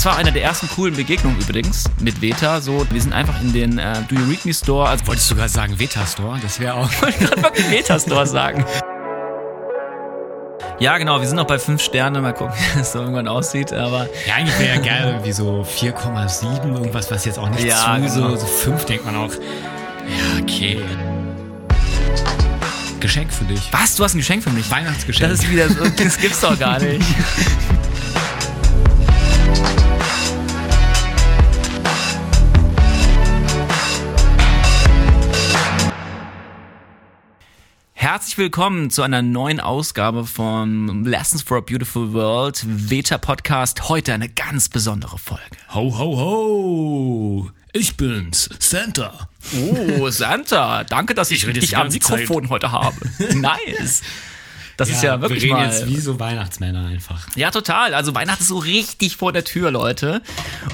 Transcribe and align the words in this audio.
Das 0.00 0.06
war 0.06 0.16
eine 0.16 0.32
der 0.32 0.42
ersten 0.42 0.66
coolen 0.70 0.96
Begegnungen 0.96 1.38
übrigens 1.42 1.84
mit 2.00 2.22
Veta. 2.22 2.62
So, 2.62 2.86
wir 2.90 3.02
sind 3.02 3.12
einfach 3.12 3.38
in 3.42 3.52
den 3.52 3.76
äh, 3.78 3.96
Do 4.08 4.14
You 4.14 4.30
Read 4.30 4.46
Me 4.46 4.54
Store. 4.54 4.88
Also, 4.88 5.06
Wolltest 5.06 5.30
du 5.30 5.34
sogar 5.34 5.50
sagen 5.50 5.78
Veta 5.78 6.06
Store? 6.06 6.38
Das 6.40 6.58
wäre 6.58 6.72
auch. 6.72 6.90
ich 6.90 7.02
wollte 7.02 7.18
gerade 7.18 7.42
wirklich 7.42 7.70
Veta 7.70 8.00
Store 8.00 8.26
sagen. 8.26 8.64
Ja, 10.78 10.96
genau, 10.96 11.20
wir 11.20 11.28
sind 11.28 11.36
noch 11.36 11.46
bei 11.46 11.58
5 11.58 11.82
Sterne. 11.82 12.22
Mal 12.22 12.32
gucken, 12.32 12.54
wie 12.76 12.80
es 12.80 12.92
so 12.92 13.00
irgendwann 13.00 13.28
aussieht. 13.28 13.74
Aber 13.74 14.08
Ja, 14.26 14.36
eigentlich 14.36 14.58
wäre 14.58 14.76
ja 14.76 14.80
geil, 14.80 15.04
irgendwie 15.08 15.32
so 15.32 15.66
4,7, 15.70 16.72
irgendwas, 16.76 17.10
was 17.10 17.26
jetzt 17.26 17.38
auch 17.38 17.50
nicht 17.50 17.64
Ja, 17.64 17.96
zu, 17.96 18.00
genau. 18.14 18.30
so, 18.30 18.36
so 18.36 18.46
5 18.46 18.86
denkt 18.86 19.04
man 19.04 19.16
auch. 19.16 19.34
Ja, 19.34 20.42
okay. 20.42 20.80
Geschenk 23.00 23.30
für 23.34 23.44
dich. 23.44 23.68
was? 23.70 23.96
Du 23.96 24.04
hast 24.04 24.14
ein 24.14 24.18
Geschenk 24.18 24.44
für 24.44 24.50
mich? 24.50 24.70
Weihnachtsgeschenk. 24.70 25.30
Das 25.30 25.40
ist 25.40 25.50
wieder 25.50 25.68
so, 25.68 25.86
das 25.94 26.16
gibt's 26.16 26.40
doch 26.40 26.58
gar 26.58 26.78
nicht. 26.78 27.04
Herzlich 38.20 38.36
willkommen 38.36 38.90
zu 38.90 39.00
einer 39.00 39.22
neuen 39.22 39.60
Ausgabe 39.60 40.26
von 40.26 41.06
Lessons 41.06 41.40
for 41.40 41.56
a 41.56 41.60
Beautiful 41.62 42.12
World, 42.12 42.62
Veta 42.66 43.16
Podcast. 43.16 43.88
Heute 43.88 44.12
eine 44.12 44.28
ganz 44.28 44.68
besondere 44.68 45.16
Folge. 45.16 45.56
Ho, 45.72 45.98
ho, 45.98 46.18
ho! 46.18 47.50
Ich 47.72 47.96
bin's, 47.96 48.50
Santa. 48.58 49.30
Oh, 49.58 50.10
Santa, 50.10 50.84
danke, 50.84 51.14
dass 51.14 51.30
ich, 51.30 51.46
Ich 51.46 51.60
dich 51.60 51.76
am 51.78 51.88
Mikrofon 51.88 52.50
heute 52.50 52.70
habe. 52.70 52.94
Nice. 53.36 54.02
Das 54.80 54.88
ist 54.88 55.02
ja 55.02 55.20
wirklich 55.20 55.42
wir 55.42 55.50
reden 55.50 55.66
mal 55.66 55.70
jetzt 55.70 55.86
wie 55.88 56.00
so 56.00 56.18
Weihnachtsmänner 56.18 56.86
einfach. 56.86 57.28
Ja, 57.36 57.50
total. 57.50 57.92
Also 57.94 58.14
Weihnachten 58.14 58.42
ist 58.42 58.48
so 58.48 58.58
richtig 58.58 59.16
vor 59.16 59.32
der 59.32 59.44
Tür, 59.44 59.70
Leute. 59.70 60.22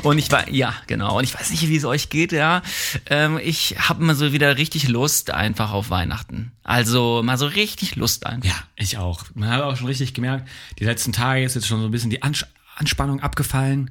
Und 0.03 0.19
ich 0.19 0.31
war, 0.31 0.49
ja, 0.49 0.75
genau. 0.87 1.19
Und 1.19 1.25
ich 1.25 1.35
weiß 1.35 1.51
nicht, 1.51 1.69
wie 1.69 1.77
es 1.77 1.85
euch 1.85 2.09
geht, 2.09 2.31
ja. 2.31 2.63
Ähm, 3.07 3.41
ich 3.43 3.77
habe 3.79 4.05
mal 4.05 4.15
so 4.15 4.33
wieder 4.33 4.57
richtig 4.57 4.89
Lust 4.89 5.31
einfach 5.31 5.73
auf 5.73 5.91
Weihnachten. 5.91 6.53
Also 6.63 7.23
mal 7.25 7.37
so 7.37 7.47
richtig 7.47 7.97
Lust 7.97 8.27
einfach. 8.27 8.49
Ja, 8.49 8.55
ich 8.77 8.97
auch. 8.99 9.25
Man 9.35 9.51
hat 9.51 9.63
auch 9.63 9.77
schon 9.77 9.89
richtig 9.89 10.15
gemerkt, 10.15 10.49
die 10.79 10.85
letzten 10.85 11.13
Tage 11.13 11.43
ist 11.43 11.55
jetzt 11.55 11.67
schon 11.67 11.81
so 11.81 11.87
ein 11.87 11.91
bisschen 11.91 12.11
die 12.11 12.23
Ans 12.23 12.47
Anspannung 12.77 13.21
abgefallen. 13.21 13.91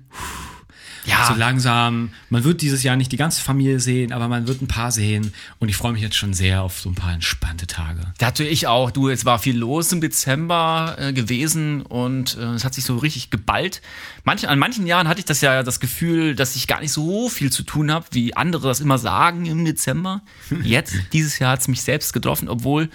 Ja, 1.06 1.28
So 1.28 1.36
langsam. 1.36 2.11
Man 2.30 2.44
wird 2.44 2.61
dieses 2.61 2.84
Jahr 2.84 2.95
nicht 2.95 3.11
die 3.11 3.17
ganze 3.17 3.42
Familie 3.42 3.80
sehen, 3.80 4.11
aber 4.11 4.28
man 4.28 4.48
wird 4.48 4.61
ein 4.61 4.67
paar 4.67 4.92
sehen. 4.92 5.34
Und 5.59 5.70
ich 5.70 5.75
freue 5.75 5.94
mich 5.94 6.02
jetzt 6.02 6.16
schon 6.16 6.34
sehr 6.34 6.64
auf 6.64 6.80
so 6.80 6.89
ein 6.89 6.95
paar 6.95 7.14
entspannte 7.14 7.67
Tage. 7.67 8.02
da 8.17 8.28
hatte 8.28 8.44
ich 8.44 8.67
auch. 8.67 8.92
Du, 8.92 9.09
es 9.09 9.26
war 9.26 9.39
viel 9.39 9.58
los 9.58 9.92
im 9.92 10.02
Dezember 10.02 10.95
äh, 11.00 11.14
gewesen 11.14 11.81
und 11.83 12.38
äh, 12.38 12.53
es 12.53 12.64
hat 12.64 12.73
sich 12.73 12.83
so 12.86 12.98
richtig 12.98 13.30
geballt. 13.30 13.81
Manch, 14.23 14.48
an 14.48 14.58
manchen 14.59 14.88
Jahren 14.88 15.08
hatte 15.08 15.20
ich 15.20 15.26
das 15.26 15.42
ja 15.42 15.64
das 15.64 15.80
Gefühl, 15.80 16.36
dass 16.36 16.56
ich 16.56 16.67
gar 16.67 16.81
nicht 16.81 16.92
so 16.92 17.30
viel 17.30 17.52
zu 17.52 17.64
tun 17.64 17.92
habe, 17.92 18.06
wie 18.11 18.36
andere 18.36 18.67
das 18.67 18.80
immer 18.80 18.98
sagen 18.98 19.45
im 19.45 19.64
Dezember. 19.66 20.22
Jetzt, 20.64 20.95
dieses 21.14 21.39
Jahr 21.39 21.52
hat 21.52 21.61
es 21.61 21.67
mich 21.67 21.81
selbst 21.81 22.14
getroffen, 22.14 22.50
obwohl 22.50 22.89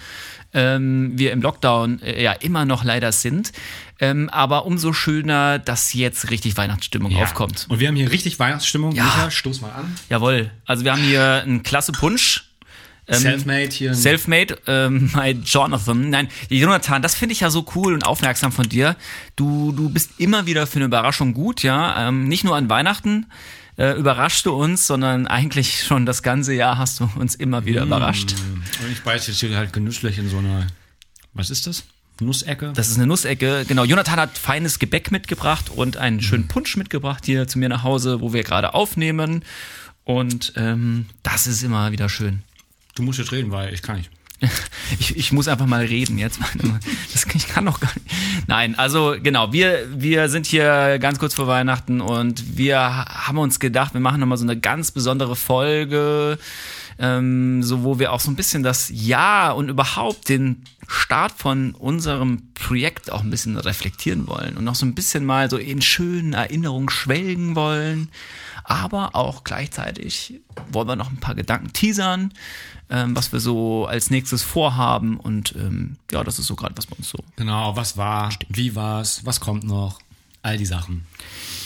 ähm, 0.53 1.13
wir 1.15 1.31
im 1.31 1.41
Lockdown 1.41 2.01
äh, 2.01 2.21
ja 2.23 2.33
immer 2.33 2.65
noch 2.65 2.83
leider 2.83 3.11
sind. 3.11 3.51
Ähm, 3.99 4.29
aber 4.29 4.65
umso 4.65 4.93
schöner, 4.93 5.59
dass 5.59 5.93
jetzt 5.93 6.31
richtig 6.31 6.57
Weihnachtsstimmung 6.57 7.15
aufkommt. 7.15 7.67
Und 7.69 7.79
wir 7.79 7.87
haben 7.87 7.95
hier 7.95 8.11
richtig 8.11 8.39
Weihnachtsstimmung. 8.39 8.93
Ja. 8.93 9.03
Micha, 9.03 9.31
stoß 9.31 9.61
mal 9.61 9.71
an. 9.71 9.95
Jawohl. 10.09 10.51
Also 10.65 10.83
wir 10.83 10.91
haben 10.91 11.03
hier 11.03 11.43
einen 11.43 11.63
klasse 11.63 11.91
Punsch. 11.91 12.45
Selfmade 13.07 13.69
hier. 13.69 13.93
Selfmade, 13.93 14.57
ähm, 14.67 15.11
my 15.15 15.31
Jonathan. 15.43 16.09
Nein, 16.09 16.29
Jonathan, 16.49 17.01
das 17.01 17.15
finde 17.15 17.33
ich 17.33 17.41
ja 17.41 17.49
so 17.49 17.65
cool 17.75 17.93
und 17.93 18.07
aufmerksam 18.07 18.51
von 18.51 18.67
dir. 18.67 18.95
Du, 19.35 19.71
du 19.71 19.89
bist 19.89 20.11
immer 20.19 20.45
wieder 20.45 20.65
für 20.67 20.77
eine 20.77 20.85
Überraschung 20.85 21.33
gut, 21.33 21.63
ja. 21.63 22.07
Ähm, 22.07 22.27
nicht 22.27 22.43
nur 22.43 22.55
an 22.55 22.69
Weihnachten 22.69 23.27
äh, 23.77 23.93
überraschst 23.97 24.45
du 24.45 24.53
uns, 24.53 24.87
sondern 24.87 25.27
eigentlich 25.27 25.83
schon 25.83 26.05
das 26.05 26.23
ganze 26.23 26.53
Jahr 26.53 26.77
hast 26.77 26.99
du 26.99 27.09
uns 27.15 27.35
immer 27.35 27.65
wieder 27.65 27.83
überrascht. 27.83 28.33
Und 28.83 28.91
ich 28.91 29.01
beiß 29.01 29.27
jetzt 29.27 29.39
hier 29.39 29.55
halt 29.57 29.73
genüsslich 29.73 30.17
in 30.17 30.29
so 30.29 30.37
eine, 30.37 30.67
was 31.33 31.49
ist 31.49 31.67
das? 31.67 31.83
Nussecke? 32.19 32.71
Das 32.75 32.89
ist 32.89 32.97
eine 32.97 33.07
Nussecke. 33.07 33.65
Genau, 33.67 33.83
Jonathan 33.83 34.19
hat 34.19 34.37
feines 34.37 34.77
Gebäck 34.77 35.11
mitgebracht 35.11 35.71
und 35.71 35.97
einen 35.97 36.17
Mhm. 36.17 36.21
schönen 36.21 36.47
Punsch 36.47 36.77
mitgebracht 36.77 37.25
hier 37.25 37.47
zu 37.47 37.57
mir 37.57 37.67
nach 37.69 37.81
Hause, 37.83 38.21
wo 38.21 38.31
wir 38.33 38.43
gerade 38.43 38.73
aufnehmen. 38.75 39.43
Und 40.03 40.53
ähm, 40.55 41.07
das 41.23 41.47
ist 41.47 41.63
immer 41.63 41.91
wieder 41.91 42.09
schön. 42.09 42.43
du 42.95 43.03
musst 43.03 43.17
jetzt 43.19 43.31
reden, 43.31 43.51
weil 43.51 43.73
ich 43.73 43.81
kann 43.81 43.97
nicht. 43.97 44.11
Ich, 44.99 45.15
ich 45.15 45.31
muss 45.31 45.47
einfach 45.47 45.67
mal 45.67 45.85
reden 45.85 46.17
jetzt. 46.17 46.39
Das, 47.13 47.25
ich 47.33 47.47
kann 47.47 47.65
doch 47.65 47.79
gar 47.79 47.91
nicht. 47.93 48.07
Nein, 48.47 48.77
also 48.77 49.15
genau, 49.21 49.51
wir, 49.51 49.85
wir 49.93 50.29
sind 50.29 50.45
hier 50.45 50.97
ganz 50.99 51.19
kurz 51.19 51.33
vor 51.33 51.47
Weihnachten 51.47 52.01
und 52.01 52.57
wir 52.57 52.79
haben 52.79 53.37
uns 53.37 53.59
gedacht, 53.59 53.93
wir 53.93 54.01
machen 54.01 54.19
nochmal 54.19 54.37
so 54.37 54.45
eine 54.45 54.57
ganz 54.57 54.91
besondere 54.91 55.35
Folge, 55.35 56.39
ähm, 57.01 57.63
so 57.63 57.83
wo 57.83 57.97
wir 57.97 58.13
auch 58.13 58.19
so 58.19 58.29
ein 58.29 58.35
bisschen 58.35 58.61
das 58.61 58.89
Jahr 58.93 59.55
und 59.55 59.69
überhaupt 59.69 60.29
den 60.29 60.63
Start 60.87 61.31
von 61.31 61.71
unserem 61.71 62.53
Projekt 62.53 63.11
auch 63.11 63.21
ein 63.21 63.31
bisschen 63.31 63.57
reflektieren 63.57 64.27
wollen 64.27 64.55
und 64.55 64.63
noch 64.63 64.75
so 64.75 64.85
ein 64.85 64.93
bisschen 64.93 65.25
mal 65.25 65.49
so 65.49 65.57
in 65.57 65.81
schönen 65.81 66.33
Erinnerungen 66.33 66.89
schwelgen 66.89 67.55
wollen. 67.55 68.09
Aber 68.63 69.15
auch 69.15 69.43
gleichzeitig 69.43 70.41
wollen 70.71 70.87
wir 70.87 70.95
noch 70.95 71.09
ein 71.09 71.17
paar 71.17 71.33
Gedanken 71.33 71.73
teasern, 71.73 72.31
ähm, 72.91 73.15
was 73.15 73.33
wir 73.33 73.39
so 73.39 73.87
als 73.87 74.11
nächstes 74.11 74.43
vorhaben. 74.43 75.19
Und 75.19 75.55
ähm, 75.55 75.97
ja, 76.11 76.23
das 76.23 76.37
ist 76.37 76.45
so 76.45 76.55
gerade, 76.55 76.77
was 76.77 76.85
bei 76.85 76.95
uns 76.97 77.09
so. 77.09 77.17
Genau, 77.35 77.75
was 77.75 77.97
war, 77.97 78.29
wie 78.49 78.75
war's, 78.75 79.25
was 79.25 79.39
kommt 79.39 79.63
noch, 79.63 79.99
all 80.43 80.57
die 80.57 80.67
Sachen. 80.67 81.07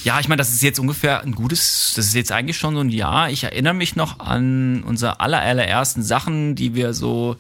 Ja, 0.06 0.20
ich 0.20 0.28
meine, 0.30 0.38
das 0.38 0.54
ist 0.54 0.62
jetzt 0.64 0.80
ungefähr 0.80 1.22
ein 1.24 1.34
gutes, 1.34 1.94
das 1.96 2.06
ist 2.06 2.14
jetzt 2.16 2.32
eigentlich 2.32 2.58
schon 2.58 2.76
so 2.76 2.82
ein 2.82 2.90
Jahr. 2.90 3.30
Ich 3.32 3.44
erinnere 3.44 3.74
mich 3.74 3.96
noch 3.96 4.20
an 4.20 4.84
unsere 4.84 5.20
aller, 5.20 5.42
allerersten 5.42 6.04
Sachen, 6.04 6.56
die 6.56 6.76
wir 6.76 6.94
so 6.94 7.36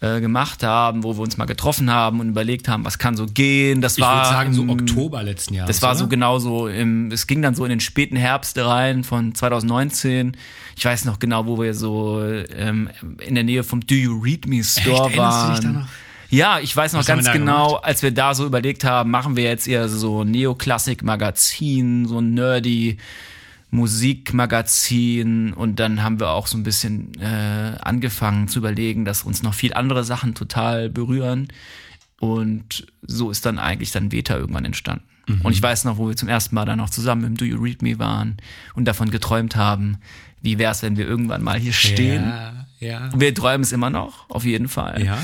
äh, 0.00 0.20
gemacht 0.20 0.62
haben, 0.62 1.02
wo 1.02 1.16
wir 1.16 1.20
uns 1.22 1.36
mal 1.36 1.46
getroffen 1.46 1.90
haben 1.90 2.20
und 2.20 2.28
überlegt 2.28 2.68
haben, 2.68 2.84
was 2.84 2.98
kann 2.98 3.16
so 3.16 3.26
gehen. 3.26 3.80
Das 3.80 3.96
Ich 3.98 4.02
war 4.02 4.18
würde 4.18 4.28
sagen, 4.28 4.54
so 4.54 4.62
im- 4.62 4.70
Oktober 4.70 5.22
letzten 5.24 5.54
Jahres. 5.54 5.74
Das 5.76 5.82
war 5.82 5.96
so 5.96 6.04
oder? 6.04 6.10
genau 6.10 6.38
so, 6.38 6.68
im, 6.68 7.10
es 7.10 7.26
ging 7.26 7.42
dann 7.42 7.54
so 7.56 7.64
in 7.64 7.70
den 7.70 7.80
späten 7.80 8.16
Herbst 8.16 8.56
rein 8.56 9.02
von 9.02 9.34
2019. 9.34 10.36
Ich 10.76 10.84
weiß 10.84 11.04
noch 11.06 11.18
genau, 11.18 11.46
wo 11.46 11.60
wir 11.60 11.74
so 11.74 12.22
ähm, 12.22 12.88
in 13.26 13.34
der 13.34 13.42
Nähe 13.44 13.64
vom 13.64 13.80
Do 13.84 13.94
You 13.96 14.20
Read 14.20 14.46
Me 14.46 14.62
Store 14.62 15.08
Echt? 15.08 15.18
Waren. 15.18 15.88
Ja, 16.34 16.58
ich 16.58 16.76
weiß 16.76 16.92
noch 16.94 17.00
Was 17.00 17.06
ganz 17.06 17.30
genau, 17.30 17.68
gemacht? 17.68 17.84
als 17.84 18.02
wir 18.02 18.10
da 18.10 18.34
so 18.34 18.44
überlegt 18.44 18.84
haben, 18.84 19.10
machen 19.10 19.36
wir 19.36 19.44
jetzt 19.44 19.68
eher 19.68 19.88
so 19.88 20.22
ein 20.22 20.30
Neoklassik-Magazin, 20.32 22.06
so 22.06 22.18
ein 22.18 22.34
nerdy 22.34 22.98
Musikmagazin 23.70 25.52
und 25.52 25.80
dann 25.80 26.02
haben 26.02 26.20
wir 26.20 26.30
auch 26.30 26.46
so 26.46 26.56
ein 26.56 26.62
bisschen 26.62 27.12
äh, 27.20 27.76
angefangen 27.80 28.48
zu 28.48 28.58
überlegen, 28.58 29.04
dass 29.04 29.22
uns 29.22 29.42
noch 29.42 29.54
viel 29.54 29.74
andere 29.74 30.04
Sachen 30.04 30.34
total 30.34 30.90
berühren 30.90 31.48
und 32.20 32.86
so 33.02 33.30
ist 33.30 33.46
dann 33.46 33.58
eigentlich 33.58 33.92
dann 33.92 34.12
Veta 34.12 34.36
irgendwann 34.36 34.64
entstanden. 34.64 35.04
Mhm. 35.26 35.40
Und 35.42 35.52
ich 35.52 35.62
weiß 35.62 35.84
noch, 35.84 35.98
wo 35.98 36.08
wir 36.08 36.16
zum 36.16 36.28
ersten 36.28 36.54
Mal 36.54 36.64
dann 36.64 36.78
noch 36.78 36.90
zusammen 36.90 37.24
im 37.24 37.36
Do 37.36 37.44
You 37.44 37.60
Read 37.60 37.82
Me 37.82 37.98
waren 37.98 38.36
und 38.74 38.86
davon 38.86 39.10
geträumt 39.10 39.56
haben, 39.56 39.98
wie 40.40 40.58
wär's, 40.58 40.82
wenn 40.82 40.96
wir 40.96 41.06
irgendwann 41.06 41.42
mal 41.42 41.58
hier 41.58 41.72
stehen. 41.72 42.24
Ja, 42.24 42.63
ja. 42.84 43.10
Wir 43.14 43.34
träumen 43.34 43.62
es 43.62 43.72
immer 43.72 43.90
noch, 43.90 44.28
auf 44.28 44.44
jeden 44.44 44.68
Fall. 44.68 45.04
Ja. 45.04 45.18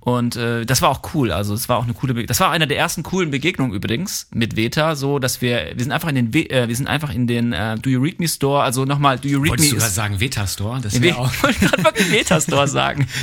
Und 0.00 0.36
äh, 0.36 0.64
das 0.66 0.82
war 0.82 0.90
auch 0.90 1.02
cool. 1.14 1.32
Also 1.32 1.54
es 1.54 1.68
war 1.68 1.78
auch 1.78 1.84
eine 1.84 1.94
coole. 1.94 2.14
Be 2.14 2.26
das 2.26 2.40
war 2.40 2.50
eine 2.50 2.66
der 2.66 2.78
ersten 2.78 3.02
coolen 3.02 3.30
Begegnungen 3.30 3.74
übrigens 3.74 4.28
mit 4.32 4.56
Veta, 4.56 4.96
so 4.96 5.18
dass 5.18 5.40
wir 5.40 5.72
wir 5.74 5.82
sind 5.82 5.92
einfach 5.92 6.08
in 6.08 6.14
den 6.16 6.34
We 6.34 6.50
äh, 6.50 6.68
wir 6.68 6.76
sind 6.76 6.86
einfach 6.86 7.12
in 7.12 7.26
den 7.26 7.52
äh, 7.52 7.76
Do 7.78 7.90
You 7.90 8.00
Read 8.00 8.20
Me 8.20 8.28
Store. 8.28 8.62
Also 8.62 8.84
nochmal 8.84 9.18
Do 9.18 9.28
You 9.28 9.40
Read 9.40 9.50
Wolltest 9.50 9.70
du 9.70 9.74
Me 9.74 9.78
gerade 9.78 9.88
ist. 9.88 9.94
sagen 9.94 10.20
Veta 10.20 10.46
Store? 10.46 10.80
Das 10.80 10.94
Ich 10.96 11.02
wäre 11.02 11.18
auch. 11.18 11.32
wollte 11.42 11.60
gerade 11.66 11.84
wirklich 11.84 12.10
Veta 12.12 12.40
Store 12.40 12.68
sagen. 12.68 13.06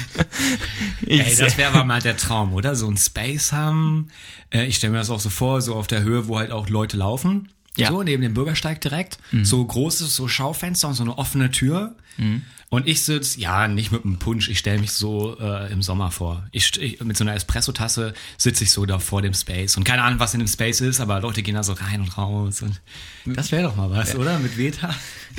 Ich 1.05 1.19
Ey, 1.19 1.35
das 1.35 1.57
wäre 1.57 1.73
aber 1.73 1.83
mal 1.83 2.01
der 2.01 2.15
Traum, 2.17 2.53
oder? 2.53 2.75
So 2.75 2.89
ein 2.89 2.95
Space 2.97 3.51
haben. 3.51 4.07
Äh, 4.51 4.65
ich 4.67 4.77
stelle 4.77 4.91
mir 4.93 4.99
das 4.99 5.09
auch 5.09 5.19
so 5.19 5.29
vor, 5.29 5.61
so 5.61 5.75
auf 5.75 5.87
der 5.87 6.01
Höhe, 6.03 6.27
wo 6.27 6.39
halt 6.39 6.51
auch 6.51 6.69
Leute 6.69 6.95
laufen. 6.97 7.49
Ja. 7.75 7.89
So, 7.89 8.03
neben 8.03 8.21
dem 8.21 8.33
Bürgersteig 8.33 8.81
direkt. 8.81 9.17
So 9.41 9.65
großes, 9.65 10.15
so 10.15 10.27
Schaufenster 10.27 10.87
und 10.87 10.93
so 10.93 11.03
eine 11.03 11.17
offene 11.17 11.49
Tür. 11.51 11.95
Und 12.73 12.87
ich 12.87 13.03
sitz, 13.03 13.35
ja, 13.35 13.67
nicht 13.67 13.91
mit 13.91 14.03
einem 14.03 14.17
Punsch, 14.17 14.49
ich 14.49 14.57
stelle 14.57 14.79
mich 14.79 14.93
so 14.93 15.37
äh, 15.39 15.71
im 15.71 15.83
Sommer 15.83 16.09
vor. 16.09 16.47
Ich, 16.51 16.75
ich 16.81 16.99
mit 17.01 17.15
so 17.15 17.23
einer 17.23 17.35
Espresso-Tasse 17.35 18.15
sitze 18.39 18.63
ich 18.63 18.71
so 18.71 18.87
da 18.87 18.97
vor 18.97 19.21
dem 19.21 19.35
Space. 19.35 19.77
Und 19.77 19.83
keine 19.83 20.01
Ahnung, 20.01 20.19
was 20.19 20.33
in 20.33 20.39
dem 20.39 20.47
Space 20.47 20.81
ist, 20.81 20.99
aber 20.99 21.19
Leute 21.19 21.43
gehen 21.43 21.53
da 21.53 21.61
so 21.61 21.73
rein 21.73 22.01
und 22.01 22.17
raus. 22.17 22.63
Und 22.63 22.81
das 23.27 23.51
wäre 23.51 23.61
doch 23.61 23.75
mal 23.75 23.91
was, 23.91 24.15
oder? 24.15 24.39
Mit 24.39 24.57
Veta. 24.57 24.89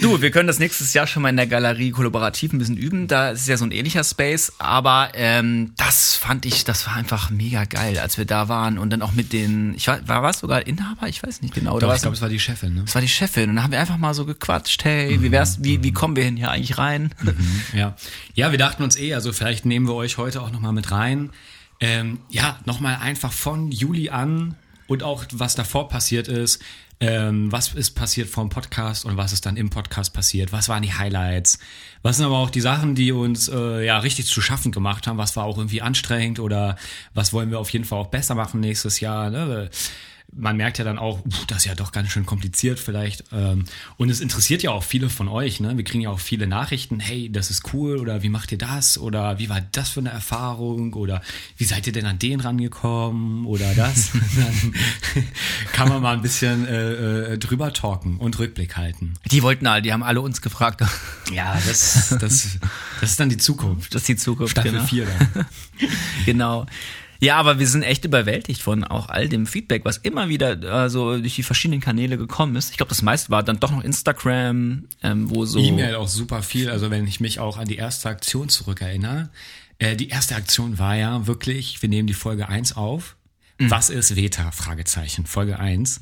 Du, 0.00 0.22
wir 0.22 0.30
können 0.30 0.46
das 0.46 0.60
nächstes 0.60 0.94
Jahr 0.94 1.08
schon 1.08 1.24
mal 1.24 1.28
in 1.28 1.36
der 1.36 1.48
Galerie 1.48 1.90
kollaborativ 1.90 2.52
ein 2.52 2.58
bisschen 2.58 2.76
üben. 2.76 3.08
Da 3.08 3.30
ist 3.30 3.48
ja 3.48 3.56
so 3.56 3.64
ein 3.64 3.72
ähnlicher 3.72 4.04
Space. 4.04 4.52
Aber 4.58 5.08
ähm, 5.14 5.72
das 5.76 6.14
fand 6.14 6.46
ich, 6.46 6.64
das 6.64 6.86
war 6.86 6.94
einfach 6.94 7.30
mega 7.30 7.64
geil, 7.64 7.98
als 7.98 8.16
wir 8.16 8.26
da 8.26 8.48
waren 8.48 8.78
und 8.78 8.90
dann 8.90 9.02
auch 9.02 9.12
mit 9.12 9.32
den, 9.32 9.74
ich 9.74 9.88
war, 9.88 10.06
war 10.06 10.22
was 10.22 10.38
sogar 10.38 10.68
Inhaber? 10.68 11.08
Ich 11.08 11.20
weiß 11.20 11.42
nicht 11.42 11.52
genau. 11.52 11.80
Doch, 11.80 11.92
ich 11.94 12.02
glaube, 12.02 12.14
es 12.14 12.22
war 12.22 12.28
die 12.28 12.38
Chefin, 12.38 12.74
ne? 12.74 12.82
Das 12.84 12.94
war 12.94 13.02
die 13.02 13.08
Chefin 13.08 13.50
und 13.50 13.56
dann 13.56 13.64
haben 13.64 13.72
wir 13.72 13.80
einfach 13.80 13.98
mal 13.98 14.14
so 14.14 14.24
gequatscht, 14.24 14.84
hey, 14.84 15.20
wie 15.20 15.32
wär's, 15.32 15.64
wie, 15.64 15.82
wie 15.82 15.92
kommen 15.92 16.14
wir 16.14 16.22
denn 16.22 16.36
hier 16.36 16.52
eigentlich 16.52 16.78
rein? 16.78 17.10
Ja. 17.74 17.96
ja, 18.34 18.50
wir 18.50 18.58
dachten 18.58 18.82
uns 18.82 18.96
eh, 18.96 19.14
also 19.14 19.32
vielleicht 19.32 19.64
nehmen 19.66 19.86
wir 19.86 19.94
euch 19.94 20.18
heute 20.18 20.42
auch 20.42 20.50
nochmal 20.50 20.72
mit 20.72 20.90
rein. 20.90 21.30
Ähm, 21.80 22.18
ja, 22.30 22.58
nochmal 22.64 22.96
einfach 22.96 23.32
von 23.32 23.70
Juli 23.72 24.10
an 24.10 24.54
und 24.86 25.02
auch 25.02 25.24
was 25.32 25.54
davor 25.54 25.88
passiert 25.88 26.28
ist, 26.28 26.62
Ähm, 27.00 27.50
was 27.50 27.74
ist 27.74 27.90
passiert 27.96 28.28
vor 28.28 28.44
dem 28.44 28.50
Podcast 28.50 29.04
und 29.04 29.16
was 29.16 29.32
ist 29.32 29.44
dann 29.46 29.56
im 29.56 29.68
Podcast 29.68 30.14
passiert? 30.14 30.52
Was 30.52 30.68
waren 30.68 30.82
die 30.82 30.94
Highlights? 30.94 31.58
Was 32.02 32.16
sind 32.16 32.26
aber 32.26 32.38
auch 32.38 32.50
die 32.50 32.60
Sachen, 32.60 32.94
die 32.94 33.10
uns 33.10 33.48
äh, 33.48 33.84
ja 33.84 33.98
richtig 33.98 34.26
zu 34.26 34.40
schaffen 34.40 34.70
gemacht 34.70 35.06
haben? 35.08 35.18
Was 35.18 35.34
war 35.36 35.44
auch 35.44 35.58
irgendwie 35.58 35.82
anstrengend 35.82 36.38
oder 36.38 36.76
was 37.12 37.32
wollen 37.32 37.50
wir 37.50 37.58
auf 37.58 37.68
jeden 37.70 37.84
Fall 37.84 37.98
auch 37.98 38.10
besser 38.10 38.36
machen 38.36 38.60
nächstes 38.60 39.00
Jahr? 39.00 39.28
Ne? 39.30 39.70
Man 40.36 40.56
merkt 40.56 40.78
ja 40.78 40.84
dann 40.84 40.98
auch, 40.98 41.20
pff, 41.20 41.46
das 41.46 41.58
ist 41.58 41.64
ja 41.66 41.74
doch 41.74 41.92
ganz 41.92 42.10
schön 42.10 42.26
kompliziert 42.26 42.78
vielleicht. 42.78 43.24
Ähm, 43.32 43.64
und 43.96 44.10
es 44.10 44.20
interessiert 44.20 44.62
ja 44.62 44.70
auch 44.70 44.82
viele 44.82 45.08
von 45.10 45.28
euch. 45.28 45.60
Ne? 45.60 45.76
Wir 45.76 45.84
kriegen 45.84 46.02
ja 46.02 46.10
auch 46.10 46.20
viele 46.20 46.46
Nachrichten, 46.46 47.00
hey, 47.00 47.30
das 47.30 47.50
ist 47.50 47.72
cool 47.72 47.98
oder 47.98 48.22
wie 48.22 48.28
macht 48.28 48.52
ihr 48.52 48.58
das 48.58 48.98
oder 48.98 49.38
wie 49.38 49.48
war 49.48 49.60
das 49.60 49.90
für 49.90 50.00
eine 50.00 50.10
Erfahrung 50.10 50.94
oder 50.94 51.22
wie 51.56 51.64
seid 51.64 51.86
ihr 51.86 51.92
denn 51.92 52.06
an 52.06 52.18
den 52.18 52.40
rangekommen 52.40 53.46
oder 53.46 53.74
das. 53.74 54.10
dann 54.36 54.74
kann 55.72 55.88
man 55.88 56.02
mal 56.02 56.14
ein 56.14 56.22
bisschen 56.22 56.66
äh, 56.66 57.34
äh, 57.34 57.38
drüber 57.38 57.72
talken 57.72 58.18
und 58.18 58.38
Rückblick 58.38 58.76
halten. 58.76 59.14
Die 59.30 59.42
wollten 59.42 59.66
alle, 59.66 59.82
die 59.82 59.92
haben 59.92 60.02
alle 60.02 60.20
uns 60.20 60.40
gefragt. 60.40 60.82
Ja, 61.32 61.54
das, 61.66 62.10
das, 62.20 62.58
das 63.00 63.10
ist 63.10 63.18
dann 63.18 63.30
die 63.30 63.38
Zukunft. 63.38 63.94
Das 63.94 64.02
ist 64.02 64.08
die 64.08 64.16
Zukunft. 64.16 64.52
Staffel 64.52 64.72
genau. 64.72 64.84
4 64.84 65.06
dann. 65.06 65.46
genau. 66.26 66.66
Ja, 67.24 67.36
aber 67.38 67.58
wir 67.58 67.66
sind 67.66 67.84
echt 67.84 68.04
überwältigt 68.04 68.60
von 68.60 68.84
auch 68.84 69.08
all 69.08 69.30
dem 69.30 69.46
Feedback, 69.46 69.86
was 69.86 69.96
immer 69.96 70.28
wieder 70.28 70.84
äh, 70.84 70.90
so 70.90 71.16
durch 71.16 71.36
die 71.36 71.42
verschiedenen 71.42 71.80
Kanäle 71.80 72.18
gekommen 72.18 72.54
ist. 72.54 72.70
Ich 72.70 72.76
glaube, 72.76 72.90
das 72.90 73.00
meiste 73.00 73.30
war 73.30 73.42
dann 73.42 73.58
doch 73.58 73.70
noch 73.70 73.82
Instagram, 73.82 74.84
ähm, 75.02 75.30
wo 75.30 75.46
so. 75.46 75.58
E-Mail 75.58 75.94
auch 75.94 76.08
super 76.08 76.42
viel. 76.42 76.68
Also 76.68 76.90
wenn 76.90 77.06
ich 77.06 77.20
mich 77.20 77.40
auch 77.40 77.56
an 77.56 77.66
die 77.66 77.76
erste 77.76 78.10
Aktion 78.10 78.50
zurückerinnere. 78.50 79.30
Äh, 79.78 79.96
die 79.96 80.10
erste 80.10 80.36
Aktion 80.36 80.78
war 80.78 80.96
ja 80.96 81.26
wirklich, 81.26 81.80
wir 81.80 81.88
nehmen 81.88 82.06
die 82.06 82.14
Folge 82.14 82.50
1 82.50 82.76
auf. 82.76 83.16
Mhm. 83.58 83.70
Was 83.70 83.88
ist 83.88 84.16
Veta? 84.16 84.50
Fragezeichen. 84.50 85.24
Folge 85.24 85.58
1. 85.58 86.00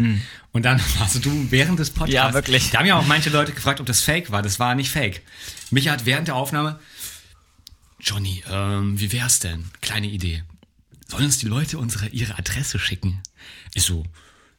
Und 0.51 0.65
dann 0.65 0.81
warst 0.99 1.25
du 1.25 1.47
während 1.51 1.79
des 1.79 1.91
Podcasts. 1.91 2.15
Ja, 2.15 2.35
wirklich. 2.35 2.71
Da 2.71 2.81
haben 2.81 2.87
ja 2.87 2.99
auch 2.99 3.07
manche 3.07 3.31
Leute 3.31 3.53
gefragt, 3.53 3.79
ob 3.79 3.87
das 3.87 4.01
fake 4.01 4.33
war. 4.33 4.43
Das 4.43 4.59
war 4.59 4.75
nicht 4.75 4.91
fake. 4.91 5.23
Micha 5.71 5.93
hat 5.93 6.05
während 6.05 6.27
der 6.27 6.35
Aufnahme, 6.35 6.81
Johnny, 8.01 8.43
ähm, 8.51 8.99
wie 8.99 9.13
wär's 9.13 9.39
denn? 9.39 9.67
Kleine 9.81 10.09
Idee. 10.09 10.43
Sollen 11.13 11.27
uns 11.27 11.37
die 11.37 11.47
Leute 11.47 11.77
unsere, 11.77 12.09
ihre 12.09 12.39
Adresse 12.39 12.79
schicken? 12.79 13.21
Ich 13.75 13.83
so, 13.83 14.03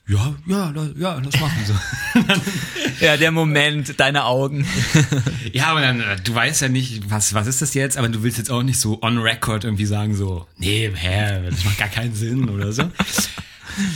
ja, 0.06 0.36
ja, 0.46 0.72
ja, 0.96 1.20
lass 1.26 1.40
machen 1.40 1.66
so. 1.66 1.74
Ja, 3.04 3.18
der 3.18 3.32
Moment, 3.32 4.00
deine 4.00 4.26
Augen. 4.26 4.64
Ja, 5.52 5.70
aber 5.70 5.82
dann, 5.82 6.00
äh, 6.00 6.16
du 6.24 6.36
weißt 6.36 6.62
ja 6.62 6.70
nicht, 6.70 7.10
was, 7.10 7.34
was 7.34 7.48
ist 7.48 7.64
das 7.64 7.74
jetzt, 7.74 7.98
aber 7.98 8.08
du 8.08 8.22
willst 8.22 8.38
jetzt 8.38 8.52
auch 8.52 8.62
nicht 8.62 8.80
so 8.80 9.02
on 9.02 9.18
record 9.18 9.64
irgendwie 9.64 9.88
sagen, 9.88 10.14
so, 10.16 10.48
nee, 10.58 10.92
hä, 10.94 11.50
das 11.50 11.66
macht 11.66 11.80
gar 11.80 11.88
keinen 11.88 12.14
Sinn 12.14 12.48
oder 12.48 12.72
so. 12.72 12.84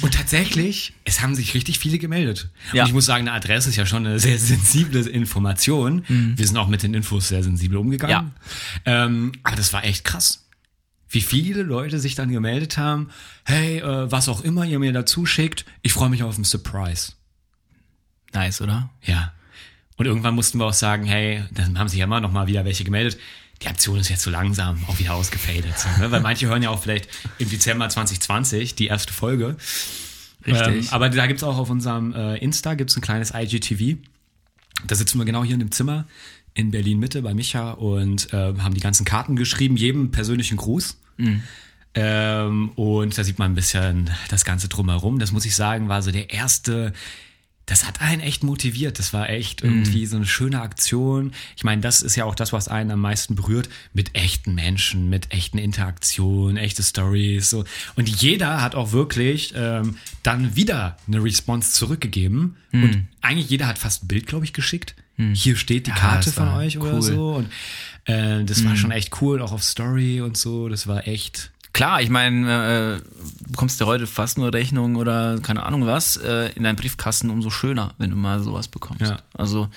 Und 0.02 0.16
tatsächlich, 0.16 0.94
es 1.04 1.22
haben 1.22 1.36
sich 1.36 1.54
richtig 1.54 1.78
viele 1.78 2.00
gemeldet. 2.00 2.50
Ja. 2.74 2.82
Und 2.82 2.88
ich 2.88 2.94
muss 2.96 3.06
sagen, 3.06 3.28
eine 3.28 3.38
Adresse 3.38 3.70
ist 3.70 3.76
ja 3.76 3.86
schon 3.86 4.08
eine 4.08 4.20
sehr 4.20 4.40
sensible 4.40 5.02
Information. 5.02 6.04
Wir 6.08 6.48
sind 6.48 6.58
auch 6.58 6.68
mit 6.68 6.82
den 6.82 6.96
Infos 6.96 7.28
sehr 7.28 7.44
sensibel 7.44 7.78
umgegangen. 7.78 8.32
Ähm, 8.86 9.32
aber 9.44 9.56
das 9.56 9.74
war 9.74 9.84
echt 9.84 10.04
krass. 10.04 10.47
Wie 11.10 11.22
viele 11.22 11.64
Leute 11.64 12.00
sich 12.00 12.16
dann 12.16 12.32
gemeldet 12.32 12.78
haben, 12.78 13.10
hey, 13.46 13.80
äh, 13.80 14.12
was 14.12 14.28
auch 14.30 14.42
immer 14.42 14.66
ihr 14.66 14.80
mir 14.80 14.92
dazu 14.92 15.26
schickt, 15.26 15.66
ich 15.82 15.94
freue 15.94 16.10
mich 16.10 16.24
auf 16.24 16.36
einen 16.36 16.44
Surprise. 16.44 17.14
Nice, 18.34 18.62
oder? 18.62 18.90
Ja. 19.04 19.34
Und 19.96 20.06
irgendwann 20.06 20.36
mussten 20.36 20.60
wir 20.60 20.66
auch 20.66 20.74
sagen, 20.74 21.06
hey, 21.06 21.44
dann 21.52 21.80
haben 21.80 21.88
sich 21.88 22.00
ja 22.00 22.06
immer 22.06 22.20
noch 22.20 22.32
mal 22.32 22.48
wieder 22.48 22.66
welche 22.66 22.84
gemeldet. 22.84 23.18
Die 23.64 23.68
Aktion 23.68 23.98
ist 23.98 24.10
jetzt 24.10 24.22
so 24.22 24.30
langsam 24.30 24.84
auch 24.88 25.00
wieder 25.00 25.16
ausgefadet. 25.16 25.78
So, 25.78 25.90
ne? 26.00 26.12
Weil 26.12 26.22
manche 26.22 26.48
hören 26.48 26.62
ja 26.62 26.70
auch 26.70 26.82
vielleicht 26.82 27.10
im 27.40 27.50
Dezember 27.50 27.90
2020 27.90 28.76
die 28.76 28.88
erste 28.88 29.14
Folge. 29.14 29.58
Richtig. 30.46 30.88
Ähm, 30.88 30.88
aber 30.92 31.10
da 31.10 31.26
gibt's 31.26 31.44
auch 31.44 31.58
auf 31.58 31.70
unserem 31.70 32.14
äh, 32.14 32.38
Insta 32.38 32.76
gibt's 32.76 32.96
ein 32.96 33.02
kleines 33.02 33.34
IGTV. 33.34 33.98
Da 34.86 34.96
sitzen 34.96 35.18
wir 35.18 35.26
genau 35.26 35.44
hier 35.44 35.56
in 35.56 35.60
dem 35.60 35.72
Zimmer 35.72 36.06
in 36.58 36.72
Berlin 36.72 37.00
Mitte 37.00 37.22
bei 37.22 37.34
Micha 37.34 37.72
und 37.72 38.34
äh, 38.34 38.56
haben 38.58 38.74
die 38.74 38.82
ganzen 38.82 39.06
Karten 39.06 39.36
geschrieben, 39.36 39.78
jedem 39.78 40.12
persönlichen 40.12 40.58
Gruß. 40.58 40.98
Ähm, 41.94 42.70
und 42.70 43.18
da 43.18 43.24
sieht 43.24 43.38
man 43.40 43.52
ein 43.52 43.56
bisschen 43.56 44.10
das 44.30 44.44
Ganze 44.44 44.68
drumherum. 44.68 45.20
Das 45.20 45.32
muss 45.32 45.46
ich 45.46 45.56
sagen, 45.56 45.88
war 45.88 46.02
so 46.02 46.12
der 46.12 46.32
erste, 46.32 46.94
das 47.68 47.86
hat 47.86 48.02
einen 48.02 48.22
echt 48.22 48.44
motiviert. 48.44 48.98
Das 48.98 49.14
war 49.14 49.30
echt 49.30 49.64
irgendwie 49.64 50.08
so 50.08 50.16
eine 50.16 50.26
schöne 50.26 50.62
Aktion. 50.62 51.32
Ich 51.56 51.64
meine, 51.64 51.82
das 51.82 52.02
ist 52.02 52.16
ja 52.16 52.26
auch 52.26 52.36
das, 52.36 52.54
was 52.54 52.68
einen 52.68 52.90
am 52.90 53.02
meisten 53.02 53.36
berührt, 53.36 53.70
mit 53.94 54.16
echten 54.16 54.56
Menschen, 54.56 55.10
mit 55.10 55.32
echten 55.32 55.60
Interaktionen, 55.60 56.58
echte 56.58 56.82
Stories. 56.82 57.52
So. 57.52 57.66
Und 57.96 58.10
jeder 58.10 58.62
hat 58.64 58.74
auch 58.74 58.94
wirklich 58.94 59.54
ähm, 59.56 59.98
dann 60.24 60.56
wieder 60.56 60.98
eine 61.08 61.24
Response 61.24 61.72
zurückgegeben. 61.72 62.58
Und 62.72 63.08
eigentlich 63.22 63.50
jeder 63.50 63.68
hat 63.68 63.78
fast 63.78 64.04
ein 64.04 64.08
Bild, 64.08 64.26
glaube 64.26 64.46
ich, 64.46 64.54
geschickt. 64.54 64.96
Hier 65.18 65.56
steht 65.56 65.88
die 65.88 65.92
Karte 65.92 66.32
von 66.32 66.50
euch 66.50 66.78
oder 66.78 66.94
cool. 66.94 67.02
so. 67.02 67.36
Und 67.36 67.50
äh, 68.06 68.44
das 68.44 68.64
war 68.66 68.76
schon 68.76 68.92
echt 68.92 69.22
cool, 69.22 69.42
auch 69.42 69.52
auf 69.52 69.64
Story 69.64 70.22
und 70.22 70.38
so. 70.38 70.70
Das 70.70 70.88
war 70.88 71.08
echt. 71.08 71.52
Klar, 71.74 72.02
ich 72.02 72.10
meine, 72.10 73.02
äh, 73.02 73.44
du 73.44 73.52
bekommst 73.52 73.80
ja 73.80 73.86
heute 73.86 74.08
fast 74.08 74.38
nur 74.38 74.54
Rechnungen 74.54 74.96
oder 74.96 75.40
keine 75.42 75.64
Ahnung 75.64 75.86
was 75.86 76.18
äh, 76.18 76.52
in 76.56 76.64
deinem 76.64 76.76
Briefkasten 76.76 77.30
umso 77.30 77.50
schöner, 77.50 77.94
wenn 77.98 78.10
du 78.10 78.16
mal 78.16 78.42
sowas 78.42 78.68
bekommst. 78.68 79.02
Ja. 79.02 79.20
Also 79.34 79.70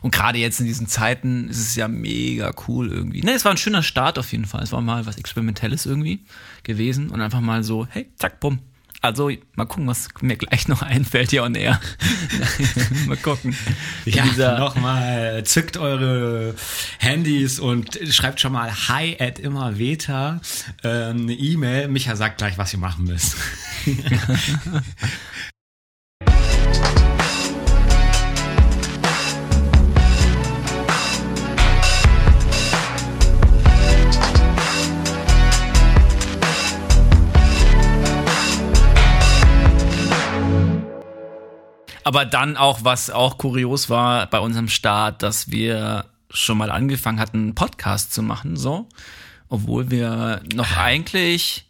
und 0.00 0.14
gerade 0.14 0.38
jetzt 0.38 0.60
in 0.60 0.66
diesen 0.66 0.86
Zeiten 0.86 1.48
ist 1.48 1.58
es 1.58 1.74
ja 1.74 1.88
mega 1.88 2.52
cool 2.66 2.90
irgendwie. 2.90 3.22
Ne, 3.22 3.32
es 3.32 3.44
war 3.44 3.52
ein 3.52 3.58
schöner 3.58 3.82
Start 3.82 4.18
auf 4.18 4.30
jeden 4.32 4.44
Fall. 4.44 4.62
Es 4.62 4.72
war 4.72 4.80
mal 4.80 5.06
was 5.06 5.16
Experimentelles 5.16 5.86
irgendwie 5.86 6.20
gewesen 6.62 7.10
und 7.10 7.20
einfach 7.20 7.40
mal 7.40 7.64
so, 7.64 7.86
hey, 7.90 8.08
zack, 8.16 8.40
bumm. 8.40 8.60
Also 9.00 9.30
mal 9.54 9.64
gucken, 9.64 9.86
was 9.86 10.08
mir 10.20 10.36
gleich 10.36 10.66
noch 10.68 10.82
einfällt 10.94 11.30
hier 11.30 11.44
on 11.44 11.54
air. 11.54 11.80
mal 13.06 13.16
gucken. 13.16 13.56
Ja, 14.04 14.58
nochmal, 14.58 15.44
zückt 15.44 15.76
eure 15.76 16.54
Handys 16.98 17.60
und 17.60 17.98
schreibt 18.10 18.40
schon 18.40 18.52
mal 18.52 18.72
hi 18.88 19.16
at 19.20 19.38
immerveta 19.38 20.40
äh, 20.82 20.88
eine 20.88 21.32
E-Mail. 21.32 21.88
Micha 21.88 22.16
sagt 22.16 22.38
gleich, 22.38 22.58
was 22.58 22.72
ihr 22.72 22.80
machen 22.80 23.04
müsst. 23.04 23.36
Aber 42.08 42.24
dann 42.24 42.56
auch, 42.56 42.84
was 42.84 43.10
auch 43.10 43.36
kurios 43.36 43.90
war 43.90 44.28
bei 44.28 44.38
unserem 44.38 44.68
Start, 44.68 45.22
dass 45.22 45.50
wir 45.50 46.06
schon 46.30 46.56
mal 46.56 46.70
angefangen 46.70 47.20
hatten, 47.20 47.36
einen 47.36 47.54
Podcast 47.54 48.14
zu 48.14 48.22
machen, 48.22 48.56
so, 48.56 48.88
obwohl 49.50 49.90
wir 49.90 50.40
noch 50.54 50.78
eigentlich 50.78 51.66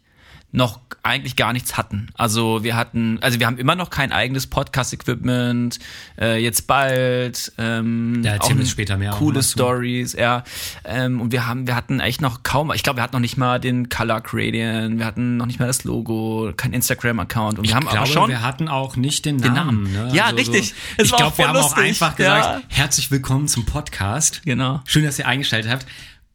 noch 0.51 0.79
eigentlich 1.03 1.35
gar 1.35 1.53
nichts 1.53 1.77
hatten. 1.77 2.09
Also 2.15 2.63
wir 2.63 2.75
hatten, 2.75 3.19
also 3.21 3.39
wir 3.39 3.45
haben 3.45 3.57
immer 3.59 3.75
noch 3.75 3.91
kein 3.91 4.11
eigenes 4.11 4.47
Podcast-Equipment, 4.47 5.77
äh, 6.19 6.37
jetzt 6.43 6.65
bald, 6.65 7.51
ähm, 7.59 8.23
wir 8.23 8.41
ein- 8.41 8.65
später 8.65 8.97
mehr 8.97 9.13
auch 9.13 9.19
coole. 9.19 9.43
Stories, 9.43 10.13
ja. 10.13 10.43
Ähm, 10.83 11.21
und 11.21 11.31
wir 11.31 11.45
haben, 11.45 11.67
wir 11.67 11.75
hatten 11.75 11.99
echt 11.99 12.21
noch 12.21 12.41
kaum, 12.43 12.71
ich 12.73 12.81
glaube, 12.81 12.97
wir 12.97 13.03
hatten 13.03 13.15
noch 13.15 13.19
nicht 13.21 13.37
mal 13.37 13.59
den 13.59 13.89
Color 13.89 14.21
Gradient, 14.21 14.97
wir 14.97 15.05
hatten 15.05 15.37
noch 15.37 15.45
nicht 15.45 15.59
mal 15.59 15.67
das 15.67 15.83
Logo, 15.83 16.51
kein 16.57 16.73
Instagram-Account 16.73 17.59
und 17.59 17.67
wir 17.67 17.75
haben 17.75 17.83
glaube, 17.85 17.97
aber 17.99 18.07
schon 18.07 18.29
wir 18.29 18.41
hatten 18.41 18.67
auch 18.67 18.95
nicht 18.95 19.25
den 19.25 19.37
Namen. 19.37 19.53
Namen. 19.83 19.93
Ne? 19.93 20.09
Ja, 20.13 20.29
richtig. 20.29 20.73
Es 20.97 21.05
ich 21.05 21.09
glaube, 21.11 21.25
auch 21.27 21.37
wir 21.37 21.47
haben 21.47 21.57
auch 21.57 21.63
lustig. 21.63 21.83
einfach 21.83 22.15
gesagt, 22.15 22.45
Ja. 22.45 22.75
herzlich 22.75 23.11
willkommen 23.11 23.47
zum 23.47 23.65
Podcast. 23.65 24.41
Genau. 24.45 24.81
Schön, 24.85 25.03
dass 25.05 25.19
ihr 25.19 25.27
eingestellt 25.27 25.69
habt. 25.69 25.85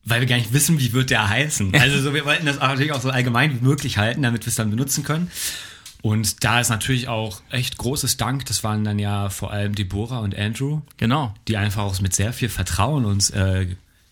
Weil 0.06 0.20
wir 0.20 0.26
gar 0.26 0.36
nicht 0.36 0.52
wissen, 0.52 0.78
wie 0.78 0.92
wird 0.92 1.10
der 1.10 1.28
heißen. 1.28 1.72
Also 1.80 2.00
so, 2.00 2.12
wir 2.14 2.24
wollten 2.24 2.46
das 2.46 2.58
natürlich 2.58 2.92
auch 2.92 3.00
so 3.00 3.10
allgemein 3.10 3.58
wie 3.60 3.64
möglich 3.64 3.98
halten, 3.98 4.22
damit 4.22 4.44
wir 4.44 4.48
es 4.48 4.54
dann 4.54 4.70
benutzen 4.70 5.02
können. 5.04 5.30
Und 6.02 6.44
da 6.44 6.60
ist 6.60 6.68
natürlich 6.68 7.08
auch 7.08 7.40
echt 7.50 7.78
großes 7.78 8.18
Dank. 8.18 8.44
Das 8.44 8.62
waren 8.62 8.84
dann 8.84 8.98
ja 8.98 9.30
vor 9.30 9.50
allem 9.52 9.74
Deborah 9.74 10.18
und 10.18 10.36
Andrew, 10.38 10.82
Genau. 10.98 11.32
die 11.48 11.56
einfach 11.56 11.82
auch 11.82 11.98
mit 12.02 12.14
sehr 12.14 12.34
viel 12.34 12.50
Vertrauen 12.50 13.06
uns 13.06 13.30
äh, 13.30 13.66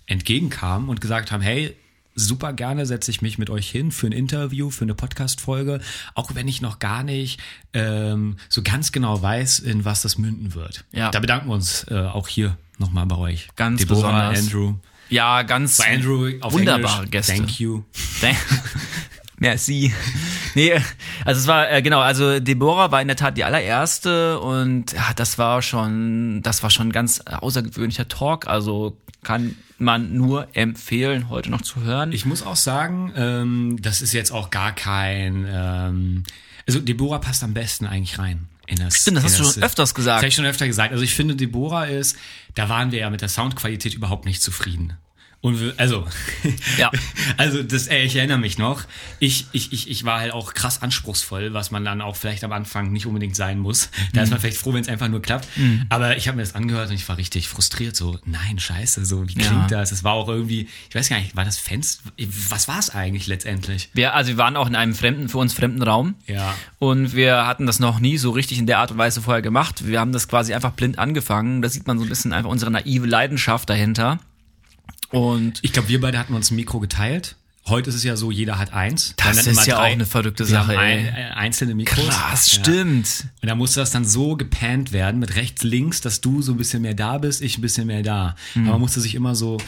entgegenkamen 0.06 0.88
und 0.88 1.02
gesagt 1.02 1.30
haben, 1.32 1.42
hey, 1.42 1.76
super 2.14 2.52
gerne 2.52 2.86
setze 2.86 3.10
ich 3.10 3.20
mich 3.22 3.38
mit 3.38 3.50
euch 3.50 3.70
hin 3.70 3.92
für 3.92 4.06
ein 4.06 4.12
Interview, 4.12 4.70
für 4.70 4.84
eine 4.84 4.94
Podcast-Folge, 4.94 5.80
auch 6.14 6.34
wenn 6.34 6.48
ich 6.48 6.60
noch 6.62 6.78
gar 6.78 7.02
nicht 7.02 7.40
ähm, 7.74 8.36
so 8.48 8.62
ganz 8.62 8.92
genau 8.92 9.20
weiß, 9.20 9.58
in 9.60 9.84
was 9.84 10.02
das 10.02 10.18
münden 10.18 10.54
wird. 10.54 10.84
Ja. 10.92 11.10
Da 11.10 11.20
bedanken 11.20 11.48
wir 11.48 11.54
uns 11.54 11.84
äh, 11.90 11.94
auch 11.96 12.28
hier 12.28 12.56
nochmal 12.78 13.06
bei 13.06 13.16
euch. 13.16 13.48
Ganz 13.56 13.80
Deborah, 13.80 13.94
besonders. 14.30 14.38
Andrew. 14.38 14.74
Ja, 15.08 15.42
ganz 15.42 15.78
Bei 15.78 15.94
Andrew 15.94 16.30
auf 16.40 16.52
wunderbare 16.52 16.94
Englisch, 16.94 17.10
Gäste. 17.10 17.34
Thank 17.34 17.60
you. 17.60 17.82
Merci. 19.38 19.92
Nee, 20.54 20.80
also 21.24 21.40
es 21.40 21.46
war, 21.48 21.70
äh, 21.70 21.82
genau, 21.82 22.00
also 22.00 22.38
Deborah 22.38 22.92
war 22.92 23.02
in 23.02 23.08
der 23.08 23.16
Tat 23.16 23.36
die 23.36 23.42
allererste 23.42 24.38
und 24.38 24.92
ja, 24.92 25.12
das 25.16 25.36
war 25.36 25.62
schon, 25.62 26.42
das 26.42 26.62
war 26.62 26.70
schon 26.70 26.88
ein 26.88 26.92
ganz 26.92 27.20
außergewöhnlicher 27.20 28.06
Talk, 28.06 28.46
also 28.46 28.96
kann 29.24 29.56
man 29.78 30.14
nur 30.16 30.48
empfehlen, 30.56 31.28
heute 31.28 31.50
noch 31.50 31.62
zu 31.62 31.82
hören. 31.82 32.12
Ich 32.12 32.24
muss 32.24 32.44
auch 32.44 32.56
sagen, 32.56 33.12
ähm, 33.16 33.78
das 33.80 34.00
ist 34.00 34.12
jetzt 34.12 34.30
auch 34.30 34.50
gar 34.50 34.72
kein. 34.72 35.46
Ähm, 35.48 36.24
also 36.66 36.80
Deborah 36.80 37.18
passt 37.18 37.42
am 37.42 37.54
besten 37.54 37.86
eigentlich 37.86 38.18
rein. 38.18 38.46
In 38.72 38.78
das. 38.78 38.96
Stimmt, 38.96 39.18
das 39.18 39.24
hast 39.24 39.38
du 39.38 39.44
schon 39.44 39.62
öfters 39.62 39.94
gesagt. 39.94 40.16
Das 40.16 40.22
habe 40.22 40.28
ich 40.28 40.34
schon 40.34 40.46
öfter 40.46 40.66
gesagt. 40.66 40.92
Also 40.92 41.04
ich 41.04 41.14
finde, 41.14 41.36
Deborah 41.36 41.84
ist, 41.84 42.16
da 42.54 42.68
waren 42.68 42.90
wir 42.90 43.00
ja 43.00 43.10
mit 43.10 43.20
der 43.20 43.28
Soundqualität 43.28 43.94
überhaupt 43.94 44.24
nicht 44.24 44.42
zufrieden. 44.42 44.96
Und 45.42 45.60
wir, 45.60 45.74
also, 45.76 46.06
Ja. 46.78 46.90
also 47.36 47.62
das, 47.64 47.88
ey, 47.88 48.04
ich 48.04 48.14
erinnere 48.16 48.38
mich 48.38 48.58
noch. 48.58 48.84
Ich, 49.18 49.46
ich, 49.52 49.72
ich, 49.72 49.90
ich 49.90 50.04
war 50.04 50.20
halt 50.20 50.32
auch 50.32 50.54
krass 50.54 50.80
anspruchsvoll, 50.82 51.52
was 51.52 51.70
man 51.72 51.84
dann 51.84 52.00
auch 52.00 52.14
vielleicht 52.16 52.44
am 52.44 52.52
Anfang 52.52 52.92
nicht 52.92 53.06
unbedingt 53.06 53.36
sein 53.36 53.58
muss. 53.58 53.90
Da 54.14 54.22
ist 54.22 54.30
man 54.30 54.40
vielleicht 54.40 54.58
froh, 54.58 54.72
wenn 54.72 54.82
es 54.82 54.88
einfach 54.88 55.08
nur 55.08 55.20
klappt. 55.20 55.48
Aber 55.88 56.16
ich 56.16 56.28
habe 56.28 56.36
mir 56.36 56.42
das 56.42 56.54
angehört 56.54 56.88
und 56.90 56.94
ich 56.94 57.08
war 57.08 57.16
richtig 57.16 57.48
frustriert. 57.48 57.96
So, 57.96 58.18
nein, 58.24 58.58
scheiße, 58.58 59.04
so 59.04 59.28
wie 59.28 59.34
klingt 59.34 59.50
Ja. 59.70 59.78
das? 59.80 59.90
Es 59.90 60.04
war 60.04 60.12
auch 60.12 60.28
irgendwie, 60.28 60.68
ich 60.88 60.94
weiß 60.94 61.08
gar 61.08 61.18
nicht, 61.18 61.34
war 61.34 61.44
das 61.44 61.58
Fenster? 61.58 62.02
Was 62.50 62.68
war 62.68 62.78
es 62.78 62.90
eigentlich 62.90 63.26
letztendlich? 63.26 63.90
Wir, 63.94 64.14
also 64.14 64.28
wir 64.30 64.38
waren 64.38 64.56
auch 64.56 64.66
in 64.68 64.76
einem 64.76 64.94
fremden, 64.94 65.28
für 65.28 65.38
uns 65.38 65.54
fremden 65.54 65.82
Raum. 65.82 66.14
Ja. 66.26 66.54
Und 66.78 67.14
wir 67.14 67.46
hatten 67.46 67.66
das 67.66 67.80
noch 67.80 67.98
nie 68.00 68.16
so 68.18 68.30
richtig 68.30 68.58
in 68.58 68.66
der 68.66 68.78
Art 68.78 68.92
und 68.92 68.98
Weise 68.98 69.22
vorher 69.22 69.42
gemacht. 69.42 69.86
Wir 69.86 69.98
haben 69.98 70.12
das 70.12 70.28
quasi 70.28 70.54
einfach 70.54 70.72
blind 70.72 70.98
angefangen. 70.98 71.62
Da 71.62 71.68
sieht 71.68 71.86
man 71.86 71.98
so 71.98 72.04
ein 72.04 72.08
bisschen 72.08 72.32
einfach 72.32 72.50
unsere 72.50 72.70
naive 72.70 73.06
Leidenschaft 73.06 73.68
dahinter. 73.68 74.20
Und 75.12 75.58
Ich 75.62 75.72
glaube, 75.72 75.88
wir 75.88 76.00
beide 76.00 76.18
hatten 76.18 76.34
uns 76.34 76.50
ein 76.50 76.56
Mikro 76.56 76.80
geteilt. 76.80 77.36
Heute 77.68 77.90
ist 77.90 77.94
es 77.96 78.02
ja 78.02 78.16
so, 78.16 78.32
jeder 78.32 78.58
hat 78.58 78.72
eins. 78.72 79.14
Das 79.16 79.46
ist 79.46 79.66
ja 79.66 79.76
auch 79.78 79.82
eine 79.82 80.04
verrückte 80.04 80.42
wir 80.44 80.50
Sache, 80.50 80.76
Ein, 80.76 80.98
ey. 80.98 81.06
äh, 81.06 81.30
einzelne 81.34 81.76
Mikros. 81.76 82.08
krass, 82.08 82.50
Ja. 82.56 82.60
stimmt. 82.60 83.26
Und 83.40 83.48
da 83.48 83.54
musste 83.54 83.78
das 83.78 83.92
dann 83.92 84.04
so 84.04 84.36
gepannt 84.36 84.90
werden 84.90 85.20
mit 85.20 85.36
rechts, 85.36 85.62
links, 85.62 86.00
dass 86.00 86.20
du 86.20 86.42
so 86.42 86.52
ein 86.52 86.58
bisschen 86.58 86.82
mehr 86.82 86.94
da 86.94 87.18
bist, 87.18 87.40
ich 87.40 87.58
ein 87.58 87.60
bisschen 87.60 87.86
mehr 87.86 88.02
da. 88.02 88.34
Mhm. 88.56 88.62
Aber 88.64 88.72
man 88.72 88.80
musste 88.80 89.00
sich 89.00 89.14
immer 89.14 89.36
so, 89.36 89.58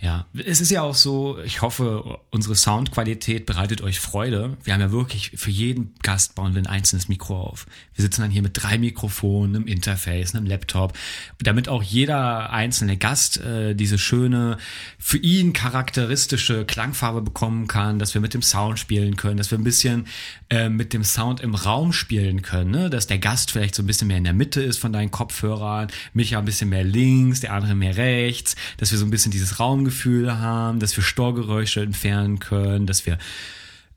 ja, 0.00 0.26
es 0.46 0.60
ist 0.60 0.70
ja 0.70 0.82
auch 0.82 0.94
so, 0.94 1.40
ich 1.40 1.60
hoffe, 1.60 2.20
unsere 2.30 2.54
Soundqualität 2.54 3.46
bereitet 3.46 3.80
euch 3.80 3.98
Freude. 3.98 4.56
Wir 4.62 4.74
haben 4.74 4.80
ja 4.80 4.92
wirklich, 4.92 5.32
für 5.34 5.50
jeden 5.50 5.92
Gast 6.02 6.36
bauen 6.36 6.54
wir 6.54 6.62
ein 6.62 6.68
einzelnes 6.68 7.08
Mikro 7.08 7.40
auf. 7.40 7.66
Wir 7.94 8.02
sitzen 8.02 8.20
dann 8.20 8.30
hier 8.30 8.42
mit 8.42 8.52
drei 8.54 8.78
Mikrofonen, 8.78 9.56
einem 9.56 9.66
Interface, 9.66 10.36
einem 10.36 10.46
Laptop, 10.46 10.96
damit 11.40 11.68
auch 11.68 11.82
jeder 11.82 12.52
einzelne 12.52 12.96
Gast 12.96 13.38
äh, 13.38 13.74
diese 13.74 13.98
schöne, 13.98 14.58
für 15.00 15.18
ihn 15.18 15.52
charakteristische 15.52 16.64
Klangfarbe 16.64 17.20
bekommen 17.20 17.66
kann, 17.66 17.98
dass 17.98 18.14
wir 18.14 18.20
mit 18.20 18.34
dem 18.34 18.42
Sound 18.42 18.78
spielen 18.78 19.16
können, 19.16 19.36
dass 19.36 19.50
wir 19.50 19.58
ein 19.58 19.64
bisschen 19.64 20.06
äh, 20.48 20.68
mit 20.68 20.92
dem 20.92 21.02
Sound 21.02 21.40
im 21.40 21.56
Raum 21.56 21.92
spielen 21.92 22.42
können, 22.42 22.70
ne? 22.70 22.88
dass 22.88 23.08
der 23.08 23.18
Gast 23.18 23.50
vielleicht 23.50 23.74
so 23.74 23.82
ein 23.82 23.86
bisschen 23.86 24.06
mehr 24.06 24.18
in 24.18 24.24
der 24.24 24.32
Mitte 24.32 24.62
ist 24.62 24.78
von 24.78 24.92
deinen 24.92 25.10
Kopfhörern, 25.10 25.88
Micha 26.12 26.38
ein 26.38 26.44
bisschen 26.44 26.68
mehr 26.68 26.84
links, 26.84 27.40
der 27.40 27.52
andere 27.52 27.74
mehr 27.74 27.96
rechts, 27.96 28.54
dass 28.76 28.92
wir 28.92 28.98
so 28.98 29.04
ein 29.04 29.10
bisschen 29.10 29.32
dieses 29.32 29.58
Raumgefühl 29.88 30.38
haben, 30.38 30.80
dass 30.80 30.96
wir 30.96 31.02
Storgeräusche 31.02 31.80
entfernen 31.80 32.38
können, 32.38 32.86
dass 32.86 33.06
wir 33.06 33.18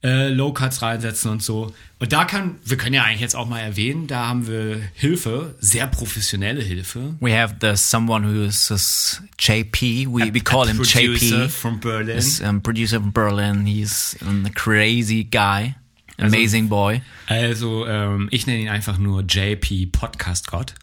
äh, 0.03 0.29
Low-Cuts 0.29 0.81
reinsetzen 0.81 1.29
und 1.29 1.43
so. 1.43 1.73
Und 1.99 2.11
da 2.11 2.25
kann, 2.25 2.55
wir 2.65 2.77
können 2.77 2.95
ja 2.95 3.03
eigentlich 3.03 3.21
jetzt 3.21 3.35
auch 3.35 3.47
mal 3.47 3.59
erwähnen, 3.59 4.07
da 4.07 4.27
haben 4.27 4.47
wir 4.47 4.81
Hilfe, 4.95 5.55
sehr 5.59 5.85
professionelle 5.87 6.61
Hilfe. 6.61 7.15
We 7.19 7.37
have 7.37 7.55
the 7.61 7.75
someone 7.75 8.25
who 8.25 8.43
is 8.43 9.21
JP. 9.37 10.07
We, 10.07 10.33
we 10.33 10.39
call 10.39 10.67
him 10.67 10.81
JP. 10.81 11.49
from 11.49 11.79
Berlin. 11.79 12.15
He's 12.15 12.41
um, 12.41 12.61
producer 12.61 12.99
from 12.99 13.11
Berlin. 13.11 13.65
He's 13.65 14.17
um, 14.21 14.45
a 14.45 14.49
crazy 14.49 15.23
guy. 15.23 15.75
Amazing 16.17 16.69
boy. 16.69 17.01
Also, 17.27 17.87
ähm, 17.87 18.27
ich 18.31 18.45
nenne 18.45 18.59
ihn 18.59 18.69
einfach 18.69 18.99
nur 18.99 19.23
JP 19.23 19.87
Podcast 19.91 20.47
Gott. 20.47 20.75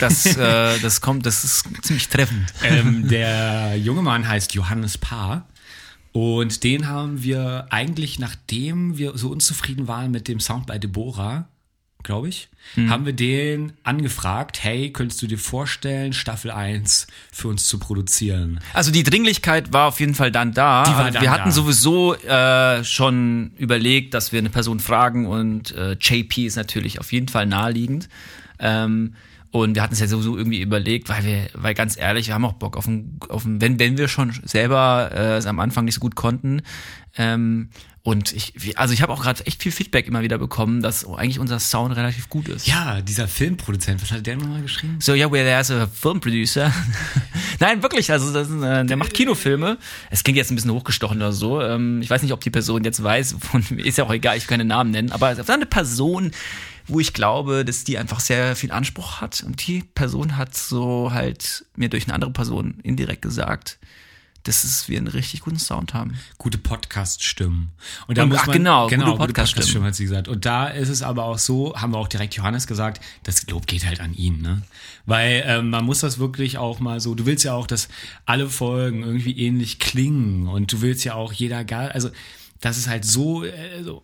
Das, 0.00 0.26
äh, 0.36 0.78
das 0.80 1.00
kommt, 1.00 1.26
das 1.26 1.44
ist 1.44 1.64
ziemlich 1.82 2.08
treffend. 2.08 2.52
ähm, 2.62 3.08
der 3.08 3.76
junge 3.78 4.02
Mann 4.02 4.26
heißt 4.26 4.54
Johannes 4.54 4.98
Paar. 4.98 5.46
Und 6.12 6.62
den 6.62 6.86
haben 6.88 7.22
wir 7.22 7.66
eigentlich, 7.70 8.18
nachdem 8.20 8.98
wir 8.98 9.16
so 9.18 9.30
unzufrieden 9.30 9.88
waren 9.88 10.10
mit 10.12 10.28
dem 10.28 10.38
Sound 10.38 10.66
bei 10.66 10.78
Deborah, 10.78 11.48
glaube 12.04 12.28
ich, 12.28 12.48
haben 12.88 13.06
wir 13.06 13.14
den 13.14 13.72
angefragt, 13.82 14.62
hey, 14.62 14.92
könntest 14.92 15.22
du 15.22 15.26
dir 15.26 15.38
vorstellen, 15.38 16.12
Staffel 16.12 16.50
1 16.50 17.06
für 17.32 17.48
uns 17.48 17.66
zu 17.66 17.78
produzieren? 17.78 18.60
Also 18.74 18.90
die 18.90 19.02
Dringlichkeit 19.02 19.72
war 19.72 19.88
auf 19.88 20.00
jeden 20.00 20.14
Fall 20.14 20.30
dann 20.30 20.52
da. 20.52 20.84
Die 20.84 20.90
war 20.90 20.98
Also 20.98 21.12
dann 21.14 21.22
wir 21.22 21.30
hatten 21.30 21.48
da. 21.48 21.50
sowieso 21.50 22.14
äh, 22.14 22.84
schon 22.84 23.52
überlegt, 23.56 24.12
dass 24.14 24.32
wir 24.32 24.38
eine 24.38 24.50
Person 24.50 24.80
fragen 24.80 25.26
und 25.26 25.72
äh, 25.72 25.92
JP 25.98 26.44
ist 26.46 26.56
natürlich 26.56 27.00
auf 27.00 27.10
jeden 27.12 27.28
Fall 27.28 27.46
naheliegend. 27.46 28.08
Ähm, 28.58 29.14
und 29.54 29.76
wir 29.76 29.82
hatten 29.82 29.92
es 29.92 30.00
ja 30.00 30.08
sowieso 30.08 30.36
irgendwie 30.36 30.60
überlegt, 30.60 31.08
weil 31.08 31.24
wir, 31.24 31.46
weil 31.54 31.74
ganz 31.74 31.96
ehrlich, 31.96 32.26
wir 32.26 32.34
haben 32.34 32.44
auch 32.44 32.54
Bock 32.54 32.76
auf 32.76 32.88
ein, 32.88 33.20
auf 33.28 33.44
ein 33.44 33.60
wenn, 33.60 33.78
wenn 33.78 33.96
wir 33.96 34.08
schon 34.08 34.32
selber 34.42 35.12
äh, 35.14 35.36
es 35.36 35.46
am 35.46 35.60
Anfang 35.60 35.84
nicht 35.84 35.94
so 35.94 36.00
gut 36.00 36.16
konnten. 36.16 36.62
Ähm, 37.16 37.68
und 38.02 38.32
ich, 38.32 38.76
also 38.76 38.92
ich 38.92 39.00
habe 39.00 39.12
auch 39.12 39.22
gerade 39.22 39.46
echt 39.46 39.62
viel 39.62 39.70
Feedback 39.70 40.08
immer 40.08 40.22
wieder 40.22 40.38
bekommen, 40.38 40.82
dass 40.82 41.06
eigentlich 41.06 41.38
unser 41.38 41.60
Sound 41.60 41.94
relativ 41.94 42.28
gut 42.28 42.48
ist. 42.48 42.66
Ja, 42.66 43.00
dieser 43.00 43.28
Filmproduzent, 43.28 44.02
was 44.02 44.10
hat 44.10 44.26
der 44.26 44.38
nochmal 44.38 44.60
geschrieben? 44.60 44.96
So, 44.98 45.14
yeah, 45.14 45.30
well, 45.30 45.44
there's 45.44 45.70
a 45.70 45.86
film 45.86 46.20
producer. 46.20 46.72
Nein, 47.60 47.80
wirklich, 47.80 48.10
also 48.10 48.32
das 48.32 48.50
äh, 48.50 48.84
der 48.84 48.96
macht 48.96 49.14
Kinofilme. 49.14 49.78
Es 50.10 50.24
klingt 50.24 50.36
jetzt 50.36 50.50
ein 50.50 50.56
bisschen 50.56 50.72
hochgestochen 50.72 51.18
oder 51.18 51.32
so. 51.32 51.62
Ähm, 51.62 52.02
ich 52.02 52.10
weiß 52.10 52.22
nicht, 52.22 52.32
ob 52.32 52.40
die 52.40 52.50
Person 52.50 52.82
jetzt 52.82 53.00
weiß, 53.00 53.36
von, 53.38 53.62
ist 53.78 53.98
ja 53.98 54.04
auch 54.04 54.12
egal, 54.12 54.36
ich 54.36 54.48
kann 54.48 54.58
keine 54.58 54.64
Namen 54.64 54.90
nennen, 54.90 55.12
aber 55.12 55.30
es 55.30 55.38
ist 55.38 55.48
eine 55.48 55.64
Person, 55.64 56.32
wo 56.86 57.00
ich 57.00 57.12
glaube, 57.12 57.64
dass 57.64 57.84
die 57.84 57.98
einfach 57.98 58.20
sehr 58.20 58.56
viel 58.56 58.70
Anspruch 58.70 59.20
hat. 59.20 59.42
Und 59.46 59.66
die 59.66 59.82
Person 59.94 60.36
hat 60.36 60.54
so 60.56 61.10
halt 61.12 61.64
mir 61.76 61.88
durch 61.88 62.04
eine 62.04 62.14
andere 62.14 62.30
Person 62.32 62.78
indirekt 62.82 63.22
gesagt, 63.22 63.78
dass 64.42 64.62
es 64.62 64.90
wir 64.90 64.98
einen 64.98 65.06
richtig 65.06 65.40
guten 65.40 65.58
Sound 65.58 65.94
haben. 65.94 66.18
gute 66.36 66.58
Podcast-Stimmen. 66.58 67.70
Und 68.06 68.18
da 68.18 68.24
Und- 68.24 68.28
muss 68.28 68.40
ach, 68.42 68.46
man, 68.48 68.58
genau, 68.58 68.84
gute 68.84 68.96
gute 68.96 69.16
Podcast-Stimmen. 69.16 69.26
Podcast-Stimmen 69.26 69.86
hat 69.86 69.94
sie 69.94 70.04
gesagt. 70.04 70.28
Und 70.28 70.44
da 70.44 70.66
ist 70.66 70.90
es 70.90 71.00
aber 71.02 71.24
auch 71.24 71.38
so, 71.38 71.74
haben 71.76 71.92
wir 71.94 71.98
auch 71.98 72.08
direkt 72.08 72.34
Johannes 72.34 72.66
gesagt, 72.66 73.02
das 73.22 73.46
Lob 73.48 73.66
geht 73.66 73.86
halt 73.86 74.00
an 74.00 74.12
ihn, 74.12 74.42
ne? 74.42 74.60
Weil 75.06 75.42
ähm, 75.46 75.70
man 75.70 75.86
muss 75.86 76.00
das 76.00 76.18
wirklich 76.18 76.58
auch 76.58 76.78
mal 76.78 77.00
so, 77.00 77.14
du 77.14 77.24
willst 77.24 77.44
ja 77.44 77.54
auch, 77.54 77.66
dass 77.66 77.88
alle 78.26 78.50
Folgen 78.50 79.02
irgendwie 79.02 79.38
ähnlich 79.38 79.78
klingen 79.78 80.46
und 80.46 80.70
du 80.70 80.82
willst 80.82 81.04
ja 81.04 81.14
auch 81.14 81.32
jeder 81.32 81.64
also 81.94 82.10
das 82.60 82.76
ist 82.76 82.86
halt 82.86 83.04
so, 83.06 83.44
äh, 83.44 83.82
so 83.82 84.02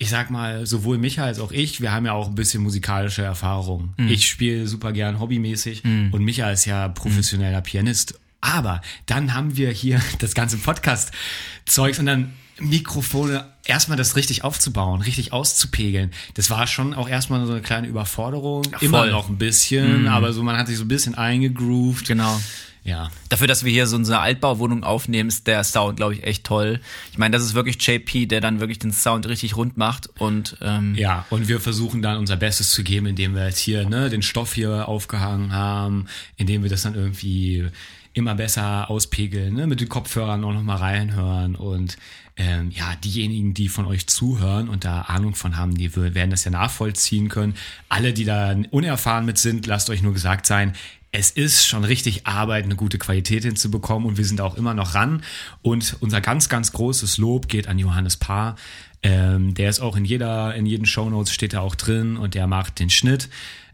ich 0.00 0.10
sag 0.10 0.30
mal, 0.30 0.64
sowohl 0.64 0.96
Micha 0.96 1.24
als 1.24 1.40
auch 1.40 1.50
ich, 1.50 1.80
wir 1.80 1.90
haben 1.90 2.06
ja 2.06 2.12
auch 2.12 2.28
ein 2.28 2.36
bisschen 2.36 2.62
musikalische 2.62 3.22
Erfahrung. 3.22 3.94
Ich 4.08 4.28
spiele 4.28 4.66
super 4.68 4.92
gern 4.92 5.18
hobbymäßig 5.18 5.82
und 6.12 6.22
Micha 6.22 6.50
ist 6.50 6.64
ja 6.66 6.88
professioneller 6.88 7.60
Pianist. 7.60 8.18
Aber 8.40 8.80
dann 9.06 9.34
haben 9.34 9.56
wir 9.56 9.70
hier 9.72 10.00
das 10.20 10.34
ganze 10.34 10.56
Podcast-Zeugs 10.58 11.98
und 11.98 12.06
dann 12.06 12.32
Mikrofone, 12.60 13.46
erstmal 13.64 13.98
das 13.98 14.16
richtig 14.16 14.44
aufzubauen, 14.44 15.00
richtig 15.00 15.32
auszupegeln. 15.32 16.12
Das 16.34 16.50
war 16.50 16.66
schon 16.66 16.94
auch 16.94 17.08
erstmal 17.08 17.44
so 17.46 17.52
eine 17.52 17.62
kleine 17.62 17.86
Überforderung. 17.88 18.64
Immer 18.80 18.98
voll. 18.98 19.10
noch 19.10 19.28
ein 19.28 19.38
bisschen, 19.38 20.08
aber 20.08 20.32
so 20.32 20.42
man 20.42 20.56
hat 20.56 20.68
sich 20.68 20.76
so 20.76 20.84
ein 20.84 20.88
bisschen 20.88 21.16
eingegroovt. 21.16 22.06
Genau. 22.06 22.40
Ja. 22.88 23.10
Dafür, 23.28 23.46
dass 23.46 23.64
wir 23.64 23.70
hier 23.70 23.86
so 23.86 23.96
unsere 23.96 24.20
Altbauwohnung 24.20 24.82
aufnehmen, 24.82 25.28
ist 25.28 25.46
der 25.46 25.62
Sound, 25.62 25.98
glaube 25.98 26.14
ich, 26.14 26.24
echt 26.24 26.44
toll. 26.44 26.80
Ich 27.12 27.18
meine, 27.18 27.36
das 27.36 27.44
ist 27.44 27.52
wirklich 27.52 27.76
JP, 27.86 28.26
der 28.26 28.40
dann 28.40 28.60
wirklich 28.60 28.78
den 28.78 28.92
Sound 28.92 29.28
richtig 29.28 29.56
rund 29.56 29.76
macht 29.76 30.08
und 30.18 30.56
ähm, 30.62 30.94
Ja, 30.94 31.26
und 31.28 31.48
wir 31.48 31.60
versuchen 31.60 32.00
dann 32.00 32.16
unser 32.16 32.36
Bestes 32.36 32.70
zu 32.70 32.82
geben, 32.82 33.04
indem 33.04 33.34
wir 33.34 33.44
jetzt 33.44 33.58
hier 33.58 33.86
ne, 33.86 34.08
den 34.08 34.22
Stoff 34.22 34.54
hier 34.54 34.88
aufgehangen 34.88 35.52
haben, 35.52 36.06
indem 36.36 36.62
wir 36.62 36.70
das 36.70 36.82
dann 36.82 36.94
irgendwie 36.94 37.66
immer 38.14 38.34
besser 38.34 38.88
auspegeln, 38.88 39.52
ne, 39.52 39.66
mit 39.66 39.80
den 39.80 39.90
Kopfhörern 39.90 40.42
auch 40.42 40.54
nochmal 40.54 40.78
reinhören 40.78 41.56
und 41.56 41.98
ähm, 42.38 42.70
ja, 42.70 42.94
diejenigen, 43.04 43.52
die 43.52 43.68
von 43.68 43.84
euch 43.84 44.06
zuhören 44.06 44.68
und 44.68 44.84
da 44.84 45.02
Ahnung 45.02 45.34
von 45.34 45.56
haben, 45.56 45.74
die 45.74 45.94
werden 45.96 46.30
das 46.30 46.44
ja 46.44 46.52
nachvollziehen 46.52 47.28
können. 47.28 47.54
Alle, 47.88 48.12
die 48.12 48.24
da 48.24 48.54
unerfahren 48.70 49.26
mit 49.26 49.38
sind, 49.38 49.66
lasst 49.66 49.90
euch 49.90 50.02
nur 50.02 50.12
gesagt 50.12 50.46
sein, 50.46 50.72
es 51.10 51.30
ist 51.30 51.66
schon 51.66 51.84
richtig 51.84 52.26
Arbeit, 52.26 52.64
eine 52.64 52.76
gute 52.76 52.98
Qualität 52.98 53.44
hinzubekommen 53.44 54.06
und 54.06 54.18
wir 54.18 54.24
sind 54.24 54.40
auch 54.40 54.56
immer 54.56 54.74
noch 54.74 54.94
ran. 54.94 55.22
Und 55.62 55.96
unser 56.00 56.20
ganz, 56.20 56.48
ganz 56.48 56.72
großes 56.72 57.18
Lob 57.18 57.48
geht 57.48 57.66
an 57.66 57.78
Johannes 57.78 58.16
Paar. 58.16 58.56
Ähm, 59.02 59.54
der 59.54 59.70
ist 59.70 59.80
auch 59.80 59.96
in 59.96 60.04
jeder, 60.04 60.54
in 60.54 60.66
jeden 60.66 60.86
Shownotes 60.86 61.32
steht 61.32 61.54
er 61.54 61.62
auch 61.62 61.74
drin 61.74 62.16
und 62.16 62.34
der 62.34 62.46
macht 62.46 62.78
den 62.78 62.90
Schnitt. 62.90 63.28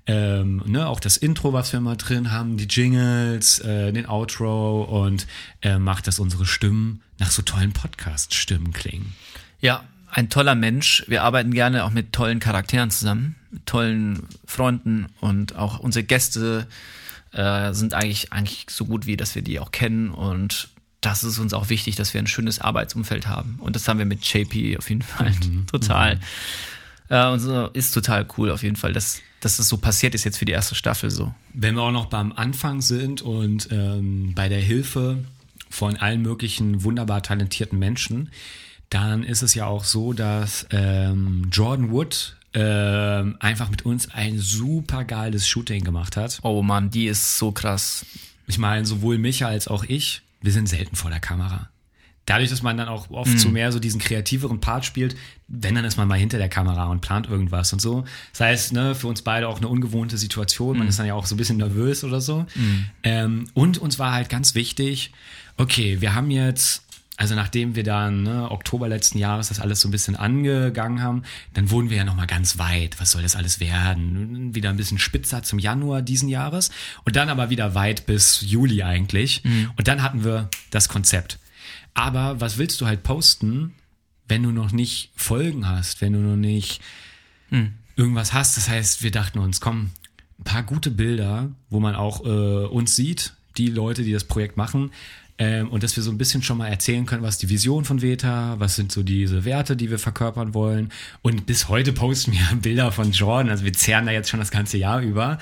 Ähm, 0.06 0.62
ne, 0.66 0.86
auch 0.86 1.00
das 1.00 1.16
Intro, 1.16 1.54
was 1.54 1.72
wir 1.72 1.80
mal 1.80 1.96
drin 1.96 2.30
haben, 2.30 2.58
die 2.58 2.66
Jingles, 2.66 3.58
äh, 3.60 3.90
den 3.90 4.06
Outro 4.06 4.82
und 4.82 5.26
äh, 5.62 5.78
macht, 5.78 6.06
dass 6.06 6.18
unsere 6.18 6.44
Stimmen 6.44 7.00
nach 7.18 7.30
so 7.30 7.40
tollen 7.40 7.72
Podcast-Stimmen 7.72 8.72
klingen. 8.72 9.14
ja, 9.60 9.82
ein 10.10 10.30
toller 10.30 10.54
Mensch. 10.54 11.04
Wir 11.08 11.24
arbeiten 11.24 11.52
gerne 11.52 11.84
auch 11.84 11.90
mit 11.90 12.12
tollen 12.12 12.38
Charakteren 12.38 12.90
zusammen, 12.90 13.34
tollen 13.66 14.28
Freunden 14.46 15.06
und 15.20 15.56
auch 15.56 15.80
unsere 15.80 16.04
Gäste 16.04 16.68
äh, 17.34 17.72
sind 17.72 17.94
eigentlich 17.94 18.32
eigentlich 18.32 18.66
so 18.70 18.84
gut 18.86 19.06
wie, 19.06 19.16
dass 19.16 19.34
wir 19.34 19.42
die 19.42 19.60
auch 19.60 19.70
kennen 19.70 20.10
und 20.10 20.68
das 21.00 21.22
ist 21.22 21.38
uns 21.38 21.52
auch 21.52 21.68
wichtig, 21.68 21.96
dass 21.96 22.14
wir 22.14 22.22
ein 22.22 22.26
schönes 22.26 22.60
Arbeitsumfeld 22.60 23.26
haben 23.26 23.58
und 23.60 23.76
das 23.76 23.86
haben 23.88 23.98
wir 23.98 24.06
mit 24.06 24.24
JP 24.24 24.78
auf 24.78 24.88
jeden 24.88 25.02
Fall 25.02 25.32
total. 25.70 26.20
Äh, 27.08 27.28
und 27.28 27.40
so 27.40 27.66
ist 27.68 27.92
total 27.92 28.26
cool 28.38 28.50
auf 28.50 28.62
jeden 28.62 28.76
Fall, 28.76 28.92
dass 28.92 29.20
dass 29.44 29.58
das 29.58 29.68
so 29.68 29.76
passiert 29.76 30.14
ist 30.14 30.24
jetzt 30.24 30.38
für 30.38 30.46
die 30.46 30.52
erste 30.52 30.74
Staffel 30.74 31.10
so. 31.10 31.34
Wenn 31.52 31.74
wir 31.74 31.82
auch 31.82 31.92
noch 31.92 32.06
beim 32.06 32.32
Anfang 32.32 32.80
sind 32.80 33.20
und 33.20 33.68
ähm, 33.70 34.32
bei 34.34 34.48
der 34.48 34.60
Hilfe 34.60 35.18
von 35.68 35.96
allen 35.96 36.22
möglichen 36.22 36.82
wunderbar 36.82 37.22
talentierten 37.22 37.78
Menschen, 37.78 38.30
dann 38.88 39.22
ist 39.22 39.42
es 39.42 39.54
ja 39.54 39.66
auch 39.66 39.84
so, 39.84 40.14
dass 40.14 40.66
ähm, 40.70 41.48
Jordan 41.52 41.90
Wood 41.90 42.36
ähm, 42.54 43.36
einfach 43.40 43.68
mit 43.70 43.84
uns 43.84 44.10
ein 44.12 44.38
super 44.38 45.04
geiles 45.04 45.46
Shooting 45.46 45.84
gemacht 45.84 46.16
hat. 46.16 46.38
Oh 46.42 46.62
Mann, 46.62 46.90
die 46.90 47.06
ist 47.06 47.38
so 47.38 47.52
krass. 47.52 48.06
Ich 48.46 48.58
meine, 48.58 48.86
sowohl 48.86 49.18
Micha 49.18 49.48
als 49.48 49.68
auch 49.68 49.84
ich, 49.84 50.22
wir 50.40 50.52
sind 50.52 50.68
selten 50.68 50.96
vor 50.96 51.10
der 51.10 51.20
Kamera. 51.20 51.68
Dadurch, 52.26 52.48
dass 52.48 52.62
man 52.62 52.78
dann 52.78 52.88
auch 52.88 53.10
oft 53.10 53.30
Mhm. 53.32 53.38
so 53.38 53.48
mehr 53.50 53.70
so 53.70 53.78
diesen 53.78 54.00
kreativeren 54.00 54.58
Part 54.60 54.86
spielt, 54.86 55.14
wenn 55.46 55.74
dann 55.74 55.84
ist 55.84 55.98
man 55.98 56.08
mal 56.08 56.18
hinter 56.18 56.38
der 56.38 56.48
Kamera 56.48 56.86
und 56.86 57.02
plant 57.02 57.28
irgendwas 57.28 57.70
und 57.74 57.82
so. 57.82 58.04
Das 58.32 58.40
heißt, 58.40 58.72
ne, 58.72 58.94
für 58.94 59.08
uns 59.08 59.20
beide 59.20 59.46
auch 59.46 59.58
eine 59.58 59.68
ungewohnte 59.68 60.16
Situation. 60.16 60.72
Mhm. 60.72 60.78
Man 60.78 60.88
ist 60.88 60.98
dann 60.98 61.04
ja 61.06 61.12
auch 61.14 61.26
so 61.26 61.34
ein 61.34 61.38
bisschen 61.38 61.58
nervös 61.58 62.02
oder 62.02 62.22
so. 62.22 62.46
Ähm, 63.02 63.48
und 63.52 63.76
uns 63.76 63.98
war 63.98 64.12
halt 64.12 64.30
ganz 64.30 64.54
wichtig, 64.54 65.12
okay, 65.58 66.00
wir 66.00 66.14
haben 66.14 66.30
jetzt 66.30 66.83
also 67.16 67.36
nachdem 67.36 67.76
wir 67.76 67.84
dann 67.84 68.24
ne, 68.24 68.50
Oktober 68.50 68.88
letzten 68.88 69.18
Jahres 69.18 69.48
das 69.48 69.60
alles 69.60 69.80
so 69.80 69.88
ein 69.88 69.92
bisschen 69.92 70.16
angegangen 70.16 71.00
haben, 71.00 71.22
dann 71.52 71.70
wurden 71.70 71.88
wir 71.88 71.96
ja 71.96 72.04
noch 72.04 72.16
mal 72.16 72.26
ganz 72.26 72.58
weit. 72.58 73.00
Was 73.00 73.12
soll 73.12 73.22
das 73.22 73.36
alles 73.36 73.60
werden? 73.60 74.54
Wieder 74.54 74.70
ein 74.70 74.76
bisschen 74.76 74.98
spitzer 74.98 75.44
zum 75.44 75.60
Januar 75.60 76.02
diesen 76.02 76.28
Jahres 76.28 76.70
und 77.04 77.14
dann 77.14 77.28
aber 77.28 77.50
wieder 77.50 77.76
weit 77.76 78.06
bis 78.06 78.40
Juli 78.40 78.82
eigentlich. 78.82 79.42
Und 79.76 79.86
dann 79.86 80.02
hatten 80.02 80.24
wir 80.24 80.48
das 80.70 80.88
Konzept. 80.88 81.38
Aber 81.94 82.40
was 82.40 82.58
willst 82.58 82.80
du 82.80 82.86
halt 82.86 83.04
posten, 83.04 83.74
wenn 84.26 84.42
du 84.42 84.50
noch 84.50 84.72
nicht 84.72 85.12
Folgen 85.14 85.68
hast, 85.68 86.00
wenn 86.00 86.14
du 86.14 86.18
noch 86.18 86.36
nicht 86.36 86.80
irgendwas 87.94 88.32
hast? 88.32 88.56
Das 88.56 88.68
heißt, 88.68 89.04
wir 89.04 89.12
dachten 89.12 89.38
uns, 89.38 89.60
komm, 89.60 89.90
ein 90.40 90.44
paar 90.44 90.64
gute 90.64 90.90
Bilder, 90.90 91.50
wo 91.70 91.78
man 91.78 91.94
auch 91.94 92.24
äh, 92.24 92.66
uns 92.66 92.96
sieht, 92.96 93.34
die 93.56 93.68
Leute, 93.68 94.02
die 94.02 94.12
das 94.12 94.24
Projekt 94.24 94.56
machen. 94.56 94.90
Ähm, 95.36 95.68
und 95.70 95.82
dass 95.82 95.96
wir 95.96 96.02
so 96.04 96.12
ein 96.12 96.18
bisschen 96.18 96.42
schon 96.44 96.58
mal 96.58 96.68
erzählen 96.68 97.06
können, 97.06 97.22
was 97.24 97.38
die 97.38 97.48
Vision 97.48 97.84
von 97.84 98.02
Veta, 98.02 98.54
was 98.60 98.76
sind 98.76 98.92
so 98.92 99.02
diese 99.02 99.44
Werte, 99.44 99.76
die 99.76 99.90
wir 99.90 99.98
verkörpern 99.98 100.54
wollen. 100.54 100.92
Und 101.22 101.44
bis 101.46 101.68
heute 101.68 101.92
posten 101.92 102.32
wir 102.32 102.56
Bilder 102.62 102.92
von 102.92 103.10
Jordan. 103.10 103.50
Also 103.50 103.64
wir 103.64 103.72
zehren 103.72 104.06
da 104.06 104.12
jetzt 104.12 104.28
schon 104.30 104.38
das 104.38 104.52
ganze 104.52 104.78
Jahr 104.78 105.00
über, 105.00 105.38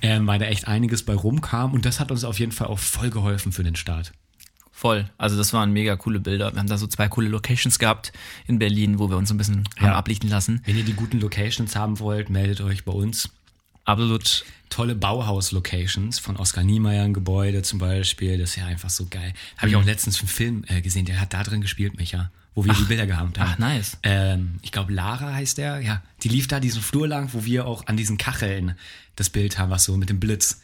ähm, 0.00 0.26
weil 0.28 0.38
da 0.38 0.44
echt 0.46 0.68
einiges 0.68 1.02
bei 1.02 1.14
rumkam. 1.14 1.72
Und 1.74 1.84
das 1.84 1.98
hat 1.98 2.12
uns 2.12 2.22
auf 2.22 2.38
jeden 2.38 2.52
Fall 2.52 2.68
auch 2.68 2.78
voll 2.78 3.10
geholfen 3.10 3.50
für 3.50 3.64
den 3.64 3.74
Start. 3.74 4.12
Voll. 4.70 5.08
Also 5.18 5.36
das 5.36 5.52
waren 5.52 5.72
mega 5.72 5.96
coole 5.96 6.18
Bilder. 6.20 6.52
Wir 6.52 6.58
haben 6.60 6.68
da 6.68 6.76
so 6.78 6.86
zwei 6.86 7.08
coole 7.08 7.28
Locations 7.28 7.78
gehabt 7.78 8.12
in 8.46 8.58
Berlin, 8.58 8.98
wo 8.98 9.10
wir 9.10 9.16
uns 9.16 9.30
ein 9.30 9.36
bisschen 9.38 9.64
haben 9.76 9.86
Ja. 9.86 9.94
ablichten 9.94 10.28
lassen. 10.28 10.60
Wenn 10.64 10.76
ihr 10.76 10.84
die 10.84 10.94
guten 10.94 11.20
Locations 11.20 11.74
haben 11.76 11.98
wollt, 12.00 12.30
meldet 12.30 12.60
euch 12.60 12.84
bei 12.84 12.92
uns. 12.92 13.28
Absolut. 13.84 14.44
Tolle 14.68 14.94
Bauhaus-Locations 14.94 16.18
von 16.18 16.36
Oskar 16.36 16.64
Niemeyer 16.64 17.04
ein 17.04 17.12
Gebäude 17.12 17.62
zum 17.62 17.78
Beispiel. 17.78 18.38
Das 18.38 18.50
ist 18.50 18.56
ja 18.56 18.66
einfach 18.66 18.88
so 18.88 19.06
geil. 19.10 19.34
Habe 19.58 19.68
ich 19.68 19.76
auch 19.76 19.84
letztens 19.84 20.20
einen 20.20 20.28
Film 20.28 20.64
äh, 20.68 20.80
gesehen, 20.80 21.04
der 21.04 21.20
hat 21.20 21.34
da 21.34 21.42
drin 21.42 21.60
gespielt, 21.60 21.98
Micha, 21.98 22.30
wo 22.54 22.64
wir 22.64 22.72
die 22.72 22.84
Bilder 22.84 23.06
gehabt 23.06 23.38
haben. 23.38 23.50
ach, 23.52 23.58
nice. 23.58 23.98
Ähm, 24.02 24.58
ich 24.62 24.72
glaube, 24.72 24.92
Lara 24.92 25.34
heißt 25.34 25.58
der. 25.58 25.80
Ja, 25.80 26.02
die 26.22 26.28
lief 26.28 26.48
da 26.48 26.58
diesen 26.58 26.80
Flur 26.80 27.06
lang, 27.06 27.30
wo 27.32 27.44
wir 27.44 27.66
auch 27.66 27.86
an 27.86 27.98
diesen 27.98 28.16
Kacheln 28.16 28.76
das 29.16 29.28
Bild 29.28 29.58
haben, 29.58 29.70
was 29.70 29.84
so 29.84 29.96
mit 29.96 30.08
dem 30.08 30.20
Blitz. 30.20 30.62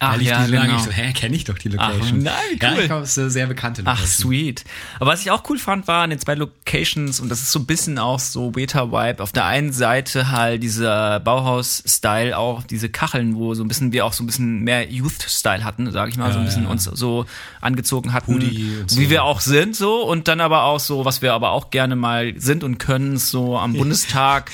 Ach, 0.00 0.12
da 0.12 0.16
lief 0.18 0.28
ja, 0.28 0.38
die 0.44 0.46
so 0.46 0.52
genau. 0.62 0.76
Ich 0.76 0.82
so, 0.82 0.90
hä, 0.92 1.12
kenne 1.12 1.34
ich 1.36 1.44
doch 1.44 1.58
die 1.58 1.68
Location. 1.70 2.22
nein, 2.22 2.34
wie 2.52 2.64
Ja, 2.64 2.72
cool. 2.72 2.78
ich 2.80 2.86
glaube, 2.86 3.02
es 3.02 3.10
ist 3.10 3.18
eine 3.18 3.30
sehr 3.30 3.46
bekannte 3.48 3.82
Ach, 3.84 3.98
Location. 3.98 4.30
sweet. 4.30 4.64
Aber 5.00 5.10
was 5.12 5.20
ich 5.22 5.30
auch 5.30 5.42
cool 5.50 5.58
fand, 5.58 5.88
waren 5.88 6.10
in 6.12 6.18
zwei 6.18 6.34
Locations, 6.34 7.18
und 7.20 7.28
das 7.30 7.40
ist 7.40 7.50
so 7.50 7.58
ein 7.58 7.66
bisschen 7.66 7.98
auch 7.98 8.18
so 8.20 8.50
Beta-Vibe. 8.52 9.22
Auf 9.22 9.32
der 9.32 9.46
einen 9.46 9.72
Seite 9.72 10.30
halt 10.30 10.62
dieser 10.62 11.20
Bauhaus-Style, 11.20 12.36
auch 12.38 12.62
diese 12.62 12.88
Kacheln, 12.88 13.34
wo 13.36 13.54
so 13.54 13.64
ein 13.64 13.68
bisschen 13.68 13.92
wir 13.92 14.04
auch 14.06 14.12
so 14.12 14.22
ein 14.22 14.26
bisschen 14.26 14.60
mehr 14.62 14.90
Youth-Style 14.90 15.64
hatten, 15.64 15.90
sage 15.90 16.10
ich 16.10 16.16
mal, 16.16 16.32
so 16.32 16.38
ein 16.38 16.44
Ja, 16.44 16.46
bisschen 16.46 16.64
ja. 16.64 16.70
uns 16.70 16.84
so 16.84 17.26
angezogen 17.60 18.12
hatten, 18.12 18.34
Hoodie 18.34 18.78
und 18.82 18.96
wie 18.96 19.04
so. 19.04 19.10
wir 19.10 19.24
auch 19.24 19.40
sind, 19.40 19.74
so. 19.74 20.02
Und 20.04 20.28
dann 20.28 20.40
aber 20.40 20.62
auch 20.64 20.80
so, 20.80 21.04
was 21.04 21.22
wir 21.22 21.32
aber 21.32 21.50
auch 21.50 21.70
gerne 21.70 21.96
mal 21.96 22.34
sind 22.36 22.62
und 22.64 22.78
können, 22.78 23.16
so 23.18 23.58
am 23.58 23.72
Bundestag. 23.76 24.50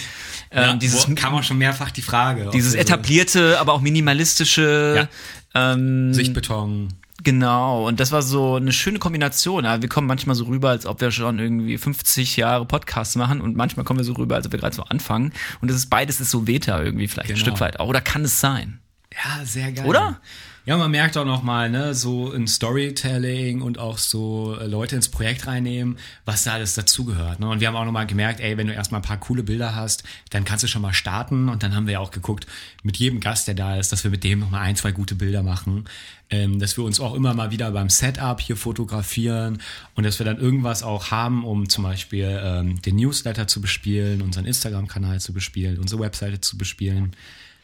Ja, 0.54 0.72
ähm, 0.72 0.78
dieses 0.78 1.08
wo, 1.08 1.14
kam 1.14 1.34
auch 1.34 1.42
schon 1.42 1.58
mehrfach 1.58 1.90
die 1.90 2.02
Frage. 2.02 2.50
dieses 2.52 2.74
etablierte, 2.74 3.58
aber 3.60 3.72
auch 3.72 3.80
minimalistische, 3.80 5.08
ähm, 5.54 6.12
Sichtbeton. 6.14 6.88
Genau, 7.22 7.86
und 7.86 8.00
das 8.00 8.12
war 8.12 8.22
so 8.22 8.56
eine 8.56 8.72
schöne 8.72 8.98
Kombination. 8.98 9.64
Ja, 9.64 9.80
wir 9.80 9.88
kommen 9.88 10.06
manchmal 10.06 10.36
so 10.36 10.44
rüber, 10.44 10.70
als 10.70 10.84
ob 10.84 11.00
wir 11.00 11.10
schon 11.10 11.38
irgendwie 11.38 11.78
50 11.78 12.36
Jahre 12.36 12.66
Podcasts 12.66 13.16
machen 13.16 13.40
und 13.40 13.56
manchmal 13.56 13.84
kommen 13.84 13.98
wir 14.00 14.04
so 14.04 14.12
rüber, 14.12 14.34
als 14.34 14.46
ob 14.46 14.52
wir 14.52 14.58
gerade 14.60 14.76
so 14.76 14.82
anfangen. 14.84 15.32
Und 15.60 15.68
das 15.70 15.76
ist 15.76 15.86
beides 15.90 16.20
ist 16.20 16.30
so 16.30 16.40
Beta 16.42 16.82
irgendwie 16.82 17.08
vielleicht 17.08 17.30
ein 17.30 17.34
Genau. 17.36 17.46
Stück 17.46 17.60
weit 17.60 17.80
auch. 17.80 17.88
Oder 17.88 18.00
kann 18.02 18.24
es 18.24 18.40
sein? 18.40 18.80
Ja, 19.12 19.44
sehr 19.44 19.72
geil. 19.72 19.86
Oder? 19.86 20.20
Ja, 20.66 20.78
man 20.78 20.90
merkt 20.90 21.18
auch 21.18 21.26
nochmal, 21.26 21.68
ne, 21.68 21.94
so 21.94 22.32
in 22.32 22.46
Storytelling 22.46 23.60
und 23.60 23.78
auch 23.78 23.98
so 23.98 24.56
äh, 24.58 24.66
Leute 24.66 24.96
ins 24.96 25.10
Projekt 25.10 25.46
reinnehmen, 25.46 25.98
was 26.24 26.44
da 26.44 26.54
alles 26.54 26.74
dazugehört. 26.74 27.38
Ne? 27.38 27.50
Und 27.50 27.60
wir 27.60 27.68
haben 27.68 27.76
auch 27.76 27.84
nochmal 27.84 28.06
gemerkt, 28.06 28.40
ey, 28.40 28.56
wenn 28.56 28.68
du 28.68 28.72
erstmal 28.72 29.00
ein 29.02 29.04
paar 29.04 29.20
coole 29.20 29.42
Bilder 29.42 29.74
hast, 29.74 30.04
dann 30.30 30.46
kannst 30.46 30.64
du 30.64 30.68
schon 30.68 30.80
mal 30.80 30.94
starten. 30.94 31.50
Und 31.50 31.62
dann 31.62 31.74
haben 31.74 31.86
wir 31.86 31.92
ja 31.92 31.98
auch 31.98 32.10
geguckt, 32.10 32.46
mit 32.82 32.96
jedem 32.96 33.20
Gast, 33.20 33.46
der 33.46 33.54
da 33.54 33.76
ist, 33.76 33.92
dass 33.92 34.04
wir 34.04 34.10
mit 34.10 34.24
dem 34.24 34.38
nochmal 34.40 34.62
ein, 34.62 34.74
zwei 34.74 34.92
gute 34.92 35.16
Bilder 35.16 35.42
machen. 35.42 35.84
Ähm, 36.30 36.58
dass 36.58 36.78
wir 36.78 36.84
uns 36.84 36.98
auch 36.98 37.12
immer 37.12 37.34
mal 37.34 37.50
wieder 37.50 37.70
beim 37.70 37.90
Setup 37.90 38.40
hier 38.40 38.56
fotografieren 38.56 39.60
und 39.94 40.04
dass 40.04 40.18
wir 40.18 40.24
dann 40.24 40.38
irgendwas 40.38 40.82
auch 40.82 41.10
haben, 41.10 41.44
um 41.44 41.68
zum 41.68 41.84
Beispiel 41.84 42.40
ähm, 42.42 42.80
den 42.80 42.96
Newsletter 42.96 43.46
zu 43.46 43.60
bespielen, 43.60 44.22
unseren 44.22 44.46
Instagram-Kanal 44.46 45.20
zu 45.20 45.34
bespielen, 45.34 45.78
unsere 45.78 46.00
Webseite 46.00 46.40
zu 46.40 46.56
bespielen. 46.56 47.14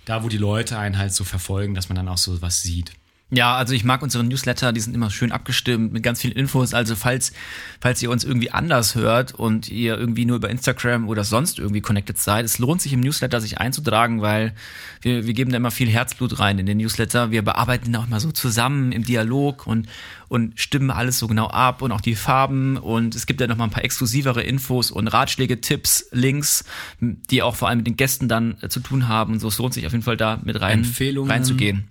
Da, 0.04 0.24
wo 0.24 0.28
die 0.28 0.38
Leute 0.38 0.78
einen 0.78 0.98
halt 0.98 1.12
so 1.12 1.24
verfolgen, 1.24 1.74
dass 1.74 1.88
man 1.88 1.96
dann 1.96 2.08
auch 2.08 2.18
so 2.18 2.40
was 2.42 2.62
sieht. 2.62 2.92
Ja, 3.33 3.55
also 3.55 3.75
ich 3.75 3.85
mag 3.85 4.03
unsere 4.03 4.25
Newsletter, 4.25 4.73
die 4.73 4.81
sind 4.81 4.95
immer 4.95 5.09
schön 5.09 5.31
abgestimmt 5.31 5.93
mit 5.93 6.03
ganz 6.03 6.21
vielen 6.21 6.35
Infos. 6.35 6.75
Also 6.75 6.97
falls, 6.97 7.33
falls 7.81 8.03
ihr 8.03 8.11
uns 8.11 8.25
irgendwie 8.25 8.51
anders 8.51 8.97
hört 8.97 9.35
und 9.35 9.69
ihr 9.69 9.97
irgendwie 9.97 10.25
nur 10.25 10.37
über 10.37 10.51
Instagram 10.51 11.09
oder 11.09 11.23
sonst 11.23 11.61
irgendwie 11.61 11.81
connected 11.81 12.19
seid, 12.19 12.45
es 12.45 12.59
lohnt 12.59 12.83
sich 12.83 12.93
im 12.93 13.01
Newsletter 13.01 13.40
sich 13.40 13.59
einzutragen, 13.59 14.21
weil 14.21 14.53
wir, 15.01 15.27
wir 15.27 15.35
geben 15.35 15.53
da 15.53 15.59
immer 15.59 15.71
viel 15.71 15.88
Herzblut 15.88 16.40
rein 16.40 16.59
in 16.59 16.66
den 16.66 16.79
Newsletter. 16.79 17.31
Wir 17.31 17.43
bearbeiten 17.43 17.95
auch 17.95 18.09
mal 18.09 18.19
so 18.19 18.33
zusammen 18.33 18.90
im 18.90 19.05
Dialog 19.05 19.64
und, 19.64 19.88
und 20.27 20.59
stimmen 20.59 20.90
alles 20.90 21.21
so 21.21 21.29
genau 21.29 21.47
ab 21.47 21.83
und 21.83 21.93
auch 21.93 22.01
die 22.01 22.16
Farben. 22.16 22.79
Und 22.79 23.14
es 23.14 23.27
gibt 23.27 23.40
ja 23.40 23.47
noch 23.47 23.57
mal 23.57 23.64
ein 23.64 23.71
paar 23.71 23.85
exklusivere 23.85 24.43
Infos 24.43 24.90
und 24.90 25.07
Ratschläge, 25.07 25.61
Tipps, 25.61 26.07
Links, 26.11 26.64
die 26.99 27.43
auch 27.43 27.55
vor 27.55 27.69
allem 27.69 27.79
mit 27.79 27.87
den 27.87 27.97
Gästen 27.97 28.27
dann 28.27 28.57
äh, 28.61 28.69
zu 28.69 28.81
tun 28.81 29.07
haben. 29.07 29.35
Und 29.35 29.38
so 29.38 29.47
es 29.47 29.59
lohnt 29.59 29.75
sich 29.75 29.87
auf 29.87 29.93
jeden 29.93 30.05
Fall 30.05 30.16
da 30.16 30.40
mit 30.43 30.61
rein, 30.61 30.81
Empfehlungen. 30.81 31.31
reinzugehen. 31.31 31.90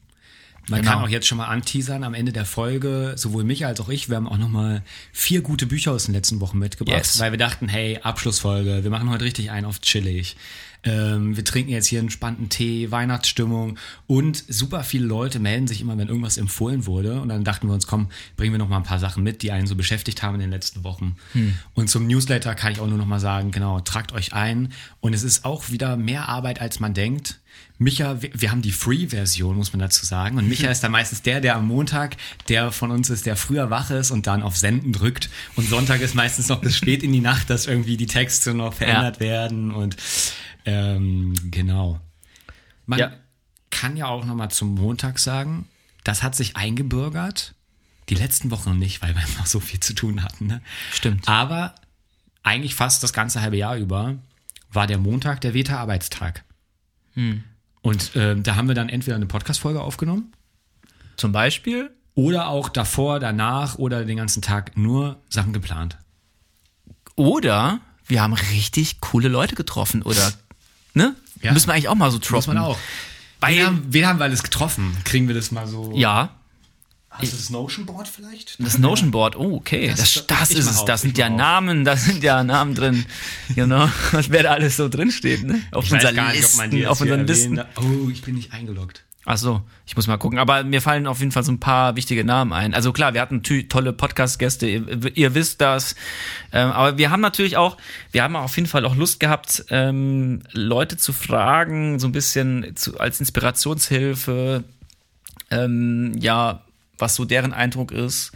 Man 0.67 0.81
Genau. 0.81 0.93
kann 0.93 1.03
auch 1.03 1.09
jetzt 1.09 1.25
schon 1.27 1.37
mal 1.39 1.47
anteasern 1.47 2.03
am 2.03 2.13
Ende 2.13 2.31
der 2.31 2.45
Folge, 2.45 3.13
sowohl 3.15 3.43
mich 3.43 3.65
als 3.65 3.79
auch 3.79 3.89
ich, 3.89 4.09
wir 4.09 4.17
haben 4.17 4.27
auch 4.27 4.37
nochmal 4.37 4.83
vier 5.11 5.41
gute 5.41 5.65
Bücher 5.65 5.91
aus 5.93 6.05
den 6.05 6.13
letzten 6.13 6.39
Wochen 6.41 6.59
mitgebracht, 6.59 6.97
Yes. 6.97 7.19
weil 7.19 7.31
wir 7.31 7.37
dachten, 7.39 7.67
hey, 7.67 7.99
Abschlussfolge, 8.03 8.83
wir 8.83 8.91
machen 8.91 9.09
heute 9.09 9.25
richtig 9.25 9.49
einen 9.51 9.65
auf 9.65 9.81
chillig. 9.81 10.35
Ähm, 10.83 11.35
wir 11.35 11.43
trinken 11.43 11.71
jetzt 11.71 11.87
hier 11.87 11.99
einen 11.99 12.09
spannenden 12.09 12.49
Tee, 12.49 12.89
Weihnachtsstimmung 12.91 13.77
und 14.07 14.43
super 14.47 14.83
viele 14.83 15.05
Leute 15.05 15.39
melden 15.39 15.67
sich 15.67 15.81
immer, 15.81 15.97
wenn 15.97 16.07
irgendwas 16.07 16.37
empfohlen 16.37 16.85
wurde. 16.85 17.21
Und 17.21 17.29
dann 17.29 17.43
dachten 17.43 17.67
wir 17.67 17.73
uns, 17.73 17.87
komm, 17.87 18.09
bringen 18.37 18.53
wir 18.53 18.59
noch 18.59 18.69
mal 18.69 18.77
ein 18.77 18.83
paar 18.83 18.99
Sachen 18.99 19.23
mit, 19.23 19.41
die 19.41 19.51
einen 19.51 19.67
so 19.67 19.75
beschäftigt 19.75 20.23
haben 20.23 20.35
in 20.35 20.41
den 20.41 20.51
letzten 20.51 20.83
Wochen. 20.83 21.17
Und 21.73 21.89
zum 21.89 22.07
Newsletter 22.07 22.55
kann 22.55 22.71
ich 22.71 22.79
auch 22.79 22.87
nur 22.87 22.97
noch 22.97 23.05
mal 23.05 23.19
sagen, 23.19 23.51
genau, 23.51 23.79
tragt 23.81 24.13
euch 24.13 24.33
ein. 24.33 24.71
Und 25.01 25.13
es 25.13 25.23
ist 25.23 25.45
auch 25.45 25.69
wieder 25.69 25.97
mehr 25.97 26.29
Arbeit, 26.29 26.61
als 26.61 26.79
man 26.79 26.93
denkt. 26.93 27.39
Micha, 27.77 28.21
wir, 28.21 28.29
wir 28.33 28.51
haben 28.51 28.61
die 28.61 28.73
Free-Version, 28.73 29.55
muss 29.55 29.71
man 29.71 29.79
dazu 29.79 30.05
sagen. 30.05 30.37
Und 30.37 30.49
Micha 30.49 30.69
ist 30.71 30.83
dann 30.83 30.91
meistens 30.91 31.21
der, 31.21 31.39
der 31.39 31.55
am 31.55 31.67
Montag, 31.67 32.17
der 32.49 32.71
von 32.71 32.91
uns 32.91 33.09
ist, 33.09 33.25
der 33.25 33.35
früher 33.35 33.69
wach 33.69 33.89
ist 33.89 34.11
und 34.11 34.27
dann 34.27 34.43
auf 34.43 34.57
Senden 34.57 34.91
drückt. 34.91 35.29
Und 35.55 35.67
Sonntag 35.69 36.01
ist 36.01 36.13
meistens 36.13 36.49
noch 36.49 36.61
bis 36.61 36.75
spät 36.77 37.03
in 37.03 37.13
die 37.13 37.21
Nacht, 37.21 37.49
dass 37.49 37.67
irgendwie 37.67 37.97
die 37.97 38.05
Texte 38.05 38.53
noch 38.53 38.73
verändert 38.73 39.19
werden. 39.19 39.71
Und 39.71 39.95
ähm, 40.65 41.33
genau. 41.51 41.99
Man 42.85 42.99
Ja. 42.99 43.11
kann 43.69 43.97
ja 43.97 44.07
auch 44.07 44.25
noch 44.25 44.35
mal 44.35 44.49
zum 44.49 44.75
Montag 44.75 45.19
sagen, 45.19 45.67
das 46.03 46.23
hat 46.23 46.35
sich 46.35 46.55
eingebürgert. 46.55 47.53
Die 48.09 48.15
letzten 48.15 48.49
Wochen 48.51 48.69
noch 48.71 48.77
nicht, 48.77 49.01
weil 49.01 49.15
wir 49.15 49.21
noch 49.37 49.45
so 49.45 49.59
viel 49.59 49.79
zu 49.79 49.93
tun 49.93 50.23
hatten. 50.23 50.47
Ne? 50.47 50.61
Stimmt. 50.91 51.27
Aber 51.27 51.75
eigentlich 52.43 52.73
fast 52.75 53.03
das 53.03 53.13
ganze 53.13 53.41
halbe 53.41 53.57
Jahr 53.57 53.77
über 53.77 54.15
war 54.71 54.87
der 54.87 54.97
Montag 54.97 55.41
der 55.41 55.53
Veta-Arbeitstag. 55.53 56.43
Und 57.81 58.11
ähm, 58.15 58.43
da 58.43 58.55
haben 58.55 58.67
wir 58.67 58.75
dann 58.75 58.87
entweder 58.87 59.15
eine 59.17 59.25
Podcast-Folge 59.25 59.81
aufgenommen 59.81 60.31
Zum 61.17 61.31
Beispiel 61.33 61.91
oder 62.15 62.47
auch 62.47 62.69
davor, 62.69 63.19
danach 63.19 63.75
oder 63.77 64.05
den 64.05 64.17
ganzen 64.17 64.41
Tag 64.41 64.77
nur 64.77 65.21
Sachen 65.29 65.51
geplant. 65.53 65.97
Oder 67.15 67.81
wir 68.07 68.21
haben 68.21 68.33
richtig 68.33 69.01
coole 69.01 69.27
Leute 69.27 69.55
getroffen 69.55 70.01
oder 70.01 70.31
ne? 70.99 71.15
Ja. 71.41 71.53
Müssen 71.53 71.67
wir 71.67 71.73
eigentlich 71.73 71.87
auch 71.89 71.95
mal 71.95 72.11
so 72.11 72.17
Muss 72.17 72.27
droppen. 72.27 72.53
man 72.55 72.63
auch. 72.63 72.77
Weil- 73.39 73.55
wen, 73.57 73.65
haben, 73.65 73.85
wen 73.89 74.05
haben 74.07 74.19
wir 74.19 74.25
alles 74.25 74.43
getroffen? 74.43 74.95
Kriegen 75.05 75.27
wir 75.27 75.35
das 75.35 75.51
mal 75.51 75.65
so? 75.67 75.91
Ja, 75.95 76.35
Hast 77.11 77.33
du 77.33 77.37
das 77.37 77.49
Notion 77.49 77.85
Board 77.85 78.07
vielleicht? 78.07 78.55
das 78.59 78.77
Notion 78.77 79.11
Board. 79.11 79.35
Oh, 79.35 79.55
okay. 79.55 79.89
Das- 79.89 80.13
Das, 80.13 80.27
das, 80.27 80.51
ist 80.51 80.69
es. 80.69 80.77
auf, 80.77 80.85
Da 80.85 80.95
ich 80.95 81.01
sind 81.01 81.17
ja 81.17 81.27
auf. 81.27 81.35
Namen, 81.35 81.83
da 81.83 81.97
sind 81.97 82.23
ja 82.23 82.43
Namen 82.43 82.75
drin. 82.75 83.05
Genau. 83.55 83.89
Was 84.11 84.29
wer 84.29 84.43
da 84.43 84.51
alles 84.51 84.77
so 84.77 84.87
drin 84.89 85.11
steht, 85.11 85.43
ne? 85.43 85.59
Auf 85.71 85.85
Ich 85.85 85.91
nicht, 85.91 86.07
die 86.07 86.15
Listen, 86.37 86.85
auf 86.85 87.01
unseren 87.01 87.25
Listen. 87.27 87.59
Oh, 87.77 88.09
ich 88.11 88.21
bin 88.21 88.35
nicht 88.35 88.53
eingeloggt. 88.53 89.03
Ach 89.31 89.37
so, 89.37 89.61
ich 89.85 89.95
muss 89.95 90.07
mal 90.07 90.17
gucken. 90.17 90.39
Aber 90.39 90.63
mir 90.63 90.81
fallen 90.81 91.05
auf 91.05 91.19
jeden 91.19 91.31
Fall 91.31 91.43
so 91.43 91.51
ein 91.51 91.59
paar 91.59 91.95
wichtige 91.95 92.23
Namen 92.23 92.51
ein. 92.51 92.73
Also 92.73 92.91
klar, 92.91 93.13
wir 93.13 93.21
hatten 93.21 93.43
tolle 93.43 93.93
Podcast-Gäste, 93.93 94.67
ihr, 94.67 95.15
ihr, 95.15 95.35
wisst 95.35 95.61
das. 95.61 95.93
Ähm, 96.51 96.71
aber 96.71 96.97
wir 96.97 97.11
haben 97.11 97.21
natürlich 97.21 97.55
auch, 97.55 97.77
wir 98.11 98.23
haben 98.23 98.35
auf 98.35 98.55
jeden 98.55 98.67
Fall 98.67 98.85
auch 98.85 98.95
Lust 98.95 99.19
gehabt, 99.19 99.65
ähm, 99.69 100.41
Leute 100.51 100.97
zu 100.97 101.13
fragen, 101.13 101.99
so 101.99 102.07
ein 102.07 102.11
bisschen 102.11 102.75
zu, 102.75 102.99
als 102.99 103.19
Inspirationshilfe, 103.19 104.63
ähm, 105.51 106.13
ja, 106.19 106.63
was 106.97 107.13
so 107.13 107.23
deren 107.23 107.53
Eindruck 107.53 107.91
ist 107.91 108.31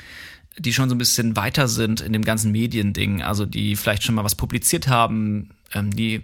die 0.60 0.71
schon 0.71 0.88
so 0.88 0.93
ein 0.93 0.99
bisschen 0.99 1.36
weiter 1.36 1.67
sind 1.67 1.99
in 2.01 2.13
dem 2.13 2.23
ganzen 2.23 2.51
Mediending, 2.51 3.23
also 3.23 3.47
die 3.47 3.75
vielleicht 3.75 4.03
schon 4.03 4.13
mal 4.13 4.23
was 4.23 4.36
publiziert 4.36 4.88
haben, 4.88 5.49
ähm, 5.73 5.89
die 5.95 6.21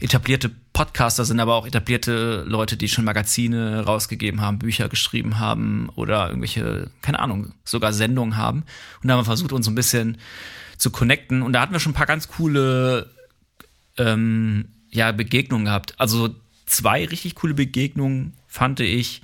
etablierte 0.00 0.50
Podcaster 0.72 1.24
sind 1.24 1.40
aber 1.40 1.54
auch 1.54 1.66
etablierte 1.66 2.44
Leute, 2.46 2.76
die 2.76 2.88
schon 2.88 3.04
Magazine 3.04 3.84
rausgegeben 3.84 4.40
haben, 4.40 4.58
Bücher 4.58 4.88
geschrieben 4.88 5.38
haben 5.38 5.88
oder 5.94 6.28
irgendwelche, 6.28 6.90
keine 7.02 7.18
Ahnung, 7.18 7.54
sogar 7.64 7.92
Sendungen 7.92 8.36
haben. 8.36 8.64
Und 9.02 9.08
da 9.08 9.14
haben 9.14 9.20
wir 9.20 9.24
versucht, 9.24 9.52
uns 9.52 9.68
ein 9.68 9.74
bisschen 9.74 10.18
zu 10.76 10.90
connecten. 10.90 11.42
Und 11.42 11.52
da 11.52 11.60
hatten 11.60 11.72
wir 11.72 11.80
schon 11.80 11.92
ein 11.92 11.96
paar 11.96 12.06
ganz 12.06 12.28
coole 12.28 13.10
ähm, 13.96 14.68
ja, 14.90 15.12
Begegnungen 15.12 15.66
gehabt. 15.66 15.94
Also 15.98 16.34
zwei 16.66 17.06
richtig 17.06 17.34
coole 17.36 17.54
Begegnungen, 17.54 18.34
fand 18.46 18.80
ich, 18.80 19.22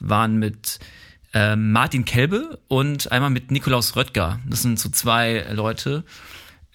waren 0.00 0.38
mit 0.38 0.80
ähm, 1.34 1.72
Martin 1.72 2.04
Kelbe 2.04 2.58
und 2.68 3.12
einmal 3.12 3.30
mit 3.30 3.50
Nikolaus 3.50 3.96
Röttger. 3.96 4.40
Das 4.46 4.62
sind 4.62 4.78
so 4.78 4.88
zwei 4.88 5.46
Leute, 5.52 6.04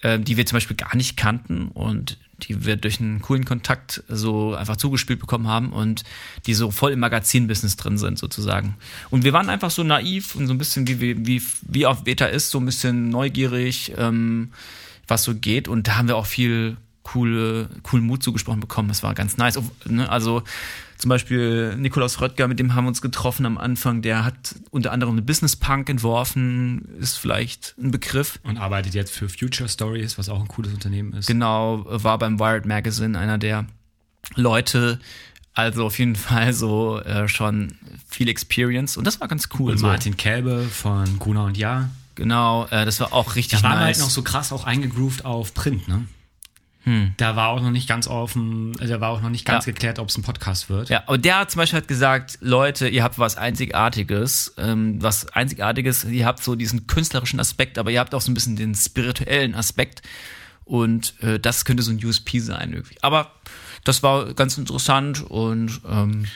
äh, 0.00 0.18
die 0.18 0.36
wir 0.36 0.46
zum 0.46 0.56
Beispiel 0.56 0.76
gar 0.76 0.96
nicht 0.96 1.16
kannten 1.16 1.68
und 1.68 2.18
die 2.42 2.64
wir 2.64 2.76
durch 2.76 3.00
einen 3.00 3.20
coolen 3.22 3.44
Kontakt 3.44 4.02
so 4.08 4.54
einfach 4.54 4.76
zugespielt 4.76 5.20
bekommen 5.20 5.48
haben 5.48 5.72
und 5.72 6.04
die 6.46 6.54
so 6.54 6.70
voll 6.70 6.92
im 6.92 7.00
Magazinbusiness 7.00 7.76
drin 7.76 7.98
sind 7.98 8.18
sozusagen. 8.18 8.76
Und 9.10 9.24
wir 9.24 9.32
waren 9.32 9.48
einfach 9.48 9.70
so 9.70 9.82
naiv 9.82 10.34
und 10.34 10.46
so 10.46 10.54
ein 10.54 10.58
bisschen 10.58 10.86
wie, 10.88 11.26
wie, 11.26 11.42
wie 11.62 11.86
auf 11.86 12.04
Beta 12.04 12.26
ist, 12.26 12.50
so 12.50 12.58
ein 12.58 12.66
bisschen 12.66 13.08
neugierig, 13.08 13.92
ähm, 13.96 14.50
was 15.06 15.24
so 15.24 15.34
geht. 15.34 15.68
Und 15.68 15.88
da 15.88 15.96
haben 15.96 16.08
wir 16.08 16.16
auch 16.16 16.26
viel 16.26 16.76
coole, 17.04 17.68
coolen 17.82 18.04
Mut 18.04 18.22
zugesprochen 18.22 18.60
bekommen. 18.60 18.88
Das 18.88 19.04
war 19.04 19.14
ganz 19.14 19.36
nice. 19.36 19.60
Ne, 19.84 20.08
also 20.10 20.42
zum 20.98 21.10
Beispiel 21.10 21.76
Nikolaus 21.76 22.20
Röttger, 22.20 22.48
mit 22.48 22.58
dem 22.58 22.74
haben 22.74 22.84
wir 22.84 22.88
uns 22.88 23.02
getroffen 23.02 23.46
am 23.46 23.58
Anfang, 23.58 24.02
der 24.02 24.24
hat 24.24 24.56
unter 24.70 24.90
anderem 24.90 25.14
eine 25.14 25.22
Business 25.22 25.54
Punk 25.54 25.88
entworfen, 25.88 26.88
ist 26.98 27.16
vielleicht 27.16 27.74
ein 27.78 27.90
Begriff. 27.90 28.40
Und 28.42 28.56
arbeitet 28.56 28.94
jetzt 28.94 29.12
für 29.12 29.28
Future 29.28 29.68
Stories, 29.68 30.18
was 30.18 30.28
auch 30.28 30.40
ein 30.40 30.48
cooles 30.48 30.72
Unternehmen 30.72 31.12
ist. 31.12 31.26
Genau, 31.26 31.84
war 31.86 32.18
beim 32.18 32.40
Wired 32.40 32.66
Magazine 32.66 33.18
einer 33.18 33.38
der 33.38 33.66
Leute. 34.34 34.98
Also 35.52 35.86
auf 35.86 35.98
jeden 36.00 36.16
Fall 36.16 36.52
so 36.52 37.00
äh, 37.00 37.28
schon 37.28 37.74
viel 38.08 38.28
Experience 38.28 38.96
und 38.96 39.06
das 39.06 39.20
war 39.20 39.28
ganz 39.28 39.48
cool. 39.58 39.72
Und 39.72 39.78
so. 39.78 39.86
Martin 39.86 40.16
Kelbe 40.16 40.62
von 40.64 41.18
Gruner 41.18 41.44
und 41.44 41.56
Ja. 41.56 41.90
Genau, 42.16 42.66
äh, 42.66 42.84
das 42.84 43.00
war 43.00 43.12
auch 43.12 43.34
richtig 43.34 43.60
da 43.60 43.68
waren 43.68 43.78
nice. 43.78 43.96
halt 43.96 43.98
noch 43.98 44.10
so 44.10 44.22
krass 44.22 44.52
auch 44.52 44.64
eingegroovt 44.64 45.24
auf 45.24 45.52
Print, 45.52 45.88
ne? 45.88 46.06
Hm. 46.84 47.14
Da 47.16 47.34
war 47.34 47.48
auch 47.48 47.62
noch 47.62 47.70
nicht 47.70 47.88
ganz 47.88 48.06
offen, 48.06 48.72
da 48.72 49.00
war 49.00 49.10
auch 49.10 49.22
noch 49.22 49.30
nicht 49.30 49.46
ganz 49.46 49.64
ja. 49.64 49.72
geklärt, 49.72 49.98
ob 49.98 50.10
es 50.10 50.18
ein 50.18 50.22
Podcast 50.22 50.68
wird. 50.68 50.90
Ja, 50.90 51.02
und 51.06 51.24
der 51.24 51.40
hat 51.40 51.50
zum 51.50 51.60
Beispiel 51.60 51.78
hat 51.78 51.88
gesagt, 51.88 52.38
Leute, 52.42 52.88
ihr 52.88 53.02
habt 53.02 53.18
was 53.18 53.38
Einzigartiges, 53.38 54.54
ähm, 54.58 55.02
was 55.02 55.26
Einzigartiges, 55.32 56.04
ihr 56.04 56.26
habt 56.26 56.42
so 56.42 56.54
diesen 56.54 56.86
künstlerischen 56.86 57.40
Aspekt, 57.40 57.78
aber 57.78 57.90
ihr 57.90 58.00
habt 58.00 58.14
auch 58.14 58.20
so 58.20 58.30
ein 58.30 58.34
bisschen 58.34 58.56
den 58.56 58.74
spirituellen 58.74 59.54
Aspekt 59.54 60.02
und 60.64 61.14
äh, 61.22 61.40
das 61.40 61.64
könnte 61.64 61.82
so 61.82 61.90
ein 61.90 62.04
USP 62.04 62.38
sein 62.40 62.74
irgendwie. 62.74 62.96
Aber 63.00 63.32
das 63.84 64.02
war 64.02 64.34
ganz 64.34 64.58
interessant 64.58 65.22
und 65.22 65.80
ähm, 65.88 66.26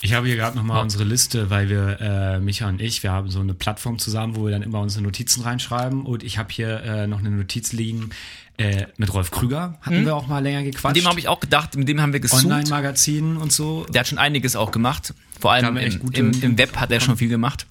ich 0.00 0.14
habe 0.14 0.28
hier 0.28 0.36
gerade 0.36 0.56
nochmal 0.56 0.82
unsere 0.82 1.02
Liste, 1.02 1.50
weil 1.50 1.68
wir, 1.68 2.00
äh, 2.00 2.40
Micha 2.40 2.68
und 2.68 2.80
ich, 2.80 3.02
wir 3.02 3.10
haben 3.10 3.30
so 3.30 3.40
eine 3.40 3.52
Plattform 3.52 3.98
zusammen, 3.98 4.36
wo 4.36 4.44
wir 4.44 4.52
dann 4.52 4.62
immer 4.62 4.80
unsere 4.80 5.02
Notizen 5.02 5.42
reinschreiben. 5.42 6.06
Und 6.06 6.22
ich 6.22 6.38
habe 6.38 6.52
hier 6.52 6.82
äh, 6.84 7.06
noch 7.08 7.18
eine 7.18 7.30
Notiz 7.30 7.72
liegen 7.72 8.10
äh, 8.58 8.86
mit 8.96 9.14
Rolf 9.14 9.30
Krüger. 9.30 9.78
Hatten 9.80 10.00
mhm. 10.00 10.06
wir 10.06 10.16
auch 10.16 10.26
mal 10.26 10.40
länger 10.40 10.62
gequatscht. 10.64 10.96
Mit 10.96 11.04
dem 11.04 11.08
habe 11.08 11.20
ich 11.20 11.28
auch 11.28 11.40
gedacht, 11.40 11.76
mit 11.76 11.88
dem 11.88 12.00
haben 12.00 12.12
wir 12.12 12.20
gesucht. 12.20 12.44
Online-Magazinen 12.44 13.36
und 13.36 13.52
so. 13.52 13.86
Der 13.86 14.00
hat 14.00 14.08
schon 14.08 14.18
einiges 14.18 14.56
auch 14.56 14.72
gemacht. 14.72 15.14
Vor 15.40 15.52
allem 15.52 15.76
im, 15.76 16.00
im, 16.12 16.42
im, 16.42 16.58
Web 16.58 16.76
hat 16.76 16.90
er 16.90 17.00
schon 17.00 17.16
viel 17.16 17.28
gemacht. 17.28 17.66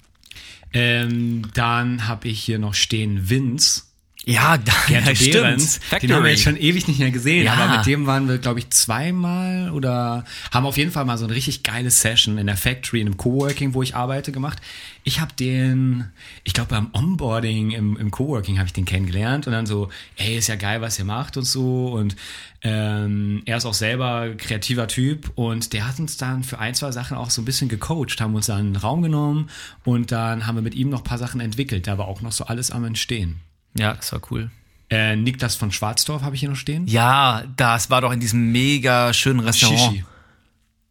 Ähm, 0.73 1.43
dann 1.53 2.07
habe 2.07 2.29
ich 2.29 2.41
hier 2.41 2.57
noch 2.57 2.73
stehen 2.73 3.29
Vince. 3.29 3.83
Ja, 4.27 4.57
da, 4.65 4.73
Gerd 4.87 5.07
ja, 5.21 5.31
Behrens, 5.31 5.79
den 6.01 6.11
haben 6.11 6.23
wir 6.23 6.31
jetzt 6.31 6.43
schon 6.43 6.57
ewig 6.57 6.85
nicht 6.89 6.99
mehr 6.99 7.11
gesehen, 7.11 7.45
ja. 7.45 7.53
aber 7.53 7.77
mit 7.77 7.85
dem 7.85 8.07
waren 8.07 8.27
wir, 8.27 8.37
glaube 8.39 8.59
ich, 8.59 8.69
zweimal 8.71 9.71
oder 9.71 10.25
haben 10.51 10.65
auf 10.65 10.75
jeden 10.75 10.91
Fall 10.91 11.05
mal 11.05 11.17
so 11.17 11.23
eine 11.23 11.33
richtig 11.33 11.63
geile 11.63 11.89
Session 11.89 12.37
in 12.37 12.45
der 12.45 12.57
Factory, 12.57 12.99
in 12.99 13.07
einem 13.07 13.15
Coworking, 13.15 13.73
wo 13.73 13.81
ich 13.81 13.95
arbeite, 13.95 14.33
gemacht. 14.33 14.59
Ich 15.05 15.21
habe 15.21 15.31
den, 15.33 16.09
ich 16.43 16.53
glaube 16.53 16.71
beim 16.71 16.89
Onboarding 16.91 17.71
im, 17.71 17.95
im 17.95 18.11
Coworking 18.11 18.57
habe 18.57 18.67
ich 18.67 18.73
den 18.73 18.83
kennengelernt 18.83 19.47
und 19.47 19.53
dann 19.53 19.65
so, 19.65 19.87
ey, 20.17 20.37
ist 20.37 20.47
ja 20.47 20.55
geil, 20.55 20.81
was 20.81 20.99
ihr 20.99 21.05
macht 21.05 21.37
und 21.37 21.45
so 21.45 21.93
und 21.93 22.17
ähm, 22.63 23.43
er 23.45 23.55
ist 23.55 23.65
auch 23.65 23.73
selber 23.73 24.31
kreativer 24.37 24.89
Typ 24.89 25.31
und 25.35 25.71
der 25.71 25.87
hat 25.87 25.99
uns 25.99 26.17
dann 26.17 26.43
für 26.43 26.59
ein, 26.59 26.75
zwei 26.75 26.91
Sachen 26.91 27.15
auch 27.15 27.29
so 27.29 27.41
ein 27.41 27.45
bisschen 27.45 27.69
gecoacht, 27.69 28.19
haben 28.19 28.35
uns 28.35 28.47
dann 28.47 28.59
einen 28.59 28.75
Raum 28.75 29.03
genommen 29.03 29.49
und 29.85 30.11
dann 30.11 30.45
haben 30.45 30.55
wir 30.55 30.63
mit 30.63 30.75
ihm 30.75 30.89
noch 30.89 30.99
ein 30.99 31.05
paar 31.05 31.17
Sachen 31.17 31.39
entwickelt. 31.39 31.87
Da 31.87 31.97
war 31.97 32.09
auch 32.09 32.21
noch 32.21 32.33
so 32.33 32.43
alles 32.43 32.71
am 32.71 32.83
Entstehen. 32.83 33.39
Ja, 33.73 33.93
das 33.93 34.11
war 34.11 34.21
cool. 34.31 34.49
Äh, 34.89 35.15
Niklas 35.17 35.55
von 35.55 35.71
Schwarzdorf 35.71 36.21
habe 36.21 36.35
ich 36.35 36.39
hier 36.39 36.49
noch 36.49 36.55
stehen. 36.55 36.87
Ja, 36.87 37.43
das 37.57 37.89
war 37.89 38.01
doch 38.01 38.11
in 38.11 38.19
diesem 38.19 38.51
mega 38.51 39.13
schönen 39.13 39.41
Restaurant. 39.41 39.79
Shishi. 39.79 40.05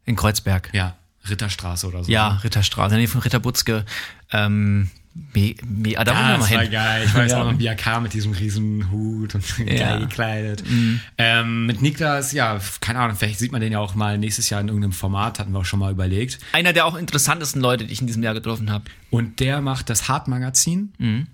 In 0.04 0.16
Kreuzberg. 0.16 0.70
Ja, 0.72 0.96
Ritterstraße 1.28 1.86
oder 1.86 2.04
so. 2.04 2.12
Ja, 2.12 2.28
Ritterstraße, 2.44 2.96
nee, 2.96 3.06
von 3.06 3.22
Ritter 3.22 3.40
Butzke. 3.40 3.86
Ähm, 4.32 4.90
me, 5.34 5.54
me, 5.64 5.98
ah, 5.98 6.04
da 6.04 6.12
ja, 6.12 6.36
das 6.36 6.50
war 6.50 6.60
hin. 6.60 6.70
geil. 6.70 7.04
Ich 7.06 7.14
weiß 7.14 7.32
ja. 7.32 7.40
auch 7.40 7.50
noch, 7.50 7.58
wie 7.58 7.66
er 7.66 7.74
kam 7.74 8.02
mit 8.02 8.12
diesem 8.12 8.32
riesen 8.32 8.90
Hut 8.90 9.34
und 9.34 9.58
ja. 9.58 9.64
geil 9.78 10.00
gekleidet. 10.00 10.68
Mhm. 10.68 11.00
Ähm, 11.16 11.66
mit 11.66 11.80
Niklas, 11.80 12.32
ja, 12.32 12.60
keine 12.80 12.98
Ahnung, 12.98 13.16
vielleicht 13.16 13.38
sieht 13.38 13.50
man 13.50 13.62
den 13.62 13.72
ja 13.72 13.78
auch 13.78 13.94
mal 13.94 14.18
nächstes 14.18 14.50
Jahr 14.50 14.60
in 14.60 14.68
irgendeinem 14.68 14.92
Format, 14.92 15.38
hatten 15.38 15.52
wir 15.52 15.60
auch 15.60 15.64
schon 15.64 15.80
mal 15.80 15.90
überlegt. 15.90 16.38
Einer 16.52 16.74
der 16.74 16.84
auch 16.84 16.96
interessantesten 16.96 17.62
Leute, 17.62 17.86
die 17.86 17.94
ich 17.94 18.02
in 18.02 18.06
diesem 18.06 18.22
Jahr 18.22 18.34
getroffen 18.34 18.70
habe. 18.70 18.84
Und 19.10 19.40
der 19.40 19.62
macht 19.62 19.88
das 19.88 20.08
Hart-Magazin. 20.08 20.92
Mhm 20.98 21.28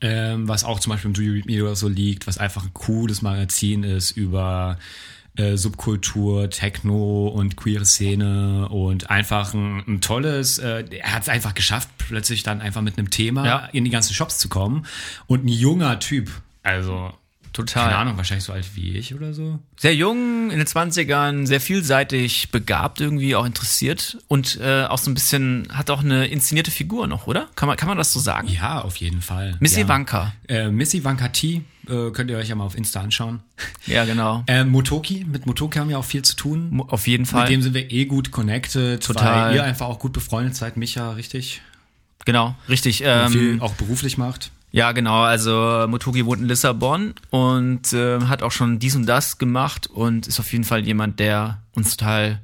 ähm, 0.00 0.48
was 0.48 0.64
auch 0.64 0.80
zum 0.80 0.90
Beispiel 0.92 1.10
im 1.10 1.14
Do 1.14 1.22
You 1.22 1.32
Read 1.32 1.46
Me 1.46 1.62
oder 1.62 1.76
so 1.76 1.88
liegt, 1.88 2.26
was 2.26 2.38
einfach 2.38 2.64
ein 2.64 2.74
cooles 2.74 3.22
Magazin 3.22 3.84
ist 3.84 4.12
über 4.12 4.78
äh, 5.36 5.56
Subkultur, 5.56 6.50
Techno 6.50 7.28
und 7.28 7.56
queere 7.56 7.84
Szene 7.84 8.68
und 8.68 9.10
einfach 9.10 9.54
ein, 9.54 9.82
ein 9.86 10.00
tolles, 10.00 10.58
äh, 10.58 10.84
er 10.90 11.14
hat 11.14 11.22
es 11.22 11.28
einfach 11.28 11.54
geschafft, 11.54 11.88
plötzlich 11.98 12.42
dann 12.42 12.60
einfach 12.60 12.82
mit 12.82 12.98
einem 12.98 13.10
Thema 13.10 13.46
ja. 13.46 13.66
in 13.72 13.84
die 13.84 13.90
ganzen 13.90 14.14
Shops 14.14 14.38
zu 14.38 14.48
kommen 14.48 14.86
und 15.26 15.44
ein 15.44 15.48
junger 15.48 15.98
Typ, 16.00 16.30
also 16.62 17.12
Total. 17.52 17.84
Keine 17.84 17.96
Ahnung, 17.96 18.16
wahrscheinlich 18.16 18.44
so 18.44 18.52
alt 18.52 18.64
wie 18.74 18.96
ich 18.96 19.14
oder 19.14 19.34
so. 19.34 19.58
Sehr 19.76 19.94
jung, 19.94 20.50
in 20.50 20.58
den 20.58 20.66
20ern, 20.66 21.46
sehr 21.46 21.60
vielseitig 21.60 22.50
begabt 22.50 23.00
irgendwie, 23.00 23.36
auch 23.36 23.44
interessiert 23.44 24.18
und 24.28 24.58
äh, 24.60 24.84
auch 24.84 24.98
so 24.98 25.10
ein 25.10 25.14
bisschen, 25.14 25.68
hat 25.70 25.90
auch 25.90 26.00
eine 26.00 26.26
inszenierte 26.26 26.70
Figur 26.70 27.06
noch, 27.06 27.26
oder? 27.26 27.48
Kann 27.54 27.66
man, 27.66 27.76
kann 27.76 27.88
man 27.88 27.98
das 27.98 28.12
so 28.12 28.20
sagen? 28.20 28.48
Ja, 28.48 28.80
auf 28.80 28.96
jeden 28.96 29.20
Fall. 29.20 29.56
Missy 29.60 29.80
ja. 29.80 29.88
Wanka. 29.88 30.32
Äh, 30.48 30.68
Missy 30.68 31.04
Wanka 31.04 31.28
T, 31.28 31.62
äh, 31.88 32.10
könnt 32.12 32.30
ihr 32.30 32.38
euch 32.38 32.48
ja 32.48 32.54
mal 32.54 32.64
auf 32.64 32.76
Insta 32.76 33.00
anschauen. 33.00 33.40
Ja, 33.86 34.04
genau. 34.04 34.44
Äh, 34.46 34.64
Motoki, 34.64 35.26
mit 35.28 35.44
Motoki 35.44 35.78
haben 35.78 35.88
wir 35.88 35.98
auch 35.98 36.04
viel 36.04 36.22
zu 36.22 36.36
tun. 36.36 36.68
Mo 36.70 36.86
auf 36.88 37.06
jeden 37.06 37.26
Fall. 37.26 37.42
Mit 37.42 37.50
dem 37.50 37.62
sind 37.62 37.74
wir 37.74 37.90
eh 37.90 38.06
gut 38.06 38.30
connected, 38.30 39.02
Total. 39.02 39.48
weil 39.48 39.56
ihr 39.56 39.64
einfach 39.64 39.86
auch 39.86 39.98
gut 39.98 40.12
befreundet 40.12 40.56
seid, 40.56 40.76
Micha, 40.76 41.12
richtig? 41.12 41.60
Genau, 42.24 42.54
richtig. 42.68 43.02
Ähm, 43.04 43.32
viel 43.32 43.60
auch 43.60 43.74
beruflich 43.74 44.16
macht. 44.16 44.52
Ja, 44.72 44.92
genau. 44.92 45.22
Also 45.22 45.86
Motogi 45.86 46.24
wohnt 46.24 46.40
in 46.40 46.48
Lissabon 46.48 47.14
und 47.30 47.92
äh, 47.92 48.20
hat 48.22 48.42
auch 48.42 48.52
schon 48.52 48.78
dies 48.78 48.96
und 48.96 49.04
das 49.04 49.36
gemacht 49.36 49.86
und 49.86 50.26
ist 50.26 50.40
auf 50.40 50.50
jeden 50.50 50.64
Fall 50.64 50.80
jemand, 50.84 51.20
der 51.20 51.62
uns 51.74 51.96
total 51.96 52.40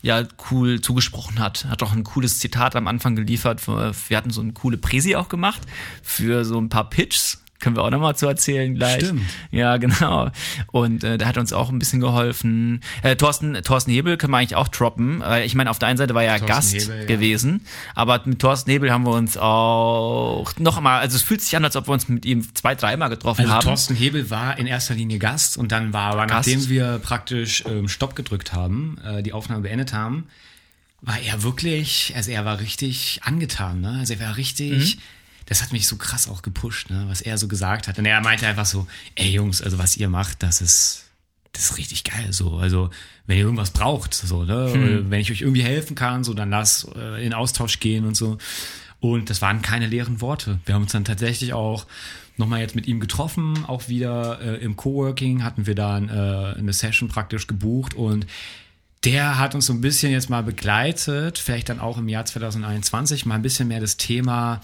ja 0.00 0.22
cool 0.50 0.80
zugesprochen 0.80 1.40
hat. 1.40 1.64
Hat 1.64 1.82
auch 1.82 1.92
ein 1.92 2.04
cooles 2.04 2.38
Zitat 2.38 2.76
am 2.76 2.86
Anfang 2.86 3.16
geliefert. 3.16 3.66
Wir 3.66 4.16
hatten 4.16 4.30
so 4.30 4.40
eine 4.40 4.52
coole 4.52 4.78
Präsi 4.78 5.16
auch 5.16 5.28
gemacht 5.28 5.62
für 6.02 6.44
so 6.44 6.56
ein 6.58 6.68
paar 6.68 6.88
Pitches 6.88 7.42
können 7.60 7.76
wir 7.76 7.82
auch 7.82 7.90
nochmal 7.90 8.16
zu 8.16 8.26
erzählen 8.26 8.74
gleich. 8.74 9.04
Stimmt. 9.04 9.22
Ja, 9.50 9.76
genau. 9.76 10.30
Und 10.72 11.04
äh, 11.04 11.18
der 11.18 11.26
hat 11.28 11.38
uns 11.38 11.52
auch 11.52 11.70
ein 11.70 11.78
bisschen 11.78 12.00
geholfen. 12.00 12.80
Äh, 13.02 13.16
Thorsten, 13.16 13.54
Thorsten 13.62 13.90
Hebel 13.90 14.16
können 14.16 14.32
wir 14.32 14.38
eigentlich 14.38 14.56
auch 14.56 14.68
droppen. 14.68 15.22
Äh, 15.22 15.44
ich 15.44 15.54
meine, 15.54 15.70
auf 15.70 15.78
der 15.78 15.88
einen 15.88 15.98
Seite 15.98 16.14
war 16.14 16.22
er 16.22 16.38
ja 16.38 16.44
Gast 16.44 16.74
Hebel, 16.74 17.06
gewesen, 17.06 17.62
ja. 17.64 17.92
aber 17.94 18.20
mit 18.24 18.40
Thorsten 18.40 18.70
Hebel 18.70 18.92
haben 18.92 19.04
wir 19.04 19.12
uns 19.12 19.36
auch 19.36 20.52
noch 20.58 20.80
mal, 20.80 21.00
also 21.00 21.16
es 21.16 21.22
fühlt 21.22 21.40
sich 21.40 21.56
an, 21.56 21.64
als 21.64 21.76
ob 21.76 21.88
wir 21.88 21.92
uns 21.92 22.08
mit 22.08 22.24
ihm 22.24 22.54
zwei, 22.54 22.74
dreimal 22.74 23.08
getroffen 23.08 23.42
also 23.42 23.54
haben. 23.54 23.64
Thorsten 23.64 23.94
Hebel 23.94 24.30
war 24.30 24.58
in 24.58 24.66
erster 24.66 24.94
Linie 24.94 25.18
Gast 25.18 25.56
und 25.56 25.72
dann 25.72 25.92
war 25.92 26.12
aber, 26.12 26.26
Gast. 26.26 26.48
nachdem 26.48 26.68
wir 26.68 26.98
praktisch 26.98 27.64
ähm, 27.66 27.88
Stopp 27.88 28.16
gedrückt 28.16 28.52
haben, 28.52 28.98
äh, 29.04 29.22
die 29.22 29.32
Aufnahme 29.32 29.62
beendet 29.62 29.92
haben, 29.92 30.26
war 31.02 31.18
er 31.20 31.42
wirklich, 31.42 32.12
also 32.16 32.30
er 32.30 32.44
war 32.44 32.60
richtig 32.60 33.20
angetan, 33.22 33.80
ne? 33.80 33.98
Also 34.00 34.14
er 34.14 34.20
war 34.20 34.36
richtig, 34.36 34.96
mhm 34.96 35.00
das 35.46 35.62
hat 35.62 35.72
mich 35.72 35.86
so 35.86 35.96
krass 35.96 36.28
auch 36.28 36.42
gepusht, 36.42 36.90
ne, 36.90 37.06
was 37.08 37.20
er 37.20 37.38
so 37.38 37.48
gesagt 37.48 37.88
hat. 37.88 37.98
Und 37.98 38.04
er 38.04 38.20
meinte 38.20 38.46
einfach 38.46 38.66
so, 38.66 38.86
ey 39.14 39.30
Jungs, 39.30 39.62
also 39.62 39.78
was 39.78 39.96
ihr 39.96 40.08
macht, 40.08 40.42
das 40.42 40.60
ist 40.60 41.04
das 41.52 41.70
ist 41.70 41.78
richtig 41.78 42.04
geil. 42.04 42.32
So, 42.32 42.58
also 42.58 42.90
wenn 43.26 43.38
ihr 43.38 43.44
irgendwas 43.44 43.70
braucht, 43.70 44.12
so, 44.12 44.44
ne, 44.44 44.72
Hm. 44.72 45.10
wenn 45.10 45.20
ich 45.20 45.30
euch 45.32 45.40
irgendwie 45.40 45.62
helfen 45.62 45.94
kann, 45.94 46.22
so, 46.22 46.34
dann 46.34 46.50
lass 46.50 46.86
äh, 46.94 47.24
in 47.24 47.32
Austausch 47.32 47.80
gehen 47.80 48.04
und 48.04 48.14
so. 48.14 48.36
Und 49.00 49.30
das 49.30 49.40
waren 49.40 49.62
keine 49.62 49.86
leeren 49.86 50.20
Worte. 50.20 50.58
Wir 50.66 50.74
haben 50.74 50.82
uns 50.82 50.92
dann 50.92 51.04
tatsächlich 51.04 51.52
auch 51.54 51.86
nochmal 52.36 52.60
jetzt 52.60 52.74
mit 52.74 52.86
ihm 52.86 53.00
getroffen, 53.00 53.64
auch 53.66 53.88
wieder 53.88 54.40
äh, 54.40 54.56
im 54.56 54.76
Coworking 54.76 55.42
hatten 55.42 55.66
wir 55.66 55.74
dann 55.74 56.08
äh, 56.08 56.58
eine 56.58 56.72
Session 56.72 57.08
praktisch 57.08 57.46
gebucht 57.46 57.94
und 57.94 58.26
der 59.04 59.38
hat 59.38 59.54
uns 59.54 59.66
so 59.66 59.72
ein 59.72 59.80
bisschen 59.80 60.12
jetzt 60.12 60.28
mal 60.28 60.42
begleitet, 60.42 61.38
vielleicht 61.38 61.68
dann 61.68 61.80
auch 61.80 61.96
im 61.96 62.08
Jahr 62.08 62.26
2021 62.26 63.24
mal 63.24 63.36
ein 63.36 63.42
bisschen 63.42 63.68
mehr 63.68 63.80
das 63.80 63.96
Thema 63.96 64.60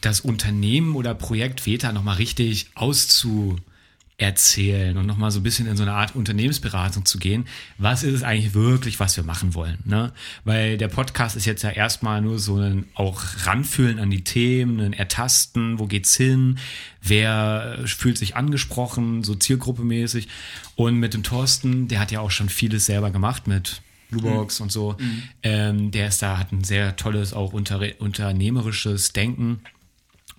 das 0.00 0.20
Unternehmen 0.20 0.96
oder 0.96 1.14
Projekt 1.14 1.66
Veta 1.66 1.92
nochmal 1.92 2.16
richtig 2.16 2.70
auszuerzählen 2.74 4.96
und 4.96 5.06
nochmal 5.06 5.30
so 5.30 5.40
ein 5.40 5.42
bisschen 5.42 5.66
in 5.66 5.76
so 5.76 5.82
eine 5.82 5.92
Art 5.92 6.16
Unternehmensberatung 6.16 7.04
zu 7.04 7.18
gehen. 7.18 7.46
Was 7.78 8.02
ist 8.02 8.14
es 8.14 8.22
eigentlich 8.22 8.54
wirklich, 8.54 9.00
was 9.00 9.16
wir 9.16 9.24
machen 9.24 9.54
wollen? 9.54 9.78
Ne? 9.84 10.12
Weil 10.44 10.78
der 10.78 10.88
Podcast 10.88 11.36
ist 11.36 11.44
jetzt 11.44 11.62
ja 11.62 11.70
erstmal 11.70 12.22
nur 12.22 12.38
so 12.38 12.56
ein 12.56 12.86
auch 12.94 13.22
ranfühlen 13.44 13.98
an 13.98 14.10
die 14.10 14.24
Themen, 14.24 14.80
ein 14.80 14.92
Ertasten, 14.92 15.78
wo 15.78 15.86
geht's 15.86 16.16
hin, 16.16 16.58
wer 17.02 17.78
äh, 17.78 17.86
fühlt 17.86 18.18
sich 18.18 18.36
angesprochen, 18.36 19.24
so 19.24 19.34
zielgruppemäßig. 19.34 20.28
Und 20.76 20.96
mit 20.96 21.14
dem 21.14 21.22
Thorsten, 21.22 21.88
der 21.88 22.00
hat 22.00 22.10
ja 22.10 22.20
auch 22.20 22.30
schon 22.30 22.48
vieles 22.48 22.86
selber 22.86 23.10
gemacht 23.10 23.46
mit 23.46 23.82
Bluebox 24.10 24.60
und 24.60 24.72
so. 24.72 24.96
Ähm, 25.42 25.90
der 25.90 26.08
ist 26.08 26.22
da, 26.22 26.38
hat 26.38 26.52
ein 26.52 26.64
sehr 26.64 26.96
tolles, 26.96 27.32
auch 27.32 27.52
unter, 27.52 27.80
unternehmerisches 27.98 29.12
Denken 29.12 29.60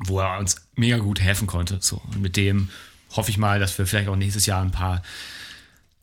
wo 0.06 0.20
er 0.20 0.40
uns 0.40 0.56
mega 0.76 0.98
gut 0.98 1.20
helfen 1.20 1.48
konnte. 1.48 1.78
So. 1.82 2.02
Und 2.14 2.22
mit 2.22 2.38
dem 2.38 2.70
hoffe 3.16 3.30
ich 3.32 3.38
mal, 3.38 3.60
dass 3.60 3.78
wir 3.78 3.86
vielleicht 3.86 4.10
auch 4.10 4.16
nächstes 4.16 4.46
Jahr 4.46 4.62
ein 4.62 4.72
paar 4.72 5.02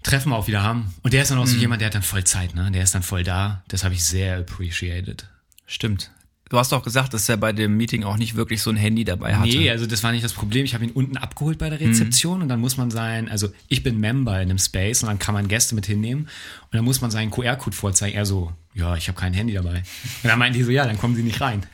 Treffen 0.02 0.32
auch 0.32 0.46
wieder 0.46 0.62
haben. 0.62 0.94
Und 1.02 1.12
der 1.12 1.22
ist 1.22 1.30
dann 1.30 1.38
auch 1.38 1.46
so 1.46 1.56
jemand, 1.56 1.80
der 1.80 1.86
hat 1.86 1.94
dann 1.94 2.02
voll 2.02 2.24
Zeit, 2.24 2.54
ne? 2.54 2.70
Der 2.70 2.82
ist 2.82 2.94
dann 2.94 3.02
voll 3.02 3.24
da. 3.24 3.62
Das 3.68 3.84
habe 3.84 3.94
ich 3.94 4.04
sehr 4.04 4.38
appreciated. 4.38 5.26
Stimmt. 5.66 6.10
Du 6.48 6.56
hast 6.56 6.72
doch 6.72 6.82
gesagt, 6.82 7.12
dass 7.12 7.28
er 7.28 7.36
bei 7.36 7.52
dem 7.52 7.76
Meeting 7.76 8.04
auch 8.04 8.16
nicht 8.16 8.34
wirklich 8.34 8.62
so 8.62 8.70
ein 8.70 8.76
Handy 8.76 9.04
dabei 9.04 9.36
hatte. 9.36 9.48
Nee, 9.48 9.70
also 9.70 9.84
das 9.86 10.02
war 10.02 10.12
nicht 10.12 10.24
das 10.24 10.32
Problem. 10.32 10.64
Ich 10.64 10.72
habe 10.72 10.84
ihn 10.84 10.92
unten 10.92 11.18
abgeholt 11.18 11.58
bei 11.58 11.68
der 11.68 11.78
Rezeption 11.78 12.40
und 12.40 12.48
dann 12.48 12.58
muss 12.58 12.78
man 12.78 12.90
sein, 12.90 13.28
also 13.28 13.50
ich 13.68 13.82
bin 13.82 14.00
Member 14.00 14.40
in 14.40 14.48
einem 14.48 14.58
Space 14.58 15.02
und 15.02 15.08
dann 15.08 15.18
kann 15.18 15.34
man 15.34 15.48
Gäste 15.48 15.74
mit 15.74 15.84
hinnehmen 15.84 16.22
und 16.22 16.74
dann 16.74 16.84
muss 16.84 17.02
man 17.02 17.10
seinen 17.10 17.30
QR-Code 17.30 17.76
vorzeigen. 17.76 18.16
Er 18.16 18.24
so, 18.24 18.52
ja, 18.78 18.94
ich 18.96 19.08
habe 19.08 19.18
kein 19.18 19.34
Handy 19.34 19.54
dabei. 19.54 19.82
Und 20.22 20.30
dann 20.30 20.38
meinten 20.38 20.56
die 20.56 20.64
so, 20.64 20.70
ja, 20.70 20.86
dann 20.86 20.98
kommen 20.98 21.16
sie 21.16 21.22
nicht 21.22 21.40
rein. 21.40 21.66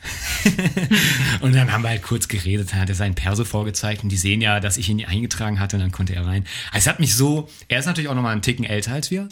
und 1.39 1.53
dann 1.55 1.71
haben 1.71 1.83
wir 1.83 1.89
halt 1.89 2.01
kurz 2.01 2.27
geredet, 2.27 2.71
dann 2.71 2.81
hat 2.81 2.89
er 2.89 2.95
seinen 2.95 3.13
Perso 3.13 3.45
vorgezeigt 3.45 4.03
und 4.03 4.09
die 4.09 4.17
sehen 4.17 4.41
ja, 4.41 4.59
dass 4.59 4.77
ich 4.77 4.89
ihn 4.89 5.05
eingetragen 5.05 5.59
hatte 5.59 5.75
und 5.75 5.81
dann 5.81 5.91
konnte 5.91 6.15
er 6.15 6.25
rein. 6.25 6.45
Also 6.71 6.77
es 6.79 6.87
hat 6.87 6.99
mich 6.99 7.15
so, 7.15 7.47
er 7.67 7.79
ist 7.79 7.85
natürlich 7.85 8.09
auch 8.09 8.15
nochmal 8.15 8.31
einen 8.33 8.41
Ticken 8.41 8.65
älter 8.65 8.93
als 8.93 9.11
wir. 9.11 9.29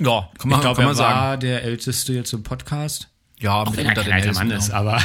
Ja, 0.00 0.30
kann 0.38 0.50
Ich 0.50 0.60
glaube, 0.60 0.76
kann 0.76 0.84
er 0.84 0.86
man 0.88 0.94
sagen. 0.94 1.18
war 1.18 1.36
der 1.38 1.62
älteste 1.64 2.12
jetzt 2.12 2.32
im 2.34 2.42
Podcast. 2.42 3.08
Ja, 3.38 3.62
Auch 3.62 3.76
wenn 3.76 3.86
er 3.86 3.94
kein 3.94 4.12
alter 4.12 4.32
Mann 4.32 4.50
ist, 4.50 4.70
aber 4.70 5.00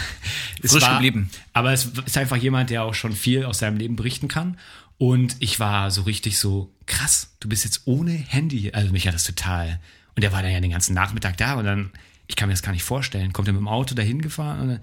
es 0.61 0.71
Frisch 0.71 0.83
war, 0.83 0.93
geblieben. 0.93 1.29
Aber 1.53 1.71
es 1.71 1.91
ist 2.05 2.17
einfach 2.17 2.37
jemand, 2.37 2.69
der 2.69 2.83
auch 2.83 2.93
schon 2.93 3.13
viel 3.13 3.45
aus 3.45 3.59
seinem 3.59 3.77
Leben 3.77 3.95
berichten 3.95 4.27
kann. 4.27 4.57
Und 4.97 5.35
ich 5.39 5.59
war 5.59 5.91
so 5.91 6.03
richtig 6.03 6.39
so, 6.39 6.71
krass, 6.85 7.35
du 7.39 7.49
bist 7.49 7.63
jetzt 7.63 7.81
ohne 7.85 8.11
Handy. 8.11 8.71
Also 8.73 8.91
mich 8.91 9.07
hat 9.07 9.13
das 9.13 9.23
total. 9.23 9.79
Und 10.15 10.23
der 10.23 10.31
war 10.31 10.41
dann 10.41 10.51
ja 10.51 10.59
den 10.59 10.71
ganzen 10.71 10.93
Nachmittag 10.93 11.37
da 11.37 11.55
und 11.55 11.65
dann, 11.65 11.91
ich 12.27 12.35
kann 12.35 12.47
mir 12.49 12.53
das 12.53 12.61
gar 12.61 12.71
nicht 12.71 12.83
vorstellen, 12.83 13.33
kommt 13.33 13.47
er 13.47 13.53
mit 13.53 13.61
dem 13.61 13.67
Auto 13.67 13.95
dahin 13.95 14.21
gefahren 14.21 14.69
und 14.69 14.79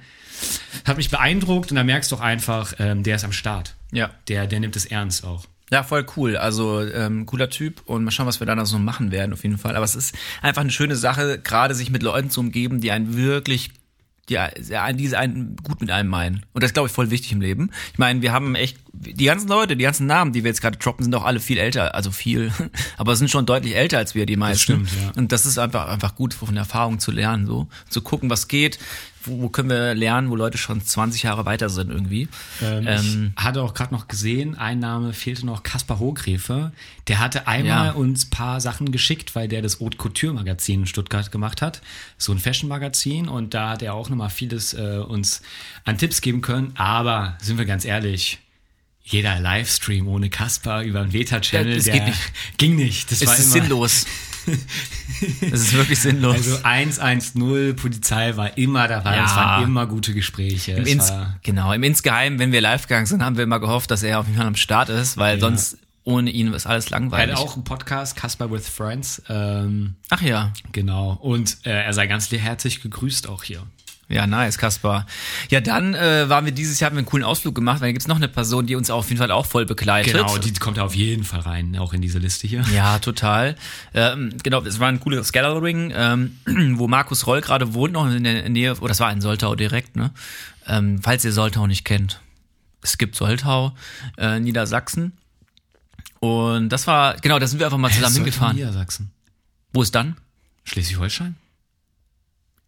hat 0.87 0.97
mich 0.97 1.11
beeindruckt 1.11 1.71
und 1.71 1.77
da 1.77 1.85
merkst 1.85 2.11
du 2.11 2.17
auch 2.17 2.21
einfach, 2.21 2.75
ähm, 2.79 3.03
der 3.03 3.17
ist 3.17 3.25
am 3.25 3.33
Start. 3.33 3.75
Ja. 3.93 4.11
Der, 4.29 4.47
der 4.47 4.61
nimmt 4.61 4.77
es 4.77 4.87
ernst 4.87 5.25
auch. 5.25 5.47
Ja, 5.71 5.83
voll 5.83 6.07
cool. 6.17 6.37
Also 6.37 6.83
ähm, 6.83 7.27
cooler 7.27 7.51
Typ 7.51 7.83
und 7.85 8.05
mal 8.05 8.11
schauen, 8.11 8.27
was 8.27 8.41
wir 8.41 8.47
da 8.47 8.55
noch 8.55 8.65
so 8.65 8.79
machen 8.79 9.11
werden 9.11 9.33
auf 9.33 9.43
jeden 9.43 9.59
Fall. 9.59 9.77
Aber 9.77 9.85
es 9.85 9.95
ist 9.95 10.17
einfach 10.41 10.63
eine 10.63 10.71
schöne 10.71 10.97
Sache, 10.97 11.39
gerade 11.39 11.75
sich 11.75 11.91
mit 11.91 12.03
Leuten 12.03 12.31
zu 12.31 12.41
umgeben, 12.41 12.81
die 12.81 12.91
einen 12.91 13.17
wirklich, 13.17 13.71
die, 14.29 14.39
die 14.95 15.17
einen 15.17 15.57
gut 15.63 15.81
mit 15.81 15.91
einem 15.91 16.09
meinen. 16.09 16.45
Und 16.53 16.63
das 16.63 16.71
ist, 16.71 16.75
glaube 16.75 16.89
ich, 16.89 16.93
voll 16.93 17.11
wichtig 17.11 17.33
im 17.33 17.41
Leben. 17.41 17.71
Ich 17.93 17.99
meine, 17.99 18.23
wir 18.23 18.33
haben 18.33 18.55
echt, 18.55 18.79
die 18.93 19.25
ganzen 19.25 19.49
Leute, 19.49 19.77
die 19.77 19.85
ganzen 19.85 20.07
Namen, 20.07 20.33
die 20.33 20.45
wir 20.45 20.51
jetzt 20.51 20.61
gerade 20.61 20.79
droppen, 20.79 21.05
sind 21.05 21.15
auch 21.15 21.25
alle 21.25 21.41
viel 21.41 21.59
älter, 21.59 21.95
also 21.95 22.11
viel, 22.11 22.53
aber 22.97 23.17
sind 23.17 23.31
schon 23.31 23.47
deutlich 23.47 23.77
älter 23.77 23.99
als 23.99 24.15
wir, 24.15 24.27
die 24.27 24.37
meisten. 24.37 24.87
stimmt, 24.87 24.91
ja. 24.93 25.13
Und 25.17 25.33
das 25.33 25.47
ist 25.47 25.59
einfach, 25.59 25.89
einfach 25.89 26.15
gut, 26.15 26.35
von 26.35 26.57
Erfahrung 26.57 26.99
zu 26.99 27.11
lernen, 27.11 27.47
so. 27.47 27.69
Zu 27.89 28.03
gucken, 28.03 28.31
was 28.31 28.49
geht, 28.49 28.79
wo, 29.25 29.43
wo 29.43 29.49
können 29.49 29.71
wir 29.71 29.95
lernen, 29.95 30.31
wo 30.31 30.37
Leute 30.37 30.59
schon 30.59 30.81
20 30.85 31.23
Jahre 31.23 31.45
weiter 31.47 31.69
sind 31.69 31.91
irgendwie. 31.91 32.29
Ähm, 32.63 32.87
Ähm, 32.87 33.33
ich 33.39 33.45
hatte 33.45 33.63
auch 33.63 33.75
gerade 33.75 33.95
noch 33.95 34.09
gesehen, 34.09 34.57
ein 34.57 34.79
Name 34.79 35.13
fehlte 35.13 35.47
noch, 35.47 35.63
Kaspar 35.63 35.99
Hohgräfe. 35.99 36.73
Der 37.09 37.19
hatte 37.21 37.47
einmal 37.47 37.87
Ja. 37.89 37.93
uns 37.93 38.29
paar 38.29 38.61
Sachen 38.61 38.93
geschickt, 38.93 39.35
weil 39.35 39.49
der 39.49 39.63
das 39.63 39.81
Haute 39.81 39.97
Couture 39.99 40.33
Magazin 40.35 40.81
in 40.81 40.87
Stuttgart 40.87 41.31
gemacht 41.33 41.63
hat. 41.63 41.81
So 42.17 42.33
ein 42.33 42.39
Fashion 42.39 42.69
Magazin 42.69 43.29
und 43.29 43.55
da 43.55 43.71
hat 43.71 43.83
er 43.83 43.95
auch 43.95 44.09
nochmal 44.09 44.31
vieles 44.31 44.75
äh, 44.75 44.99
uns 44.99 45.43
an 45.85 45.99
Tipps 45.99 46.21
geben 46.21 46.41
können. 46.41 46.73
Aber 46.77 47.37
sind 47.41 47.59
wir 47.59 47.65
ganz 47.65 47.85
ehrlich, 47.85 48.39
jeder 49.11 49.41
Livestream 49.41 50.07
ohne 50.07 50.29
Kaspar 50.29 50.83
über 50.83 51.01
einen 51.01 51.13
Veta-Channel, 51.13 51.71
Ja, 51.71 51.77
das 51.77 51.85
der 51.85 52.05
nicht. 52.05 52.33
ging 52.59 52.77
nicht. 52.77 53.11
Das 53.11 53.23
es 53.23 53.27
war 53.27 53.35
ist 53.39 53.45
immer, 53.45 53.53
sinnlos. 53.53 54.07
es 55.41 55.61
ist 55.61 55.73
wirklich 55.73 55.99
sinnlos. 55.99 56.35
Also 56.37 56.59
110 56.63 57.75
Polizei 57.77 58.37
war 58.37 58.57
immer 58.59 58.87
dabei. 58.87 59.17
Ja. 59.17 59.25
Es 59.25 59.35
waren 59.35 59.65
immer 59.65 59.87
gute 59.87 60.13
Gespräche. 60.13 60.73
Im 60.73 60.87
Ins 60.87 61.13
genau, 61.43 61.73
im 61.73 61.83
Insgeheim, 61.83 62.39
wenn 62.39 62.53
wir 62.53 62.61
live 62.61 62.83
gegangen 62.83 63.07
sind, 63.07 63.23
haben 63.23 63.37
wir 63.37 63.45
immer 63.45 63.61
gehofft, 63.61 63.91
dass 63.91 64.03
er 64.03 64.21
auf 64.21 64.27
jeden 64.27 64.39
Fall 64.39 64.47
am 64.47 64.57
Start 64.57 64.91
ist, 64.91 65.17
weil 65.17 65.41
sonst 65.41 65.79
ohne 66.05 66.31
ihn 66.31 66.53
ist 66.53 66.67
alles 66.67 66.87
er 66.87 66.93
langweilig. 66.93 67.37
hat 67.37 67.43
auch 67.43 67.55
einen 67.55 67.65
Podcast, 67.65 68.17
Kaspar 68.17 68.51
with 68.51 68.69
Friends. 68.69 69.23
Ähm, 69.29 69.97
Ach 70.11 70.23
ja. 70.23 70.53
Genau. 70.73 71.19
Und 71.21 71.59
äh, 71.65 71.71
er 71.71 71.93
sei 71.93 72.07
ganz 72.07 72.31
herzlich 72.31 72.83
gegrüßt 72.83 73.29
auch 73.29 73.43
hier. 73.43 73.63
Ja, 74.11 74.27
nice, 74.27 74.57
Kaspar. 74.57 75.07
Ja, 75.51 75.61
dann 75.61 75.95
äh, 75.95 76.31
waren 76.31 76.47
wir 76.47 76.53
dieses 76.53 76.81
Jahr, 76.81 76.89
haben 76.89 76.97
wir 76.97 77.01
einen 77.01 77.07
coolen 77.07 77.25
Ausflug 77.25 77.55
gemacht, 77.55 77.83
weil 77.83 77.89
da 77.89 77.93
gibt's 77.93 78.09
noch 78.09 78.17
eine 78.17 78.29
Person, 78.29 78.67
die 78.67 78.75
uns 78.75 78.89
auf 78.89 79.09
jeden 79.09 79.19
Fall 79.19 79.31
auch 79.31 79.45
voll 79.45 79.67
begleitet. 79.67 80.15
Genau, 80.15 80.39
die 80.39 80.51
kommt 80.55 80.79
auf 80.79 80.95
jeden 80.95 81.25
Fall 81.25 81.41
rein, 81.41 81.77
auch 81.77 81.93
in 81.93 82.01
diese 82.01 82.19
Liste 82.19 82.47
hier. 82.47 82.65
Ja, 82.75 82.99
total. 83.01 83.55
Ähm, 83.93 84.33
genau, 84.43 84.63
es 84.63 84.81
war 84.81 84.89
ein 84.89 85.01
cooles 85.01 85.31
Gathering, 85.33 85.93
ähm, 85.95 86.39
wo 86.79 86.89
Markus 86.89 87.27
Roll 87.27 87.43
gerade 87.43 87.75
wohnt, 87.75 87.93
noch 87.93 88.11
in 88.11 88.25
der 88.25 88.49
Nähe, 88.49 88.77
oh, 88.81 88.87
das 88.87 88.99
war 89.01 89.13
in 89.13 89.21
Soltau 89.21 89.55
direkt, 89.55 89.95
ne? 89.97 90.11
Ähm, 90.67 91.01
falls 91.03 91.25
ihr 91.25 91.33
Soltau 91.33 91.67
nicht 91.67 91.85
kennt. 91.85 92.21
Es 92.81 92.97
gibt 92.97 93.15
Soltau, 93.15 93.75
äh, 94.17 94.41
Niedersachsen. 94.41 95.13
Und 96.21 96.71
das 96.71 96.87
war, 96.87 97.17
genau, 97.17 97.39
da 97.39 97.47
sind 97.47 97.59
wir 97.59 97.67
einfach 97.67 97.79
mal 97.79 97.91
zusammen 97.91 98.15
Sollte 98.15 98.31
hingefahren. 98.31 98.57
Niedersachsen. 98.57 99.11
Wo 99.73 99.83
ist 99.83 99.95
dann? 99.95 100.17
Schleswig-Holstein? 100.65 101.37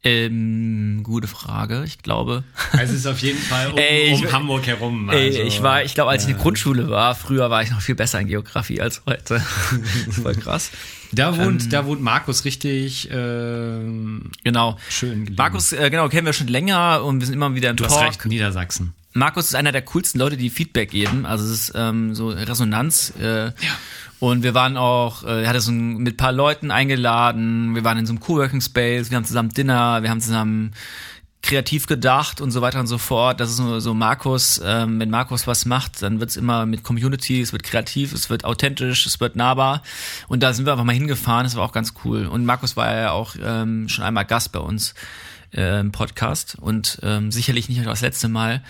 Ähm, 0.02 1.00
gute 1.02 1.28
Frage, 1.28 1.84
ich 1.84 1.98
glaube. 1.98 2.42
Also 2.72 2.92
es 2.94 3.00
ist 3.00 3.06
auf 3.06 3.18
jeden 3.18 3.38
Fall 3.38 3.70
um, 3.72 3.78
Ey, 3.78 4.14
ich- 4.14 4.24
um 4.24 4.32
Hamburg 4.32 4.66
herum. 4.66 5.10
Ey, 5.10 5.26
Also, 5.28 5.40
ich 5.42 5.62
war, 5.62 5.82
ich 5.84 5.94
glaube, 5.94 6.10
als 6.10 6.22
ich 6.24 6.30
in 6.30 6.34
der 6.36 6.42
Grundschule 6.42 6.88
war, 6.88 7.14
früher 7.14 7.50
war 7.50 7.62
ich 7.62 7.70
noch 7.70 7.80
viel 7.82 7.94
besser 7.96 8.18
in 8.20 8.28
Geografie 8.28 8.80
als 8.80 9.02
heute. 9.06 9.40
Voll 10.10 10.34
krass. 10.36 10.70
da 11.12 11.36
wohnt, 11.36 11.64
Ähm. 11.64 11.70
da 11.70 11.84
wohnt 11.84 12.00
Markus 12.00 12.44
richtig 12.46 13.08
ähm, 13.12 14.30
Genau. 14.44 14.78
schön 14.88 15.24
gelegen. 15.26 15.34
Markus, 15.36 15.72
äh, 15.72 15.90
genau, 15.90 16.08
kennen 16.08 16.26
wir 16.26 16.32
schon 16.32 16.48
länger 16.48 17.02
und 17.04 17.20
wir 17.20 17.26
sind 17.26 17.34
immer 17.34 17.54
wieder 17.54 17.68
im 17.70 17.76
du 17.76 17.84
Talk. 17.84 17.92
hast 18.00 18.02
recht, 18.06 18.26
Niedersachsen. 18.26 18.94
Markus 19.12 19.46
ist 19.46 19.54
einer 19.56 19.72
der 19.72 19.82
coolsten 19.82 20.20
Leute, 20.20 20.36
die 20.36 20.50
Feedback 20.50 20.92
geben. 20.92 21.26
Also 21.26 21.44
es 21.44 21.50
ist 21.50 21.72
ähm, 21.74 22.14
so 22.14 22.28
Resonanz. 22.28 23.12
Äh, 23.20 23.50
Und 24.20 24.42
wir 24.42 24.54
waren 24.54 24.76
auch, 24.76 25.24
äh, 25.24 25.42
er 25.42 25.48
hatte 25.48 25.60
so 25.60 25.72
ein, 25.72 25.96
mit 25.98 26.14
ein 26.14 26.16
paar 26.16 26.32
Leuten 26.32 26.70
eingeladen. 26.70 27.74
Wir 27.74 27.84
waren 27.84 27.98
in 27.98 28.06
so 28.06 28.12
einem 28.12 28.20
Coworking 28.20 28.60
Space. 28.60 29.10
Wir 29.10 29.16
haben 29.16 29.24
zusammen 29.24 29.48
Dinner. 29.48 30.02
Wir 30.02 30.10
haben 30.10 30.20
zusammen 30.20 30.72
kreativ 31.42 31.86
gedacht 31.86 32.40
und 32.40 32.50
so 32.50 32.60
weiter 32.60 32.80
und 32.80 32.86
so 32.86 32.98
fort. 32.98 33.40
Das 33.40 33.50
ist 33.50 33.56
so, 33.56 33.80
so 33.80 33.94
Markus, 33.94 34.60
ähm, 34.62 35.00
wenn 35.00 35.10
Markus 35.10 35.46
was 35.46 35.64
macht, 35.64 36.02
dann 36.02 36.20
wird's 36.20 36.36
immer 36.36 36.66
mit 36.66 36.82
Community, 36.82 37.40
es 37.40 37.52
wird 37.52 37.62
kreativ, 37.62 38.12
es 38.12 38.28
wird 38.28 38.44
authentisch, 38.44 39.06
es 39.06 39.20
wird 39.20 39.36
nahbar. 39.36 39.82
Und 40.28 40.42
da 40.42 40.52
sind 40.52 40.66
wir 40.66 40.72
einfach 40.72 40.84
mal 40.84 40.92
hingefahren, 40.92 41.44
das 41.44 41.56
war 41.56 41.64
auch 41.64 41.72
ganz 41.72 41.94
cool. 42.04 42.26
Und 42.26 42.44
Markus 42.44 42.76
war 42.76 42.94
ja 42.94 43.12
auch 43.12 43.36
ähm, 43.42 43.88
schon 43.88 44.04
einmal 44.04 44.26
Gast 44.26 44.52
bei 44.52 44.60
uns 44.60 44.94
äh, 45.54 45.80
im 45.80 45.92
Podcast 45.92 46.56
und 46.60 46.98
ähm, 47.02 47.32
sicherlich 47.32 47.68
nicht 47.68 47.84
das 47.86 48.02
letzte 48.02 48.28
Mal. 48.28 48.62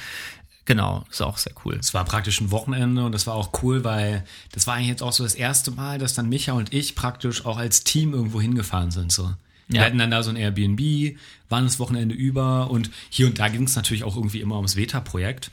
Genau, 0.71 1.05
ist 1.11 1.21
auch 1.21 1.37
sehr 1.37 1.53
cool. 1.65 1.79
Es 1.81 1.95
war 1.95 2.05
praktisch 2.05 2.41
ein 2.41 2.53
Wochenende 2.53 3.05
und 3.05 3.11
das 3.11 3.27
war 3.27 3.35
auch 3.35 3.51
cool, 3.65 3.83
weil 3.83 4.25
das 4.53 4.69
war 4.69 4.75
eigentlich 4.77 4.87
jetzt 4.87 5.03
auch 5.03 5.13
so 5.13 5.25
das 5.25 5.35
erste 5.35 5.73
Mal, 5.73 5.99
dass 5.99 6.15
dann 6.15 6.29
Micha 6.29 6.53
und 6.53 6.73
ich 6.73 6.95
praktisch 6.95 7.45
auch 7.45 7.59
als 7.59 7.83
Team 7.83 8.15
irgendwo 8.15 8.41
hingefahren 8.41 8.93
sind. 8.93 9.11
So. 9.11 9.33
Wir 9.67 9.81
Ja. 9.81 9.87
hatten 9.87 9.99
dann 9.99 10.13
da 10.13 10.23
so 10.23 10.31
ein 10.31 10.37
Airbnb, 10.37 11.17
waren 11.49 11.65
das 11.65 11.81
Wochenende 11.81 12.15
über 12.15 12.71
und 12.71 12.89
hier 13.09 13.27
und 13.27 13.41
da 13.41 13.49
ging 13.49 13.65
es 13.65 13.75
natürlich 13.75 14.05
auch 14.05 14.15
irgendwie 14.15 14.41
immer 14.41 14.55
ums 14.55 14.77
Veta-Projekt. 14.77 15.51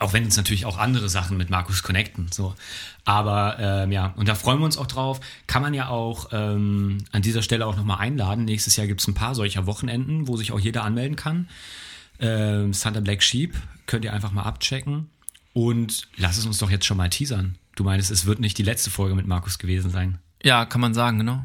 Auch 0.00 0.12
wenn 0.12 0.24
uns 0.24 0.36
natürlich 0.36 0.66
auch 0.66 0.78
andere 0.78 1.08
Sachen 1.08 1.36
mit 1.36 1.48
Markus 1.48 1.84
connecten. 1.84 2.26
So. 2.32 2.56
Aber 3.04 3.56
ähm, 3.60 3.92
ja, 3.92 4.14
und 4.16 4.26
da 4.28 4.34
freuen 4.34 4.58
wir 4.58 4.64
uns 4.64 4.76
auch 4.76 4.88
drauf. 4.88 5.20
Kann 5.46 5.62
man 5.62 5.74
ja 5.74 5.88
auch 5.90 6.30
ähm, 6.32 6.98
an 7.12 7.22
dieser 7.22 7.40
Stelle 7.40 7.66
auch 7.66 7.76
nochmal 7.76 7.98
einladen. 8.00 8.44
Nächstes 8.46 8.74
Jahr 8.74 8.88
gibt 8.88 9.00
es 9.00 9.06
ein 9.06 9.14
paar 9.14 9.36
solcher 9.36 9.64
Wochenenden, 9.66 10.26
wo 10.26 10.36
sich 10.36 10.50
auch 10.50 10.58
jeder 10.58 10.82
anmelden 10.82 11.14
kann. 11.14 11.48
Ähm, 12.18 12.72
Santa 12.74 12.98
Black 13.00 13.22
Sheep 13.22 13.54
könnt 13.86 14.04
ihr 14.04 14.12
einfach 14.12 14.32
mal 14.32 14.42
abchecken. 14.42 15.10
Und 15.52 16.08
lass 16.16 16.36
es 16.36 16.46
uns 16.46 16.58
doch 16.58 16.70
jetzt 16.70 16.84
schon 16.84 16.96
mal 16.96 17.10
teasern. 17.10 17.56
Du 17.76 17.84
meinst, 17.84 18.10
es 18.10 18.26
wird 18.26 18.40
nicht 18.40 18.58
die 18.58 18.62
letzte 18.62 18.90
Folge 18.90 19.14
mit 19.14 19.26
Markus 19.26 19.58
gewesen 19.58 19.90
sein. 19.90 20.18
Ja, 20.42 20.66
kann 20.66 20.80
man 20.80 20.94
sagen, 20.94 21.18
genau. 21.18 21.44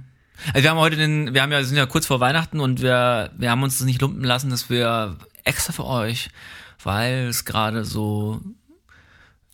Also 0.53 0.63
wir 0.63 0.69
haben 0.71 0.77
heute 0.77 0.95
den, 0.95 1.33
wir 1.33 1.41
haben 1.41 1.51
ja, 1.51 1.63
sind 1.63 1.77
ja 1.77 1.85
kurz 1.85 2.05
vor 2.05 2.19
Weihnachten 2.19 2.59
und 2.59 2.81
wir, 2.81 3.31
wir 3.37 3.51
haben 3.51 3.63
uns 3.63 3.77
das 3.77 3.85
nicht 3.85 4.01
lumpen 4.01 4.23
lassen, 4.23 4.49
dass 4.49 4.69
wir 4.69 5.17
extra 5.43 5.73
für 5.73 5.85
euch, 5.85 6.29
weil 6.83 7.27
es 7.27 7.45
gerade 7.45 7.83
so 7.85 8.41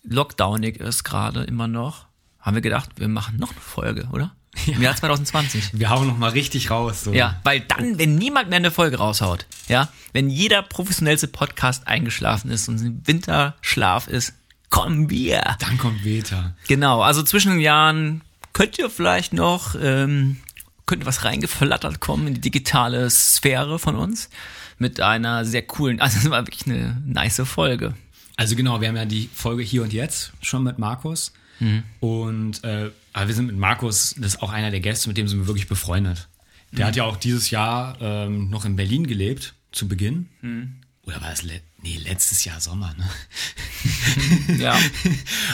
lockdownig 0.04 0.78
ist 0.78 1.04
gerade 1.04 1.44
immer 1.44 1.68
noch, 1.68 2.06
haben 2.40 2.56
wir 2.56 2.62
gedacht, 2.62 2.92
wir 2.98 3.08
machen 3.08 3.38
noch 3.38 3.52
eine 3.52 3.62
Folge, 3.62 4.08
oder? 4.12 4.36
Im 4.76 4.82
Jahr 4.82 4.96
2020. 4.96 5.72
Wir 5.74 5.90
hauen 5.90 6.08
noch 6.08 6.18
mal 6.18 6.32
richtig 6.32 6.72
raus. 6.72 7.04
So. 7.04 7.14
Ja, 7.14 7.40
weil 7.44 7.62
dann, 7.62 7.98
wenn 7.98 8.16
niemand 8.16 8.50
mehr 8.50 8.58
eine 8.58 8.72
Folge 8.72 8.98
raushaut, 8.98 9.46
ja, 9.68 9.90
wenn 10.14 10.30
jeder 10.30 10.62
professionellste 10.62 11.28
Podcast 11.28 11.88
eingeschlafen 11.88 12.52
ist 12.52 12.68
und 12.70 12.82
im 12.82 13.02
Winterschlaf 13.06 14.08
ist, 14.08 14.34
kommen 14.70 15.10
wir. 15.10 15.56
Dann 15.60 15.78
kommt 15.78 16.04
Veta. 16.04 16.54
Genau, 16.68 17.02
also 17.02 17.24
zwischen 17.24 17.52
den 17.52 17.60
Jahren 17.60 18.22
könnt 18.54 18.78
ihr 18.80 18.90
vielleicht 18.90 19.34
noch, 19.34 19.76
ähm, 19.82 20.38
könnte 20.86 21.06
was 21.06 21.24
reingeflattert 21.24 22.00
kommen 22.00 22.28
in 22.28 22.34
die 22.36 22.42
digitale 22.42 23.10
Sphäre 23.10 23.80
von 23.80 23.96
uns 23.96 24.30
mit 24.78 25.00
einer 25.00 25.46
sehr 25.46 25.62
coolen, 25.62 26.02
also 26.02 26.18
es 26.18 26.30
war 26.30 26.46
wirklich 26.46 26.66
eine 26.66 27.02
nice 27.06 27.42
Folge. 27.46 27.94
Also 28.38 28.56
genau, 28.56 28.82
wir 28.82 28.90
haben 28.90 28.98
ja 28.98 29.06
die 29.06 29.30
Folge 29.34 29.64
hier 29.64 29.84
und 29.84 29.94
jetzt 29.94 30.34
schon 30.42 30.64
mit 30.64 30.78
Markus. 30.78 31.32
Mhm. 31.60 31.84
Und 32.00 32.64
äh, 32.64 32.92
aber 33.14 33.28
wir 33.28 33.36
sind 33.36 33.48
mit 33.48 33.58
Markus, 33.58 34.16
das 34.18 34.36
ist 34.36 34.42
auch 34.42 34.52
einer 34.52 34.72
der 34.72 34.82
Gäste, 34.82 35.08
mit 35.08 35.18
dem 35.18 35.28
sind 35.28 35.40
wir 35.40 35.48
wirklich 35.48 35.68
befreundet. 35.68 36.28
Der 36.72 36.86
mhm. 36.86 36.88
hat 36.88 36.96
ja 36.96 37.04
auch 37.06 37.18
dieses 37.18 37.50
Jahr 37.50 37.98
ähm, 38.02 38.50
noch 38.50 38.66
in 38.66 38.76
Berlin 38.76 39.08
gelebt, 39.08 39.54
zu 39.72 39.88
Beginn. 39.88 40.30
Mhm. 40.42 40.76
Oder 41.04 41.22
war 41.22 41.30
das 41.30 41.44
le 41.44 41.62
nee, 41.84 42.00
letztes 42.04 42.44
Jahr 42.46 42.60
Sommer, 42.60 42.94
ne? 42.98 44.58
ja. 44.58 44.76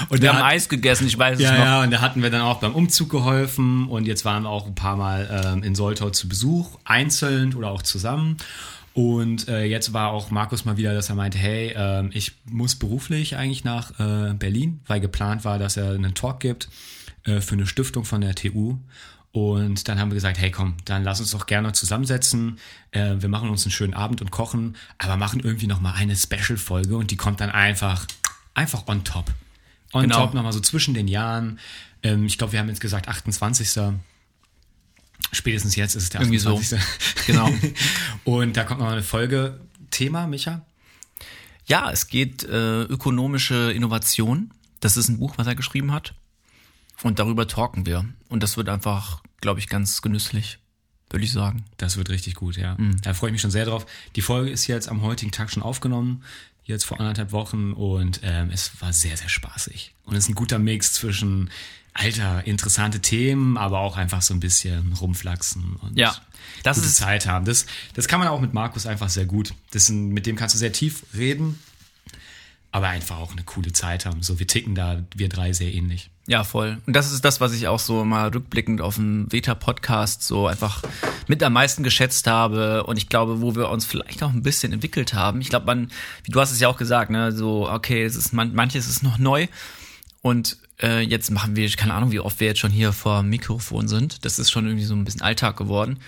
Und 0.07 0.21
wir 0.21 0.29
haben 0.29 0.39
hat, 0.39 0.45
Eis 0.45 0.69
gegessen, 0.69 1.05
ich 1.07 1.17
weiß 1.17 1.39
ja, 1.39 1.51
es 1.51 1.57
noch. 1.57 1.65
Ja, 1.65 1.83
und 1.83 1.91
da 1.91 1.99
hatten 1.99 2.23
wir 2.23 2.29
dann 2.29 2.41
auch 2.41 2.59
beim 2.61 2.73
Umzug 2.73 3.09
geholfen 3.09 3.89
und 3.89 4.05
jetzt 4.05 4.23
waren 4.23 4.43
wir 4.43 4.49
auch 4.49 4.65
ein 4.65 4.75
paar 4.75 4.95
Mal 4.95 5.43
ähm, 5.45 5.63
in 5.63 5.75
Soltau 5.75 6.09
zu 6.09 6.29
Besuch, 6.29 6.79
einzeln 6.85 7.53
oder 7.53 7.69
auch 7.69 7.81
zusammen. 7.81 8.37
Und 8.93 9.47
äh, 9.47 9.63
jetzt 9.63 9.93
war 9.93 10.11
auch 10.11 10.31
Markus 10.31 10.65
mal 10.65 10.77
wieder, 10.77 10.93
dass 10.93 11.09
er 11.09 11.15
meinte, 11.15 11.37
hey, 11.37 11.69
äh, 11.69 12.07
ich 12.11 12.33
muss 12.45 12.75
beruflich 12.75 13.37
eigentlich 13.37 13.63
nach 13.63 13.99
äh, 13.99 14.33
Berlin, 14.33 14.81
weil 14.85 14.99
geplant 14.99 15.45
war, 15.45 15.59
dass 15.59 15.77
er 15.77 15.91
einen 15.91 16.13
Talk 16.13 16.41
gibt 16.41 16.69
äh, 17.23 17.39
für 17.39 17.53
eine 17.53 17.67
Stiftung 17.67 18.03
von 18.03 18.21
der 18.21 18.35
TU. 18.35 18.77
Und 19.31 19.87
dann 19.87 19.97
haben 19.97 20.11
wir 20.11 20.15
gesagt, 20.15 20.39
hey 20.39 20.51
komm, 20.51 20.75
dann 20.83 21.05
lass 21.05 21.21
uns 21.21 21.31
doch 21.31 21.45
gerne 21.45 21.71
zusammensetzen. 21.71 22.59
Äh, 22.91 23.15
wir 23.19 23.29
machen 23.29 23.49
uns 23.49 23.63
einen 23.63 23.71
schönen 23.71 23.93
Abend 23.93 24.21
und 24.21 24.29
kochen, 24.29 24.75
aber 24.97 25.15
machen 25.15 25.39
irgendwie 25.39 25.67
nochmal 25.67 25.93
eine 25.95 26.15
Special-Folge 26.17 26.97
und 26.97 27.11
die 27.11 27.17
kommt 27.17 27.39
dann 27.39 27.49
einfach, 27.49 28.05
einfach 28.53 28.87
on 28.87 29.05
top. 29.05 29.31
On 29.93 30.03
genau. 30.03 30.17
top 30.17 30.33
nochmal 30.33 30.51
so 30.51 30.59
zwischen 30.59 30.93
den 30.93 31.07
Jahren. 31.07 31.59
Ähm, 32.03 32.25
ich 32.25 32.37
glaube, 32.37 32.53
wir 32.53 32.59
haben 32.59 32.67
jetzt 32.67 32.81
gesagt 32.81 33.07
28. 33.07 33.93
Spätestens 35.31 35.75
jetzt 35.75 35.95
ist 35.95 36.03
es 36.03 36.09
der 36.09 36.21
28. 36.21 36.67
So. 36.69 36.77
Genau. 37.25 37.49
Und 38.23 38.57
da 38.57 38.63
kommt 38.63 38.79
noch 38.79 38.87
eine 38.87 39.03
Folge. 39.03 39.59
Thema, 39.91 40.25
Micha? 40.25 40.65
Ja, 41.65 41.91
es 41.91 42.07
geht 42.07 42.43
äh, 42.43 42.83
ökonomische 42.83 43.71
Innovation. 43.71 44.51
Das 44.79 44.97
ist 44.97 45.09
ein 45.09 45.19
Buch, 45.19 45.33
was 45.37 45.47
er 45.47 45.55
geschrieben 45.55 45.91
hat. 45.91 46.13
Und 47.03 47.19
darüber 47.19 47.47
talken 47.47 47.85
wir. 47.85 48.05
Und 48.29 48.43
das 48.43 48.57
wird 48.57 48.69
einfach, 48.69 49.21
glaube 49.41 49.59
ich, 49.59 49.67
ganz 49.67 50.01
genüsslich, 50.01 50.59
würde 51.09 51.25
ich 51.25 51.31
sagen. 51.31 51.65
Das 51.77 51.97
wird 51.97 52.09
richtig 52.09 52.35
gut, 52.35 52.57
ja. 52.57 52.75
Mhm. 52.77 53.01
Da 53.01 53.13
freue 53.13 53.29
ich 53.29 53.33
mich 53.33 53.41
schon 53.41 53.51
sehr 53.51 53.65
drauf. 53.65 53.85
Die 54.15 54.21
Folge 54.21 54.49
ist 54.49 54.67
jetzt 54.67 54.89
am 54.89 55.01
heutigen 55.01 55.31
Tag 55.31 55.51
schon 55.51 55.63
aufgenommen, 55.63 56.23
jetzt 56.71 56.85
vor 56.85 56.99
anderthalb 56.99 57.31
Wochen. 57.31 57.73
Und 57.73 58.21
ähm, 58.23 58.49
es 58.51 58.71
war 58.81 58.93
sehr, 58.93 59.17
sehr 59.17 59.29
spaßig. 59.29 59.93
Und 60.05 60.15
es 60.15 60.25
ist 60.25 60.29
ein 60.29 60.35
guter 60.35 60.59
Mix 60.59 60.93
zwischen 60.93 61.49
alter, 61.93 62.45
interessante 62.45 62.99
Themen, 63.01 63.57
aber 63.57 63.79
auch 63.79 63.97
einfach 63.97 64.21
so 64.21 64.33
ein 64.33 64.39
bisschen 64.39 64.93
rumflachsen 64.93 65.75
und 65.81 65.97
ja, 65.97 66.15
das 66.63 66.77
gute 66.77 66.87
ist 66.87 66.95
Zeit 66.97 67.27
haben. 67.27 67.45
Das, 67.45 67.65
das 67.93 68.07
kann 68.07 68.19
man 68.19 68.29
auch 68.29 68.39
mit 68.39 68.53
Markus 68.53 68.85
einfach 68.85 69.09
sehr 69.09 69.25
gut. 69.25 69.53
Das, 69.71 69.89
mit 69.89 70.25
dem 70.25 70.35
kannst 70.35 70.55
du 70.55 70.59
sehr 70.59 70.71
tief 70.71 71.03
reden, 71.15 71.59
aber 72.71 72.87
einfach 72.87 73.17
auch 73.17 73.31
eine 73.31 73.43
coole 73.43 73.73
Zeit 73.73 74.05
haben. 74.05 74.23
So, 74.23 74.39
wir 74.39 74.47
ticken 74.47 74.75
da, 74.75 75.03
wir 75.15 75.27
drei 75.27 75.51
sehr 75.51 75.73
ähnlich. 75.73 76.09
Ja, 76.27 76.43
voll. 76.45 76.77
Und 76.85 76.95
das 76.95 77.11
ist 77.11 77.25
das, 77.25 77.41
was 77.41 77.51
ich 77.53 77.67
auch 77.67 77.79
so 77.79 78.05
mal 78.05 78.29
rückblickend 78.29 78.79
auf 78.79 78.95
dem 78.95 79.29
Veta-Podcast 79.29 80.23
so 80.23 80.47
einfach 80.47 80.81
mit 81.27 81.43
am 81.43 81.53
meisten 81.53 81.83
geschätzt 81.83 82.27
habe. 82.27 82.85
Und 82.85 82.95
ich 82.95 83.09
glaube, 83.09 83.41
wo 83.41 83.55
wir 83.55 83.69
uns 83.69 83.85
vielleicht 83.85 84.23
auch 84.23 84.29
ein 84.29 84.43
bisschen 84.43 84.71
entwickelt 84.71 85.13
haben. 85.13 85.41
Ich 85.41 85.49
glaube, 85.49 85.65
man, 85.65 85.91
wie 86.23 86.31
du 86.31 86.39
hast 86.39 86.51
es 86.51 86.61
ja 86.61 86.69
auch 86.69 86.77
gesagt, 86.77 87.11
ne, 87.11 87.33
so, 87.33 87.69
okay, 87.69 88.03
es 88.03 88.15
ist, 88.15 88.31
man, 88.31 88.53
manches 88.53 88.87
ist 88.87 89.03
noch 89.03 89.17
neu. 89.17 89.47
Und 90.21 90.57
äh, 90.81 91.01
jetzt 91.01 91.31
machen 91.31 91.57
wir, 91.57 91.69
keine 91.71 91.93
Ahnung, 91.93 92.11
wie 92.11 92.19
oft 92.19 92.39
wir 92.39 92.47
jetzt 92.47 92.59
schon 92.59 92.71
hier 92.71 92.93
vor 92.93 93.23
Mikrofon 93.23 93.89
sind. 93.89 94.23
Das 94.23 94.39
ist 94.39 94.51
schon 94.51 94.65
irgendwie 94.65 94.85
so 94.85 94.95
ein 94.95 95.03
bisschen 95.03 95.21
Alltag 95.21 95.57
geworden. 95.57 95.99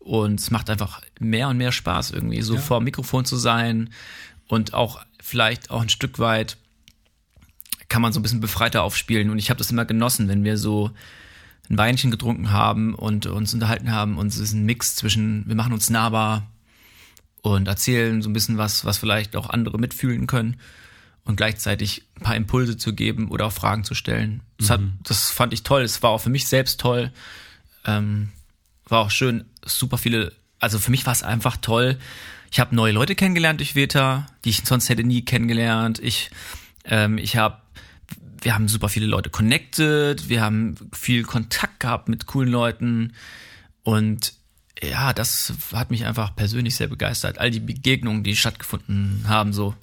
Und 0.00 0.40
es 0.40 0.50
macht 0.50 0.68
einfach 0.68 1.00
mehr 1.18 1.48
und 1.48 1.56
mehr 1.56 1.72
Spaß, 1.72 2.10
irgendwie 2.10 2.42
so 2.42 2.54
ja. 2.54 2.60
vor 2.60 2.80
Mikrofon 2.80 3.24
zu 3.24 3.36
sein 3.36 3.90
und 4.48 4.74
auch 4.74 5.00
vielleicht 5.30 5.70
auch 5.70 5.80
ein 5.80 5.88
Stück 5.88 6.18
weit 6.18 6.56
kann 7.88 8.02
man 8.02 8.12
so 8.12 8.20
ein 8.20 8.22
bisschen 8.22 8.40
befreiter 8.40 8.82
aufspielen. 8.82 9.30
Und 9.30 9.38
ich 9.38 9.50
habe 9.50 9.58
das 9.58 9.70
immer 9.70 9.84
genossen, 9.84 10.28
wenn 10.28 10.44
wir 10.44 10.56
so 10.56 10.90
ein 11.68 11.78
Weinchen 11.78 12.10
getrunken 12.10 12.50
haben 12.50 12.94
und 12.94 13.26
uns 13.26 13.54
unterhalten 13.54 13.92
haben. 13.92 14.18
Und 14.18 14.28
es 14.28 14.38
ist 14.38 14.52
ein 14.52 14.64
Mix 14.64 14.96
zwischen, 14.96 15.46
wir 15.46 15.54
machen 15.54 15.72
uns 15.72 15.90
nahbar 15.90 16.46
und 17.42 17.68
erzählen 17.68 18.22
so 18.22 18.28
ein 18.28 18.32
bisschen 18.32 18.58
was, 18.58 18.84
was 18.84 18.98
vielleicht 18.98 19.36
auch 19.36 19.50
andere 19.50 19.78
mitfühlen 19.78 20.26
können 20.26 20.56
und 21.24 21.36
gleichzeitig 21.36 22.04
ein 22.16 22.22
paar 22.22 22.36
Impulse 22.36 22.76
zu 22.76 22.94
geben 22.94 23.28
oder 23.28 23.46
auch 23.46 23.52
Fragen 23.52 23.84
zu 23.84 23.94
stellen. 23.94 24.40
Das, 24.58 24.68
mhm. 24.68 24.72
hat, 24.72 24.80
das 25.04 25.30
fand 25.30 25.52
ich 25.52 25.62
toll. 25.62 25.82
Es 25.82 26.02
war 26.02 26.10
auch 26.10 26.20
für 26.20 26.30
mich 26.30 26.48
selbst 26.48 26.80
toll. 26.80 27.12
Ähm, 27.84 28.30
war 28.86 29.00
auch 29.00 29.10
schön, 29.10 29.44
super 29.64 29.98
viele, 29.98 30.32
also 30.58 30.78
für 30.78 30.90
mich 30.90 31.06
war 31.06 31.12
es 31.12 31.22
einfach 31.22 31.56
toll. 31.56 31.98
Ich 32.50 32.58
habe 32.58 32.74
neue 32.74 32.92
Leute 32.92 33.14
kennengelernt 33.14 33.60
durch 33.60 33.74
Veta, 33.74 34.26
die 34.44 34.50
ich 34.50 34.62
sonst 34.64 34.88
hätte 34.88 35.04
nie 35.04 35.24
kennengelernt. 35.24 36.00
Ich, 36.00 36.30
ähm, 36.84 37.16
ich 37.16 37.36
habe, 37.36 37.58
wir 38.42 38.54
haben 38.54 38.66
super 38.66 38.88
viele 38.88 39.06
Leute 39.06 39.30
connected, 39.30 40.28
wir 40.28 40.40
haben 40.40 40.74
viel 40.92 41.22
Kontakt 41.22 41.80
gehabt 41.80 42.08
mit 42.08 42.26
coolen 42.26 42.50
Leuten 42.50 43.12
und 43.84 44.34
ja, 44.82 45.12
das 45.12 45.52
hat 45.72 45.90
mich 45.90 46.06
einfach 46.06 46.34
persönlich 46.34 46.74
sehr 46.74 46.88
begeistert. 46.88 47.38
All 47.38 47.50
die 47.50 47.60
Begegnungen, 47.60 48.24
die 48.24 48.34
stattgefunden 48.34 49.24
haben, 49.28 49.52
so 49.52 49.74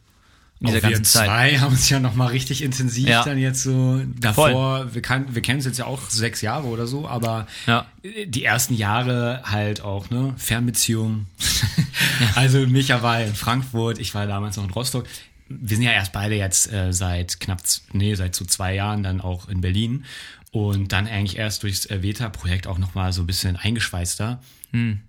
in 0.60 0.68
dieser 0.68 0.82
ganzen 0.82 1.00
wir 1.00 1.04
Zeit. 1.04 1.26
zwei 1.26 1.60
haben 1.60 1.74
uns 1.74 1.90
ja 1.90 2.00
noch 2.00 2.16
mal 2.16 2.28
richtig 2.28 2.64
intensiv 2.64 3.08
ja. 3.08 3.24
dann 3.24 3.38
jetzt 3.38 3.62
so 3.62 4.02
davor, 4.20 4.88
Voll. 4.88 4.96
wir, 4.96 5.36
wir 5.36 5.42
kennen 5.42 5.58
uns 5.58 5.66
jetzt 5.66 5.78
ja 5.78 5.86
auch 5.86 6.10
sechs 6.10 6.42
Jahre 6.42 6.68
oder 6.68 6.88
so, 6.88 7.08
aber 7.08 7.48
ja. 7.68 7.86
die 8.26 8.44
ersten 8.44 8.74
Jahre 8.74 9.44
halt 9.46 9.82
auch, 9.82 10.10
ne, 10.10 10.34
Fernbeziehung. 10.38 11.28
ja. 12.20 12.28
Also 12.36 12.66
Micha 12.66 13.04
war 13.04 13.22
in 13.22 13.36
Frankfurt, 13.36 14.00
ich 14.00 14.16
war 14.16 14.26
damals 14.26 14.58
noch 14.58 14.64
in 14.64 14.72
Rostock. 14.72 15.06
Wir 15.50 15.78
sind 15.78 15.86
ja 15.86 15.92
erst 15.92 16.12
beide 16.12 16.36
jetzt 16.36 16.74
äh, 16.74 16.92
seit 16.92 17.40
knapp, 17.40 17.62
nee, 17.94 18.16
seit 18.16 18.36
so 18.36 18.44
zwei 18.44 18.74
Jahren 18.74 19.04
dann 19.04 19.22
auch 19.22 19.48
in 19.48 19.62
Berlin 19.62 20.06
und 20.52 20.92
dann 20.92 21.08
eigentlich 21.08 21.38
erst 21.38 21.64
durchs 21.64 21.86
äh, 21.86 22.02
Veta-Projekt 22.02 22.66
auch 22.66 22.80
noch 22.80 22.96
mal 22.96 23.14
so 23.14 23.22
ein 23.22 23.28
bisschen 23.28 23.56
eingeschweißter. 23.56 24.42
Hm. 24.72 25.02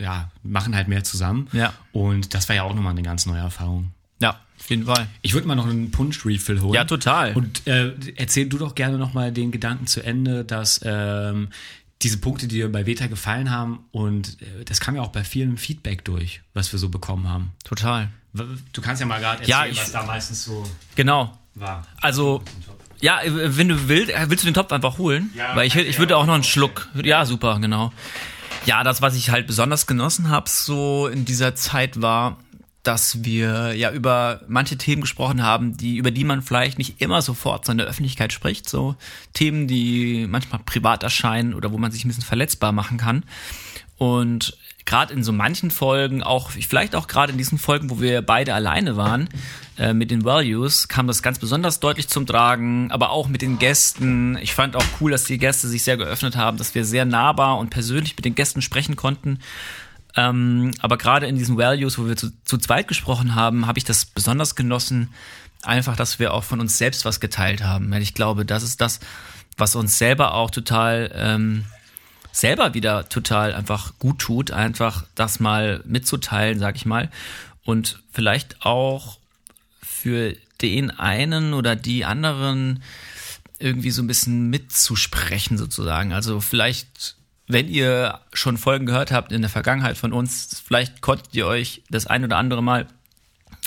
Ja, 0.00 0.30
machen 0.42 0.74
halt 0.74 0.88
mehr 0.88 1.04
zusammen. 1.04 1.48
Ja. 1.52 1.72
Und 1.92 2.34
das 2.34 2.48
war 2.48 2.56
ja 2.56 2.64
auch 2.64 2.74
nochmal 2.74 2.92
eine 2.92 3.02
ganz 3.02 3.26
neue 3.26 3.38
Erfahrung. 3.38 3.92
Auf 4.62 4.70
jeden 4.70 4.86
Fall. 4.86 5.08
Ich 5.22 5.34
würde 5.34 5.48
mal 5.48 5.56
noch 5.56 5.66
einen 5.66 5.90
Punsch-Refill 5.90 6.60
holen. 6.60 6.74
Ja, 6.74 6.84
total. 6.84 7.34
Und 7.34 7.66
äh, 7.66 7.92
erzähl 8.14 8.48
du 8.48 8.58
doch 8.58 8.76
gerne 8.76 8.96
noch 8.96 9.12
mal 9.12 9.32
den 9.32 9.50
Gedanken 9.50 9.88
zu 9.88 10.04
Ende, 10.04 10.44
dass 10.44 10.80
ähm, 10.84 11.48
diese 12.00 12.18
Punkte, 12.18 12.46
die 12.46 12.56
dir 12.56 12.70
bei 12.70 12.86
Veta 12.86 13.08
gefallen 13.08 13.50
haben, 13.50 13.80
und 13.90 14.40
äh, 14.40 14.64
das 14.64 14.78
kam 14.78 14.94
ja 14.94 15.02
auch 15.02 15.08
bei 15.08 15.24
vielen 15.24 15.58
Feedback 15.58 16.04
durch, 16.04 16.42
was 16.54 16.70
wir 16.70 16.78
so 16.78 16.90
bekommen 16.90 17.28
haben. 17.28 17.50
Total. 17.64 18.08
Du 18.32 18.80
kannst 18.80 19.00
ja 19.00 19.06
mal 19.06 19.18
gerade 19.18 19.40
erzählen, 19.40 19.58
ja, 19.58 19.66
ich, 19.66 19.78
was 19.78 19.90
da 19.90 20.04
meistens 20.04 20.44
so 20.44 20.64
genau. 20.94 21.36
war. 21.56 21.84
Also, 22.00 22.44
ja, 23.00 23.18
wenn 23.24 23.66
du 23.68 23.88
willst, 23.88 24.12
äh, 24.12 24.30
willst 24.30 24.44
du 24.44 24.48
den 24.48 24.54
Topf 24.54 24.70
einfach 24.70 24.96
holen? 24.98 25.32
Ja, 25.36 25.56
Weil 25.56 25.66
ich, 25.66 25.74
ich 25.74 25.98
würde 25.98 26.16
auch 26.16 26.24
noch 26.24 26.34
einen 26.34 26.44
Schluck. 26.44 26.88
Ja, 27.02 27.26
super, 27.26 27.58
genau. 27.58 27.92
Ja, 28.64 28.84
das, 28.84 29.02
was 29.02 29.16
ich 29.16 29.30
halt 29.30 29.48
besonders 29.48 29.88
genossen 29.88 30.28
habe, 30.28 30.48
so 30.48 31.08
in 31.08 31.24
dieser 31.24 31.56
Zeit 31.56 32.00
war, 32.00 32.38
dass 32.82 33.24
wir 33.24 33.74
ja 33.74 33.92
über 33.92 34.40
manche 34.48 34.76
Themen 34.76 35.02
gesprochen 35.02 35.42
haben, 35.42 35.76
die, 35.76 35.96
über 35.96 36.10
die 36.10 36.24
man 36.24 36.42
vielleicht 36.42 36.78
nicht 36.78 37.00
immer 37.00 37.22
sofort 37.22 37.64
so 37.64 37.72
in 37.72 37.78
der 37.78 37.86
Öffentlichkeit 37.86 38.32
spricht. 38.32 38.68
So 38.68 38.96
Themen, 39.34 39.68
die 39.68 40.26
manchmal 40.28 40.60
privat 40.64 41.02
erscheinen 41.02 41.54
oder 41.54 41.72
wo 41.72 41.78
man 41.78 41.92
sich 41.92 42.04
ein 42.04 42.08
bisschen 42.08 42.24
verletzbar 42.24 42.72
machen 42.72 42.98
kann. 42.98 43.24
Und 43.98 44.58
gerade 44.84 45.14
in 45.14 45.22
so 45.22 45.32
manchen 45.32 45.70
Folgen, 45.70 46.24
auch 46.24 46.50
vielleicht 46.50 46.96
auch 46.96 47.06
gerade 47.06 47.30
in 47.30 47.38
diesen 47.38 47.56
Folgen, 47.56 47.88
wo 47.88 48.00
wir 48.00 48.20
beide 48.20 48.52
alleine 48.52 48.96
waren, 48.96 49.28
äh, 49.78 49.94
mit 49.94 50.10
den 50.10 50.24
Values, 50.24 50.88
kam 50.88 51.06
das 51.06 51.22
ganz 51.22 51.38
besonders 51.38 51.78
deutlich 51.78 52.08
zum 52.08 52.26
Tragen, 52.26 52.90
aber 52.90 53.10
auch 53.10 53.28
mit 53.28 53.42
den 53.42 53.60
Gästen. 53.60 54.36
Ich 54.42 54.54
fand 54.54 54.74
auch 54.74 54.84
cool, 55.00 55.12
dass 55.12 55.24
die 55.24 55.38
Gäste 55.38 55.68
sich 55.68 55.84
sehr 55.84 55.96
geöffnet 55.96 56.36
haben, 56.36 56.58
dass 56.58 56.74
wir 56.74 56.84
sehr 56.84 57.04
nahbar 57.04 57.58
und 57.58 57.70
persönlich 57.70 58.16
mit 58.16 58.24
den 58.24 58.34
Gästen 58.34 58.60
sprechen 58.60 58.96
konnten. 58.96 59.38
Ähm, 60.16 60.72
aber 60.80 60.98
gerade 60.98 61.26
in 61.26 61.36
diesen 61.36 61.56
Values, 61.56 61.98
wo 61.98 62.06
wir 62.06 62.16
zu, 62.16 62.30
zu 62.44 62.58
zweit 62.58 62.88
gesprochen 62.88 63.34
haben, 63.34 63.66
habe 63.66 63.78
ich 63.78 63.84
das 63.84 64.04
besonders 64.04 64.54
genossen, 64.54 65.08
einfach, 65.62 65.96
dass 65.96 66.18
wir 66.18 66.34
auch 66.34 66.44
von 66.44 66.60
uns 66.60 66.78
selbst 66.78 67.04
was 67.04 67.20
geteilt 67.20 67.62
haben. 67.62 67.90
Weil 67.90 68.02
ich 68.02 68.14
glaube, 68.14 68.44
das 68.44 68.62
ist 68.62 68.80
das, 68.80 69.00
was 69.56 69.74
uns 69.74 69.98
selber 69.98 70.34
auch 70.34 70.50
total 70.50 71.10
ähm, 71.14 71.64
selber 72.32 72.74
wieder 72.74 73.08
total 73.08 73.54
einfach 73.54 73.92
gut 73.98 74.18
tut, 74.18 74.50
einfach 74.50 75.04
das 75.14 75.38
mal 75.38 75.82
mitzuteilen, 75.84 76.58
sag 76.58 76.76
ich 76.76 76.86
mal. 76.86 77.10
Und 77.64 78.02
vielleicht 78.12 78.64
auch 78.64 79.18
für 79.82 80.34
den 80.62 80.90
einen 80.90 81.54
oder 81.54 81.76
die 81.76 82.04
anderen 82.04 82.82
irgendwie 83.58 83.90
so 83.90 84.02
ein 84.02 84.08
bisschen 84.08 84.50
mitzusprechen 84.50 85.58
sozusagen. 85.58 86.12
Also 86.12 86.40
vielleicht, 86.40 87.16
wenn 87.48 87.68
ihr 87.68 88.20
schon 88.32 88.56
Folgen 88.56 88.86
gehört 88.86 89.12
habt 89.12 89.32
in 89.32 89.42
der 89.42 89.50
Vergangenheit 89.50 89.96
von 89.96 90.12
uns, 90.12 90.62
vielleicht 90.64 91.00
konntet 91.00 91.34
ihr 91.34 91.46
euch 91.46 91.82
das 91.90 92.06
ein 92.06 92.24
oder 92.24 92.36
andere 92.36 92.62
Mal 92.62 92.86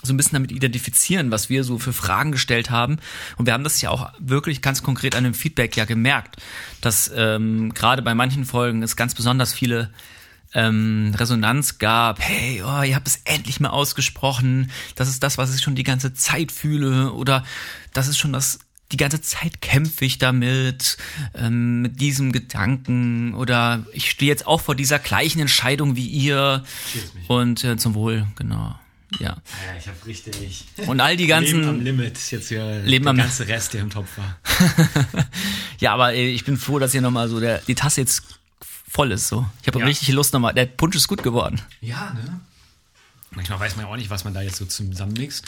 so 0.03 0.13
ein 0.13 0.17
bisschen 0.17 0.35
damit 0.35 0.51
identifizieren, 0.51 1.31
was 1.31 1.49
wir 1.49 1.63
so 1.63 1.79
für 1.79 1.93
Fragen 1.93 2.31
gestellt 2.31 2.69
haben. 2.69 2.97
Und 3.37 3.45
wir 3.45 3.53
haben 3.53 3.63
das 3.63 3.81
ja 3.81 3.89
auch 3.89 4.11
wirklich 4.19 4.61
ganz 4.61 4.83
konkret 4.83 5.15
an 5.15 5.23
dem 5.23 5.33
Feedback 5.33 5.75
ja 5.75 5.85
gemerkt, 5.85 6.37
dass 6.81 7.11
ähm, 7.15 7.73
gerade 7.73 8.01
bei 8.01 8.13
manchen 8.13 8.45
Folgen 8.45 8.83
es 8.83 8.95
ganz 8.95 9.15
besonders 9.15 9.53
viele 9.53 9.91
ähm, 10.53 11.13
Resonanz 11.17 11.79
gab. 11.79 12.19
Hey, 12.21 12.63
oh, 12.63 12.81
ihr 12.83 12.95
habt 12.95 13.07
es 13.07 13.21
endlich 13.25 13.59
mal 13.59 13.69
ausgesprochen. 13.69 14.71
Das 14.95 15.09
ist 15.09 15.23
das, 15.23 15.37
was 15.37 15.53
ich 15.53 15.61
schon 15.61 15.75
die 15.75 15.83
ganze 15.83 16.13
Zeit 16.13 16.51
fühle. 16.51 17.11
Oder 17.13 17.43
das 17.93 18.07
ist 18.07 18.17
schon 18.17 18.33
das 18.33 18.59
die 18.91 18.97
ganze 18.97 19.21
Zeit 19.21 19.61
kämpfe 19.61 20.05
ich 20.05 20.17
damit, 20.17 20.97
ähm, 21.33 21.81
mit 21.81 21.99
diesem 21.99 22.31
Gedanken 22.31 23.33
oder 23.33 23.85
ich 23.93 24.09
stehe 24.09 24.29
jetzt 24.29 24.45
auch 24.45 24.61
vor 24.61 24.75
dieser 24.75 24.99
gleichen 24.99 25.39
Entscheidung 25.39 25.95
wie 25.95 26.07
ihr 26.07 26.63
und 27.27 27.63
äh, 27.63 27.77
zum 27.77 27.95
Wohl, 27.95 28.27
genau. 28.35 28.75
Ja. 29.19 29.29
ja 29.29 29.37
ich 29.79 29.87
habe 29.87 29.97
richtig. 30.05 30.65
Und 30.87 30.99
all 30.99 31.17
die 31.17 31.27
ganzen. 31.27 31.59
Leben 31.59 31.69
am 31.69 31.81
Limit 31.81 32.17
ist 32.17 32.31
jetzt 32.31 32.49
hier 32.49 32.81
Leben 32.83 33.05
der 33.05 33.11
am 33.11 33.17
ganze 33.17 33.47
Rest, 33.47 33.73
der 33.73 33.81
im 33.81 33.89
Topf 33.89 34.17
war. 34.17 34.37
ja, 35.79 35.93
aber 35.93 36.13
äh, 36.13 36.27
ich 36.27 36.45
bin 36.45 36.57
froh, 36.57 36.79
dass 36.79 36.91
hier 36.91 37.01
nochmal 37.01 37.27
so 37.29 37.39
der, 37.39 37.59
die 37.59 37.75
Tasse 37.75 38.01
jetzt 38.01 38.23
voll 38.61 39.11
ist. 39.11 39.27
So. 39.27 39.45
Ich 39.61 39.67
habe 39.67 39.79
ja. 39.79 39.85
richtig 39.85 40.09
Lust 40.09 40.33
nochmal. 40.33 40.53
Der 40.53 40.65
Punsch 40.65 40.95
ist 40.95 41.07
gut 41.07 41.23
geworden. 41.23 41.61
Ja, 41.81 42.13
ne? 42.13 42.39
Manchmal 43.31 43.59
weiß 43.59 43.75
man 43.75 43.85
ja 43.85 43.91
auch 43.91 43.97
nicht, 43.97 44.09
was 44.09 44.23
man 44.23 44.33
da 44.33 44.41
jetzt 44.41 44.57
so 44.57 44.65
zusammenmixt. 44.65 45.45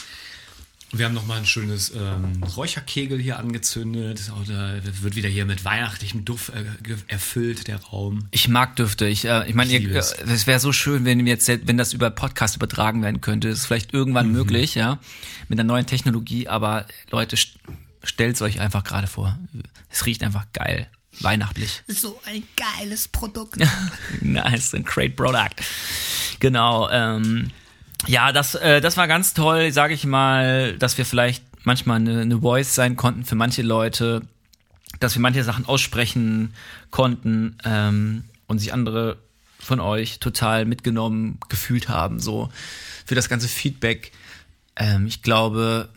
Wir 0.93 1.05
haben 1.05 1.13
nochmal 1.13 1.39
ein 1.39 1.45
schönes 1.45 1.91
ähm, 1.93 2.41
Räucherkegel 2.43 3.19
hier 3.19 3.39
angezündet. 3.39 4.31
Oder 4.41 4.81
wird 5.01 5.15
wieder 5.15 5.27
hier 5.27 5.45
mit 5.45 5.65
weihnachtlichem 5.65 6.23
Duft 6.23 6.49
äh, 6.49 6.63
erfüllt, 7.07 7.67
der 7.67 7.77
Raum. 7.77 8.27
Ich 8.31 8.47
mag 8.47 8.77
Düfte. 8.77 9.05
Ich, 9.05 9.25
äh, 9.25 9.47
ich 9.49 9.53
meine, 9.53 9.73
es 9.75 10.47
wäre 10.47 10.59
so 10.59 10.71
schön, 10.71 11.03
wenn 11.03 11.27
jetzt, 11.27 11.47
wenn 11.47 11.77
das 11.77 11.91
über 11.91 12.09
Podcast 12.09 12.55
übertragen 12.55 13.01
werden 13.03 13.19
könnte. 13.19 13.49
Das 13.49 13.59
ist 13.59 13.65
vielleicht 13.65 13.93
irgendwann 13.93 14.27
mhm. 14.27 14.33
möglich, 14.33 14.75
ja, 14.75 14.99
mit 15.49 15.59
einer 15.59 15.67
neuen 15.67 15.85
Technologie. 15.85 16.47
Aber 16.47 16.85
Leute, 17.11 17.35
stellt 18.03 18.35
es 18.35 18.41
euch 18.41 18.61
einfach 18.61 18.85
gerade 18.85 19.07
vor. 19.07 19.37
Es 19.89 20.05
riecht 20.05 20.23
einfach 20.23 20.45
geil. 20.53 20.87
Weihnachtlich. 21.19 21.83
So 21.87 22.19
ein 22.25 22.43
geiles 22.55 23.07
Produkt. 23.07 23.57
nice, 24.21 24.73
ein 24.73 24.83
great 24.83 25.15
product. 25.15 25.55
Genau. 26.39 26.89
Ähm, 26.89 27.51
ja, 28.05 28.31
das, 28.31 28.55
äh, 28.55 28.81
das 28.81 28.97
war 28.97 29.07
ganz 29.07 29.33
toll, 29.33 29.71
sage 29.71 29.93
ich 29.93 30.05
mal, 30.05 30.77
dass 30.77 30.97
wir 30.97 31.05
vielleicht 31.05 31.43
manchmal 31.63 31.97
eine, 31.97 32.21
eine 32.21 32.39
Voice 32.39 32.75
sein 32.75 32.95
konnten 32.95 33.25
für 33.25 33.35
manche 33.35 33.61
Leute, 33.61 34.21
dass 34.99 35.15
wir 35.15 35.21
manche 35.21 35.43
Sachen 35.43 35.65
aussprechen 35.65 36.53
konnten 36.91 37.57
ähm, 37.65 38.23
und 38.47 38.59
sich 38.59 38.71
andere 38.73 39.17
von 39.59 39.79
euch 39.79 40.19
total 40.19 40.65
mitgenommen 40.65 41.39
gefühlt 41.49 41.89
haben, 41.89 42.19
so 42.19 42.49
für 43.05 43.15
das 43.15 43.27
ganze 43.27 43.47
Feedback. 43.47 44.11
Ähm, 44.75 45.07
ich 45.07 45.23
glaube, 45.23 45.89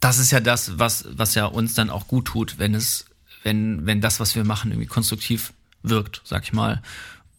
das 0.00 0.18
ist 0.18 0.30
ja 0.30 0.40
das, 0.40 0.78
was, 0.78 1.06
was 1.10 1.34
ja 1.34 1.46
uns 1.46 1.74
dann 1.74 1.90
auch 1.90 2.06
gut 2.06 2.26
tut, 2.26 2.58
wenn 2.58 2.74
es, 2.74 3.06
wenn, 3.42 3.84
wenn 3.84 4.00
das, 4.00 4.20
was 4.20 4.34
wir 4.34 4.44
machen, 4.44 4.70
irgendwie 4.70 4.86
konstruktiv 4.86 5.52
wirkt, 5.82 6.22
sag 6.24 6.44
ich 6.44 6.52
mal 6.52 6.82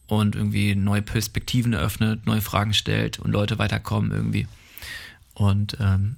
und 0.08 0.34
irgendwie 0.34 0.74
neue 0.74 1.02
Perspektiven 1.02 1.74
eröffnet, 1.74 2.26
neue 2.26 2.40
Fragen 2.40 2.74
stellt 2.74 3.18
und 3.18 3.30
Leute 3.30 3.58
weiterkommen 3.58 4.10
irgendwie. 4.10 4.48
Und 5.34 5.76
ähm, 5.80 6.16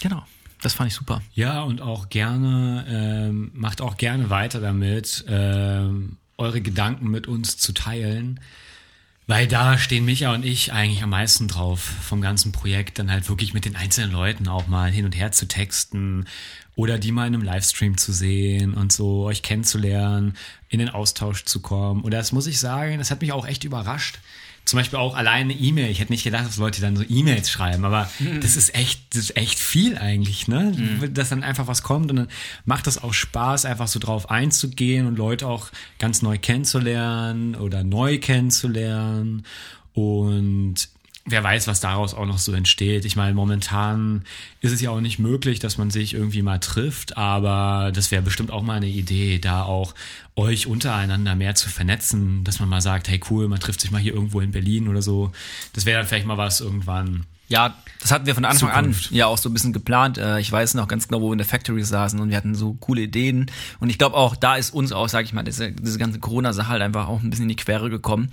genau, 0.00 0.24
das 0.62 0.72
fand 0.72 0.90
ich 0.90 0.96
super. 0.96 1.22
Ja, 1.34 1.62
und 1.62 1.80
auch 1.80 2.08
gerne, 2.08 2.84
ähm, 2.88 3.50
macht 3.54 3.80
auch 3.80 3.96
gerne 3.96 4.30
weiter 4.30 4.60
damit, 4.60 5.24
ähm, 5.28 6.16
eure 6.38 6.60
Gedanken 6.60 7.10
mit 7.10 7.28
uns 7.28 7.56
zu 7.58 7.72
teilen. 7.72 8.40
Weil 9.28 9.48
da 9.48 9.76
stehen 9.76 10.04
Micha 10.04 10.32
und 10.32 10.44
ich 10.44 10.72
eigentlich 10.72 11.02
am 11.02 11.10
meisten 11.10 11.48
drauf 11.48 11.80
vom 11.80 12.20
ganzen 12.20 12.52
Projekt, 12.52 12.98
dann 12.98 13.10
halt 13.10 13.28
wirklich 13.28 13.54
mit 13.54 13.64
den 13.64 13.74
einzelnen 13.74 14.12
Leuten 14.12 14.46
auch 14.46 14.68
mal 14.68 14.90
hin 14.90 15.04
und 15.04 15.16
her 15.16 15.32
zu 15.32 15.48
texten 15.48 16.26
oder 16.76 16.98
die 16.98 17.10
mal 17.10 17.26
in 17.26 17.34
einem 17.34 17.42
Livestream 17.42 17.96
zu 17.96 18.12
sehen 18.12 18.74
und 18.74 18.92
so 18.92 19.24
euch 19.24 19.42
kennenzulernen, 19.42 20.36
in 20.68 20.78
den 20.78 20.90
Austausch 20.90 21.44
zu 21.44 21.60
kommen. 21.60 22.02
Und 22.02 22.12
das 22.12 22.32
muss 22.32 22.46
ich 22.46 22.60
sagen, 22.60 22.98
das 22.98 23.10
hat 23.10 23.22
mich 23.22 23.32
auch 23.32 23.46
echt 23.46 23.64
überrascht. 23.64 24.20
Zum 24.66 24.78
Beispiel 24.78 24.98
auch 24.98 25.14
alleine 25.14 25.54
E-Mail. 25.54 25.90
Ich 25.90 26.00
hätte 26.00 26.12
nicht 26.12 26.24
gedacht, 26.24 26.44
dass 26.44 26.56
Leute 26.56 26.80
dann 26.80 26.96
so 26.96 27.04
E-Mails 27.08 27.50
schreiben, 27.50 27.84
aber 27.84 28.10
mhm. 28.18 28.40
das 28.40 28.56
ist 28.56 28.74
echt, 28.74 29.00
das 29.14 29.22
ist 29.22 29.36
echt 29.36 29.58
viel 29.58 29.96
eigentlich, 29.96 30.48
ne? 30.48 30.72
Mhm. 30.76 31.14
Dass 31.14 31.28
dann 31.30 31.44
einfach 31.44 31.68
was 31.68 31.82
kommt 31.82 32.10
und 32.10 32.16
dann 32.16 32.28
macht 32.64 32.88
das 32.88 33.02
auch 33.02 33.14
Spaß, 33.14 33.64
einfach 33.64 33.86
so 33.86 34.00
drauf 34.00 34.28
einzugehen 34.28 35.06
und 35.06 35.16
Leute 35.16 35.46
auch 35.46 35.68
ganz 36.00 36.20
neu 36.20 36.36
kennenzulernen 36.36 37.54
oder 37.54 37.84
neu 37.84 38.18
kennenzulernen. 38.18 39.44
Und 39.94 40.88
wer 41.26 41.42
weiß, 41.42 41.66
was 41.66 41.80
daraus 41.80 42.14
auch 42.14 42.24
noch 42.24 42.38
so 42.38 42.52
entsteht. 42.52 43.04
Ich 43.04 43.16
meine, 43.16 43.34
momentan 43.34 44.22
ist 44.60 44.72
es 44.72 44.80
ja 44.80 44.90
auch 44.90 45.00
nicht 45.00 45.18
möglich, 45.18 45.58
dass 45.58 45.76
man 45.76 45.90
sich 45.90 46.14
irgendwie 46.14 46.42
mal 46.42 46.58
trifft, 46.58 47.16
aber 47.16 47.90
das 47.92 48.10
wäre 48.10 48.22
bestimmt 48.22 48.50
auch 48.50 48.62
mal 48.62 48.76
eine 48.76 48.86
Idee, 48.86 49.38
da 49.38 49.62
auch 49.62 49.94
euch 50.36 50.66
untereinander 50.66 51.34
mehr 51.34 51.54
zu 51.54 51.68
vernetzen, 51.68 52.44
dass 52.44 52.60
man 52.60 52.68
mal 52.68 52.80
sagt, 52.80 53.08
hey 53.08 53.20
cool, 53.30 53.48
man 53.48 53.60
trifft 53.60 53.80
sich 53.80 53.90
mal 53.90 54.00
hier 54.00 54.14
irgendwo 54.14 54.40
in 54.40 54.52
Berlin 54.52 54.88
oder 54.88 55.02
so. 55.02 55.32
Das 55.72 55.84
wäre 55.84 55.98
dann 55.98 56.06
vielleicht 56.06 56.26
mal 56.26 56.38
was 56.38 56.60
irgendwann. 56.60 57.24
Ja, 57.48 57.76
das 58.00 58.10
hatten 58.10 58.26
wir 58.26 58.34
von 58.34 58.44
Anfang 58.44 58.70
Zukunft. 58.70 59.10
an 59.10 59.16
ja 59.16 59.26
auch 59.26 59.38
so 59.38 59.48
ein 59.48 59.52
bisschen 59.52 59.72
geplant. 59.72 60.18
Äh, 60.18 60.40
ich 60.40 60.50
weiß 60.50 60.74
noch 60.74 60.88
ganz 60.88 61.06
genau, 61.06 61.20
wo 61.20 61.28
wir 61.28 61.32
in 61.32 61.38
der 61.38 61.46
Factory 61.46 61.82
saßen 61.82 62.18
und 62.18 62.30
wir 62.30 62.36
hatten 62.36 62.54
so 62.54 62.74
coole 62.74 63.02
Ideen. 63.02 63.50
Und 63.78 63.88
ich 63.88 63.98
glaube 63.98 64.16
auch, 64.16 64.34
da 64.34 64.56
ist 64.56 64.74
uns 64.74 64.92
auch, 64.92 65.08
sag 65.08 65.24
ich 65.24 65.32
mal, 65.32 65.44
diese, 65.44 65.70
diese 65.70 65.98
ganze 65.98 66.18
Corona-Sache 66.18 66.68
halt 66.68 66.82
einfach 66.82 67.06
auch 67.06 67.22
ein 67.22 67.30
bisschen 67.30 67.44
in 67.44 67.50
die 67.50 67.56
Quere 67.56 67.88
gekommen. 67.88 68.32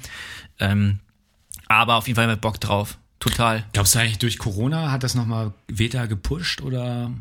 Ähm, 0.59 0.99
aber 1.68 1.95
auf 1.95 2.07
jeden 2.07 2.16
Fall 2.16 2.28
mit 2.28 2.41
Bock 2.41 2.59
drauf. 2.59 2.97
Total. 3.20 3.64
Glaubst 3.74 3.95
du 3.95 3.99
eigentlich, 3.99 4.20
durch 4.20 4.38
Corona 4.38 4.91
hat 4.91 5.03
das 5.03 5.16
nochmal 5.16 5.53
Veta 5.68 6.05
gepusht 6.07 6.61
oder 6.61 7.11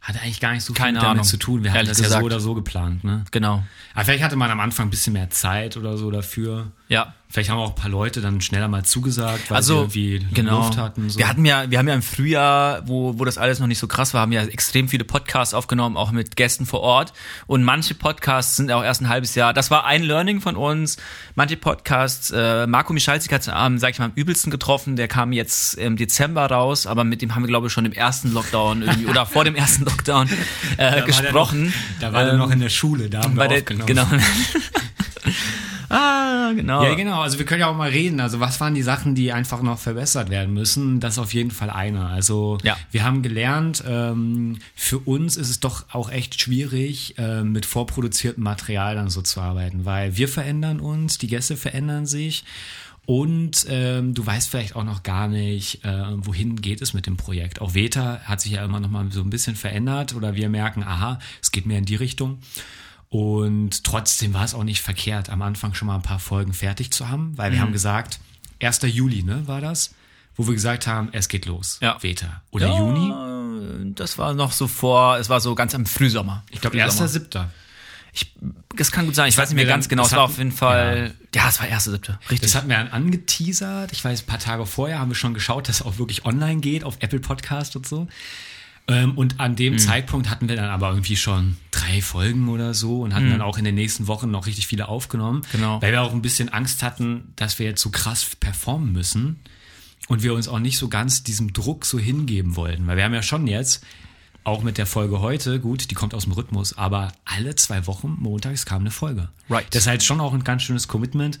hat 0.00 0.20
eigentlich 0.20 0.40
gar 0.40 0.52
nicht 0.52 0.64
so 0.64 0.74
viel 0.74 0.82
Keine 0.82 0.98
damit 0.98 1.10
Ahnung. 1.10 1.24
zu 1.24 1.36
tun? 1.36 1.62
Wir 1.64 1.72
hatten 1.72 1.86
das 1.86 1.98
gesagt. 1.98 2.14
ja 2.14 2.20
so 2.20 2.26
oder 2.26 2.40
so 2.40 2.54
geplant, 2.54 3.04
ne? 3.04 3.24
Genau. 3.30 3.64
Aber 3.94 4.04
vielleicht 4.04 4.24
hatte 4.24 4.36
man 4.36 4.50
am 4.50 4.60
Anfang 4.60 4.88
ein 4.88 4.90
bisschen 4.90 5.12
mehr 5.12 5.30
Zeit 5.30 5.76
oder 5.76 5.96
so 5.96 6.10
dafür. 6.10 6.72
Ja. 6.88 7.14
Vielleicht 7.32 7.48
haben 7.48 7.60
auch 7.60 7.70
ein 7.70 7.74
paar 7.74 7.90
Leute 7.90 8.20
dann 8.20 8.42
schneller 8.42 8.68
mal 8.68 8.84
zugesagt, 8.84 9.50
weil 9.50 9.56
also, 9.56 9.88
sie 9.88 10.16
irgendwie 10.16 10.34
genau. 10.34 10.58
Luft 10.58 10.76
hatten. 10.76 11.08
So. 11.08 11.18
Wir 11.18 11.26
hatten 11.26 11.46
ja, 11.46 11.70
wir 11.70 11.78
haben 11.78 11.88
ja 11.88 11.94
im 11.94 12.02
Frühjahr, 12.02 12.86
wo, 12.86 13.18
wo 13.18 13.24
das 13.24 13.38
alles 13.38 13.58
noch 13.58 13.66
nicht 13.66 13.78
so 13.78 13.86
krass 13.86 14.12
war, 14.12 14.20
haben 14.20 14.32
ja 14.32 14.42
extrem 14.42 14.86
viele 14.86 15.04
Podcasts 15.04 15.54
aufgenommen, 15.54 15.96
auch 15.96 16.12
mit 16.12 16.36
Gästen 16.36 16.66
vor 16.66 16.80
Ort. 16.80 17.14
Und 17.46 17.64
manche 17.64 17.94
Podcasts 17.94 18.56
sind 18.56 18.70
auch 18.70 18.84
erst 18.84 19.00
ein 19.00 19.08
halbes 19.08 19.34
Jahr. 19.34 19.54
Das 19.54 19.70
war 19.70 19.86
ein 19.86 20.02
Learning 20.02 20.42
von 20.42 20.56
uns. 20.56 20.98
Manche 21.34 21.56
Podcasts, 21.56 22.30
äh, 22.32 22.66
Marco 22.66 22.92
Michalzik 22.92 23.32
hat 23.32 23.48
am, 23.48 23.78
sag 23.78 23.92
ich 23.92 23.98
mal, 23.98 24.04
am 24.04 24.12
übelsten 24.14 24.50
getroffen. 24.50 24.96
Der 24.96 25.08
kam 25.08 25.32
jetzt 25.32 25.72
im 25.78 25.96
Dezember 25.96 26.44
raus, 26.44 26.86
aber 26.86 27.02
mit 27.02 27.22
dem 27.22 27.34
haben 27.34 27.44
wir, 27.44 27.48
glaube 27.48 27.68
ich, 27.68 27.72
schon 27.72 27.86
im 27.86 27.92
ersten 27.92 28.34
Lockdown 28.34 28.82
irgendwie 28.82 29.06
oder 29.06 29.24
vor 29.24 29.44
dem 29.44 29.54
ersten 29.54 29.86
Lockdown 29.86 30.28
äh, 30.76 30.98
da 30.98 31.00
gesprochen. 31.00 31.64
War 31.64 31.70
noch, 31.70 32.00
da 32.00 32.12
war 32.12 32.22
ähm, 32.24 32.28
er 32.28 32.36
noch 32.36 32.50
in 32.50 32.60
der 32.60 32.68
Schule, 32.68 33.08
da 33.08 33.22
haben 33.22 33.38
wir 33.38 33.48
der, 33.48 33.60
aufgenommen. 33.60 33.86
Genau. 33.86 34.06
Ah, 35.92 36.52
genau. 36.54 36.82
Ja, 36.82 36.94
genau. 36.94 37.20
Also 37.20 37.38
wir 37.38 37.44
können 37.44 37.60
ja 37.60 37.66
auch 37.68 37.76
mal 37.76 37.90
reden. 37.90 38.20
Also 38.20 38.40
was 38.40 38.60
waren 38.60 38.74
die 38.74 38.82
Sachen, 38.82 39.14
die 39.14 39.32
einfach 39.32 39.62
noch 39.62 39.78
verbessert 39.78 40.30
werden 40.30 40.54
müssen? 40.54 41.00
Das 41.00 41.14
ist 41.14 41.18
auf 41.18 41.34
jeden 41.34 41.50
Fall 41.50 41.68
einer. 41.70 42.08
Also 42.08 42.58
ja. 42.62 42.76
wir 42.90 43.04
haben 43.04 43.22
gelernt, 43.22 43.84
ähm, 43.86 44.58
für 44.74 44.98
uns 44.98 45.36
ist 45.36 45.50
es 45.50 45.60
doch 45.60 45.84
auch 45.92 46.10
echt 46.10 46.40
schwierig, 46.40 47.18
äh, 47.18 47.42
mit 47.42 47.66
vorproduziertem 47.66 48.42
Material 48.42 48.94
dann 48.94 49.10
so 49.10 49.20
zu 49.20 49.40
arbeiten, 49.40 49.84
weil 49.84 50.16
wir 50.16 50.28
verändern 50.28 50.80
uns, 50.80 51.18
die 51.18 51.26
Gäste 51.26 51.56
verändern 51.56 52.06
sich. 52.06 52.44
Und 53.04 53.66
ähm, 53.68 54.14
du 54.14 54.24
weißt 54.24 54.48
vielleicht 54.48 54.76
auch 54.76 54.84
noch 54.84 55.02
gar 55.02 55.26
nicht, 55.26 55.84
äh, 55.84 56.04
wohin 56.16 56.60
geht 56.60 56.80
es 56.80 56.94
mit 56.94 57.06
dem 57.06 57.16
Projekt. 57.16 57.60
Auch 57.60 57.74
Veta 57.74 58.20
hat 58.24 58.40
sich 58.40 58.52
ja 58.52 58.64
immer 58.64 58.78
noch 58.78 58.90
mal 58.90 59.10
so 59.10 59.20
ein 59.20 59.30
bisschen 59.30 59.56
verändert 59.56 60.14
oder 60.14 60.36
wir 60.36 60.48
merken, 60.48 60.84
aha, 60.84 61.18
es 61.42 61.50
geht 61.50 61.66
mehr 61.66 61.78
in 61.78 61.84
die 61.84 61.96
Richtung. 61.96 62.38
Und 63.12 63.84
trotzdem 63.84 64.32
war 64.32 64.42
es 64.42 64.54
auch 64.54 64.64
nicht 64.64 64.80
verkehrt, 64.80 65.28
am 65.28 65.42
Anfang 65.42 65.74
schon 65.74 65.86
mal 65.86 65.96
ein 65.96 66.02
paar 66.02 66.18
Folgen 66.18 66.54
fertig 66.54 66.92
zu 66.92 67.10
haben, 67.10 67.36
weil 67.36 67.50
wir 67.50 67.58
mhm. 67.58 67.64
haben 67.64 67.72
gesagt, 67.74 68.20
1. 68.62 68.80
Juli, 68.84 69.22
ne, 69.22 69.46
war 69.46 69.60
das? 69.60 69.94
Wo 70.34 70.46
wir 70.46 70.54
gesagt 70.54 70.86
haben, 70.86 71.10
es 71.12 71.28
geht 71.28 71.44
los. 71.44 71.76
Ja. 71.82 72.02
Veta. 72.02 72.40
Oder 72.52 72.68
ja, 72.68 72.78
Juni? 72.78 73.92
Das 73.94 74.16
war 74.16 74.32
noch 74.32 74.52
so 74.52 74.66
vor, 74.66 75.18
es 75.18 75.28
war 75.28 75.42
so 75.42 75.54
ganz 75.54 75.74
am 75.74 75.84
Frühsommer. 75.84 76.42
Ich 76.48 76.62
glaube, 76.62 76.78
1.7. 76.78 77.48
Ich, 78.14 78.34
das 78.76 78.90
kann 78.90 79.04
gut 79.04 79.14
sein, 79.14 79.28
ich 79.28 79.34
das 79.34 79.42
weiß 79.42 79.48
nicht 79.50 79.56
mehr 79.56 79.66
ganz 79.66 79.90
genau. 79.90 80.06
Es 80.06 80.12
war 80.12 80.22
auf 80.22 80.38
jeden 80.38 80.50
Fall, 80.50 81.14
ja, 81.34 81.42
ja 81.42 81.48
es 81.50 81.60
war 81.60 81.66
1.7. 81.66 82.16
Richtig. 82.30 82.40
Das 82.40 82.54
hatten 82.54 82.70
wir 82.70 82.78
dann 82.78 82.88
angeteasert. 82.88 83.92
Ich 83.92 84.02
weiß, 84.02 84.22
ein 84.22 84.26
paar 84.26 84.38
Tage 84.38 84.64
vorher 84.64 85.00
haben 85.00 85.10
wir 85.10 85.16
schon 85.16 85.34
geschaut, 85.34 85.68
dass 85.68 85.80
es 85.80 85.82
auch 85.86 85.98
wirklich 85.98 86.24
online 86.24 86.62
geht, 86.62 86.82
auf 86.82 86.96
Apple 87.00 87.20
Podcast 87.20 87.76
und 87.76 87.86
so. 87.86 88.08
Ähm, 88.88 89.16
und 89.16 89.38
an 89.40 89.54
dem 89.54 89.74
mhm. 89.74 89.78
Zeitpunkt 89.78 90.28
hatten 90.28 90.48
wir 90.48 90.56
dann 90.56 90.70
aber 90.70 90.90
irgendwie 90.90 91.16
schon 91.16 91.56
drei 91.70 92.02
Folgen 92.02 92.48
oder 92.48 92.74
so 92.74 93.02
und 93.02 93.14
hatten 93.14 93.30
dann 93.30 93.40
auch 93.40 93.56
in 93.56 93.64
den 93.64 93.76
nächsten 93.76 94.08
Wochen 94.08 94.30
noch 94.30 94.46
richtig 94.46 94.66
viele 94.66 94.88
aufgenommen. 94.88 95.42
Genau. 95.52 95.80
Weil 95.80 95.92
wir 95.92 96.02
auch 96.02 96.12
ein 96.12 96.22
bisschen 96.22 96.48
Angst 96.48 96.82
hatten, 96.82 97.32
dass 97.36 97.58
wir 97.58 97.66
jetzt 97.66 97.80
so 97.80 97.90
krass 97.90 98.26
performen 98.40 98.92
müssen 98.92 99.40
und 100.08 100.22
wir 100.22 100.34
uns 100.34 100.48
auch 100.48 100.58
nicht 100.58 100.78
so 100.78 100.88
ganz 100.88 101.22
diesem 101.22 101.52
Druck 101.52 101.86
so 101.86 101.98
hingeben 101.98 102.56
wollten. 102.56 102.86
Weil 102.86 102.96
wir 102.96 103.04
haben 103.04 103.14
ja 103.14 103.22
schon 103.22 103.46
jetzt, 103.46 103.84
auch 104.44 104.62
mit 104.62 104.78
der 104.78 104.86
Folge 104.86 105.20
heute, 105.20 105.60
gut, 105.60 105.90
die 105.90 105.94
kommt 105.94 106.14
aus 106.14 106.24
dem 106.24 106.32
Rhythmus, 106.32 106.76
aber 106.76 107.12
alle 107.24 107.54
zwei 107.54 107.86
Wochen 107.86 108.16
montags 108.18 108.66
kam 108.66 108.80
eine 108.80 108.90
Folge. 108.90 109.28
Right. 109.48 109.66
Das 109.70 109.82
ist 109.82 109.86
halt 109.86 110.02
schon 110.02 110.20
auch 110.20 110.32
ein 110.32 110.44
ganz 110.44 110.62
schönes 110.62 110.88
Commitment. 110.88 111.38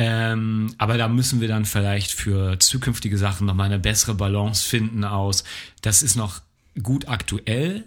Ähm, 0.00 0.72
aber 0.78 0.96
da 0.96 1.08
müssen 1.08 1.40
wir 1.40 1.48
dann 1.48 1.64
vielleicht 1.64 2.12
für 2.12 2.60
zukünftige 2.60 3.18
Sachen 3.18 3.48
nochmal 3.48 3.66
eine 3.66 3.80
bessere 3.80 4.14
Balance 4.14 4.64
finden 4.64 5.02
aus. 5.02 5.42
Das 5.82 6.04
ist 6.04 6.14
noch 6.14 6.40
gut 6.82 7.08
aktuell 7.08 7.84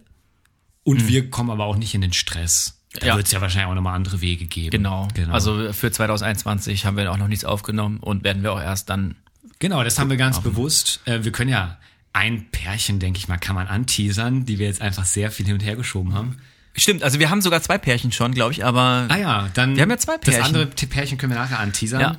und 0.83 1.07
wir 1.07 1.29
kommen 1.29 1.49
aber 1.49 1.65
auch 1.65 1.77
nicht 1.77 1.93
in 1.93 2.01
den 2.01 2.13
Stress. 2.13 2.77
Da 2.93 3.01
Mhm. 3.05 3.07
Ja. 3.07 3.15
wird 3.15 3.25
es 3.27 3.31
ja 3.31 3.41
wahrscheinlich 3.41 3.69
auch 3.69 3.75
nochmal 3.75 3.95
andere 3.95 4.21
Wege 4.21 4.45
geben. 4.45 4.71
Genau. 4.71 5.07
Also 5.31 5.71
für 5.73 5.91
2021 5.91 6.85
haben 6.85 6.97
wir 6.97 7.11
auch 7.11 7.17
noch 7.17 7.27
nichts 7.29 7.45
aufgenommen 7.45 7.99
und 7.99 8.23
werden 8.23 8.43
wir 8.43 8.51
auch 8.53 8.59
erst 8.61 8.89
dann. 8.89 9.15
Genau, 9.59 9.83
das 9.83 9.97
haben 9.99 10.09
wir 10.09 10.17
ganz 10.17 10.41
bewusst. 10.41 11.01
Äh, 11.05 11.23
wir 11.23 11.31
können 11.31 11.49
ja 11.51 11.77
ein 12.13 12.49
Pärchen, 12.51 12.99
denke 12.99 13.17
ich 13.19 13.27
mal, 13.27 13.37
kann 13.37 13.55
man 13.55 13.67
anteasern, 13.67 14.45
die 14.45 14.59
wir 14.59 14.65
jetzt 14.67 14.81
einfach 14.81 15.05
sehr 15.05 15.31
viel 15.31 15.45
hin 15.45 15.55
und 15.55 15.63
her 15.63 15.75
geschoben 15.77 16.13
haben. 16.13 16.37
Stimmt, 16.73 17.03
also 17.03 17.19
wir 17.19 17.29
haben 17.29 17.41
sogar 17.41 17.61
zwei 17.61 17.77
Pärchen 17.77 18.13
schon, 18.13 18.33
glaube 18.33 18.53
ich, 18.53 18.63
aber. 18.63 19.05
Ah 19.09 19.17
ja, 19.17 19.49
dann. 19.53 19.75
Wir 19.75 19.81
haben 19.83 19.89
ja 19.89 19.97
zwei 19.97 20.13
Das 20.17 20.21
Pärchen. 20.35 20.43
andere 20.43 20.69
T- 20.69 20.85
Pärchen 20.85 21.17
können 21.17 21.33
wir 21.33 21.39
nachher 21.39 21.59
anteasern. 21.59 21.99
Ja. 21.99 22.15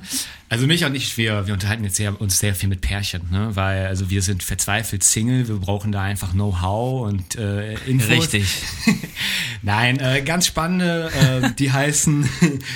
Also 0.47 0.67
mich 0.67 0.85
und 0.85 0.93
ich, 0.93 1.17
wir, 1.17 1.47
wir 1.47 1.55
unterhalten 1.55 1.83
jetzt 1.83 1.95
sehr, 1.95 2.21
uns 2.21 2.37
sehr 2.37 2.53
viel 2.53 2.69
mit 2.69 2.81
Pärchen, 2.81 3.23
ne? 3.31 3.49
weil 3.55 3.87
also 3.87 4.11
wir 4.11 4.21
sind 4.21 4.43
verzweifelt 4.43 5.03
Single, 5.03 5.47
wir 5.47 5.55
brauchen 5.55 5.91
da 5.91 6.03
einfach 6.03 6.33
Know-how 6.33 7.07
und 7.07 7.35
äh, 7.35 7.73
Infos. 7.87 8.09
Richtig. 8.09 8.45
Nein, 9.63 9.99
äh, 9.99 10.21
ganz 10.21 10.45
spannende, 10.45 11.09
äh, 11.11 11.51
die 11.57 11.71
heißen 11.73 12.29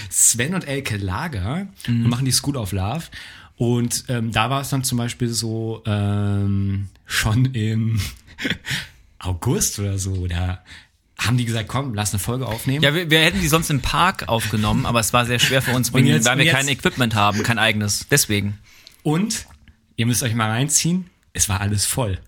Sven 0.10 0.56
und 0.56 0.68
Elke 0.68 0.98
Lager 0.98 1.68
Mhm. 1.88 2.06
und 2.06 2.10
machen 2.10 2.26
die 2.26 2.32
School 2.32 2.58
of 2.58 2.72
Love. 2.72 3.04
Und 3.56 4.06
ähm, 4.08 4.32
da 4.32 4.50
war 4.50 4.62
es 4.62 4.70
dann 4.70 4.84
zum 4.84 4.98
Beispiel 4.98 5.30
so 5.30 5.84
ähm, 5.86 6.90
schon 7.06 7.46
im 7.54 8.00
August 9.20 9.80
oder 9.80 9.98
so, 9.98 10.28
da 10.28 10.64
haben 11.20 11.38
die 11.38 11.46
gesagt, 11.46 11.68
komm, 11.68 11.94
lass 11.94 12.14
eine 12.14 12.20
Folge 12.20 12.46
aufnehmen. 12.46 12.84
Ja, 12.84 12.94
wir, 12.94 13.10
wir 13.10 13.20
hätten 13.22 13.42
die 13.42 13.48
sonst 13.48 13.70
im 13.70 13.82
Park 13.82 14.28
aufgenommen, 14.28 14.86
aber 14.86 15.00
es 15.00 15.14
war 15.14 15.26
sehr 15.26 15.40
schwer 15.40 15.62
für 15.62 15.72
uns, 15.72 15.92
jetzt- 15.94 16.26
weil 16.26 16.38
wir 16.38 16.46
jetzt- 16.46 16.54
kein 16.56 16.68
Equipment 16.68 17.16
haben, 17.16 17.44
kein 17.44 17.58
eigenes. 17.60 18.06
Deswegen. 18.12 18.60
Und 19.04 19.46
ihr 19.96 20.06
müsst 20.06 20.22
euch 20.24 20.36
mal 20.36 20.50
reinziehen, 20.50 21.10
es 21.34 21.50
war 21.50 21.60
alles 21.62 21.86
voll. 21.86 22.20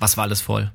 Was 0.00 0.16
war 0.16 0.24
alles 0.24 0.40
voll? 0.40 0.72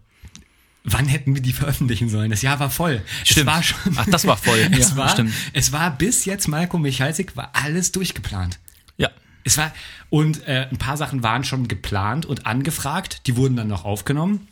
Wann 0.83 1.05
hätten 1.07 1.35
wir 1.35 1.41
die 1.43 1.53
veröffentlichen 1.53 2.09
sollen? 2.09 2.31
Das 2.31 2.41
Jahr 2.41 2.59
war 2.59 2.71
voll. 2.71 3.03
Stimmt. 3.23 3.47
Es 3.49 3.53
war 3.53 3.61
schon. 3.63 3.79
Ach, 3.97 4.05
das 4.09 4.25
war 4.25 4.35
voll. 4.37 4.57
Es 4.71 4.91
Ja, 4.91 4.95
war, 4.97 5.09
stimmt. 5.09 5.31
es 5.53 5.71
war 5.71 5.91
bis 5.91 6.25
jetzt 6.25 6.47
Malko 6.47 6.79
Michalsik 6.79 7.35
war 7.37 7.51
alles 7.53 7.91
durchgeplant. 7.91 8.57
Ja. 8.97 9.09
Es 9.43 9.57
war 9.57 9.71
und 10.09 10.47
äh, 10.47 10.67
ein 10.71 10.77
paar 10.77 10.97
Sachen 10.97 11.21
waren 11.21 11.43
schon 11.43 11.67
geplant 11.67 12.25
und 12.25 12.47
angefragt. 12.47 13.27
Die 13.27 13.35
wurden 13.35 13.55
dann 13.57 13.67
noch 13.67 13.85
aufgenommen. 13.85 14.47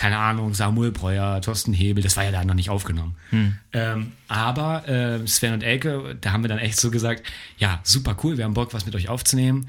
Keine 0.00 0.16
Ahnung, 0.16 0.54
Samuel 0.54 0.92
Breuer, 0.92 1.42
Thorsten 1.42 1.74
Hebel, 1.74 2.02
das 2.02 2.16
war 2.16 2.24
ja 2.24 2.30
da 2.30 2.42
noch 2.42 2.54
nicht 2.54 2.70
aufgenommen. 2.70 3.16
Ähm, 3.74 4.12
aber 4.28 4.88
äh, 4.88 5.26
Sven 5.26 5.52
und 5.52 5.62
Elke, 5.62 6.16
da 6.18 6.32
haben 6.32 6.42
wir 6.42 6.48
dann 6.48 6.58
echt 6.58 6.80
so 6.80 6.90
gesagt, 6.90 7.22
ja, 7.58 7.80
super 7.82 8.16
cool, 8.24 8.38
wir 8.38 8.46
haben 8.46 8.54
Bock, 8.54 8.72
was 8.72 8.86
mit 8.86 8.94
euch 8.94 9.10
aufzunehmen. 9.10 9.68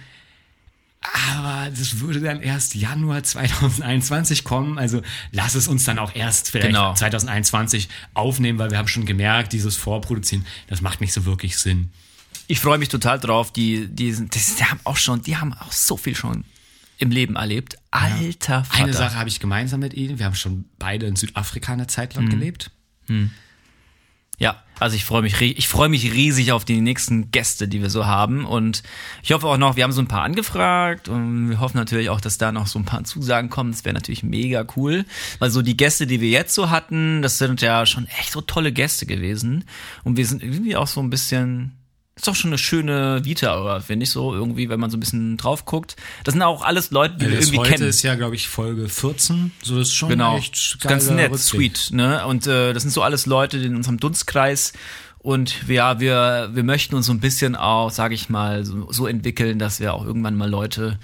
Aber 1.35 1.69
das 1.69 1.99
würde 1.99 2.21
dann 2.21 2.41
erst 2.41 2.75
Januar 2.75 3.23
2021 3.23 4.45
kommen. 4.45 4.77
Also 4.77 5.01
lass 5.33 5.55
es 5.55 5.67
uns 5.67 5.83
dann 5.83 5.99
auch 5.99 6.15
erst 6.15 6.51
vielleicht 6.51 6.67
Genau. 6.67 6.93
2021 6.93 7.89
aufnehmen, 8.13 8.57
weil 8.57 8.71
wir 8.71 8.77
haben 8.77 8.87
schon 8.87 9.05
gemerkt, 9.05 9.51
dieses 9.51 9.75
Vorproduzieren, 9.75 10.45
das 10.67 10.79
macht 10.79 11.01
nicht 11.01 11.11
so 11.11 11.25
wirklich 11.25 11.57
Sinn. 11.57 11.89
Ich 12.47 12.61
freue 12.61 12.77
mich 12.77 12.87
total 12.87 13.19
drauf. 13.19 13.51
Die, 13.51 13.87
die, 13.87 14.13
die, 14.13 14.27
die 14.59 14.63
haben 14.63 14.79
auch 14.85 14.95
schon, 14.95 15.21
die 15.23 15.35
haben 15.35 15.51
auch 15.53 15.73
so 15.73 15.97
viel 15.97 16.15
schon 16.15 16.45
im 17.01 17.09
Leben 17.11 17.35
erlebt. 17.35 17.77
Alter 17.89 18.63
Vater. 18.63 18.83
Eine 18.83 18.93
Sache 18.93 19.15
habe 19.15 19.27
ich 19.27 19.39
gemeinsam 19.39 19.79
mit 19.79 19.93
ihnen. 19.93 20.19
Wir 20.19 20.25
haben 20.25 20.35
schon 20.35 20.65
beide 20.77 21.07
in 21.07 21.15
Südafrika 21.15 21.73
eine 21.73 21.87
Zeit 21.87 22.15
lang 22.15 22.29
gelebt. 22.29 22.71
Ja, 24.37 24.63
also 24.79 24.95
ich 24.95 25.05
freue 25.05 25.21
mich, 25.21 25.39
ich 25.39 25.67
freue 25.67 25.89
mich 25.89 26.13
riesig 26.13 26.51
auf 26.51 26.65
die 26.65 26.81
nächsten 26.81 27.29
Gäste, 27.29 27.67
die 27.67 27.81
wir 27.81 27.89
so 27.89 28.05
haben. 28.05 28.45
Und 28.45 28.81
ich 29.21 29.31
hoffe 29.31 29.47
auch 29.47 29.57
noch, 29.57 29.75
wir 29.75 29.83
haben 29.83 29.91
so 29.91 30.01
ein 30.01 30.07
paar 30.07 30.23
angefragt 30.23 31.09
und 31.09 31.49
wir 31.49 31.59
hoffen 31.59 31.77
natürlich 31.77 32.09
auch, 32.09 32.21
dass 32.21 32.37
da 32.37 32.51
noch 32.51 32.65
so 32.65 32.79
ein 32.79 32.85
paar 32.85 33.03
Zusagen 33.03 33.49
kommen. 33.49 33.71
Das 33.71 33.85
wäre 33.85 33.93
natürlich 33.93 34.23
mega 34.23 34.65
cool. 34.75 35.05
Weil 35.39 35.51
so 35.51 35.61
die 35.61 35.77
Gäste, 35.77 36.07
die 36.07 36.21
wir 36.21 36.29
jetzt 36.29 36.55
so 36.55 36.69
hatten, 36.69 37.21
das 37.21 37.37
sind 37.37 37.61
ja 37.61 37.85
schon 37.85 38.07
echt 38.19 38.31
so 38.31 38.41
tolle 38.41 38.71
Gäste 38.71 39.05
gewesen. 39.05 39.65
Und 40.03 40.17
wir 40.17 40.25
sind 40.25 40.41
irgendwie 40.41 40.75
auch 40.75 40.87
so 40.87 41.01
ein 41.01 41.09
bisschen. 41.09 41.73
Ist 42.21 42.27
doch 42.27 42.35
schon 42.35 42.51
eine 42.51 42.59
schöne 42.59 43.25
Vita, 43.25 43.59
oder 43.59 43.81
finde 43.81 44.03
ich 44.03 44.11
so, 44.11 44.31
irgendwie, 44.31 44.69
wenn 44.69 44.79
man 44.79 44.91
so 44.91 44.97
ein 44.97 44.99
bisschen 44.99 45.37
drauf 45.37 45.65
guckt. 45.65 45.95
Das 46.23 46.33
sind 46.33 46.43
auch 46.43 46.61
alles 46.61 46.91
Leute, 46.91 47.15
die 47.17 47.21
wir 47.27 47.35
Das 47.37 47.45
irgendwie 47.47 47.57
heute 47.61 47.71
kennen. 47.71 47.89
ist 47.89 48.03
ja, 48.03 48.13
glaube 48.13 48.35
ich, 48.35 48.47
Folge 48.47 48.87
14. 48.89 49.51
So 49.63 49.79
das 49.79 49.87
ist 49.87 49.95
schon 49.95 50.09
Genau. 50.09 50.37
echt 50.37 50.77
ganz 50.81 51.09
nett, 51.09 51.31
Rückblick. 51.31 51.39
sweet, 51.77 51.89
ne? 51.93 52.23
Und 52.27 52.45
äh, 52.45 52.73
das 52.73 52.83
sind 52.83 52.91
so 52.91 53.01
alles 53.01 53.25
Leute 53.25 53.57
in 53.57 53.75
unserem 53.75 53.99
Dunstkreis. 53.99 54.73
Und 55.17 55.67
wir, 55.67 55.75
ja, 55.77 55.99
wir, 55.99 56.51
wir 56.53 56.63
möchten 56.63 56.93
uns 56.93 57.07
so 57.07 57.11
ein 57.11 57.19
bisschen 57.21 57.55
auch, 57.55 57.89
sage 57.89 58.13
ich 58.13 58.29
mal, 58.29 58.65
so, 58.65 58.91
so 58.91 59.07
entwickeln, 59.07 59.57
dass 59.57 59.79
wir 59.79 59.95
auch 59.95 60.05
irgendwann 60.05 60.35
mal 60.37 60.47
Leute 60.47 60.99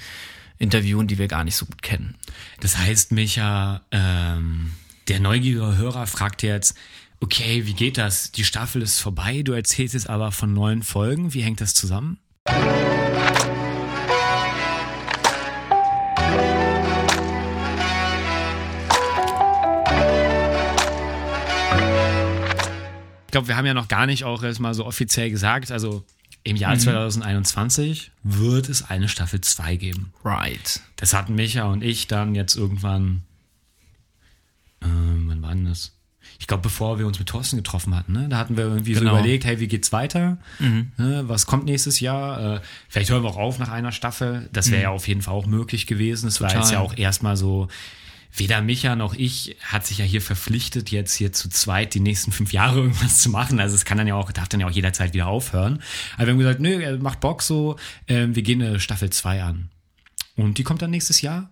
interviewen, 0.59 1.07
die 1.07 1.17
wir 1.17 1.27
gar 1.27 1.43
nicht 1.43 1.55
so 1.55 1.65
gut 1.65 1.81
kennen. 1.81 2.13
Das 2.59 2.77
heißt, 2.77 3.11
Micha, 3.11 3.81
ähm, 3.91 4.71
der 5.07 5.19
neugierige 5.19 5.77
Hörer 5.77 6.05
fragt 6.05 6.43
jetzt, 6.43 6.75
okay, 7.19 7.65
wie 7.65 7.73
geht 7.73 7.97
das? 7.97 8.31
Die 8.31 8.43
Staffel 8.43 8.81
ist 8.81 8.99
vorbei, 8.99 9.41
du 9.43 9.53
erzählst 9.53 9.93
jetzt 9.93 10.09
aber 10.09 10.31
von 10.31 10.53
neuen 10.53 10.83
Folgen. 10.83 11.33
Wie 11.33 11.41
hängt 11.41 11.61
das 11.61 11.73
zusammen? 11.73 12.19
Ich 23.25 23.31
glaube, 23.31 23.49
wir 23.49 23.57
haben 23.57 23.65
ja 23.65 23.73
noch 23.73 23.87
gar 23.87 24.05
nicht 24.05 24.23
auch 24.23 24.41
erstmal 24.41 24.73
so 24.73 24.85
offiziell 24.85 25.29
gesagt, 25.29 25.71
also 25.71 26.03
im 26.43 26.55
Jahr 26.55 26.77
2021 26.77 28.11
wird 28.23 28.69
es 28.69 28.89
eine 28.89 29.09
Staffel 29.09 29.41
2 29.41 29.75
geben. 29.75 30.13
Right. 30.23 30.79
Das 30.95 31.13
hatten 31.13 31.35
Micha 31.35 31.65
und 31.65 31.83
ich 31.83 32.07
dann 32.07 32.35
jetzt 32.35 32.55
irgendwann. 32.55 33.23
Ähm, 34.81 35.25
wann 35.27 35.41
war 35.41 35.53
denn 35.53 35.65
das? 35.65 35.96
Ich 36.39 36.47
glaube, 36.47 36.61
bevor 36.63 36.99
wir 36.99 37.07
uns 37.07 37.19
mit 37.19 37.27
Thorsten 37.29 37.57
getroffen 37.57 37.95
hatten, 37.95 38.13
ne? 38.13 38.27
da 38.29 38.37
hatten 38.37 38.57
wir 38.57 38.65
irgendwie 38.65 38.93
Genau. 38.93 39.11
so 39.11 39.17
überlegt, 39.17 39.45
hey, 39.45 39.59
wie 39.59 39.67
geht's 39.67 39.91
weiter? 39.91 40.37
Ne? 40.59 41.23
Was 41.27 41.45
kommt 41.45 41.65
nächstes 41.65 41.99
Jahr? 41.99 42.55
Äh, 42.57 42.61
vielleicht 42.89 43.09
hören 43.09 43.23
wir 43.23 43.29
auch 43.29 43.37
auf 43.37 43.59
nach 43.59 43.69
einer 43.69 43.91
Staffel. 43.91 44.49
Das 44.53 44.69
wäre 44.71 44.83
ja 44.83 44.89
auf 44.91 45.07
jeden 45.07 45.21
Fall 45.21 45.33
auch 45.33 45.45
möglich 45.47 45.87
gewesen. 45.87 46.27
Es 46.27 46.39
war 46.41 46.53
jetzt 46.55 46.71
ja 46.71 46.79
auch 46.79 46.95
erstmal 46.97 47.35
so, 47.37 47.67
weder 48.35 48.61
Micha 48.61 48.95
noch 48.95 49.15
ich 49.15 49.55
hat 49.63 49.85
sich 49.87 49.97
ja 49.97 50.05
hier 50.05 50.21
verpflichtet, 50.21 50.91
jetzt 50.91 51.15
hier 51.15 51.33
zu 51.33 51.49
zweit 51.49 51.95
die 51.95 51.99
nächsten 51.99 52.31
fünf 52.31 52.53
Jahre 52.53 52.79
irgendwas 52.81 53.19
zu 53.21 53.29
machen. 53.29 53.59
Also 53.59 53.73
es 53.75 53.83
kann 53.83 53.97
dann 53.97 54.05
ja 54.07 54.13
auch, 54.15 54.31
darf 54.31 54.47
dann 54.47 54.59
ja 54.59 54.67
auch 54.67 54.71
jederzeit 54.71 55.13
wieder 55.13 55.27
aufhören. 55.27 55.81
Aber 56.17 56.27
wir 56.27 56.31
haben 56.33 56.39
gesagt, 56.39 56.59
nö, 56.59 56.79
er 56.81 56.97
macht 56.99 57.19
Bock 57.19 57.41
so, 57.41 57.77
ähm, 58.07 58.35
wir 58.35 58.43
gehen 58.43 58.61
eine 58.61 58.79
Staffel 58.79 59.09
2 59.09 59.41
an. 59.43 59.69
Und 60.35 60.59
die 60.59 60.63
kommt 60.63 60.83
dann 60.83 60.91
nächstes 60.91 61.21
Jahr. 61.21 61.49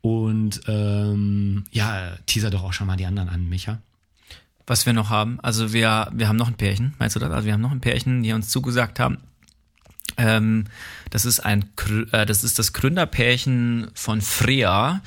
Und 0.00 0.62
ähm, 0.68 1.64
ja, 1.70 2.16
teaser 2.26 2.50
doch 2.50 2.64
auch 2.64 2.72
schon 2.72 2.86
mal 2.86 2.96
die 2.96 3.06
anderen 3.06 3.28
an, 3.28 3.48
Micha. 3.48 3.80
Was 4.66 4.86
wir 4.86 4.92
noch 4.92 5.10
haben, 5.10 5.40
also 5.40 5.72
wir, 5.72 6.08
wir 6.12 6.28
haben 6.28 6.36
noch 6.36 6.48
ein 6.48 6.56
Pärchen, 6.56 6.94
meinst 6.98 7.16
du 7.16 7.20
das? 7.20 7.30
Also 7.30 7.46
wir 7.46 7.52
haben 7.52 7.60
noch 7.60 7.72
ein 7.72 7.80
Pärchen, 7.80 8.22
die 8.22 8.32
uns 8.32 8.48
zugesagt 8.48 9.00
haben. 9.00 9.18
Ähm, 10.16 10.64
das 11.10 11.24
ist 11.24 11.40
ein, 11.40 11.70
äh, 12.12 12.26
das 12.26 12.44
ist 12.44 12.58
das 12.58 12.72
Gründerpärchen 12.72 13.90
von 13.94 14.20
Freya. 14.20 15.00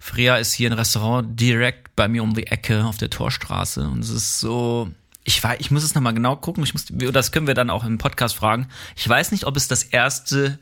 Freya 0.00 0.36
ist 0.36 0.52
hier 0.52 0.70
ein 0.70 0.74
Restaurant 0.74 1.38
direkt 1.38 1.96
bei 1.96 2.08
mir 2.08 2.22
um 2.22 2.34
die 2.34 2.46
Ecke 2.46 2.84
auf 2.84 2.96
der 2.96 3.10
Torstraße 3.10 3.88
und 3.88 4.00
es 4.00 4.10
ist 4.10 4.40
so, 4.40 4.90
ich 5.24 5.42
weiß, 5.42 5.58
ich 5.60 5.70
muss 5.70 5.82
es 5.82 5.94
nochmal 5.94 6.14
genau 6.14 6.36
gucken, 6.36 6.62
ich 6.64 6.74
muss, 6.74 6.86
das 6.88 7.32
können 7.32 7.46
wir 7.46 7.54
dann 7.54 7.70
auch 7.70 7.84
im 7.84 7.98
Podcast 7.98 8.36
fragen. 8.36 8.68
Ich 8.96 9.08
weiß 9.08 9.32
nicht, 9.32 9.44
ob 9.44 9.56
es 9.56 9.68
das 9.68 9.82
erste 9.82 10.58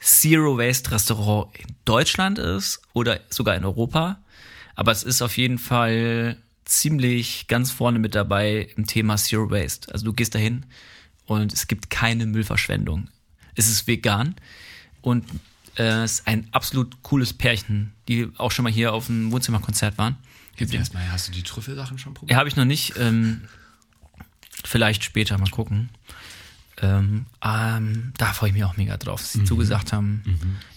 Zero 0.00 0.58
Waste 0.58 0.92
Restaurant 0.92 1.54
in 1.58 1.74
Deutschland 1.84 2.38
ist 2.38 2.80
oder 2.92 3.20
sogar 3.30 3.56
in 3.56 3.64
Europa. 3.64 4.20
Aber 4.76 4.92
es 4.92 5.02
ist 5.02 5.22
auf 5.22 5.36
jeden 5.36 5.58
Fall 5.58 6.36
ziemlich 6.68 7.46
ganz 7.48 7.70
vorne 7.70 7.98
mit 7.98 8.14
dabei 8.14 8.68
im 8.76 8.86
Thema 8.86 9.16
Zero 9.16 9.50
Waste. 9.50 9.92
Also 9.92 10.04
du 10.04 10.12
gehst 10.12 10.34
dahin 10.34 10.66
und 11.26 11.52
es 11.52 11.66
gibt 11.66 11.90
keine 11.90 12.26
Müllverschwendung. 12.26 13.08
Es 13.54 13.68
ist 13.68 13.86
vegan 13.86 14.36
und 15.00 15.24
äh, 15.76 16.02
es 16.04 16.20
ist 16.20 16.28
ein 16.28 16.46
absolut 16.52 17.02
cooles 17.02 17.32
Pärchen, 17.32 17.92
die 18.06 18.28
auch 18.36 18.52
schon 18.52 18.64
mal 18.64 18.72
hier 18.72 18.92
auf 18.92 19.06
dem 19.06 19.32
Wohnzimmerkonzert 19.32 19.98
waren. 19.98 20.16
Jetzt 20.56 20.74
erstmal, 20.74 21.10
hast 21.10 21.28
du 21.28 21.32
die 21.32 21.42
Trüffelsachen 21.42 21.98
schon 21.98 22.14
probiert? 22.14 22.32
Ja, 22.32 22.38
habe 22.38 22.48
ich 22.48 22.56
noch 22.56 22.64
nicht. 22.64 22.94
Ähm, 22.98 23.42
vielleicht 24.64 25.04
später 25.04 25.38
mal 25.38 25.50
gucken. 25.50 25.88
Ähm, 26.80 27.26
ähm, 27.42 28.12
da 28.18 28.32
freue 28.32 28.50
ich 28.50 28.54
mich 28.54 28.64
auch 28.64 28.76
mega 28.76 28.96
drauf, 28.96 29.20
dass 29.20 29.32
sie 29.32 29.44
zugesagt 29.44 29.92
haben. 29.92 30.22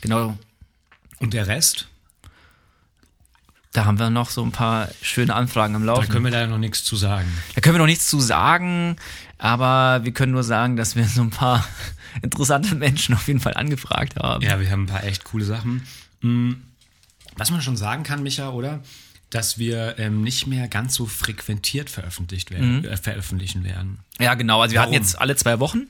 Genau. 0.02 0.38
Und 1.20 1.34
der 1.34 1.48
Rest? 1.48 1.88
Da 3.74 3.86
haben 3.86 4.00
wir 4.00 4.10
noch 4.10 4.30
so 4.30 4.44
ein 4.44 4.52
paar 4.52 4.90
schöne 5.02 5.34
Anfragen 5.34 5.76
am 5.76 5.86
Da 5.86 5.94
Laufen. 5.94 6.10
können 6.10 6.26
wir 6.26 6.32
leider 6.32 6.48
noch 6.48 6.58
nichts 6.58 6.84
zu 6.84 6.98
sagen. 6.98 7.28
Da 7.56 7.62
können 7.62 7.76
wir 7.76 7.80
noch 7.80 7.86
nichts 7.86 8.08
zu 8.08 8.20
sagen, 8.20 8.98
aber 9.38 10.04
wir 10.04 10.12
können 10.12 10.34
nur 10.34 10.44
sagen, 10.44 10.76
dass 10.76 10.96
wir 10.98 11.06
so 11.06 11.22
ein 11.22 11.30
paar 11.30 11.66
interessante 12.22 12.76
Menschen 12.76 13.16
auf 13.16 13.28
jeden 13.28 13.40
Fall 13.40 13.54
angefragt 13.54 14.18
haben. 14.18 14.44
Ja, 14.44 14.60
wir 14.60 14.70
haben 14.70 14.84
ein 14.84 14.88
paar 14.88 15.06
echt 15.06 15.24
coole 15.24 15.46
Sachen. 15.46 15.84
Mm, 16.22 16.54
Was 17.38 17.50
man 17.50 17.62
schon 17.62 17.78
sagen 17.78 18.04
kann, 18.04 18.24
Micha, 18.24 18.50
oder? 18.50 18.82
Dass 19.30 19.58
wir 19.58 19.98
ähm, 19.98 20.22
nicht 20.22 20.48
mehr 20.48 20.68
ganz 20.68 20.94
so 20.96 21.06
frequentiert 21.06 21.90
veröffentlicht 21.90 22.52
werden, 22.52 22.84
äh, 22.84 22.98
veröffentlichen 22.98 23.64
werden. 23.64 24.00
Ja, 24.20 24.34
genau. 24.34 24.62
Also 24.62 24.74
wir 24.74 24.82
hatten 24.82 24.92
Warum? 24.92 25.02
jetzt 25.02 25.18
alle 25.22 25.38
zwei 25.38 25.60
Wochen. 25.62 25.88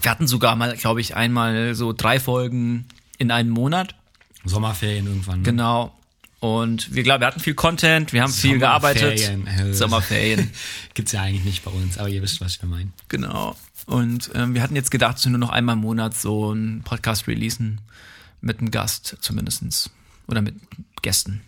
Wir 0.00 0.08
hatten 0.08 0.28
sogar 0.28 0.54
mal, 0.54 0.76
glaube 0.76 1.00
ich, 1.00 1.16
einmal 1.16 1.74
so 1.74 1.92
drei 1.92 2.20
Folgen 2.20 2.86
in 3.18 3.32
einem 3.32 3.50
Monat. 3.50 3.96
Sommerferien 4.44 5.06
irgendwann. 5.08 5.38
ne? 5.40 5.44
Genau. 5.44 5.92
Und 6.42 6.92
wir 6.92 7.04
glauben, 7.04 7.20
wir 7.20 7.28
hatten 7.28 7.38
viel 7.38 7.54
Content, 7.54 8.12
wir 8.12 8.20
haben 8.20 8.32
viel 8.32 8.58
gearbeitet. 8.58 9.20
Sommerferien, 9.20 9.46
äh. 9.46 9.72
Sommerferien. 9.74 10.50
Gibt's 10.94 11.12
ja 11.12 11.22
eigentlich 11.22 11.44
nicht 11.44 11.62
bei 11.62 11.70
uns, 11.70 11.98
aber 11.98 12.08
ihr 12.08 12.20
wisst, 12.20 12.40
was 12.40 12.60
wir 12.60 12.68
meinen. 12.68 12.92
Genau. 13.06 13.56
Und 13.86 14.28
ähm, 14.34 14.52
wir 14.52 14.60
hatten 14.60 14.74
jetzt 14.74 14.90
gedacht, 14.90 15.18
dass 15.18 15.24
wir 15.24 15.30
nur 15.30 15.38
noch 15.38 15.50
einmal 15.50 15.76
im 15.76 15.82
Monat 15.82 16.16
so 16.16 16.50
einen 16.50 16.82
Podcast 16.82 17.28
releasen. 17.28 17.80
Mit 18.40 18.58
einem 18.58 18.72
Gast 18.72 19.18
zumindestens 19.20 19.90
Oder 20.26 20.42
mit 20.42 20.56
Gästen. 21.00 21.42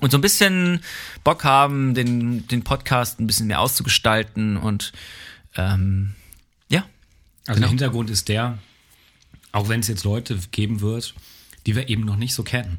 Und 0.00 0.10
so 0.10 0.16
ein 0.16 0.22
bisschen 0.22 0.80
Bock 1.22 1.44
haben, 1.44 1.92
den, 1.92 2.48
den 2.48 2.64
Podcast 2.64 3.20
ein 3.20 3.26
bisschen 3.26 3.46
mehr 3.46 3.60
auszugestalten 3.60 4.56
und 4.56 4.92
ähm, 5.56 6.14
ja. 6.70 6.86
Also 7.46 7.56
Genau. 7.56 7.60
der 7.60 7.68
Hintergrund 7.68 8.08
ist 8.08 8.30
der, 8.30 8.56
auch 9.52 9.68
wenn 9.68 9.80
es 9.80 9.88
jetzt 9.88 10.04
Leute 10.04 10.38
geben 10.50 10.80
wird, 10.80 11.14
die 11.66 11.76
wir 11.76 11.90
eben 11.90 12.06
noch 12.06 12.16
nicht 12.16 12.32
so 12.32 12.42
kennen. 12.42 12.78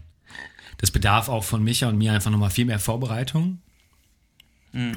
Das 0.82 0.92
bedarf 0.92 1.30
auch 1.30 1.44
von 1.44 1.64
Micha 1.64 1.88
und 1.88 1.98
mir 1.98 2.14
einfach 2.14 2.32
nochmal 2.32 2.50
viel 2.50 2.66
mehr 2.66 2.80
Vorbereitung. 2.80 3.60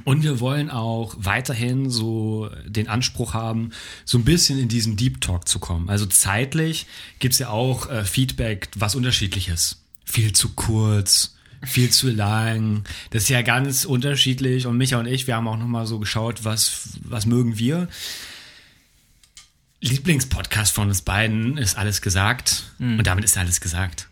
Und 0.05 0.22
wir 0.22 0.39
wollen 0.39 0.70
auch 0.70 1.16
weiterhin 1.18 1.91
so 1.91 2.49
den 2.64 2.89
Anspruch 2.89 3.35
haben, 3.35 3.70
so 4.05 4.18
ein 4.18 4.24
bisschen 4.24 4.59
in 4.59 4.68
diesen 4.68 4.97
Deep 4.97 5.20
Talk 5.20 5.49
zu 5.49 5.59
kommen. 5.59 5.89
Also 5.89 6.07
zeitlich 6.07 6.87
gibt's 7.18 7.41
ja 7.41 7.49
auch 7.49 7.91
äh, 7.91 8.05
Feedback, 8.05 8.68
was 8.76 8.95
unterschiedliches. 8.95 9.82
Viel 10.05 10.32
zu 10.32 10.51
kurz, 10.51 11.35
viel 11.62 11.91
zu 11.91 12.11
lang. 12.11 12.85
Das 13.11 13.24
ist 13.24 13.30
ja 13.30 13.43
ganz 13.43 13.85
unterschiedlich. 13.85 14.66
Und 14.66 14.76
Micha 14.76 14.99
und 14.99 15.07
ich, 15.07 15.26
wir 15.26 15.35
haben 15.35 15.49
auch 15.49 15.59
nochmal 15.59 15.87
so 15.87 15.99
geschaut, 15.99 16.45
was, 16.45 16.91
was 17.03 17.26
mögen 17.26 17.59
wir. 17.59 17.89
Lieblingspodcast 19.80 20.72
von 20.72 20.89
uns 20.89 21.03
beiden 21.03 21.59
ist 21.59 21.76
alles 21.76 22.01
gesagt. 22.01 22.72
Und 22.99 23.07
damit 23.09 23.24
ist 23.24 23.37
alles 23.37 23.61
gesagt. 23.61 24.09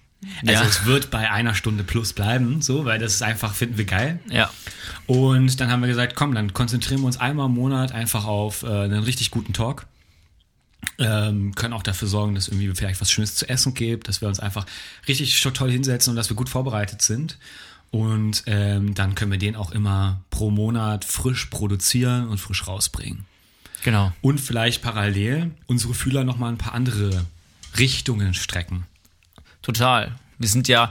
Also 0.47 0.62
Ja. 0.62 0.68
es 0.68 0.85
wird 0.85 1.11
bei 1.11 1.31
einer 1.31 1.55
Stunde 1.55 1.83
plus 1.85 2.12
bleiben, 2.12 2.62
so, 2.62 2.85
weil 2.85 2.99
das 2.99 3.14
ist 3.14 3.23
einfach, 3.23 3.55
finden 3.55 3.77
wir 3.79 3.85
geil. 3.85 4.20
Ja. 4.31 4.51
Und 5.07 5.61
dann 5.61 5.70
haben 5.70 5.81
wir 5.81 5.89
gesagt, 5.89 6.14
komm, 6.14 6.35
dann 6.35 6.53
konzentrieren 6.53 7.01
wir 7.01 7.07
uns 7.07 7.18
einmal 7.18 7.47
im 7.47 7.55
Monat 7.55 7.93
einfach 7.93 8.25
auf 8.25 8.62
äh, 8.62 8.66
einen 8.66 9.03
richtig 9.03 9.31
guten 9.31 9.53
Talk. 9.53 9.87
Ähm, 10.99 11.55
können 11.55 11.73
auch 11.75 11.83
dafür 11.83 12.09
sorgen, 12.09 12.35
dass 12.35 12.49
irgendwie 12.49 12.73
vielleicht 12.75 13.01
was 13.01 13.11
Schönes 13.11 13.35
zu 13.35 13.49
essen 13.49 13.75
gibt, 13.75 14.09
dass 14.09 14.20
wir 14.20 14.29
uns 14.29 14.41
einfach 14.41 14.66
richtig 15.09 15.41
toll 15.41 15.70
hinsetzen 15.70 16.11
und 16.11 16.16
dass 16.16 16.29
wir 16.29 16.37
gut 16.37 16.49
vorbereitet 16.49 17.03
sind. 17.03 17.39
Und 17.91 18.45
ähm, 18.47 18.95
dann 18.95 19.14
können 19.14 19.31
wir 19.31 19.39
den 19.39 19.55
auch 19.55 19.70
immer 19.70 20.23
pro 20.31 20.51
Monat 20.51 21.05
frisch 21.05 21.47
produzieren 21.47 22.29
und 22.29 22.39
frisch 22.39 22.66
rausbringen. 22.66 23.27
Genau. 23.85 24.12
Und 24.23 24.41
vielleicht 24.41 24.83
parallel 24.83 25.51
unsere 25.66 25.95
Fühler 25.95 26.25
nochmal 26.25 26.53
ein 26.53 26.59
paar 26.59 26.75
andere 26.75 27.27
Richtungen 27.79 28.35
strecken. 28.35 28.85
Total. 29.62 30.12
Wir 30.38 30.48
sind 30.48 30.68
ja, 30.68 30.90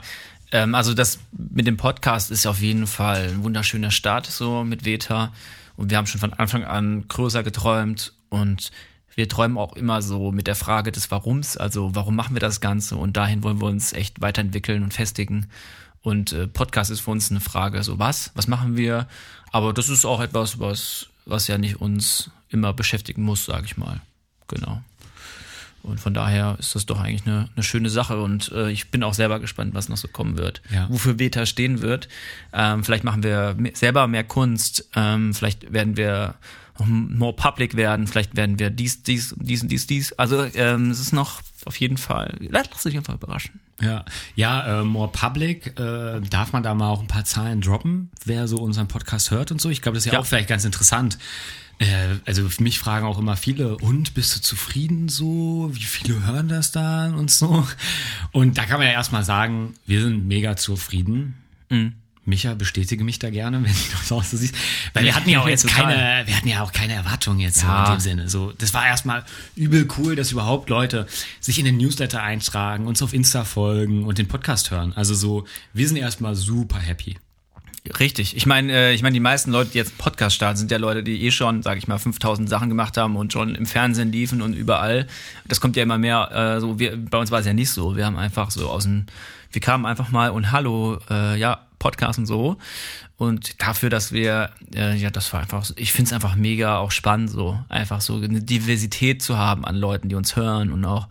ähm, 0.50 0.74
also 0.74 0.94
das 0.94 1.18
mit 1.32 1.66
dem 1.66 1.76
Podcast 1.76 2.30
ist 2.30 2.46
auf 2.46 2.60
jeden 2.60 2.86
Fall 2.86 3.28
ein 3.28 3.44
wunderschöner 3.44 3.90
Start 3.90 4.26
so 4.26 4.64
mit 4.64 4.84
Veta. 4.84 5.32
Und 5.76 5.90
wir 5.90 5.98
haben 5.98 6.06
schon 6.06 6.20
von 6.20 6.32
Anfang 6.32 6.64
an 6.64 7.06
größer 7.08 7.42
geträumt 7.42 8.12
und 8.28 8.70
wir 9.14 9.28
träumen 9.28 9.58
auch 9.58 9.74
immer 9.74 10.00
so 10.00 10.32
mit 10.32 10.46
der 10.46 10.54
Frage 10.54 10.90
des 10.90 11.10
Warums, 11.10 11.56
also 11.56 11.94
warum 11.94 12.16
machen 12.16 12.34
wir 12.34 12.40
das 12.40 12.60
Ganze 12.60 12.96
und 12.96 13.16
dahin 13.16 13.42
wollen 13.42 13.60
wir 13.60 13.66
uns 13.66 13.92
echt 13.92 14.20
weiterentwickeln 14.20 14.82
und 14.82 14.94
festigen. 14.94 15.48
Und 16.00 16.32
äh, 16.32 16.48
Podcast 16.48 16.90
ist 16.90 17.00
für 17.00 17.10
uns 17.10 17.30
eine 17.30 17.40
Frage, 17.40 17.82
so 17.82 17.98
was, 17.98 18.32
was 18.34 18.48
machen 18.48 18.76
wir? 18.76 19.06
Aber 19.52 19.72
das 19.72 19.88
ist 19.88 20.04
auch 20.04 20.20
etwas, 20.20 20.58
was, 20.58 21.08
was 21.26 21.46
ja 21.46 21.58
nicht 21.58 21.80
uns 21.80 22.30
immer 22.48 22.72
beschäftigen 22.72 23.22
muss, 23.22 23.44
sage 23.44 23.66
ich 23.66 23.76
mal. 23.76 24.00
Genau. 24.48 24.82
Und 25.82 25.98
von 25.98 26.14
daher 26.14 26.56
ist 26.60 26.74
das 26.74 26.86
doch 26.86 27.00
eigentlich 27.00 27.26
eine, 27.26 27.48
eine 27.56 27.62
schöne 27.62 27.90
Sache 27.90 28.20
und 28.22 28.52
äh, 28.52 28.70
ich 28.70 28.90
bin 28.90 29.02
auch 29.02 29.14
selber 29.14 29.40
gespannt, 29.40 29.74
was 29.74 29.88
noch 29.88 29.96
so 29.96 30.06
kommen 30.08 30.36
wird. 30.38 30.62
Ja. 30.72 30.88
Wofür 30.90 31.14
Beta 31.14 31.44
stehen 31.44 31.80
wird. 31.82 32.08
Ähm, 32.52 32.84
vielleicht 32.84 33.04
machen 33.04 33.22
wir 33.22 33.56
selber 33.74 34.06
mehr 34.06 34.24
Kunst, 34.24 34.88
ähm, 34.94 35.34
vielleicht 35.34 35.72
werden 35.72 35.96
wir 35.96 36.36
noch 36.78 36.86
more 36.86 37.32
public 37.34 37.76
werden, 37.76 38.06
vielleicht 38.06 38.36
werden 38.36 38.58
wir 38.58 38.70
dies, 38.70 39.02
dies, 39.02 39.34
dies 39.38 39.62
und 39.62 39.68
dies, 39.70 39.86
dies. 39.86 40.12
Also 40.14 40.44
ähm, 40.54 40.90
es 40.90 41.00
ist 41.00 41.12
noch 41.12 41.40
auf 41.64 41.76
jeden 41.76 41.96
Fall, 41.96 42.36
lass 42.48 42.68
dich 42.84 42.96
einfach 42.96 43.14
überraschen. 43.14 43.60
Ja, 43.80 44.04
ja, 44.36 44.80
äh, 44.80 44.84
More 44.84 45.10
Public, 45.10 45.78
äh, 45.78 46.20
darf 46.20 46.52
man 46.52 46.62
da 46.62 46.74
mal 46.74 46.88
auch 46.90 47.00
ein 47.00 47.08
paar 47.08 47.24
Zahlen 47.24 47.60
droppen, 47.60 48.10
wer 48.24 48.46
so 48.46 48.58
unseren 48.58 48.86
Podcast 48.86 49.30
hört 49.32 49.50
und 49.50 49.60
so? 49.60 49.68
Ich 49.70 49.82
glaube, 49.82 49.96
das 49.96 50.02
ist 50.02 50.06
ja, 50.06 50.12
Ja. 50.14 50.20
auch 50.20 50.26
vielleicht 50.26 50.48
ganz 50.48 50.64
interessant. 50.64 51.18
Äh, 51.82 52.16
also 52.26 52.48
für 52.48 52.62
mich 52.62 52.78
fragen 52.78 53.06
auch 53.06 53.18
immer 53.18 53.36
viele, 53.36 53.76
und 53.78 54.14
bist 54.14 54.36
du 54.36 54.40
zufrieden 54.40 55.08
so? 55.08 55.70
Wie 55.72 55.82
viele 55.82 56.24
hören 56.26 56.48
das 56.48 56.70
dann 56.72 57.14
und 57.14 57.30
so? 57.30 57.66
Und 58.30 58.56
da 58.58 58.64
kann 58.66 58.78
man 58.78 58.86
ja 58.86 58.92
erstmal 58.92 59.24
sagen, 59.24 59.74
wir 59.86 60.00
sind 60.02 60.26
mega 60.26 60.56
zufrieden. 60.56 61.34
Micha, 62.24 62.54
bestätige 62.54 63.02
mich 63.02 63.18
da 63.18 63.30
gerne, 63.30 63.56
wenn 63.64 63.72
du 63.72 63.78
das 63.98 64.12
auch 64.12 64.22
so 64.22 64.36
siehst. 64.36 64.54
Weil 64.92 65.04
wir 65.04 65.14
hatten 65.16 65.28
ja 65.28 65.40
auch 65.40 65.48
jetzt 65.48 65.62
Total. 65.62 65.84
keine, 65.94 66.26
wir 66.28 66.36
hatten 66.36 66.48
ja 66.48 66.62
auch 66.62 66.70
keine 66.72 66.92
Erwartungen 66.92 67.40
jetzt 67.40 67.58
so 67.60 67.66
Ja. 67.66 67.86
in 67.86 67.92
dem 67.96 68.00
Sinne. 68.00 68.28
So, 68.28 68.52
das 68.52 68.72
war 68.74 68.86
erstmal 68.86 69.24
übel 69.56 69.88
cool, 69.98 70.14
dass 70.14 70.30
überhaupt 70.30 70.68
Leute 70.70 71.06
sich 71.40 71.58
in 71.58 71.64
den 71.64 71.78
Newsletter 71.78 72.22
eintragen, 72.22 72.86
uns 72.86 73.02
auf 73.02 73.12
Insta 73.12 73.44
folgen 73.44 74.04
und 74.04 74.18
den 74.18 74.28
Podcast 74.28 74.70
hören. 74.70 74.92
Also 74.92 75.14
so, 75.14 75.46
wir 75.72 75.88
sind 75.88 75.96
erstmal 75.96 76.36
super 76.36 76.78
happy. 76.78 77.16
Richtig. 77.98 78.36
Ich 78.36 78.46
meine, 78.46 78.72
äh, 78.72 78.94
ich 78.94 79.02
meine, 79.02 79.14
die 79.14 79.20
meisten 79.20 79.50
Leute, 79.50 79.70
die 79.70 79.78
jetzt 79.78 79.98
Podcast 79.98 80.36
starten, 80.36 80.56
sind 80.56 80.70
ja 80.70 80.78
Leute, 80.78 81.02
die 81.02 81.24
eh 81.24 81.32
schon, 81.32 81.62
sage 81.62 81.78
ich 81.78 81.88
mal, 81.88 81.98
5000 81.98 82.48
Sachen 82.48 82.68
gemacht 82.68 82.96
haben 82.96 83.16
und 83.16 83.32
schon 83.32 83.56
im 83.56 83.66
Fernsehen 83.66 84.12
liefen 84.12 84.40
und 84.40 84.54
überall. 84.54 85.08
Das 85.48 85.60
kommt 85.60 85.74
ja 85.76 85.82
immer 85.82 85.98
mehr. 85.98 86.30
Äh, 86.56 86.60
so, 86.60 86.78
wir, 86.78 86.96
bei 86.96 87.18
uns 87.18 87.32
war 87.32 87.40
es 87.40 87.46
ja 87.46 87.52
nicht 87.52 87.70
so. 87.70 87.96
Wir 87.96 88.06
haben 88.06 88.16
einfach 88.16 88.52
so 88.52 88.68
aus 88.70 88.84
dem, 88.84 89.06
wir 89.50 89.60
kamen 89.60 89.84
einfach 89.84 90.10
mal 90.10 90.30
und 90.30 90.52
hallo, 90.52 90.98
äh, 91.10 91.36
ja, 91.36 91.66
Podcast 91.80 92.20
und 92.20 92.26
so. 92.26 92.56
Und 93.16 93.60
dafür, 93.60 93.90
dass 93.90 94.12
wir, 94.12 94.50
äh, 94.74 94.96
ja, 94.96 95.10
das 95.10 95.32
war 95.32 95.40
einfach, 95.40 95.68
ich 95.74 95.92
finde 95.92 96.08
es 96.08 96.12
einfach 96.12 96.36
mega 96.36 96.78
auch 96.78 96.92
spannend, 96.92 97.30
so 97.30 97.58
einfach 97.68 98.00
so 98.00 98.16
eine 98.16 98.42
Diversität 98.42 99.22
zu 99.22 99.38
haben 99.38 99.64
an 99.64 99.74
Leuten, 99.74 100.08
die 100.08 100.14
uns 100.14 100.36
hören 100.36 100.72
und 100.72 100.84
auch 100.84 101.08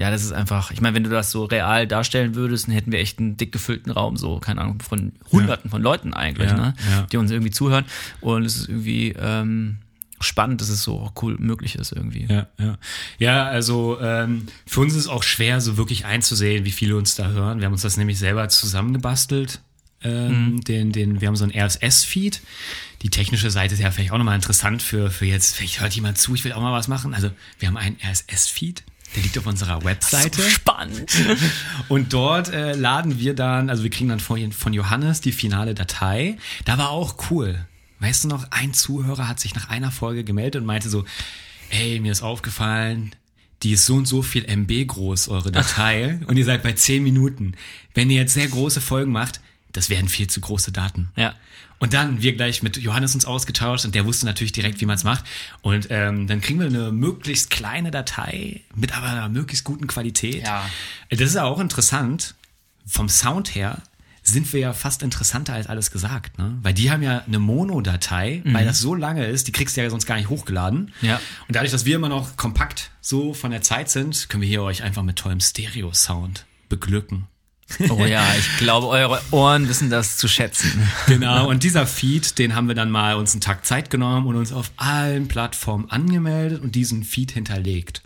ja, 0.00 0.10
das 0.10 0.24
ist 0.24 0.32
einfach, 0.32 0.70
ich 0.70 0.80
meine, 0.80 0.96
wenn 0.96 1.04
du 1.04 1.10
das 1.10 1.30
so 1.30 1.44
real 1.44 1.86
darstellen 1.86 2.34
würdest, 2.34 2.66
dann 2.66 2.74
hätten 2.74 2.90
wir 2.90 3.00
echt 3.00 3.18
einen 3.18 3.36
dick 3.36 3.52
gefüllten 3.52 3.92
Raum, 3.92 4.16
so, 4.16 4.38
keine 4.38 4.62
Ahnung, 4.62 4.80
von 4.80 5.12
hunderten 5.30 5.68
von 5.68 5.82
Leuten 5.82 6.14
eigentlich, 6.14 6.50
Ja, 6.50 6.56
ne? 6.56 6.74
ja. 6.90 7.02
Die 7.02 7.18
uns 7.18 7.30
irgendwie 7.30 7.50
zuhören. 7.50 7.84
Und 8.22 8.46
es 8.46 8.56
ist 8.56 8.70
irgendwie 8.70 9.14
ähm, 9.18 9.76
spannend, 10.18 10.62
dass 10.62 10.70
es 10.70 10.82
so 10.82 11.12
cool 11.20 11.36
möglich 11.38 11.74
ist 11.74 11.92
irgendwie. 11.92 12.24
Ja, 12.30 12.46
ja. 12.58 12.78
Ja, 13.18 13.44
also 13.44 14.00
ähm, 14.00 14.46
für 14.66 14.80
uns 14.80 14.94
ist 14.94 15.00
es 15.00 15.08
auch 15.08 15.22
schwer, 15.22 15.60
so 15.60 15.76
wirklich 15.76 16.06
einzusehen, 16.06 16.64
wie 16.64 16.70
viele 16.70 16.96
uns 16.96 17.14
da 17.14 17.28
hören. 17.28 17.58
Wir 17.58 17.66
haben 17.66 17.74
uns 17.74 17.82
das 17.82 17.98
nämlich 17.98 18.18
selber 18.18 18.48
zusammengebastelt. 18.48 19.60
Ähm, 20.02 20.62
den, 20.62 20.92
den, 20.92 21.20
wir 21.20 21.28
haben 21.28 21.36
so 21.36 21.44
einen 21.44 21.52
RSS-Feed. 21.54 22.40
Die 23.02 23.10
technische 23.10 23.50
Seite 23.50 23.74
ist 23.74 23.80
ja 23.80 23.90
vielleicht 23.90 24.12
auch 24.12 24.18
nochmal 24.18 24.36
interessant 24.36 24.82
für, 24.82 25.10
für 25.10 25.26
jetzt, 25.26 25.56
vielleicht 25.56 25.82
hört 25.82 25.92
jemand 25.92 26.16
zu, 26.16 26.34
ich 26.34 26.42
will 26.44 26.54
auch 26.54 26.62
mal 26.62 26.72
was 26.72 26.88
machen. 26.88 27.12
Also 27.12 27.30
wir 27.58 27.68
haben 27.68 27.76
einen 27.76 27.98
RSS-Feed, 28.02 28.82
der 29.14 29.22
liegt 29.22 29.36
auf 29.38 29.46
unserer 29.46 29.84
Webseite. 29.84 30.42
Spannend. 30.42 31.12
Und 31.88 32.12
dort 32.12 32.52
äh, 32.52 32.74
laden 32.74 33.18
wir 33.18 33.34
dann, 33.34 33.68
also 33.68 33.82
wir 33.82 33.90
kriegen 33.90 34.08
dann 34.08 34.20
von, 34.20 34.52
von 34.52 34.72
Johannes 34.72 35.20
die 35.20 35.32
finale 35.32 35.74
Datei. 35.74 36.36
Da 36.64 36.78
war 36.78 36.90
auch 36.90 37.30
cool. 37.30 37.66
Weißt 37.98 38.24
du 38.24 38.28
noch, 38.28 38.46
ein 38.50 38.72
Zuhörer 38.72 39.28
hat 39.28 39.40
sich 39.40 39.54
nach 39.54 39.68
einer 39.68 39.90
Folge 39.90 40.24
gemeldet 40.24 40.60
und 40.60 40.66
meinte 40.66 40.88
so, 40.88 41.04
ey, 41.70 42.00
mir 42.00 42.12
ist 42.12 42.22
aufgefallen, 42.22 43.14
die 43.62 43.72
ist 43.72 43.84
so 43.84 43.96
und 43.96 44.06
so 44.06 44.22
viel 44.22 44.44
MB 44.44 44.86
groß, 44.86 45.28
eure 45.28 45.52
Datei. 45.52 46.18
und 46.26 46.36
ihr 46.36 46.44
seid 46.44 46.62
bei 46.62 46.72
10 46.72 47.02
Minuten. 47.02 47.54
Wenn 47.94 48.10
ihr 48.10 48.20
jetzt 48.20 48.34
sehr 48.34 48.48
große 48.48 48.80
Folgen 48.80 49.12
macht, 49.12 49.40
das 49.72 49.90
wären 49.90 50.08
viel 50.08 50.28
zu 50.28 50.40
große 50.40 50.72
Daten. 50.72 51.10
Ja. 51.16 51.34
Und 51.80 51.94
dann 51.94 52.20
wir 52.22 52.34
gleich 52.34 52.62
mit 52.62 52.76
Johannes 52.76 53.14
uns 53.14 53.24
ausgetauscht 53.24 53.86
und 53.86 53.94
der 53.94 54.04
wusste 54.04 54.26
natürlich 54.26 54.52
direkt, 54.52 54.80
wie 54.82 54.86
man 54.86 54.96
es 54.96 55.04
macht. 55.04 55.24
Und 55.62 55.88
ähm, 55.90 56.26
dann 56.26 56.42
kriegen 56.42 56.60
wir 56.60 56.66
eine 56.66 56.92
möglichst 56.92 57.48
kleine 57.48 57.90
Datei 57.90 58.60
mit 58.74 58.96
aber 58.96 59.06
einer 59.06 59.28
möglichst 59.30 59.64
guten 59.64 59.86
Qualität. 59.86 60.46
Ja. 60.46 60.68
Das 61.08 61.20
ist 61.22 61.34
ja 61.34 61.44
auch 61.44 61.58
interessant. 61.58 62.34
Vom 62.86 63.08
Sound 63.08 63.54
her 63.54 63.82
sind 64.22 64.52
wir 64.52 64.60
ja 64.60 64.72
fast 64.74 65.02
interessanter 65.02 65.54
als 65.54 65.68
alles 65.68 65.90
gesagt, 65.90 66.38
ne? 66.38 66.58
Weil 66.62 66.74
die 66.74 66.90
haben 66.90 67.02
ja 67.02 67.22
eine 67.26 67.38
Mono-Datei, 67.38 68.42
weil 68.44 68.66
das 68.66 68.78
so 68.78 68.94
lange 68.94 69.24
ist, 69.24 69.48
die 69.48 69.52
kriegst 69.52 69.76
du 69.76 69.82
ja 69.82 69.88
sonst 69.88 70.04
gar 70.04 70.16
nicht 70.16 70.28
hochgeladen. 70.28 70.92
Ja. 71.00 71.20
Und 71.48 71.56
dadurch, 71.56 71.72
dass 71.72 71.86
wir 71.86 71.96
immer 71.96 72.10
noch 72.10 72.36
kompakt 72.36 72.90
so 73.00 73.32
von 73.32 73.50
der 73.50 73.62
Zeit 73.62 73.88
sind, 73.88 74.28
können 74.28 74.42
wir 74.42 74.48
hier 74.48 74.62
euch 74.62 74.82
einfach 74.82 75.02
mit 75.02 75.16
tollem 75.16 75.40
Stereo-Sound 75.40 76.44
beglücken. 76.68 77.26
Oh 77.88 78.04
ja, 78.04 78.24
ich 78.38 78.58
glaube, 78.58 78.88
eure 78.88 79.20
Ohren 79.30 79.68
wissen 79.68 79.90
das 79.90 80.16
zu 80.16 80.28
schätzen. 80.28 80.88
Genau, 81.06 81.48
und 81.48 81.62
dieser 81.62 81.86
Feed, 81.86 82.38
den 82.38 82.54
haben 82.54 82.68
wir 82.68 82.74
dann 82.74 82.90
mal 82.90 83.14
uns 83.14 83.32
einen 83.32 83.40
Tag 83.40 83.64
Zeit 83.64 83.90
genommen 83.90 84.26
und 84.26 84.36
uns 84.36 84.52
auf 84.52 84.70
allen 84.76 85.28
Plattformen 85.28 85.90
angemeldet 85.90 86.62
und 86.62 86.74
diesen 86.74 87.04
Feed 87.04 87.32
hinterlegt. 87.32 88.02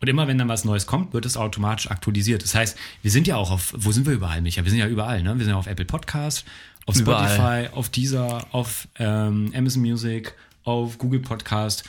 Und 0.00 0.08
immer 0.08 0.26
wenn 0.26 0.36
dann 0.36 0.48
was 0.48 0.64
Neues 0.64 0.86
kommt, 0.86 1.12
wird 1.12 1.26
es 1.26 1.36
automatisch 1.36 1.88
aktualisiert. 1.88 2.42
Das 2.42 2.56
heißt, 2.56 2.76
wir 3.02 3.10
sind 3.10 3.28
ja 3.28 3.36
auch 3.36 3.52
auf, 3.52 3.72
wo 3.76 3.92
sind 3.92 4.04
wir 4.04 4.12
überall, 4.12 4.40
Micha? 4.42 4.64
Wir 4.64 4.70
sind 4.70 4.80
ja 4.80 4.88
überall, 4.88 5.22
ne? 5.22 5.38
Wir 5.38 5.44
sind 5.44 5.50
ja 5.50 5.56
auf 5.56 5.68
Apple 5.68 5.84
Podcast, 5.84 6.44
auf 6.86 6.96
Überall. 6.96 7.28
Spotify, 7.28 7.76
auf 7.76 7.88
Deezer, 7.88 8.46
auf 8.50 8.88
ähm, 8.98 9.52
Amazon 9.54 9.82
Music, 9.82 10.34
auf 10.64 10.98
Google 10.98 11.20
Podcast. 11.20 11.84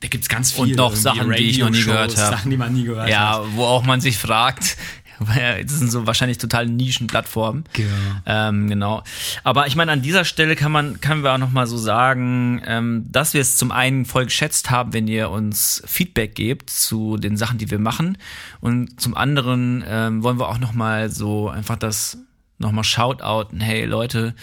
Da 0.00 0.08
gibt's 0.08 0.28
ganz 0.28 0.52
viele. 0.52 0.66
Und 0.66 0.76
noch 0.76 0.94
Sachen, 0.94 1.32
die 1.32 1.44
ich 1.44 1.58
noch 1.58 1.70
nie 1.70 1.82
gehört 1.82 2.16
habe. 2.18 2.36
Sachen, 2.36 2.50
die 2.50 2.58
man 2.58 2.74
nie 2.74 2.84
gehört 2.84 3.04
hat. 3.04 3.10
Ja, 3.10 3.42
wo 3.54 3.64
auch 3.64 3.84
man 3.84 4.02
sich 4.02 4.18
fragt, 4.18 4.76
weil 5.18 5.64
das 5.64 5.78
sind 5.78 5.90
so 5.90 6.06
wahrscheinlich 6.06 6.38
total 6.38 6.66
Nischenplattformen. 6.66 7.64
Genau. 7.72 7.90
Ähm, 8.26 8.68
genau. 8.68 9.02
Aber 9.44 9.66
ich 9.66 9.76
meine, 9.76 9.92
an 9.92 10.02
dieser 10.02 10.24
Stelle 10.24 10.56
kann 10.56 10.72
man, 10.72 11.00
können 11.00 11.22
wir 11.22 11.32
auch 11.32 11.38
nochmal 11.38 11.66
so 11.66 11.76
sagen, 11.76 12.62
ähm, 12.66 13.06
dass 13.08 13.34
wir 13.34 13.40
es 13.40 13.56
zum 13.56 13.72
einen 13.72 14.04
voll 14.04 14.24
geschätzt 14.24 14.70
haben, 14.70 14.92
wenn 14.92 15.08
ihr 15.08 15.30
uns 15.30 15.82
Feedback 15.86 16.34
gebt 16.34 16.70
zu 16.70 17.16
den 17.16 17.36
Sachen, 17.36 17.58
die 17.58 17.70
wir 17.70 17.78
machen. 17.78 18.18
Und 18.60 19.00
zum 19.00 19.16
anderen 19.16 19.84
ähm, 19.88 20.22
wollen 20.22 20.38
wir 20.38 20.48
auch 20.48 20.58
nochmal 20.58 21.10
so 21.10 21.48
einfach 21.48 21.76
das 21.76 22.18
nochmal 22.58 22.84
shoutouten. 22.84 23.60
Hey 23.60 23.84
Leute, 23.84 24.34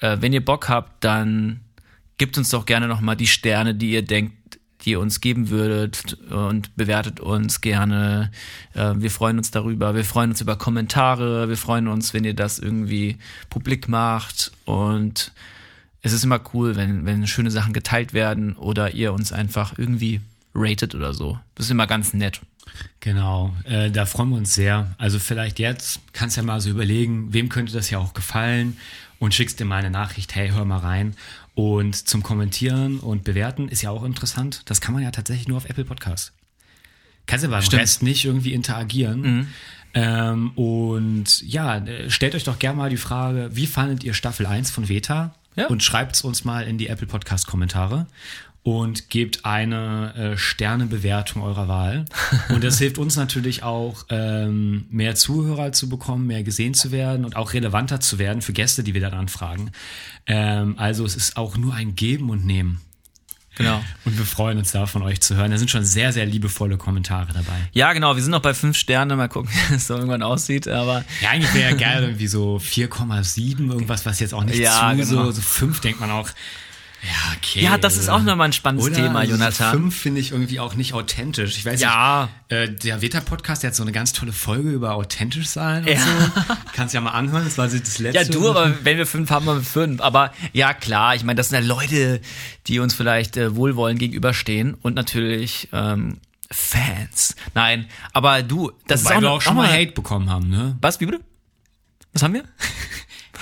äh, 0.00 0.18
wenn 0.20 0.32
ihr 0.32 0.44
Bock 0.44 0.68
habt, 0.68 1.04
dann 1.04 1.60
gebt 2.18 2.36
uns 2.36 2.50
doch 2.50 2.66
gerne 2.66 2.88
nochmal 2.88 3.16
die 3.16 3.26
Sterne, 3.26 3.74
die 3.74 3.92
ihr 3.92 4.02
denkt, 4.02 4.34
die 4.84 4.92
ihr 4.92 5.00
uns 5.00 5.20
geben 5.20 5.50
würdet 5.50 6.16
und 6.30 6.74
bewertet 6.76 7.20
uns 7.20 7.60
gerne. 7.60 8.30
Äh, 8.74 8.94
wir 8.96 9.10
freuen 9.10 9.38
uns 9.38 9.50
darüber. 9.50 9.94
Wir 9.94 10.04
freuen 10.04 10.30
uns 10.30 10.40
über 10.40 10.56
Kommentare. 10.56 11.48
Wir 11.48 11.56
freuen 11.56 11.88
uns, 11.88 12.14
wenn 12.14 12.24
ihr 12.24 12.34
das 12.34 12.58
irgendwie 12.58 13.18
publik 13.50 13.88
macht. 13.88 14.52
Und 14.64 15.32
es 16.02 16.12
ist 16.12 16.24
immer 16.24 16.40
cool, 16.54 16.76
wenn, 16.76 17.04
wenn 17.04 17.26
schöne 17.26 17.50
Sachen 17.50 17.72
geteilt 17.72 18.12
werden 18.12 18.56
oder 18.56 18.94
ihr 18.94 19.12
uns 19.12 19.32
einfach 19.32 19.78
irgendwie 19.78 20.20
ratet 20.54 20.94
oder 20.94 21.14
so. 21.14 21.38
Das 21.54 21.66
ist 21.66 21.70
immer 21.70 21.86
ganz 21.86 22.14
nett. 22.14 22.40
Genau, 23.00 23.54
äh, 23.64 23.90
da 23.90 24.06
freuen 24.06 24.30
wir 24.30 24.36
uns 24.36 24.54
sehr. 24.54 24.94
Also 24.98 25.18
vielleicht 25.18 25.58
jetzt 25.58 26.00
kannst 26.12 26.36
du 26.36 26.40
ja 26.40 26.46
mal 26.46 26.60
so 26.60 26.70
überlegen, 26.70 27.32
wem 27.32 27.48
könnte 27.48 27.72
das 27.72 27.90
ja 27.90 27.98
auch 27.98 28.14
gefallen 28.14 28.76
und 29.18 29.34
schickst 29.34 29.60
dir 29.60 29.64
mal 29.64 29.76
eine 29.76 29.90
Nachricht, 29.90 30.34
hey, 30.34 30.50
hör 30.50 30.64
mal 30.64 30.78
rein. 30.78 31.14
Und 31.60 32.08
zum 32.08 32.22
Kommentieren 32.22 33.00
und 33.00 33.22
Bewerten 33.22 33.68
ist 33.68 33.82
ja 33.82 33.90
auch 33.90 34.02
interessant. 34.02 34.62
Das 34.64 34.80
kann 34.80 34.94
man 34.94 35.02
ja 35.02 35.10
tatsächlich 35.10 35.46
nur 35.46 35.58
auf 35.58 35.68
Apple 35.68 35.84
Podcast. 35.84 36.32
Kannst 37.26 37.44
du 37.44 37.50
beim 37.50 37.60
Stimmt. 37.60 37.82
Rest 37.82 38.02
nicht 38.02 38.24
irgendwie 38.24 38.54
interagieren. 38.54 39.48
Ähm, 39.92 40.52
und 40.52 41.42
ja, 41.42 41.84
stellt 42.08 42.34
euch 42.34 42.44
doch 42.44 42.58
gerne 42.58 42.78
mal 42.78 42.88
die 42.88 42.96
Frage, 42.96 43.50
wie 43.52 43.66
fandet 43.66 44.04
ihr 44.04 44.14
Staffel 44.14 44.46
1 44.46 44.70
von 44.70 44.88
Veta? 44.88 45.34
Ja. 45.54 45.66
Und 45.66 45.82
schreibt 45.82 46.16
es 46.16 46.22
uns 46.22 46.46
mal 46.46 46.66
in 46.66 46.78
die 46.78 46.86
Apple 46.86 47.06
Podcast 47.06 47.46
Kommentare 47.46 48.06
und 48.62 49.08
gebt 49.08 49.44
eine 49.46 50.14
äh, 50.14 50.36
Sternebewertung 50.36 51.42
eurer 51.42 51.66
Wahl. 51.66 52.04
Und 52.50 52.62
das 52.62 52.78
hilft 52.78 52.98
uns 52.98 53.16
natürlich 53.16 53.62
auch, 53.62 54.04
ähm, 54.10 54.86
mehr 54.90 55.14
Zuhörer 55.14 55.72
zu 55.72 55.88
bekommen, 55.88 56.26
mehr 56.26 56.42
gesehen 56.42 56.74
zu 56.74 56.92
werden 56.92 57.24
und 57.24 57.36
auch 57.36 57.54
relevanter 57.54 58.00
zu 58.00 58.18
werden 58.18 58.42
für 58.42 58.52
Gäste, 58.52 58.82
die 58.82 58.92
wir 58.92 59.00
dann 59.00 59.14
anfragen. 59.14 59.72
Ähm, 60.26 60.74
also 60.78 61.04
es 61.04 61.16
ist 61.16 61.36
auch 61.36 61.56
nur 61.56 61.74
ein 61.74 61.94
Geben 61.94 62.28
und 62.28 62.44
Nehmen. 62.44 62.80
Genau. 63.56 63.82
Und 64.04 64.16
wir 64.16 64.24
freuen 64.24 64.58
uns 64.58 64.72
da 64.72 64.86
von 64.86 65.02
euch 65.02 65.20
zu 65.20 65.36
hören. 65.36 65.50
Da 65.50 65.58
sind 65.58 65.70
schon 65.70 65.84
sehr, 65.84 66.12
sehr 66.12 66.24
liebevolle 66.24 66.78
Kommentare 66.78 67.32
dabei. 67.32 67.68
Ja, 67.72 67.92
genau. 67.92 68.14
Wir 68.14 68.22
sind 68.22 68.30
noch 68.30 68.40
bei 68.40 68.54
fünf 68.54 68.76
Sterne. 68.76 69.16
Mal 69.16 69.28
gucken, 69.28 69.50
wie 69.68 69.74
es 69.74 69.86
so 69.86 69.94
irgendwann 69.94 70.22
aussieht. 70.22 70.68
Aber 70.68 71.04
Ja, 71.20 71.30
eigentlich 71.30 71.52
wäre 71.52 71.72
ja 71.72 71.76
geil 71.76 72.02
irgendwie 72.04 72.26
so 72.26 72.56
4,7, 72.56 73.70
irgendwas, 73.70 74.06
was 74.06 74.20
jetzt 74.20 74.32
auch 74.32 74.44
nicht 74.44 74.58
Ja, 74.58 74.90
zu 74.92 74.96
genau. 74.96 75.24
so, 75.24 75.32
so 75.32 75.42
5 75.42 75.80
denkt 75.80 76.00
man 76.00 76.10
auch. 76.10 76.30
Ja, 77.02 77.34
okay. 77.36 77.62
ja, 77.62 77.78
das 77.78 77.96
ist 77.96 78.10
auch 78.10 78.22
nochmal 78.22 78.48
ein 78.48 78.52
spannendes 78.52 78.88
Oder 78.88 78.96
Thema, 78.96 79.22
Jonathan. 79.24 79.72
Fünf 79.72 79.96
finde 79.96 80.20
ich 80.20 80.32
irgendwie 80.32 80.60
auch 80.60 80.74
nicht 80.74 80.92
authentisch. 80.92 81.56
Ich 81.56 81.64
weiß 81.64 81.80
Ja. 81.80 82.28
nicht, 82.50 82.52
äh, 82.58 82.68
der 82.74 83.00
Veta-Podcast, 83.00 83.62
der 83.62 83.68
hat 83.70 83.74
so 83.74 83.82
eine 83.82 83.92
ganz 83.92 84.12
tolle 84.12 84.32
Folge 84.32 84.70
über 84.70 84.94
authentisch 84.94 85.46
sein 85.48 85.84
und 85.84 85.88
Ja. 85.90 85.98
so. 85.98 86.54
Kannst 86.74 86.92
ja 86.92 87.00
mal 87.00 87.12
anhören, 87.12 87.44
das 87.44 87.56
war 87.56 87.70
so 87.70 87.78
das 87.78 87.98
letzte. 88.00 88.18
Ja, 88.20 88.28
du, 88.28 88.50
aber 88.50 88.74
wenn 88.84 88.98
wir 88.98 89.06
fünf 89.06 89.30
haben, 89.30 89.46
haben 89.46 89.58
wir 89.60 89.64
fünf. 89.64 90.02
Aber 90.02 90.32
ja, 90.52 90.74
klar, 90.74 91.14
ich 91.14 91.24
meine, 91.24 91.36
das 91.38 91.48
sind 91.48 91.62
ja 91.62 91.66
Leute, 91.66 92.20
die 92.66 92.80
uns 92.80 92.92
vielleicht 92.92 93.38
äh, 93.38 93.56
wohlwollend 93.56 93.98
gegenüberstehen 93.98 94.74
und 94.74 94.94
natürlich 94.94 95.68
ähm, 95.72 96.18
Fans. 96.50 97.34
Nein, 97.54 97.86
aber 98.12 98.42
du, 98.42 98.72
das 98.88 99.04
Weil 99.04 99.12
ist 99.12 99.16
auch, 99.18 99.22
wir 99.22 99.30
auch 99.30 99.40
schon 99.42 99.56
mal 99.56 99.72
Hate 99.72 99.92
bekommen 99.92 100.28
haben, 100.28 100.48
ne? 100.50 100.76
Was, 100.82 101.00
wie 101.00 101.06
bitte? 101.06 101.20
Was 102.12 102.22
haben 102.22 102.34
wir? 102.34 102.44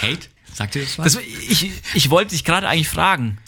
Hate? 0.01 0.29
Sagt 0.55 0.77
ihr 0.77 0.83
das 0.83 0.99
was? 0.99 1.15
Das, 1.15 1.23
ich, 1.23 1.71
ich 1.95 2.11
wollte 2.11 2.31
dich 2.31 2.45
gerade 2.45 2.69
eigentlich 2.69 2.89
fragen. 2.89 3.39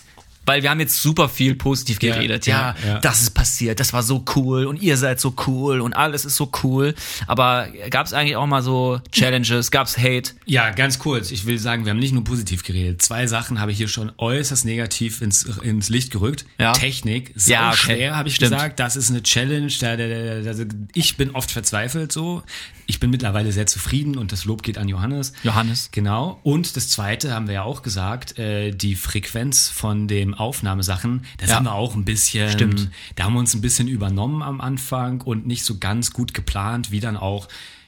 Weil 0.51 0.65
wir 0.65 0.71
haben 0.71 0.81
jetzt 0.81 1.01
super 1.01 1.29
viel 1.29 1.55
positiv 1.55 2.01
geredet. 2.01 2.45
ja, 2.47 2.75
Ja, 2.83 2.89
ja. 2.95 2.99
das 2.99 3.23
ist 3.23 3.31
passiert, 3.31 3.79
das 3.79 3.93
war 3.93 4.03
so 4.03 4.25
cool 4.35 4.67
und 4.67 4.83
ihr 4.83 4.97
seid 4.97 5.21
so 5.21 5.33
cool 5.47 5.81
und 5.81 5.93
alles 5.93 6.25
ist 6.25 6.35
so 6.35 6.51
cool. 6.65 6.93
Aber 7.29 7.69
gab 7.91 8.07
es 8.07 8.13
eigentlich 8.13 8.35
auch 8.35 8.49
mal 8.49 8.63
so 8.63 9.01
Challenges, 9.13 9.71
gab 9.71 9.87
es 9.87 9.97
Hate? 9.97 10.33
Ja, 10.47 10.71
ganz 10.71 10.99
kurz. 10.99 11.31
Ich 11.31 11.47
will 11.47 11.61
sagen, 11.61 11.85
wir 11.85 11.91
haben 11.91 12.01
nicht 12.01 12.13
nur 12.13 12.25
positiv 12.25 12.65
geredet. 12.65 13.01
Zwei 13.01 13.29
Sachen 13.29 13.61
habe 13.61 13.71
ich 13.71 13.79
hier 13.79 13.87
schon 13.87 14.11
äußerst 14.19 14.65
negativ 14.65 15.23
ins, 15.23 15.45
ins 15.45 15.89
Licht 15.89 16.11
gerückt. 16.11 16.47
Ja. 16.59 16.73
Technik, 16.73 17.33
sau 17.37 17.53
Ja, 17.53 17.69
okay. 17.69 17.77
schwer, 17.77 18.17
habe 18.17 18.29
ich 18.29 18.35
Stimmt. 18.35 18.51
gesagt. 18.51 18.81
Das 18.81 18.97
ist 18.97 19.11
eine 19.11 19.23
Challenge. 19.23 19.73
Da, 19.81 19.97
da, 19.97 20.09
da, 20.53 20.65
ich 20.95 21.17
bin 21.17 21.31
oft 21.31 21.53
verzweifelt 21.53 22.11
so. 22.11 22.43
Ich 22.91 22.99
bin 22.99 23.11
mittlerweile 23.11 23.53
sehr 23.53 23.67
zufrieden 23.69 24.17
und 24.19 24.33
das 24.33 24.47
Lob 24.47 24.65
geht 24.65 24.77
an 24.77 24.89
Johannes. 24.89 25.33
Johannes. 25.45 25.91
Genau. 25.93 26.41
Und 26.43 26.75
das 26.77 26.89
zweite 26.89 27.33
haben 27.33 27.47
wir 27.47 27.55
ja 27.55 27.63
auch 27.63 27.83
gesagt, 27.83 28.37
äh, 28.37 28.73
die 28.73 28.97
Frequenz 28.97 29.69
von 29.69 30.09
den 30.09 30.35
Aufnahmesachen, 30.35 31.25
da 31.39 31.47
Ja. 31.47 31.55
sind 31.55 31.65
wir 31.67 31.73
auch 31.75 31.95
ein 31.95 32.05
bisschen, 32.05 32.51
Stimmt. 32.51 32.91
da 33.15 33.23
haben 33.25 33.35
wir 33.35 33.39
uns 33.39 33.55
ein 33.55 33.61
bisschen 33.61 33.87
übernommen 33.87 34.43
am 34.43 34.61
Anfang 34.61 35.21
und 35.21 35.47
nicht 35.47 35.65
so 35.65 35.79
ganz 35.79 36.11
gut 36.13 36.35
geplant, 36.35 36.91
wie 36.91 36.99
dann 36.99 37.17
auch. 37.17 37.47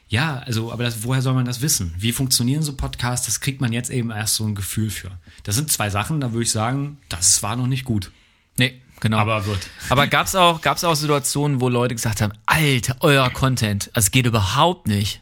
Ja, 0.08 0.38
also, 0.46 0.70
aber 0.70 0.84
das, 0.84 1.02
woher 1.02 1.20
soll 1.20 1.34
man 1.34 1.46
das 1.46 1.62
wissen? 1.62 1.92
Wie 1.98 2.12
funktionieren 2.12 2.62
so 2.62 2.74
Podcasts? 2.76 3.26
Das 3.26 3.40
kriegt 3.40 3.60
man 3.60 3.72
jetzt 3.72 3.90
eben 3.90 4.12
erst 4.12 4.36
so 4.36 4.44
ein 4.46 4.54
Gefühl 4.54 4.90
für. 4.90 5.10
Das 5.42 5.56
sind 5.56 5.68
zwei 5.72 5.90
Sachen, 5.90 6.20
da 6.20 6.30
würde 6.32 6.44
ich 6.44 6.52
sagen, 6.52 6.98
das 7.08 7.42
war 7.42 7.56
noch 7.56 7.66
nicht 7.66 7.84
gut. 7.84 8.12
Nee, 8.56 8.80
genau. 9.02 9.18
Aber 9.18 9.44
wird. 9.44 9.58
Aber 9.90 10.06
gab's 10.06 10.34
auch, 10.34 10.62
gab's 10.62 10.82
auch 10.84 10.94
Situationen, 10.94 11.60
wo 11.60 11.68
Leute 11.68 11.94
gesagt 11.94 12.22
haben, 12.22 12.32
Alter, 12.46 12.96
euer 13.00 13.28
Content, 13.28 13.90
also 13.92 14.06
es 14.06 14.10
geht 14.10 14.24
überhaupt 14.24 14.86
nicht. 14.88 15.20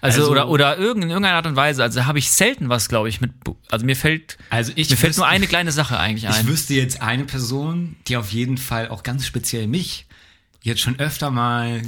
Also, 0.00 0.20
Also- 0.20 0.30
oder 0.32 0.48
oder 0.48 0.78
irgend, 0.78 1.04
in 1.04 1.10
irgendeiner 1.10 1.36
Art 1.36 1.46
und 1.46 1.56
Weise. 1.56 1.82
Also 1.82 2.04
habe 2.06 2.18
ich 2.18 2.30
selten 2.30 2.68
was, 2.68 2.88
glaube 2.88 3.08
ich, 3.08 3.20
mit. 3.20 3.32
Also 3.70 3.84
mir 3.86 3.96
fällt 3.96 4.36
Also 4.50 4.72
ich 4.76 4.88
mir 4.90 4.96
fällt 4.96 5.16
nur 5.16 5.26
eine 5.26 5.46
kleine 5.46 5.72
Sache 5.72 5.98
eigentlich 5.98 6.24
Ich 6.30 6.36
ein. 6.36 6.46
wüsste 6.46 6.74
jetzt 6.74 7.00
eine 7.02 7.24
Person, 7.24 7.96
die 8.06 8.16
auf 8.16 8.30
jeden 8.30 8.58
Fall 8.58 8.88
auch 8.88 9.02
ganz 9.02 9.26
speziell 9.26 9.66
mich 9.66 10.06
jetzt 10.62 10.80
schon 10.80 10.98
öfter 10.98 11.30
mal. 11.30 11.82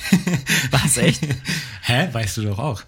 Was 0.70 0.96
echt? 0.98 1.22
Hä? 1.82 2.08
Weißt 2.12 2.36
du 2.36 2.42
doch 2.42 2.58
auch. 2.58 2.82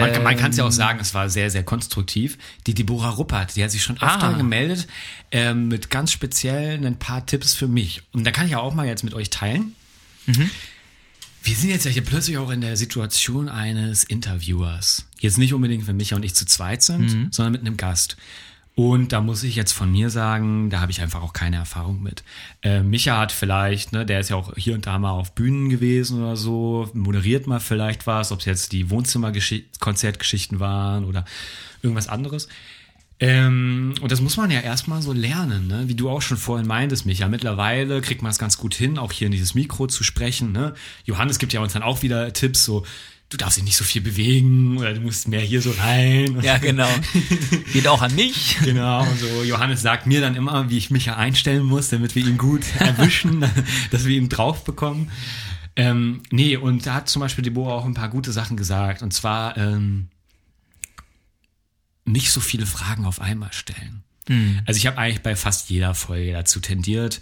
Man, 0.00 0.12
kann- 0.12 0.22
man 0.22 0.36
kann 0.36 0.50
es 0.50 0.56
ja 0.56 0.64
auch 0.64 0.70
sagen, 0.72 0.98
es 1.00 1.14
war 1.14 1.28
sehr, 1.28 1.50
sehr 1.50 1.62
konstruktiv. 1.62 2.38
Die 2.66 2.74
Deborah 2.74 3.10
Ruppert, 3.10 3.56
die 3.56 3.64
hat 3.64 3.70
sich 3.70 3.82
schon 3.82 3.96
öfter 3.96 4.28
Ah. 4.28 4.32
gemeldet 4.32 4.86
ähm, 5.30 5.68
mit 5.68 5.90
ganz 5.90 6.12
speziellen 6.12 6.84
ein 6.86 6.98
paar 6.98 7.24
Tipps 7.26 7.54
für 7.54 7.68
mich. 7.68 8.02
Und 8.12 8.24
da 8.24 8.30
kann 8.30 8.46
ich 8.46 8.52
ja 8.52 8.58
auch 8.60 8.74
mal 8.74 8.86
jetzt 8.86 9.04
mit 9.04 9.14
euch 9.14 9.30
teilen. 9.30 9.74
Wir 11.42 11.54
sind 11.54 11.68
jetzt 11.68 11.84
ja 11.84 11.90
hier 11.90 12.02
plötzlich 12.04 12.38
auch 12.38 12.50
in 12.50 12.62
der 12.62 12.76
Situation 12.78 13.48
eines 13.50 14.04
Interviewers. 14.04 15.06
Jetzt 15.18 15.36
nicht 15.36 15.52
unbedingt, 15.52 15.86
wenn 15.86 15.96
Micha 15.96 16.16
und 16.16 16.22
ich 16.24 16.34
zu 16.34 16.46
zweit 16.46 16.82
sind, 16.82 17.28
sondern 17.34 17.52
mit 17.52 17.60
einem 17.60 17.76
Gast. 17.76 18.16
Und 18.76 19.12
da 19.12 19.20
muss 19.20 19.44
ich 19.44 19.54
jetzt 19.54 19.72
von 19.72 19.90
mir 19.90 20.10
sagen, 20.10 20.68
da 20.68 20.80
habe 20.80 20.90
ich 20.90 21.00
einfach 21.00 21.22
auch 21.22 21.32
keine 21.32 21.56
Erfahrung 21.56 22.02
mit. 22.02 22.24
Äh, 22.60 22.82
Micha 22.82 23.18
hat 23.18 23.30
vielleicht, 23.30 23.92
ne, 23.92 24.04
der 24.04 24.18
ist 24.18 24.30
ja 24.30 24.36
auch 24.36 24.52
hier 24.56 24.74
und 24.74 24.86
da 24.86 24.98
mal 24.98 25.12
auf 25.12 25.32
Bühnen 25.36 25.68
gewesen 25.68 26.20
oder 26.20 26.34
so, 26.34 26.90
moderiert 26.92 27.46
mal 27.46 27.60
vielleicht 27.60 28.08
was, 28.08 28.32
ob 28.32 28.40
es 28.40 28.46
jetzt 28.46 28.72
die 28.72 28.90
Wohnzimmerkonzertgeschichten 28.90 30.58
waren 30.58 31.04
oder 31.04 31.24
irgendwas 31.82 32.08
anderes. 32.08 32.48
Ähm, 33.20 33.94
und 34.00 34.10
das 34.10 34.20
muss 34.20 34.36
man 34.36 34.50
ja 34.50 34.58
erstmal 34.58 35.00
so 35.02 35.12
lernen, 35.12 35.68
ne? 35.68 35.84
wie 35.86 35.94
du 35.94 36.10
auch 36.10 36.20
schon 36.20 36.36
vorhin 36.36 36.66
meintest, 36.66 37.06
Micha. 37.06 37.28
Mittlerweile 37.28 38.00
kriegt 38.00 38.22
man 38.22 38.32
es 38.32 38.38
ganz 38.38 38.58
gut 38.58 38.74
hin, 38.74 38.98
auch 38.98 39.12
hier 39.12 39.26
in 39.26 39.32
dieses 39.32 39.54
Mikro 39.54 39.86
zu 39.86 40.02
sprechen. 40.02 40.50
Ne? 40.50 40.74
Johannes 41.04 41.38
gibt 41.38 41.52
ja 41.52 41.60
uns 41.60 41.74
dann 41.74 41.84
auch 41.84 42.02
wieder 42.02 42.32
Tipps, 42.32 42.64
so, 42.64 42.84
du 43.30 43.36
darfst 43.36 43.56
dich 43.56 43.64
nicht 43.64 43.76
so 43.76 43.84
viel 43.84 44.02
bewegen 44.02 44.78
oder 44.78 44.94
du 44.94 45.00
musst 45.00 45.28
mehr 45.28 45.40
hier 45.40 45.60
so 45.60 45.72
rein. 45.72 46.40
Ja, 46.42 46.58
genau. 46.58 46.88
Geht 47.72 47.88
auch 47.88 48.02
an 48.02 48.14
mich. 48.14 48.56
Genau, 48.64 49.02
und 49.02 49.18
so 49.18 49.42
Johannes 49.42 49.82
sagt 49.82 50.06
mir 50.06 50.20
dann 50.20 50.36
immer, 50.36 50.70
wie 50.70 50.78
ich 50.78 50.90
mich 50.90 51.06
ja 51.06 51.16
einstellen 51.16 51.64
muss, 51.64 51.88
damit 51.88 52.14
wir 52.14 52.26
ihn 52.26 52.38
gut 52.38 52.64
erwischen, 52.78 53.44
dass 53.90 54.04
wir 54.04 54.16
ihn 54.16 54.28
drauf 54.28 54.64
bekommen. 54.64 55.10
Ähm, 55.76 56.22
nee, 56.30 56.56
und 56.56 56.86
da 56.86 56.94
hat 56.94 57.08
zum 57.08 57.20
Beispiel 57.20 57.42
Deborah 57.42 57.74
auch 57.74 57.84
ein 57.84 57.94
paar 57.94 58.10
gute 58.10 58.32
Sachen 58.32 58.56
gesagt. 58.56 59.02
Und 59.02 59.12
zwar 59.12 59.56
ähm, 59.56 60.08
nicht 62.04 62.30
so 62.30 62.40
viele 62.40 62.66
Fragen 62.66 63.06
auf 63.06 63.20
einmal 63.20 63.52
stellen. 63.52 64.04
Also 64.64 64.78
ich 64.78 64.86
habe 64.86 64.96
eigentlich 64.96 65.22
bei 65.22 65.36
fast 65.36 65.68
jeder 65.68 65.94
Folge 65.94 66.32
dazu 66.32 66.60
tendiert, 66.60 67.20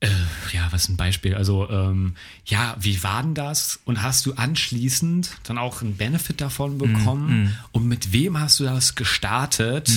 Äh, 0.00 0.08
ja, 0.52 0.68
was 0.70 0.88
ein 0.88 0.96
Beispiel? 0.96 1.34
Also, 1.34 1.68
ähm, 1.68 2.14
ja, 2.44 2.76
wie 2.78 3.02
war 3.02 3.22
denn 3.22 3.34
das? 3.34 3.80
Und 3.84 4.02
hast 4.02 4.26
du 4.26 4.34
anschließend 4.34 5.30
dann 5.42 5.58
auch 5.58 5.82
einen 5.82 5.96
Benefit 5.96 6.40
davon 6.40 6.78
bekommen? 6.78 7.56
Und 7.72 7.86
mit 7.88 8.12
wem 8.12 8.38
hast 8.38 8.60
du 8.60 8.64
das 8.64 8.94
gestartet? 8.94 9.88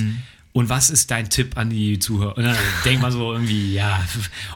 Und 0.53 0.67
was 0.67 0.89
ist 0.89 1.11
dein 1.11 1.29
Tipp 1.29 1.55
an 1.55 1.69
die 1.69 1.97
Zuhörer? 1.99 2.35
Und 2.35 2.43
dann 2.43 2.57
denk 2.83 2.99
mal 3.01 3.11
so 3.11 3.31
irgendwie, 3.31 3.73
ja. 3.73 4.03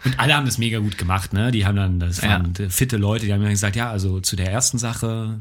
Und 0.03 0.19
alle 0.19 0.35
haben 0.35 0.45
das 0.45 0.57
mega 0.57 0.79
gut 0.79 0.97
gemacht, 0.97 1.31
ne? 1.31 1.51
Die 1.51 1.65
haben 1.65 1.77
dann, 1.77 1.99
das 2.01 2.21
waren 2.21 2.53
fitte 2.69 2.97
Leute, 2.97 3.25
die 3.25 3.31
haben 3.31 3.41
dann 3.41 3.51
gesagt, 3.51 3.77
ja, 3.77 3.91
also 3.91 4.19
zu 4.19 4.35
der 4.35 4.51
ersten 4.51 4.77
Sache, 4.77 5.39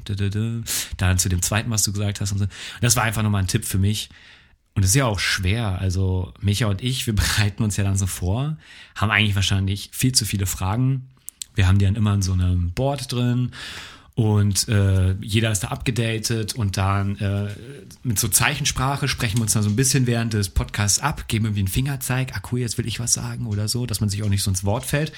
dann 0.98 1.18
zu 1.18 1.28
dem 1.28 1.42
zweiten, 1.42 1.70
was 1.70 1.82
du 1.82 1.92
gesagt 1.92 2.20
hast 2.20 2.30
und 2.30 2.38
so. 2.38 2.44
Und 2.44 2.50
das 2.82 2.94
war 2.94 3.02
einfach 3.02 3.22
nochmal 3.22 3.42
ein 3.42 3.48
Tipp 3.48 3.64
für 3.64 3.78
mich. 3.78 4.10
Und 4.74 4.82
das 4.82 4.90
ist 4.90 4.96
ja 4.96 5.06
auch 5.06 5.20
schwer. 5.20 5.78
Also 5.80 6.32
Micha 6.40 6.66
und 6.66 6.82
ich, 6.82 7.06
wir 7.06 7.14
bereiten 7.14 7.62
uns 7.62 7.76
ja 7.76 7.84
dann 7.84 7.96
so 7.96 8.06
vor, 8.06 8.56
haben 8.94 9.10
eigentlich 9.10 9.36
wahrscheinlich 9.36 9.90
viel 9.92 10.12
zu 10.12 10.24
viele 10.24 10.46
Fragen. 10.46 11.08
Wir 11.54 11.68
haben 11.68 11.78
die 11.78 11.84
dann 11.84 11.94
immer 11.94 12.14
in 12.14 12.22
so 12.22 12.32
einem 12.32 12.72
Board 12.72 13.12
drin 13.12 13.52
und 14.16 14.68
äh, 14.68 15.14
jeder 15.20 15.50
ist 15.50 15.64
da 15.64 15.68
abgedatet 15.68 16.54
und 16.54 16.76
dann 16.76 17.16
äh, 17.16 17.48
mit 18.04 18.18
so 18.18 18.28
Zeichensprache 18.28 19.08
sprechen 19.08 19.38
wir 19.38 19.42
uns 19.42 19.54
dann 19.54 19.64
so 19.64 19.68
ein 19.68 19.76
bisschen 19.76 20.06
während 20.06 20.34
des 20.34 20.50
Podcasts 20.50 21.00
ab, 21.00 21.26
geben 21.26 21.46
irgendwie 21.46 21.60
einen 21.60 21.68
Fingerzeig, 21.68 22.32
ah 22.34 22.40
cool, 22.52 22.60
jetzt 22.60 22.78
will 22.78 22.86
ich 22.86 23.00
was 23.00 23.12
sagen 23.12 23.46
oder 23.46 23.66
so, 23.66 23.86
dass 23.86 24.00
man 24.00 24.08
sich 24.08 24.22
auch 24.22 24.28
nicht 24.28 24.44
so 24.44 24.50
ins 24.50 24.64
Wort 24.64 24.84
fällt. 24.84 25.12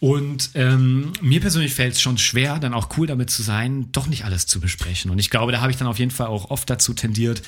Und 0.00 0.50
ähm, 0.54 1.12
mir 1.20 1.40
persönlich 1.40 1.74
fällt 1.74 1.94
es 1.94 2.00
schon 2.00 2.16
schwer, 2.16 2.58
dann 2.58 2.74
auch 2.74 2.96
cool 2.96 3.06
damit 3.06 3.28
zu 3.30 3.42
sein, 3.42 3.88
doch 3.92 4.06
nicht 4.06 4.24
alles 4.24 4.46
zu 4.46 4.58
besprechen. 4.58 5.10
Und 5.10 5.18
ich 5.18 5.28
glaube, 5.30 5.52
da 5.52 5.60
habe 5.60 5.70
ich 5.70 5.76
dann 5.76 5.86
auf 5.86 5.98
jeden 5.98 6.10
Fall 6.10 6.26
auch 6.26 6.50
oft 6.50 6.68
dazu 6.68 6.94
tendiert, 6.94 7.42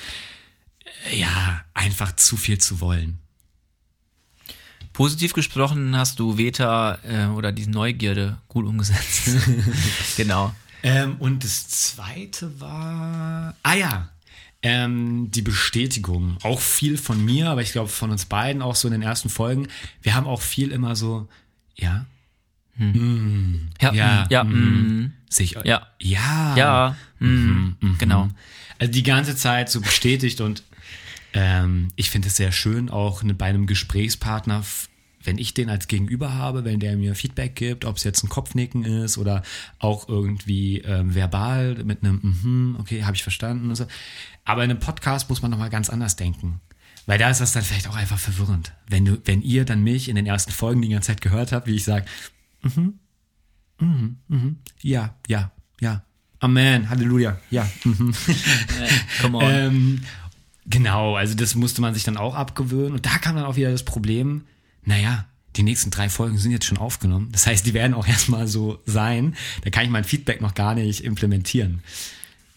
ja, 1.12 1.64
einfach 1.74 2.14
zu 2.16 2.36
viel 2.36 2.58
zu 2.58 2.80
wollen. 2.80 3.18
Positiv 4.92 5.34
gesprochen 5.34 5.94
hast 5.96 6.18
du 6.18 6.38
Veta 6.38 6.98
äh, 7.04 7.26
oder 7.26 7.52
diese 7.52 7.70
Neugierde 7.70 8.38
gut 8.48 8.64
umgesetzt. 8.64 9.28
genau. 10.16 10.54
Ähm, 10.82 11.16
und 11.18 11.44
das 11.44 11.68
zweite 11.68 12.60
war, 12.60 13.54
ah 13.62 13.74
ja, 13.74 14.08
ähm, 14.62 15.30
die 15.30 15.42
Bestätigung. 15.42 16.38
Auch 16.42 16.60
viel 16.60 16.96
von 16.96 17.24
mir, 17.24 17.50
aber 17.50 17.62
ich 17.62 17.72
glaube 17.72 17.88
von 17.88 18.10
uns 18.10 18.24
beiden 18.24 18.62
auch 18.62 18.74
so 18.74 18.88
in 18.88 18.92
den 18.92 19.02
ersten 19.02 19.28
Folgen. 19.28 19.68
Wir 20.02 20.14
haben 20.14 20.26
auch 20.26 20.40
viel 20.40 20.72
immer 20.72 20.96
so, 20.96 21.28
ja, 21.74 22.06
mm, 22.76 23.68
Ja, 23.80 23.92
ja, 23.92 24.24
mm, 24.24 24.26
ja, 24.30 24.44
mm, 24.44 24.48
mm. 24.48 25.12
sich, 25.28 25.58
Ja. 25.62 25.86
ja, 26.00 26.56
Ja, 26.56 26.96
mm, 27.18 27.96
genau. 27.98 28.28
Also 28.78 28.92
die 28.92 29.02
ganze 29.02 29.36
Zeit 29.36 29.70
so 29.70 29.80
bestätigt 29.80 30.40
und 30.40 30.62
ähm, 31.36 31.88
ich 31.96 32.08
finde 32.08 32.28
es 32.28 32.36
sehr 32.36 32.50
schön, 32.50 32.88
auch 32.88 33.22
ne- 33.22 33.34
bei 33.34 33.44
einem 33.44 33.66
Gesprächspartner, 33.66 34.64
wenn 35.22 35.36
ich 35.36 35.52
den 35.52 35.68
als 35.68 35.86
Gegenüber 35.86 36.32
habe, 36.32 36.64
wenn 36.64 36.80
der 36.80 36.96
mir 36.96 37.14
Feedback 37.14 37.54
gibt, 37.54 37.84
ob 37.84 37.96
es 37.98 38.04
jetzt 38.04 38.24
ein 38.24 38.30
Kopfnicken 38.30 38.84
ist 38.84 39.18
oder 39.18 39.42
auch 39.78 40.08
irgendwie 40.08 40.78
ähm, 40.78 41.14
verbal 41.14 41.74
mit 41.84 42.02
einem, 42.02 42.20
mhm, 42.22 42.76
okay, 42.80 43.04
habe 43.04 43.16
ich 43.16 43.22
verstanden 43.22 43.74
so. 43.74 43.86
Aber 44.44 44.64
in 44.64 44.70
einem 44.70 44.80
Podcast 44.80 45.28
muss 45.28 45.42
man 45.42 45.50
nochmal 45.50 45.68
ganz 45.68 45.90
anders 45.90 46.16
denken. 46.16 46.60
Weil 47.04 47.18
da 47.18 47.28
ist 47.28 47.42
das 47.42 47.52
dann 47.52 47.62
vielleicht 47.62 47.88
auch 47.88 47.96
einfach 47.96 48.18
verwirrend. 48.18 48.72
Wenn 48.88 49.04
du, 49.04 49.20
wenn 49.26 49.42
ihr 49.42 49.66
dann 49.66 49.82
mich 49.84 50.08
in 50.08 50.16
den 50.16 50.26
ersten 50.26 50.52
Folgen 50.52 50.80
die 50.80 50.88
ganze 50.88 51.08
Zeit 51.08 51.20
gehört 51.20 51.52
habt, 51.52 51.66
wie 51.66 51.74
ich 51.74 51.84
sage, 51.84 52.06
mhm, 52.62 52.94
mhm, 53.78 54.16
mhm, 54.28 54.56
ja, 54.80 55.14
ja, 55.28 55.52
ja, 55.80 56.02
Amen, 56.38 56.88
Halleluja, 56.90 57.38
ja, 57.50 57.68
mhm. 57.84 58.14
Come 59.20 59.38
on. 59.38 59.44
Ähm, 59.50 60.00
genau, 60.66 61.16
also 61.16 61.34
das 61.34 61.54
musste 61.54 61.80
man 61.80 61.94
sich 61.94 62.04
dann 62.04 62.16
auch 62.16 62.34
abgewöhnen. 62.34 62.92
Und 62.92 63.06
da 63.06 63.18
kam 63.18 63.36
dann 63.36 63.44
auch 63.44 63.56
wieder 63.56 63.70
das 63.70 63.84
Problem, 63.84 64.44
naja, 64.84 65.26
die 65.56 65.62
nächsten 65.62 65.90
drei 65.90 66.08
Folgen 66.08 66.38
sind 66.38 66.52
jetzt 66.52 66.66
schon 66.66 66.78
aufgenommen. 66.78 67.30
Das 67.32 67.46
heißt, 67.46 67.66
die 67.66 67.74
werden 67.74 67.94
auch 67.94 68.06
erstmal 68.08 68.46
so 68.46 68.80
sein. 68.86 69.34
Da 69.62 69.70
kann 69.70 69.84
ich 69.84 69.90
mein 69.90 70.04
Feedback 70.04 70.40
noch 70.40 70.54
gar 70.54 70.74
nicht 70.74 71.04
implementieren. 71.04 71.82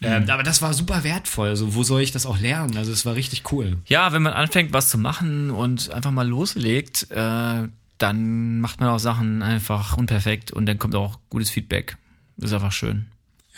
Ähm, 0.02 0.30
aber 0.30 0.42
das 0.42 0.62
war 0.62 0.72
super 0.72 1.04
wertvoll. 1.04 1.48
Also, 1.50 1.74
wo 1.74 1.82
soll 1.82 2.00
ich 2.00 2.10
das 2.10 2.24
auch 2.24 2.38
lernen? 2.38 2.76
Also, 2.78 2.90
es 2.90 3.04
war 3.04 3.14
richtig 3.14 3.52
cool. 3.52 3.76
Ja, 3.86 4.12
wenn 4.12 4.22
man 4.22 4.32
anfängt, 4.32 4.72
was 4.72 4.88
zu 4.88 4.96
machen 4.96 5.50
und 5.50 5.90
einfach 5.90 6.10
mal 6.10 6.26
loslegt, 6.26 7.10
äh, 7.10 7.68
dann 7.98 8.60
macht 8.60 8.80
man 8.80 8.88
auch 8.88 8.98
Sachen 8.98 9.42
einfach 9.42 9.98
unperfekt 9.98 10.52
und 10.52 10.64
dann 10.64 10.78
kommt 10.78 10.94
auch 10.94 11.18
gutes 11.28 11.50
Feedback. 11.50 11.98
Das 12.38 12.50
ist 12.50 12.54
einfach 12.54 12.72
schön. 12.72 13.06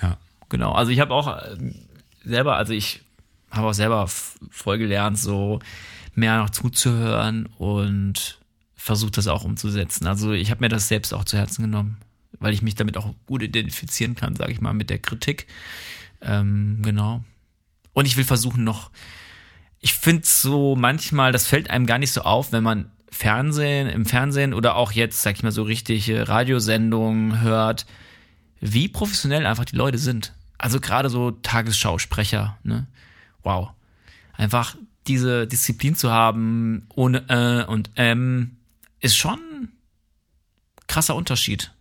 Ja. 0.00 0.18
Genau. 0.48 0.72
Also 0.72 0.90
ich 0.90 0.98
habe 0.98 1.14
auch 1.14 1.28
äh, 1.28 1.56
selber, 2.24 2.56
also 2.56 2.72
ich 2.72 3.01
habe 3.52 3.68
auch 3.68 3.74
selber 3.74 4.08
voll 4.08 4.78
gelernt, 4.78 5.18
so 5.18 5.60
mehr 6.14 6.38
noch 6.38 6.50
zuzuhören 6.50 7.46
und 7.58 8.40
versucht 8.74 9.16
das 9.16 9.28
auch 9.28 9.44
umzusetzen. 9.44 10.06
Also 10.06 10.32
ich 10.32 10.50
habe 10.50 10.60
mir 10.60 10.68
das 10.68 10.88
selbst 10.88 11.14
auch 11.14 11.24
zu 11.24 11.36
Herzen 11.36 11.62
genommen, 11.62 11.98
weil 12.40 12.52
ich 12.52 12.62
mich 12.62 12.74
damit 12.74 12.96
auch 12.96 13.14
gut 13.26 13.42
identifizieren 13.42 14.14
kann, 14.14 14.34
sage 14.34 14.52
ich 14.52 14.60
mal, 14.60 14.72
mit 14.72 14.90
der 14.90 14.98
Kritik. 14.98 15.46
Ähm, 16.20 16.78
genau. 16.82 17.22
Und 17.92 18.06
ich 18.06 18.16
will 18.16 18.24
versuchen 18.24 18.64
noch, 18.64 18.90
ich 19.80 19.94
finde 19.94 20.26
so 20.26 20.74
manchmal, 20.76 21.32
das 21.32 21.46
fällt 21.46 21.70
einem 21.70 21.86
gar 21.86 21.98
nicht 21.98 22.12
so 22.12 22.22
auf, 22.22 22.52
wenn 22.52 22.62
man 22.62 22.90
Fernsehen, 23.10 23.88
im 23.88 24.06
Fernsehen 24.06 24.54
oder 24.54 24.76
auch 24.76 24.92
jetzt, 24.92 25.22
sag 25.22 25.36
ich 25.36 25.42
mal, 25.42 25.52
so 25.52 25.62
richtige 25.62 26.28
Radiosendungen 26.28 27.40
hört, 27.40 27.86
wie 28.60 28.88
professionell 28.88 29.44
einfach 29.44 29.64
die 29.66 29.76
Leute 29.76 29.98
sind. 29.98 30.32
Also 30.56 30.80
gerade 30.80 31.10
so 31.10 31.32
Tagesschausprecher, 31.32 32.58
ne? 32.62 32.86
Wow. 33.42 33.70
Einfach 34.34 34.76
diese 35.06 35.46
Disziplin 35.46 35.96
zu 35.96 36.10
haben, 36.10 36.86
ohne 36.94 37.28
äh 37.28 37.70
und 37.70 37.90
ähm, 37.96 38.56
ist 39.00 39.16
schon 39.16 39.68
krasser 40.86 41.14
Unterschied. 41.16 41.72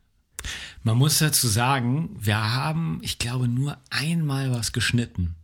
Man 0.83 0.97
muss 0.97 1.19
dazu 1.19 1.47
sagen, 1.47 2.09
wir 2.19 2.53
haben, 2.55 2.99
ich 3.03 3.19
glaube, 3.19 3.47
nur 3.47 3.77
einmal 3.91 4.51
was 4.51 4.71
geschnitten. 4.71 5.35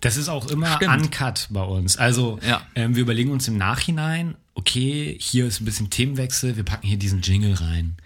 Das 0.00 0.16
ist 0.18 0.28
auch 0.28 0.48
immer 0.48 0.74
Stimmt. 0.76 1.04
uncut 1.04 1.46
bei 1.50 1.62
uns. 1.62 1.96
Also 1.96 2.38
Ja. 2.46 2.60
ähm, 2.74 2.96
wir 2.96 3.02
überlegen 3.02 3.30
uns 3.30 3.48
im 3.48 3.56
Nachhinein, 3.56 4.34
okay, 4.54 5.16
hier 5.18 5.46
ist 5.46 5.60
ein 5.60 5.64
bisschen 5.64 5.88
Themenwechsel, 5.88 6.56
wir 6.56 6.64
packen 6.64 6.86
hier 6.86 6.98
diesen 6.98 7.22
Jingle 7.22 7.54
rein. 7.54 7.96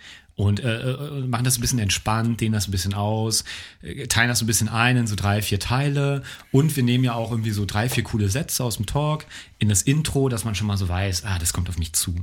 Und 0.43 0.59
äh, 0.59 0.90
äh, 0.90 1.20
machen 1.28 1.45
das 1.45 1.57
ein 1.57 1.61
bisschen 1.61 1.78
entspannt, 1.78 2.40
dehnen 2.40 2.53
das 2.53 2.66
ein 2.66 2.72
bisschen 2.72 2.95
aus, 2.95 3.45
äh, 3.80 4.09
teilen 4.09 4.26
das 4.26 4.40
so 4.40 4.45
ein 4.45 4.49
bisschen 4.49 4.68
ein 4.68 4.97
in 4.97 5.07
so 5.07 5.14
drei, 5.14 5.40
vier 5.40 5.61
Teile. 5.61 6.24
Und 6.51 6.74
wir 6.74 6.82
nehmen 6.82 7.05
ja 7.05 7.14
auch 7.14 7.30
irgendwie 7.30 7.53
so 7.53 7.64
drei, 7.64 7.88
vier 7.88 8.03
coole 8.03 8.28
Sätze 8.28 8.64
aus 8.64 8.76
dem 8.76 8.86
Talk 8.86 9.24
in 9.61 9.68
das 9.68 9.82
Intro, 9.82 10.28
dass 10.28 10.45
man 10.45 10.57
schon 10.57 10.66
mal 10.66 10.76
so 10.76 10.88
weiß, 10.88 11.26
ah, 11.26 11.38
das 11.38 11.53
kommt 11.53 11.68
auf 11.68 11.78
mich 11.78 11.93
zu. 11.93 12.16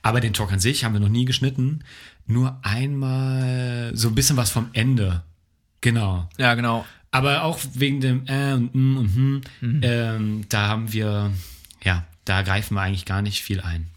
Aber 0.00 0.20
den 0.20 0.32
Talk 0.32 0.50
an 0.52 0.58
sich 0.58 0.84
haben 0.84 0.94
wir 0.94 1.00
noch 1.00 1.10
nie 1.10 1.26
geschnitten. 1.26 1.84
Nur 2.26 2.58
einmal 2.62 3.92
so 3.94 4.08
ein 4.08 4.14
bisschen 4.14 4.38
was 4.38 4.48
vom 4.48 4.70
Ende. 4.72 5.22
Genau. 5.82 6.30
Ja, 6.38 6.54
genau. 6.54 6.86
Aber 7.10 7.44
auch 7.44 7.58
wegen 7.74 8.00
dem 8.00 8.26
äh 8.26 8.54
und 8.54 8.74
mm 8.74 8.96
und 8.96 9.42
hm, 9.60 9.80
ähm, 9.82 10.44
da 10.48 10.68
haben 10.68 10.94
wir, 10.94 11.30
ja, 11.84 12.06
da 12.24 12.40
greifen 12.40 12.74
wir 12.74 12.80
eigentlich 12.80 13.04
gar 13.04 13.20
nicht 13.20 13.42
viel 13.42 13.60
ein. 13.60 13.90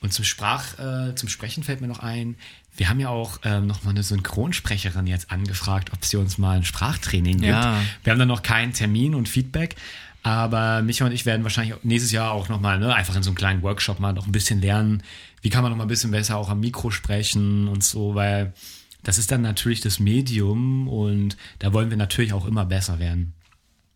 Und 0.00 0.12
zum 0.12 0.24
Sprach, 0.24 0.78
äh, 0.78 1.14
zum 1.14 1.28
Sprechen 1.28 1.62
fällt 1.62 1.80
mir 1.80 1.86
noch 1.86 2.00
ein, 2.00 2.36
wir 2.76 2.88
haben 2.88 3.00
ja 3.00 3.08
auch 3.08 3.38
ähm, 3.44 3.66
noch 3.66 3.84
mal 3.84 3.90
eine 3.90 4.02
Synchronsprecherin 4.02 5.06
jetzt 5.06 5.30
angefragt, 5.30 5.90
ob 5.92 6.04
sie 6.04 6.16
uns 6.16 6.38
mal 6.38 6.56
ein 6.56 6.64
Sprachtraining 6.64 7.38
gibt. 7.38 7.48
Ja. 7.48 7.80
Wir 8.02 8.12
haben 8.12 8.18
da 8.18 8.26
noch 8.26 8.42
keinen 8.42 8.72
Termin 8.72 9.14
und 9.14 9.28
Feedback, 9.28 9.76
aber 10.22 10.82
Micha 10.82 11.04
und 11.04 11.12
ich 11.12 11.26
werden 11.26 11.42
wahrscheinlich 11.42 11.74
nächstes 11.82 12.12
Jahr 12.12 12.32
auch 12.32 12.48
noch 12.48 12.60
mal, 12.60 12.78
ne, 12.78 12.94
einfach 12.94 13.14
in 13.14 13.22
so 13.22 13.30
einem 13.30 13.36
kleinen 13.36 13.62
Workshop 13.62 14.00
mal 14.00 14.12
noch 14.12 14.26
ein 14.26 14.32
bisschen 14.32 14.60
lernen, 14.60 15.02
wie 15.42 15.50
kann 15.50 15.62
man 15.62 15.70
noch 15.70 15.76
mal 15.76 15.84
ein 15.84 15.88
bisschen 15.88 16.12
besser 16.12 16.36
auch 16.36 16.48
am 16.48 16.60
Mikro 16.60 16.90
sprechen 16.90 17.68
und 17.68 17.84
so, 17.84 18.14
weil 18.14 18.54
das 19.02 19.18
ist 19.18 19.32
dann 19.32 19.42
natürlich 19.42 19.80
das 19.80 19.98
Medium 19.98 20.88
und 20.88 21.36
da 21.58 21.72
wollen 21.72 21.90
wir 21.90 21.96
natürlich 21.96 22.32
auch 22.32 22.46
immer 22.46 22.64
besser 22.64 22.98
werden. 22.98 23.34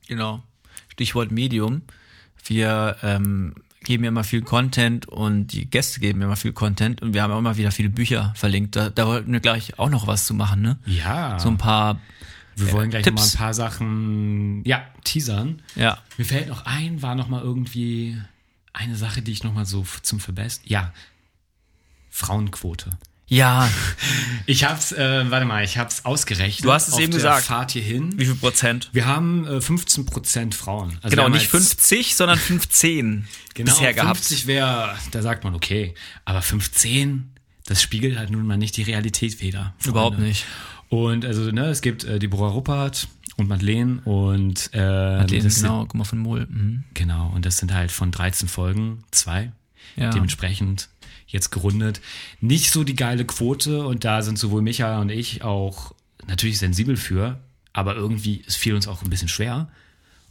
Genau. 0.09 0.43
Stichwort 0.89 1.31
Medium. 1.31 1.83
Wir 2.45 2.97
ähm, 3.03 3.55
geben 3.87 4.05
ja 4.05 4.09
immer 4.09 4.25
viel 4.25 4.43
Content 4.43 5.07
und 5.07 5.49
die 5.49 5.71
Gäste 5.71 6.01
geben 6.01 6.21
immer 6.21 6.37
viel 6.37 6.53
Content 6.53 7.01
und 7.01 7.15
wir 7.15 7.23
haben 7.23 7.33
auch 7.33 7.39
immer 7.39 7.57
wieder 7.57 7.71
viele 7.71 7.89
Bücher 7.89 8.33
verlinkt. 8.37 8.77
Da, 8.77 8.91
da 8.91 9.07
wollten 9.07 9.33
wir 9.33 9.41
gleich 9.41 9.79
auch 9.79 9.89
noch 9.89 10.07
was 10.07 10.27
zu 10.27 10.35
machen, 10.35 10.61
ne? 10.61 10.79
Ja. 10.85 11.39
So 11.39 11.49
ein 11.49 11.57
paar, 11.57 12.01
wir 12.57 12.73
wollen 12.73 12.91
gleich 12.91 13.07
noch 13.07 13.13
mal 13.13 13.23
Tipps. 13.23 13.35
ein 13.35 13.39
paar 13.39 13.55
Sachen, 13.55 14.65
ja, 14.65 14.85
teasern. 15.05 15.63
ja. 15.77 15.99
Mir 16.19 16.25
fällt 16.25 16.49
noch 16.49 16.67
ein, 16.67 17.01
war 17.01 17.15
noch 17.15 17.29
mal 17.29 17.41
irgendwie 17.41 18.21
eine 18.73 18.97
Sache, 18.97 19.23
die 19.23 19.33
ich 19.33 19.45
noch 19.45 19.55
mal 19.55 19.65
so 19.65 19.87
zum 20.03 20.21
Verbessern, 20.21 20.65
ja, 20.67 20.93
Frauenquote. 22.11 22.91
Ja, 23.29 23.69
Ich 24.47 24.63
hab's, 24.65 24.93
äh, 24.93 25.29
warte 25.31 25.47
mal, 25.47 25.65
ich 25.65 25.79
hab's 25.79 26.05
ausgerechnet. 26.05 26.65
Du 26.65 26.73
hast 26.73 26.87
es 26.87 26.95
auf 26.95 27.01
eben 27.01 27.11
der 27.11 27.19
gesagt. 27.19 27.47
Fahrt 27.47 27.73
hierhin. 27.73 28.17
wie 28.17 28.25
viel 28.25 28.37
Prozent? 28.37 28.89
Wir 28.93 29.07
haben 29.07 29.45
äh, 29.47 29.61
15 29.61 30.07
Prozent 30.07 30.55
Frauen. 30.55 30.99
Also 31.03 31.17
Genau, 31.17 31.29
nicht 31.29 31.53
als- 31.53 31.65
50, 31.75 32.15
sondern 32.15 32.39
15 32.39 33.27
genau, 33.55 33.73
bisher 33.73 33.95
gehabt. 33.95 34.19
50 34.19 34.47
wäre, 34.47 34.95
da 35.11 35.23
sagt 35.23 35.43
man 35.43 35.55
okay, 35.57 35.95
aber 36.25 36.41
15, 36.41 37.33
das 37.67 37.83
spiegelt 37.83 38.17
halt 38.17 38.31
nun 38.31 38.47
mal 38.47 38.57
nicht 38.57 38.77
die 38.77 38.83
Realität 38.85 39.41
wieder. 39.41 39.75
Freunde. 39.79 39.89
Überhaupt 39.91 40.19
nicht. 40.21 40.45
Und 40.89 41.25
also, 41.25 41.51
ne, 41.51 41.67
es 41.67 41.81
gibt 41.81 42.05
äh, 42.05 42.21
Deborah 42.21 42.51
Ruppert 42.51 43.09
und 43.37 43.49
Madeleine 43.49 44.01
und 44.05 44.71
äh, 44.73 44.79
Madeleine, 44.79 45.49
genau, 45.49 45.81
guck 45.81 45.95
mal 45.97 46.05
von 46.05 46.19
Mol. 46.21 46.47
Mhm. 46.49 46.85
Genau, 46.95 47.33
und 47.35 47.45
das 47.45 47.59
sind 47.59 47.75
halt 47.75 47.91
von 47.91 48.13
13 48.13 48.47
Folgen 48.47 49.03
zwei. 49.11 49.51
Ja. 49.97 50.11
Dementsprechend 50.11 50.89
jetzt 51.27 51.51
gerundet. 51.51 52.01
Nicht 52.41 52.71
so 52.71 52.85
die 52.85 52.97
geile 52.97 53.25
Quote 53.25 53.85
und 53.85 54.05
da 54.05 54.23
sind 54.23 54.39
sowohl 54.39 54.63
Micha 54.63 55.01
und 55.01 55.11
ich 55.11 55.43
auch 55.43 55.95
natürlich 56.27 56.59
sensibel 56.59 56.97
für, 56.97 57.39
aber 57.73 57.95
irgendwie, 57.95 58.43
es 58.47 58.57
fiel 58.57 58.75
uns 58.75 58.89
auch 58.89 59.03
ein 59.03 59.11
bisschen 59.11 59.29
schwer. 59.29 59.69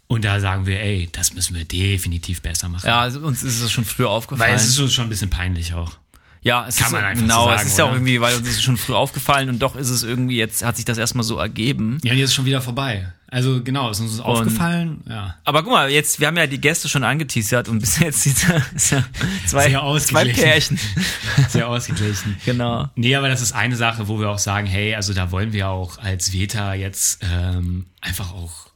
Und 0.08 0.24
da 0.24 0.40
sagen 0.40 0.68
wir, 0.68 0.82
ey, 0.82 1.10
das 1.12 1.34
müssen 1.34 1.56
wir 1.56 1.66
definitiv 1.66 2.42
besser 2.42 2.70
machen. 2.70 2.86
Ja, 2.86 3.02
also 3.02 3.22
uns 3.22 3.42
ist 3.42 3.60
es 3.62 3.72
schon 3.72 3.86
früher 3.86 4.10
aufgefallen. 4.10 4.52
Weil 4.52 4.56
es 4.56 4.68
ist 4.68 4.78
uns 4.78 4.94
schon 4.94 5.08
ein 5.08 5.10
bisschen 5.10 5.32
peinlich 5.32 5.74
auch. 5.74 5.98
Ja, 6.46 6.68
es 6.68 6.76
Kann 6.76 6.86
ist 6.86 6.92
man 6.92 7.04
einfach 7.04 7.24
genau, 7.24 7.46
so 7.46 7.50
sagen, 7.50 7.62
es 7.62 7.68
ist 7.70 7.78
ja 7.80 7.86
auch 7.86 7.94
irgendwie, 7.94 8.22
weil 8.22 8.36
uns 8.36 8.48
ist 8.48 8.58
es 8.58 8.62
schon 8.62 8.78
früh 8.78 8.94
aufgefallen 8.94 9.50
und 9.50 9.58
doch 9.58 9.76
ist 9.76 9.90
es 9.90 10.04
irgendwie 10.04 10.38
jetzt 10.38 10.64
hat 10.64 10.76
sich 10.76 10.86
das 10.86 11.00
erstmal 11.00 11.24
so 11.24 11.40
ergeben. 11.40 11.98
Ja, 12.04 12.12
und 12.12 12.20
jetzt 12.20 12.30
ist 12.30 12.36
schon 12.36 12.46
wieder 12.46 12.62
vorbei. 12.62 13.12
Also 13.30 13.64
genau, 13.64 13.90
es 13.90 14.00
ist 14.00 14.12
uns 14.12 14.20
aufgefallen. 14.20 15.02
Ja. 15.10 15.38
Aber 15.44 15.64
guck 15.64 15.72
mal, 15.72 15.90
jetzt 15.90 16.20
wir 16.20 16.28
haben 16.28 16.38
ja 16.38 16.46
die 16.46 16.62
Gäste 16.62 16.88
schon 16.88 17.04
angeteasert 17.04 17.68
und 17.68 17.80
bis 17.80 17.98
jetzt 17.98 18.28
ist 18.28 18.48
ja, 18.92 19.04
zwei, 19.48 19.70
Sehr 19.70 19.72
zwei 19.72 19.78
ausgeglichen. 19.80 20.44
Pärchen. 20.44 20.80
Sehr 21.50 21.68
ausgeglichen. 21.68 22.38
Genau. 22.46 22.90
Nee, 22.94 23.16
aber 23.16 23.28
das 23.28 23.42
ist 23.42 23.54
eine 23.54 23.76
Sache, 23.76 24.08
wo 24.08 24.20
wir 24.20 24.30
auch 24.30 24.38
sagen, 24.38 24.68
hey, 24.68 24.94
also 24.94 25.14
da 25.14 25.32
wollen 25.32 25.52
wir 25.52 25.70
auch 25.70 25.98
als 25.98 26.32
Veta 26.32 26.76
jetzt 26.76 27.22
ähm, 27.24 27.88
einfach 28.02 28.32
auch 28.32 28.68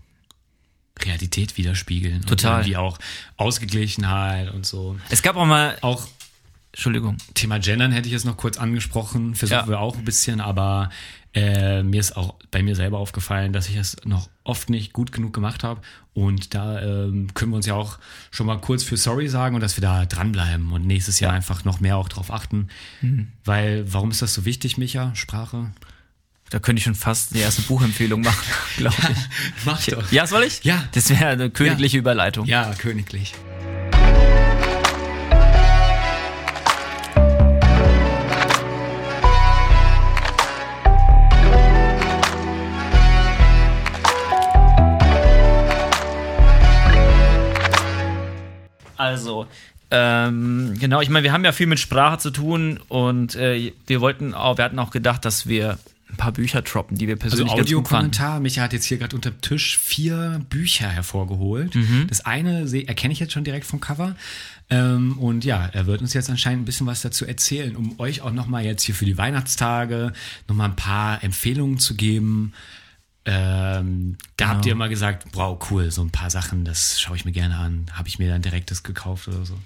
Realität 1.06 1.56
widerspiegeln. 1.56 2.26
Total. 2.26 2.52
Und 2.54 2.58
irgendwie 2.62 2.78
auch 2.78 2.98
Ausgeglichenheit 3.38 4.52
und 4.52 4.66
so. 4.66 4.98
Es 5.10 5.22
gab 5.22 5.36
auch 5.36 5.46
mal, 5.46 5.78
Auch 5.82 6.08
Entschuldigung, 6.72 7.18
Thema 7.34 7.60
Gendern 7.60 7.92
hätte 7.92 8.08
ich 8.08 8.14
jetzt 8.14 8.26
noch 8.26 8.38
kurz 8.38 8.58
angesprochen, 8.58 9.36
versuchen 9.36 9.60
Ja. 9.60 9.68
wir 9.68 9.80
auch 9.80 9.98
ein 9.98 10.06
bisschen, 10.06 10.40
aber 10.40 10.90
äh, 11.34 11.84
mir 11.84 12.00
ist 12.00 12.16
auch 12.18 12.36
bei 12.52 12.62
mir 12.64 12.76
selber 12.76 12.98
aufgefallen, 13.00 13.54
dass 13.54 13.70
ich 13.70 13.76
es 13.76 13.98
noch 14.06 14.30
oft 14.44 14.70
nicht 14.70 14.94
gut 14.94 15.12
genug 15.12 15.34
gemacht 15.34 15.64
habe. 15.64 15.82
Und 16.14 16.54
da 16.54 16.82
ähm, 16.82 17.34
können 17.34 17.52
wir 17.52 17.56
uns 17.58 17.66
ja 17.66 17.76
auch 17.76 17.98
schon 18.32 18.46
mal 18.48 18.60
kurz 18.60 18.84
für 18.84 18.98
Sorry 18.98 19.28
sagen 19.30 19.56
und 19.56 19.62
dass 19.62 19.78
wir 19.78 19.82
da 19.82 20.06
dranbleiben 20.06 20.72
und 20.72 20.86
nächstes 20.86 21.20
Jahr 21.20 21.34
einfach 21.34 21.66
noch 21.66 21.80
mehr 21.80 21.98
auch 21.98 22.10
drauf 22.10 22.32
achten. 22.32 22.68
Weil, 23.46 23.92
warum 23.92 24.12
ist 24.12 24.22
das 24.22 24.34
so 24.34 24.46
wichtig, 24.46 24.78
Micha, 24.78 25.14
Sprache? 25.16 25.72
da 26.52 26.58
könnte 26.58 26.80
ich 26.80 26.84
schon 26.86 26.96
fast 26.96 27.36
die 27.36 27.40
erste 27.42 27.62
Buchempfehlung 27.62 28.22
machen, 28.22 28.44
glaube 28.78 28.96
ich. 29.12 29.66
Mach 29.66 29.84
doch. 29.86 30.12
Ja, 30.12 30.26
soll 30.26 30.42
ich? 30.44 30.64
Ja. 30.64 30.84
Das 30.94 31.12
wäre 31.12 31.28
eine 31.28 31.52
königliche 31.52 32.00
Überleitung. 32.00 32.48
Ja, 32.48 32.74
königlich. 32.74 33.36
Also, 49.00 49.48
ähm, 49.92 50.76
genau, 50.80 51.02
ich 51.02 51.10
meine, 51.10 51.24
wir 51.24 51.32
haben 51.32 51.46
ja 51.46 51.52
viel 51.52 51.68
mit 51.68 51.80
Sprache 51.80 52.20
zu 52.20 52.32
tun 52.32 52.80
und 52.90 53.36
äh, 53.36 53.74
wir 53.88 54.02
wollten 54.02 54.34
auch, 54.34 54.58
wir 54.58 54.66
hatten 54.66 54.78
auch 54.78 54.92
gedacht, 54.92 55.26
dass 55.26 55.48
wir 55.48 55.80
ein 56.10 56.18
paar 56.18 56.32
Bücher 56.32 56.62
droppen, 56.62 56.98
die 56.98 57.08
wir 57.08 57.16
Also 57.16 57.22
persönlich 57.22 57.52
fanden. 57.52 57.64
Audiokommentar. 57.64 58.40
Micha 58.40 58.62
hat 58.62 58.74
jetzt 58.74 58.86
hier 58.86 58.98
gerade 58.98 59.16
unter 59.16 59.32
dem 59.32 59.42
Tisch 59.42 59.78
vier 59.78 60.42
Bücher 60.50 60.88
hervorgeholt. 60.90 61.76
Mhm. 61.76 62.08
Das 62.08 62.26
eine 62.26 62.68
erkenne 62.88 63.14
ich 63.14 63.20
jetzt 63.20 63.34
schon 63.34 63.44
direkt 63.44 63.66
vom 63.66 63.80
Cover. 63.80 64.16
Ähm, 64.72 65.18
und 65.18 65.46
ja, 65.46 65.70
er 65.72 65.88
wird 65.88 66.02
uns 66.02 66.14
jetzt 66.14 66.30
anscheinend 66.30 66.64
ein 66.64 66.66
bisschen 66.66 66.88
was 66.88 67.02
dazu 67.02 67.26
erzählen, 67.26 67.76
um 67.76 68.00
euch 68.00 68.22
auch 68.22 68.32
nochmal 68.32 68.66
jetzt 68.66 68.84
hier 68.84 68.96
für 68.96 69.06
die 69.06 69.18
Weihnachtstage 69.18 70.14
nochmal 70.48 70.70
ein 70.70 70.76
paar 70.76 71.24
Empfehlungen 71.24 71.80
zu 71.80 71.96
geben. 71.96 72.54
Ähm, 73.26 74.18
da 74.38 74.46
Genau. 74.46 74.56
habt 74.56 74.66
ihr 74.66 74.72
immer 74.72 74.90
gesagt, 74.90 75.26
wow, 75.34 75.60
cool, 75.70 75.92
so 75.92 76.02
ein 76.02 76.10
paar 76.10 76.30
Sachen, 76.30 76.66
das 76.66 77.00
schaue 77.00 77.16
ich 77.16 77.26
mir 77.26 77.32
gerne 77.32 77.58
an. 77.58 77.86
Habe 77.94 78.08
ich 78.08 78.18
mir 78.20 78.30
dann 78.30 78.42
direkt 78.42 78.72
das 78.72 78.84
gekauft 78.84 79.28
oder 79.28 79.46
so. 79.46 79.58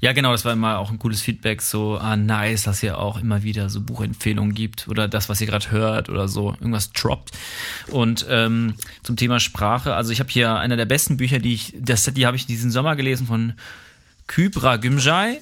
Ja, 0.00 0.12
genau, 0.12 0.32
das 0.32 0.44
war 0.44 0.52
immer 0.52 0.78
auch 0.78 0.90
ein 0.90 0.98
cooles 0.98 1.22
Feedback, 1.22 1.62
so, 1.62 1.96
ah, 1.98 2.14
nice, 2.16 2.64
dass 2.64 2.82
ihr 2.82 2.98
auch 2.98 3.18
immer 3.18 3.42
wieder 3.42 3.70
so 3.70 3.80
Buchempfehlungen 3.80 4.54
gibt 4.54 4.86
oder 4.88 5.08
das, 5.08 5.28
was 5.30 5.40
ihr 5.40 5.46
gerade 5.46 5.70
hört 5.70 6.10
oder 6.10 6.28
so, 6.28 6.50
irgendwas 6.52 6.92
droppt. 6.92 7.30
Und 7.88 8.26
ähm, 8.28 8.74
zum 9.02 9.16
Thema 9.16 9.40
Sprache, 9.40 9.94
also 9.94 10.12
ich 10.12 10.20
habe 10.20 10.30
hier 10.30 10.56
einer 10.56 10.76
der 10.76 10.84
besten 10.84 11.16
Bücher, 11.16 11.38
die 11.38 11.54
ich, 11.54 11.74
das, 11.78 12.04
die 12.04 12.26
habe 12.26 12.36
ich 12.36 12.44
diesen 12.44 12.70
Sommer 12.70 12.96
gelesen 12.96 13.26
von 13.26 13.54
Kybra 14.26 14.76
Gümjai. 14.76 15.40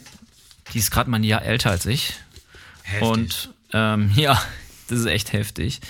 Die 0.72 0.78
ist 0.78 0.90
gerade 0.92 1.10
mal 1.10 1.18
ein 1.18 1.24
Jahr 1.24 1.42
älter 1.42 1.70
als 1.70 1.86
ich. 1.86 2.14
Heftig. 2.84 3.08
Und 3.08 3.50
ähm, 3.72 4.12
ja, 4.16 4.40
das 4.88 5.00
ist 5.00 5.06
echt 5.06 5.32
heftig. 5.32 5.80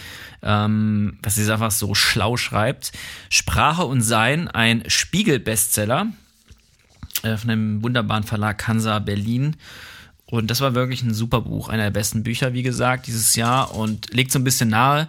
Ähm, 0.42 1.18
dass 1.22 1.36
sie 1.36 1.42
es 1.42 1.48
einfach 1.50 1.70
so 1.70 1.94
schlau 1.94 2.36
schreibt. 2.36 2.92
Sprache 3.30 3.84
und 3.84 4.00
Sein, 4.00 4.48
ein 4.48 4.82
Spiegel-Bestseller 4.88 6.08
äh, 7.22 7.36
von 7.36 7.50
einem 7.50 7.82
wunderbaren 7.82 8.24
Verlag 8.24 8.66
Hansa 8.66 8.98
Berlin. 8.98 9.56
Und 10.26 10.50
das 10.50 10.60
war 10.60 10.74
wirklich 10.74 11.02
ein 11.02 11.14
super 11.14 11.42
Buch, 11.42 11.68
einer 11.68 11.84
der 11.84 11.90
besten 11.90 12.22
Bücher, 12.22 12.54
wie 12.54 12.62
gesagt, 12.62 13.06
dieses 13.06 13.36
Jahr 13.36 13.74
und 13.74 14.14
legt 14.14 14.32
so 14.32 14.38
ein 14.38 14.44
bisschen 14.44 14.70
nahe. 14.70 15.08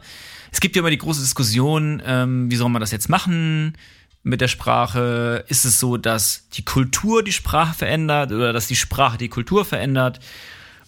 Es 0.51 0.59
gibt 0.59 0.75
ja 0.75 0.81
immer 0.81 0.89
die 0.89 0.97
große 0.97 1.21
Diskussion, 1.21 2.01
ähm, 2.05 2.51
wie 2.51 2.55
soll 2.55 2.69
man 2.69 2.81
das 2.81 2.91
jetzt 2.91 3.09
machen 3.09 3.77
mit 4.21 4.41
der 4.41 4.49
Sprache? 4.49 5.45
Ist 5.47 5.65
es 5.65 5.79
so, 5.79 5.97
dass 5.97 6.49
die 6.53 6.65
Kultur 6.65 7.23
die 7.23 7.31
Sprache 7.31 7.73
verändert 7.73 8.31
oder 8.31 8.53
dass 8.53 8.67
die 8.67 8.75
Sprache 8.75 9.17
die 9.17 9.29
Kultur 9.29 9.65
verändert? 9.65 10.19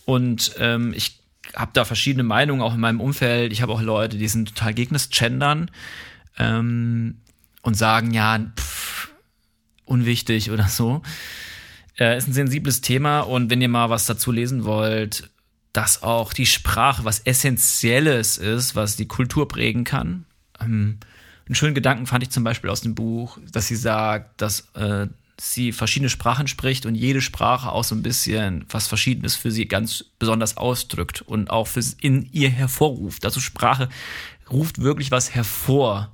Und 0.03 0.53
ähm, 0.59 0.93
ich 0.95 1.17
habe 1.55 1.71
da 1.73 1.85
verschiedene 1.85 2.23
Meinungen 2.23 2.61
auch 2.61 2.73
in 2.73 2.79
meinem 2.79 3.01
Umfeld. 3.01 3.51
Ich 3.51 3.61
habe 3.61 3.73
auch 3.73 3.81
Leute, 3.81 4.17
die 4.17 4.27
sind 4.27 4.49
total 4.49 4.73
gegen 4.73 4.93
das 4.93 5.09
Gendern 5.09 5.71
ähm, 6.37 7.21
und 7.61 7.75
sagen, 7.75 8.11
ja, 8.11 8.39
pff, 8.57 9.09
unwichtig 9.85 10.51
oder 10.51 10.67
so. 10.67 11.01
Äh, 11.97 12.17
ist 12.17 12.27
ein 12.27 12.33
sensibles 12.33 12.81
Thema 12.81 13.21
und 13.21 13.49
wenn 13.49 13.61
ihr 13.61 13.69
mal 13.69 13.89
was 13.89 14.05
dazu 14.05 14.31
lesen 14.31 14.65
wollt, 14.65 15.29
dass 15.71 16.03
auch 16.03 16.33
die 16.33 16.45
Sprache 16.45 17.03
was 17.03 17.19
Essentielles 17.19 18.37
ist, 18.37 18.75
was 18.75 18.95
die 18.95 19.07
Kultur 19.07 19.47
prägen 19.47 19.83
kann. 19.83 20.25
Ähm, 20.61 20.99
einen 21.45 21.55
schönen 21.55 21.75
Gedanken 21.75 22.07
fand 22.07 22.23
ich 22.23 22.31
zum 22.31 22.43
Beispiel 22.43 22.69
aus 22.69 22.81
dem 22.81 22.95
Buch, 22.95 23.37
dass 23.51 23.67
sie 23.67 23.75
sagt, 23.75 24.41
dass 24.41 24.69
äh, 24.73 25.07
sie 25.39 25.71
verschiedene 25.71 26.09
Sprachen 26.09 26.47
spricht 26.47 26.85
und 26.85 26.95
jede 26.95 27.21
Sprache 27.21 27.71
auch 27.71 27.83
so 27.83 27.95
ein 27.95 28.03
bisschen 28.03 28.65
was 28.69 28.87
Verschiedenes 28.87 29.35
für 29.35 29.51
sie 29.51 29.67
ganz 29.67 30.05
besonders 30.19 30.57
ausdrückt 30.57 31.21
und 31.21 31.49
auch 31.49 31.67
für 31.67 31.83
in 32.01 32.29
ihr 32.31 32.49
hervorruft. 32.49 33.25
Also 33.25 33.39
Sprache 33.39 33.89
ruft 34.49 34.79
wirklich 34.79 35.11
was 35.11 35.33
hervor, 35.33 36.11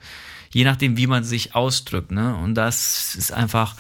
je 0.52 0.64
nachdem, 0.64 0.98
wie 0.98 1.08
man 1.08 1.24
sich 1.24 1.56
ausdrückt. 1.56 2.12
Ne? 2.12 2.36
Und 2.36 2.56
das 2.56 3.16
ist 3.16 3.32
einfach 3.32 3.76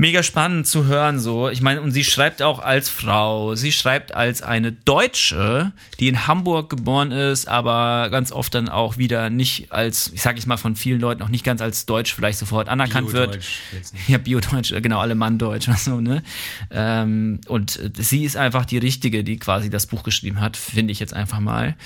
mega 0.00 0.22
spannend 0.22 0.66
zu 0.66 0.86
hören 0.86 1.20
so. 1.20 1.50
Ich 1.50 1.60
meine, 1.60 1.82
und 1.82 1.90
sie 1.92 2.04
schreibt 2.04 2.40
auch 2.40 2.58
als 2.58 2.88
Frau, 2.88 3.54
sie 3.54 3.70
schreibt 3.70 4.14
als 4.14 4.40
eine 4.40 4.72
Deutsche, 4.72 5.72
die 6.00 6.08
in 6.08 6.26
Hamburg 6.26 6.70
geboren 6.70 7.12
ist, 7.12 7.46
aber 7.46 8.08
ganz 8.10 8.32
oft 8.32 8.54
dann 8.54 8.70
auch 8.70 8.96
wieder 8.96 9.28
nicht 9.28 9.70
als, 9.72 10.10
ich 10.14 10.22
sage 10.22 10.38
ich 10.38 10.46
mal 10.46 10.56
von 10.56 10.74
vielen 10.74 11.00
Leuten 11.00 11.22
auch 11.22 11.28
nicht 11.28 11.44
ganz 11.44 11.60
als 11.60 11.84
Deutsch 11.84 12.14
vielleicht 12.14 12.38
sofort 12.38 12.70
anerkannt 12.70 13.12
wird. 13.12 13.38
Jetzt 13.72 13.92
nicht. 13.92 14.08
Ja, 14.08 14.16
Biodeutsch, 14.16 14.72
genau, 14.80 15.00
Alemanndeutsch 15.00 15.68
und 15.68 15.78
so, 15.78 16.00
ne? 16.00 16.22
Ähm, 16.70 17.42
und 17.46 17.78
sie 17.98 18.24
ist 18.24 18.38
einfach 18.38 18.64
die 18.64 18.78
Richtige, 18.78 19.22
die 19.22 19.38
quasi 19.38 19.68
das 19.68 19.86
Buch 19.86 20.02
geschrieben 20.02 20.40
hat, 20.40 20.56
finde 20.56 20.92
ich 20.92 20.98
jetzt 20.98 21.12
einfach 21.12 21.40
mal. 21.40 21.76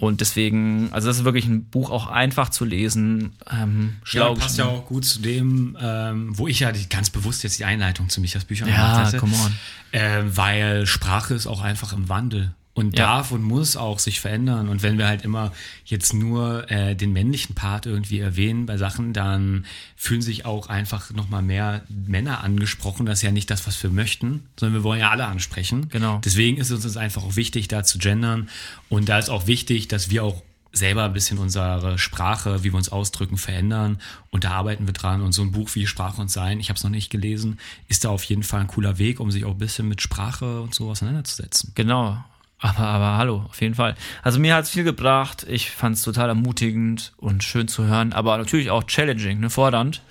Und 0.00 0.20
deswegen, 0.20 0.92
also 0.92 1.08
das 1.08 1.18
ist 1.18 1.24
wirklich 1.24 1.46
ein 1.46 1.64
Buch 1.64 1.90
auch 1.90 2.06
einfach 2.06 2.50
zu 2.50 2.64
lesen. 2.64 3.32
Ähm, 3.50 3.96
Ja, 3.98 4.06
schlau 4.06 4.34
passt 4.34 4.56
ja 4.56 4.66
auch 4.66 4.86
gut 4.86 5.04
zu 5.04 5.20
dem, 5.20 5.76
ähm, 5.80 6.38
wo 6.38 6.46
ich 6.46 6.60
ja 6.60 6.70
die, 6.70 6.88
ganz 6.88 7.10
bewusst 7.10 7.42
jetzt 7.42 7.58
die 7.58 7.64
Einleitung 7.64 8.08
zu 8.08 8.20
Michas 8.20 8.44
Büchern 8.44 8.68
Ja, 8.68 8.74
gemacht 8.94 9.06
hätte. 9.08 9.16
come 9.18 9.34
on. 9.34 9.52
Äh, 9.90 10.22
weil 10.36 10.86
Sprache 10.86 11.34
ist 11.34 11.48
auch 11.48 11.62
einfach 11.62 11.92
im 11.92 12.08
Wandel 12.08 12.54
und 12.78 12.96
Ja. 12.98 13.06
darf 13.06 13.32
und 13.32 13.42
muss 13.42 13.76
auch 13.76 13.98
sich 13.98 14.20
verändern. 14.20 14.68
Und 14.68 14.82
wenn 14.82 14.98
wir 14.98 15.06
halt 15.06 15.22
immer 15.22 15.52
jetzt 15.84 16.14
nur 16.14 16.70
äh, 16.70 16.94
den 16.94 17.12
männlichen 17.12 17.54
Part 17.54 17.86
irgendwie 17.86 18.20
erwähnen 18.20 18.66
bei 18.66 18.76
Sachen, 18.76 19.12
dann 19.12 19.66
fühlen 19.96 20.22
sich 20.22 20.44
auch 20.46 20.68
einfach 20.68 21.10
nochmal 21.12 21.42
mehr 21.42 21.82
Männer 21.88 22.42
angesprochen. 22.44 23.06
Das 23.06 23.18
ist 23.18 23.22
ja 23.22 23.32
nicht 23.32 23.50
das, 23.50 23.66
was 23.66 23.82
wir 23.82 23.90
möchten, 23.90 24.46
sondern 24.58 24.74
wir 24.80 24.84
wollen 24.84 25.00
ja 25.00 25.10
alle 25.10 25.26
ansprechen. 25.26 25.88
Genau. 25.88 26.20
Deswegen 26.24 26.56
ist 26.58 26.70
es 26.70 26.84
uns 26.84 26.96
einfach 26.96 27.22
auch 27.24 27.36
wichtig, 27.36 27.68
da 27.68 27.84
zu 27.84 27.98
gendern. 27.98 28.48
Und 28.88 29.08
da 29.08 29.18
ist 29.18 29.28
auch 29.28 29.46
wichtig, 29.46 29.88
dass 29.88 30.10
wir 30.10 30.24
auch 30.24 30.42
selber 30.70 31.04
ein 31.04 31.14
bisschen 31.14 31.38
unsere 31.38 31.98
Sprache, 31.98 32.62
wie 32.62 32.70
wir 32.72 32.76
uns 32.76 32.90
ausdrücken, 32.90 33.38
verändern. 33.38 33.98
Und 34.30 34.44
da 34.44 34.50
arbeiten 34.52 34.86
wir 34.86 34.92
dran. 34.92 35.22
Und 35.22 35.32
so 35.32 35.42
ein 35.42 35.50
Buch 35.50 35.70
wie 35.74 35.86
Sprache 35.86 36.20
und 36.20 36.30
Sein, 36.30 36.60
ich 36.60 36.68
habe 36.68 36.76
es 36.76 36.84
noch 36.84 36.90
nicht 36.90 37.10
gelesen, 37.10 37.58
ist 37.88 38.04
da 38.04 38.10
auf 38.10 38.22
jeden 38.24 38.42
Fall 38.42 38.60
ein 38.60 38.66
cooler 38.66 38.98
Weg, 38.98 39.18
um 39.18 39.30
sich 39.30 39.44
auch 39.46 39.52
ein 39.52 39.58
bisschen 39.58 39.88
mit 39.88 40.02
Sprache 40.02 40.60
und 40.60 40.74
so 40.74 40.90
auseinanderzusetzen. 40.90 41.72
Genau. 41.74 42.22
Aber, 42.58 42.80
aber 42.80 43.16
hallo, 43.18 43.46
auf 43.48 43.60
jeden 43.60 43.74
Fall. 43.74 43.94
Also 44.22 44.40
mir 44.40 44.54
hat's 44.54 44.70
viel 44.70 44.84
gebracht. 44.84 45.46
Ich 45.48 45.70
fand's 45.70 46.02
total 46.02 46.28
ermutigend 46.28 47.12
und 47.16 47.44
schön 47.44 47.68
zu 47.68 47.84
hören, 47.84 48.12
aber 48.12 48.36
natürlich 48.36 48.70
auch 48.70 48.84
challenging, 48.84 49.38
ne, 49.40 49.50
fordernd 49.50 50.02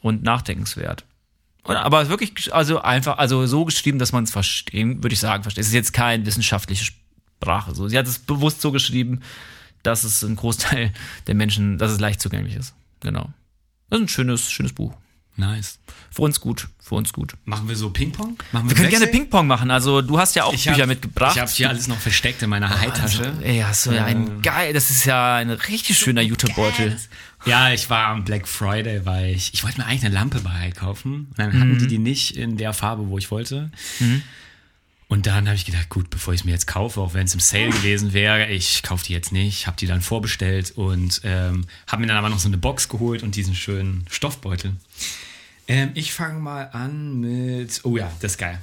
und 0.00 0.22
nachdenkenswert. 0.22 1.04
Und, 1.64 1.76
aber 1.76 2.08
wirklich, 2.08 2.52
also 2.54 2.80
einfach, 2.82 3.18
also 3.18 3.46
so 3.46 3.64
geschrieben, 3.64 3.98
dass 3.98 4.12
man 4.12 4.24
es 4.24 4.30
verstehen, 4.30 5.02
würde 5.02 5.14
ich 5.14 5.20
sagen, 5.20 5.42
versteht. 5.42 5.62
Es 5.62 5.68
ist 5.68 5.74
jetzt 5.74 5.92
keine 5.92 6.24
wissenschaftliche 6.26 6.84
Sprache. 6.84 7.74
So, 7.74 7.88
sie 7.88 7.98
hat 7.98 8.06
es 8.06 8.18
bewusst 8.18 8.60
so 8.60 8.72
geschrieben, 8.72 9.20
dass 9.82 10.04
es 10.04 10.22
ein 10.22 10.36
Großteil 10.36 10.92
der 11.26 11.34
Menschen, 11.34 11.78
dass 11.78 11.90
es 11.90 12.00
leicht 12.00 12.20
zugänglich 12.20 12.56
ist. 12.56 12.74
Genau. 13.00 13.30
Das 13.90 13.98
ist 13.98 14.04
ein 14.04 14.08
schönes, 14.08 14.50
schönes 14.50 14.72
Buch. 14.72 14.94
Nice. 15.36 15.78
Für 16.10 16.22
uns 16.22 16.40
gut, 16.40 16.68
für 16.78 16.94
uns 16.94 17.12
gut. 17.12 17.32
Machen 17.46 17.66
wir 17.66 17.74
so 17.74 17.88
Ping-Pong? 17.88 18.36
Machen 18.52 18.68
Wir 18.68 18.76
können 18.76 18.90
gerne? 18.90 19.06
Ping-Pong 19.06 19.46
machen. 19.46 19.70
Also 19.70 20.02
du 20.02 20.18
hast 20.18 20.36
ja 20.36 20.44
auch 20.44 20.52
Ich 20.52 20.66
Bücher 20.66 20.82
hab- 20.82 20.88
mitgebracht. 20.88 21.34
Ich 21.34 21.40
habe 21.40 21.50
hier 21.50 21.68
alles 21.70 21.88
noch 21.88 21.98
versteckt 21.98 22.42
in 22.42 22.50
meiner 22.50 22.68
High-Tasche. 22.68 23.26
Also, 23.28 23.40
ey, 23.42 23.60
hast 23.66 23.86
du 23.86 23.92
ja 23.92 24.04
ein 24.04 24.42
geil, 24.42 24.74
das 24.74 24.90
ist 24.90 25.06
ja 25.06 25.36
ein 25.36 25.50
richtig 25.50 25.98
schöner 25.98 26.20
Jutebeutel. 26.20 26.98
Ja, 27.46 27.72
ich 27.72 27.88
war 27.90 28.08
am 28.08 28.24
Black 28.24 28.46
Friday, 28.46 29.04
weil 29.06 29.34
ich, 29.34 29.54
ich 29.54 29.64
wollte 29.64 29.78
mir 29.80 29.86
eigentlich 29.86 30.04
eine 30.04 30.14
Lampe 30.14 30.40
bei 30.40 30.50
High 30.50 30.74
kaufen. 30.74 31.26
Und 31.30 31.38
dann 31.38 31.52
hatten 31.58 31.78
die 31.78 31.86
die 31.88 31.98
nicht 31.98 32.36
in 32.36 32.56
der 32.58 32.72
Farbe, 32.74 33.08
wo 33.08 33.16
ich 33.18 33.30
wollte. 33.30 33.70
Und 35.12 35.26
dann 35.26 35.46
habe 35.46 35.56
ich 35.56 35.66
gedacht, 35.66 35.90
gut, 35.90 36.08
bevor 36.08 36.32
ich 36.32 36.40
es 36.40 36.44
mir 36.46 36.52
jetzt 36.52 36.66
kaufe, 36.66 36.98
auch 36.98 37.12
wenn 37.12 37.26
es 37.26 37.34
im 37.34 37.40
Sale 37.40 37.68
gewesen 37.68 38.14
wäre, 38.14 38.46
ich 38.46 38.82
kaufe 38.82 39.04
die 39.04 39.12
jetzt 39.12 39.30
nicht, 39.30 39.66
habe 39.66 39.76
die 39.76 39.86
dann 39.86 40.00
vorbestellt 40.00 40.70
und 40.70 41.20
ähm, 41.22 41.66
habe 41.86 42.00
mir 42.00 42.06
dann 42.06 42.16
aber 42.16 42.30
noch 42.30 42.38
so 42.38 42.48
eine 42.48 42.56
Box 42.56 42.88
geholt 42.88 43.22
und 43.22 43.36
diesen 43.36 43.54
schönen 43.54 44.06
Stoffbeutel. 44.10 44.74
Ähm, 45.68 45.90
ich 45.92 46.14
fange 46.14 46.40
mal 46.40 46.70
an 46.72 47.20
mit, 47.20 47.82
oh 47.84 47.98
ja, 47.98 48.10
das 48.22 48.32
ist 48.32 48.38
geil. 48.38 48.58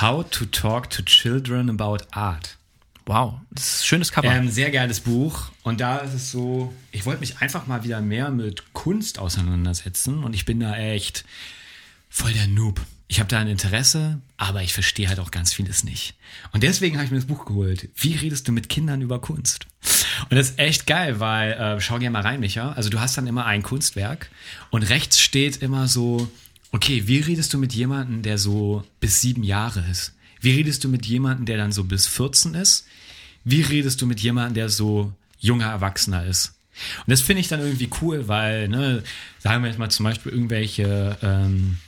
How 0.00 0.24
to 0.30 0.46
talk 0.46 0.88
to 0.88 1.02
children 1.02 1.68
about 1.68 1.98
art. 2.12 2.56
Wow, 3.04 3.34
das 3.50 3.66
ist 3.66 3.80
ein 3.82 3.84
schönes 3.84 4.12
Cover. 4.12 4.32
Ähm, 4.32 4.48
sehr 4.48 4.70
geiles 4.70 5.00
Buch. 5.00 5.50
Und 5.62 5.82
da 5.82 5.98
ist 5.98 6.14
es 6.14 6.30
so, 6.30 6.72
ich 6.90 7.04
wollte 7.04 7.20
mich 7.20 7.42
einfach 7.42 7.66
mal 7.66 7.84
wieder 7.84 8.00
mehr 8.00 8.30
mit 8.30 8.72
Kunst 8.72 9.18
auseinandersetzen. 9.18 10.24
Und 10.24 10.34
ich 10.34 10.46
bin 10.46 10.60
da 10.60 10.74
echt 10.74 11.26
voll 12.08 12.32
der 12.32 12.46
Noob. 12.46 12.80
Ich 13.08 13.20
habe 13.20 13.28
da 13.28 13.38
ein 13.38 13.46
Interesse, 13.46 14.20
aber 14.36 14.62
ich 14.62 14.72
verstehe 14.72 15.08
halt 15.08 15.20
auch 15.20 15.30
ganz 15.30 15.52
vieles 15.52 15.84
nicht. 15.84 16.14
Und 16.52 16.64
deswegen 16.64 16.96
habe 16.96 17.04
ich 17.04 17.10
mir 17.12 17.18
das 17.18 17.26
Buch 17.26 17.44
geholt. 17.44 17.88
Wie 17.94 18.16
redest 18.16 18.48
du 18.48 18.52
mit 18.52 18.68
Kindern 18.68 19.00
über 19.00 19.20
Kunst? 19.20 19.66
Und 20.28 20.36
das 20.36 20.50
ist 20.50 20.58
echt 20.58 20.86
geil, 20.86 21.20
weil, 21.20 21.52
äh, 21.52 21.80
schau 21.80 21.98
gerne 21.98 22.10
mal 22.10 22.22
rein, 22.22 22.40
Micha. 22.40 22.72
Also 22.72 22.90
du 22.90 22.98
hast 22.98 23.16
dann 23.16 23.28
immer 23.28 23.46
ein 23.46 23.62
Kunstwerk 23.62 24.28
und 24.70 24.82
rechts 24.82 25.20
steht 25.20 25.62
immer 25.62 25.86
so, 25.86 26.28
okay, 26.72 27.06
wie 27.06 27.20
redest 27.20 27.54
du 27.54 27.58
mit 27.58 27.72
jemandem, 27.74 28.22
der 28.22 28.38
so 28.38 28.84
bis 28.98 29.20
sieben 29.20 29.44
Jahre 29.44 29.84
ist? 29.88 30.14
Wie 30.40 30.52
redest 30.52 30.82
du 30.82 30.88
mit 30.88 31.06
jemandem, 31.06 31.46
der 31.46 31.58
dann 31.58 31.72
so 31.72 31.84
bis 31.84 32.08
14 32.08 32.54
ist? 32.54 32.86
Wie 33.44 33.62
redest 33.62 34.02
du 34.02 34.06
mit 34.06 34.20
jemandem, 34.20 34.54
der 34.54 34.68
so 34.68 35.12
junger 35.38 35.70
Erwachsener 35.70 36.24
ist? 36.24 36.54
Und 36.98 37.10
das 37.10 37.20
finde 37.20 37.40
ich 37.40 37.48
dann 37.48 37.60
irgendwie 37.60 37.88
cool, 38.02 38.28
weil, 38.28 38.68
ne, 38.68 39.02
sagen 39.38 39.62
wir 39.62 39.70
jetzt 39.70 39.78
mal 39.78 39.90
zum 39.90 40.04
Beispiel 40.04 40.32
irgendwelche 40.32 41.16
ähm, 41.22 41.78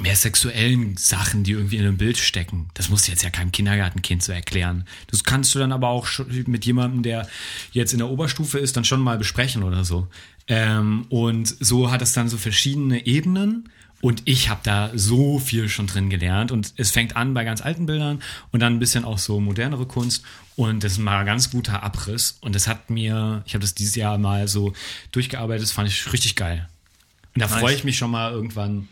mehr 0.00 0.16
sexuellen 0.16 0.96
Sachen, 0.96 1.44
die 1.44 1.52
irgendwie 1.52 1.76
in 1.76 1.86
einem 1.86 1.96
Bild 1.96 2.18
stecken. 2.18 2.68
Das 2.74 2.88
musst 2.88 3.06
du 3.06 3.12
jetzt 3.12 3.22
ja 3.22 3.30
keinem 3.30 3.52
Kindergartenkind 3.52 4.22
so 4.22 4.32
erklären. 4.32 4.84
Das 5.08 5.24
kannst 5.24 5.54
du 5.54 5.58
dann 5.58 5.72
aber 5.72 5.88
auch 5.88 6.06
schon 6.06 6.26
mit 6.46 6.64
jemandem, 6.64 7.02
der 7.02 7.28
jetzt 7.72 7.92
in 7.92 7.98
der 7.98 8.08
Oberstufe 8.08 8.58
ist, 8.58 8.76
dann 8.76 8.84
schon 8.84 9.00
mal 9.00 9.18
besprechen 9.18 9.62
oder 9.62 9.84
so. 9.84 10.08
Ähm, 10.48 11.06
und 11.08 11.54
so 11.60 11.90
hat 11.90 12.02
es 12.02 12.12
dann 12.12 12.28
so 12.28 12.36
verschiedene 12.36 13.06
Ebenen. 13.06 13.68
Und 14.02 14.22
ich 14.24 14.48
habe 14.48 14.60
da 14.62 14.90
so 14.94 15.38
viel 15.38 15.68
schon 15.68 15.86
drin 15.86 16.08
gelernt. 16.08 16.52
Und 16.52 16.72
es 16.76 16.90
fängt 16.90 17.16
an 17.16 17.34
bei 17.34 17.44
ganz 17.44 17.60
alten 17.60 17.86
Bildern 17.86 18.22
und 18.50 18.60
dann 18.60 18.74
ein 18.74 18.78
bisschen 18.78 19.04
auch 19.04 19.18
so 19.18 19.40
modernere 19.40 19.86
Kunst. 19.86 20.24
Und 20.56 20.84
das 20.84 20.92
ist 20.92 20.98
mal 20.98 21.20
ein 21.20 21.26
ganz 21.26 21.50
guter 21.50 21.82
Abriss. 21.82 22.38
Und 22.40 22.54
das 22.54 22.66
hat 22.66 22.88
mir, 22.88 23.42
ich 23.46 23.54
habe 23.54 23.60
das 23.60 23.74
dieses 23.74 23.94
Jahr 23.96 24.16
mal 24.16 24.48
so 24.48 24.72
durchgearbeitet, 25.12 25.64
das 25.64 25.72
fand 25.72 25.88
ich 25.88 26.12
richtig 26.12 26.36
geil. 26.36 26.68
Und 27.34 27.42
da 27.42 27.48
freue 27.48 27.74
ich 27.74 27.84
mich 27.84 27.96
schon 27.96 28.10
mal 28.10 28.32
irgendwann 28.32 28.88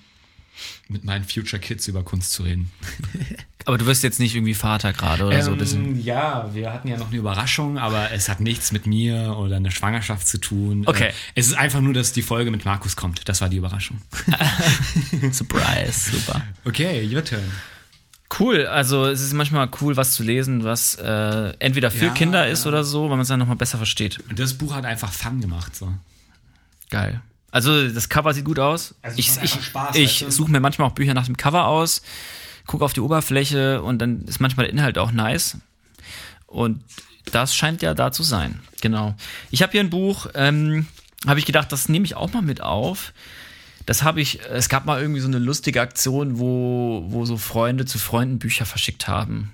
mit 0.88 1.04
meinen 1.04 1.24
Future 1.24 1.60
Kids 1.60 1.88
über 1.88 2.02
Kunst 2.02 2.32
zu 2.32 2.42
reden. 2.42 2.70
Aber 3.64 3.76
du 3.76 3.84
wirst 3.86 4.02
jetzt 4.02 4.18
nicht 4.18 4.34
irgendwie 4.34 4.54
Vater 4.54 4.92
gerade 4.94 5.24
oder 5.26 5.42
so. 5.42 5.54
Das 5.54 5.74
Ähm, 5.74 6.00
ja, 6.00 6.48
wir 6.54 6.72
hatten 6.72 6.88
ja 6.88 6.96
noch 6.96 7.08
eine 7.08 7.16
Überraschung, 7.18 7.76
aber 7.76 8.12
es 8.12 8.30
hat 8.30 8.40
nichts 8.40 8.72
mit 8.72 8.86
mir 8.86 9.36
oder 9.38 9.56
einer 9.56 9.70
Schwangerschaft 9.70 10.26
zu 10.26 10.38
tun. 10.38 10.84
Okay. 10.86 11.08
Äh, 11.08 11.12
Es 11.34 11.48
ist 11.48 11.52
einfach 11.54 11.82
nur, 11.82 11.92
dass 11.92 12.12
die 12.12 12.22
Folge 12.22 12.50
mit 12.50 12.64
Markus 12.64 12.96
kommt. 12.96 13.28
Das 13.28 13.42
war 13.42 13.50
die 13.50 13.58
Überraschung. 13.58 14.00
Surprise, 15.32 16.10
super. 16.12 16.40
Okay, 16.64 17.04
your 17.14 17.22
turn. 17.22 17.42
Cool, 18.38 18.66
also 18.66 19.06
es 19.06 19.20
ist 19.22 19.32
manchmal 19.32 19.68
cool, 19.80 19.96
was 19.96 20.12
zu 20.12 20.22
lesen, 20.22 20.64
was 20.64 20.94
äh, 20.96 21.52
entweder 21.58 21.90
für 21.90 22.06
Ja, 22.06 22.12
Kinder 22.12 22.46
ist 22.48 22.64
ja. 22.64 22.68
oder 22.68 22.84
so, 22.84 23.02
weil 23.04 23.10
man 23.10 23.20
es 23.20 23.28
dann 23.28 23.38
nochmal 23.38 23.56
besser 23.56 23.78
versteht. 23.78 24.18
Und 24.30 24.38
das 24.38 24.54
Buch 24.54 24.74
hat 24.74 24.84
einfach 24.84 25.12
Fun 25.12 25.40
gemacht. 25.40 25.74
So. 25.74 25.92
Geil. 26.90 27.20
Also 27.50 27.88
das 27.88 28.08
Cover 28.08 28.34
sieht 28.34 28.44
gut 28.44 28.58
aus. 28.58 28.94
Also 29.02 29.18
ich 29.18 29.30
ich, 29.42 29.52
Spaß, 29.52 29.96
ich 29.96 30.24
suche 30.28 30.50
mir 30.50 30.60
manchmal 30.60 30.88
auch 30.88 30.92
Bücher 30.92 31.14
nach 31.14 31.26
dem 31.26 31.36
Cover 31.36 31.66
aus, 31.66 32.02
gucke 32.66 32.84
auf 32.84 32.92
die 32.92 33.00
Oberfläche 33.00 33.82
und 33.82 33.98
dann 34.00 34.22
ist 34.22 34.40
manchmal 34.40 34.66
der 34.66 34.72
Inhalt 34.72 34.98
auch 34.98 35.12
nice. 35.12 35.58
Und 36.46 36.82
das 37.32 37.54
scheint 37.54 37.82
ja 37.82 37.94
da 37.94 38.12
zu 38.12 38.22
sein. 38.22 38.60
Genau. 38.80 39.14
Ich 39.50 39.62
habe 39.62 39.72
hier 39.72 39.80
ein 39.80 39.90
Buch, 39.90 40.28
ähm, 40.34 40.86
habe 41.26 41.38
ich 41.38 41.46
gedacht, 41.46 41.72
das 41.72 41.88
nehme 41.88 42.04
ich 42.04 42.14
auch 42.16 42.32
mal 42.32 42.42
mit 42.42 42.60
auf. 42.60 43.12
Das 43.86 44.02
habe 44.02 44.20
ich, 44.20 44.40
es 44.50 44.68
gab 44.68 44.84
mal 44.84 45.00
irgendwie 45.00 45.20
so 45.20 45.28
eine 45.28 45.38
lustige 45.38 45.80
Aktion, 45.80 46.38
wo, 46.38 47.04
wo 47.08 47.24
so 47.24 47.38
Freunde 47.38 47.86
zu 47.86 47.98
Freunden 47.98 48.38
Bücher 48.38 48.66
verschickt 48.66 49.08
haben. 49.08 49.52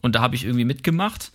Und 0.00 0.14
da 0.14 0.20
habe 0.20 0.36
ich 0.36 0.44
irgendwie 0.44 0.64
mitgemacht. 0.64 1.32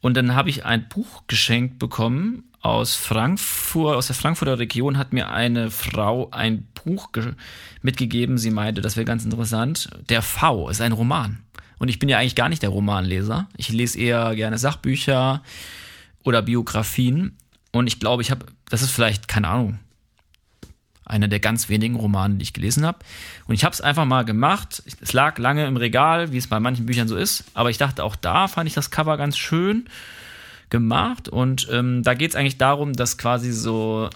Und 0.00 0.14
dann 0.14 0.34
habe 0.34 0.50
ich 0.50 0.64
ein 0.64 0.88
Buch 0.88 1.22
geschenkt 1.28 1.78
bekommen 1.78 2.51
aus 2.62 2.94
Frankfurt, 2.94 3.96
aus 3.96 4.06
der 4.06 4.16
Frankfurter 4.16 4.58
Region 4.58 4.96
hat 4.96 5.12
mir 5.12 5.30
eine 5.30 5.70
Frau 5.70 6.30
ein 6.30 6.66
Buch 6.84 7.10
ge- 7.12 7.34
mitgegeben. 7.82 8.38
Sie 8.38 8.52
meinte, 8.52 8.80
das 8.80 8.96
wäre 8.96 9.04
ganz 9.04 9.24
interessant. 9.24 9.90
Der 10.08 10.22
V 10.22 10.68
ist 10.68 10.80
ein 10.80 10.92
Roman. 10.92 11.40
Und 11.78 11.88
ich 11.88 11.98
bin 11.98 12.08
ja 12.08 12.18
eigentlich 12.18 12.36
gar 12.36 12.48
nicht 12.48 12.62
der 12.62 12.70
Romanleser. 12.70 13.48
Ich 13.56 13.68
lese 13.70 13.98
eher 13.98 14.36
gerne 14.36 14.58
Sachbücher 14.58 15.42
oder 16.22 16.40
Biografien. 16.42 17.36
Und 17.72 17.88
ich 17.88 17.98
glaube, 17.98 18.22
ich 18.22 18.30
habe, 18.30 18.46
das 18.70 18.82
ist 18.82 18.92
vielleicht, 18.92 19.26
keine 19.26 19.48
Ahnung, 19.48 19.80
einer 21.04 21.26
der 21.26 21.40
ganz 21.40 21.68
wenigen 21.68 21.96
Romane, 21.96 22.36
die 22.36 22.44
ich 22.44 22.52
gelesen 22.52 22.86
habe. 22.86 23.00
Und 23.46 23.54
ich 23.56 23.64
habe 23.64 23.74
es 23.74 23.80
einfach 23.80 24.04
mal 24.04 24.24
gemacht. 24.24 24.84
Es 25.00 25.12
lag 25.12 25.36
lange 25.38 25.66
im 25.66 25.76
Regal, 25.76 26.30
wie 26.30 26.38
es 26.38 26.46
bei 26.46 26.60
manchen 26.60 26.86
Büchern 26.86 27.08
so 27.08 27.16
ist. 27.16 27.42
Aber 27.54 27.70
ich 27.70 27.78
dachte, 27.78 28.04
auch 28.04 28.14
da 28.14 28.46
fand 28.46 28.68
ich 28.68 28.74
das 28.74 28.92
Cover 28.92 29.16
ganz 29.16 29.36
schön 29.36 29.86
gemacht. 30.72 31.28
Und 31.28 31.68
ähm, 31.70 32.02
da 32.02 32.14
geht 32.14 32.30
es 32.32 32.36
eigentlich 32.36 32.58
darum, 32.58 32.94
dass 32.94 33.18
quasi 33.18 33.52
so 33.52 34.10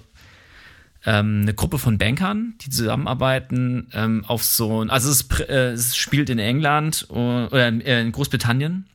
ähm, 1.05 1.43
eine 1.43 1.55
Gruppe 1.55 1.79
von 1.79 1.99
Bankern, 1.99 2.55
die 2.63 2.71
zusammenarbeiten, 2.71 3.89
ähm, 3.93 4.25
auf 4.27 4.43
so 4.43 4.83
ein, 4.83 4.91
also 4.91 5.09
es, 5.11 5.29
äh, 5.41 5.71
es 5.73 5.97
spielt 5.97 6.29
in 6.31 6.41
England 6.41 7.07
o- 7.11 7.47
oder 7.47 7.69
in, 7.69 7.81
äh, 7.83 8.01
in 8.01 8.11
Großbritannien. 8.11 8.87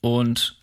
Und, 0.00 0.56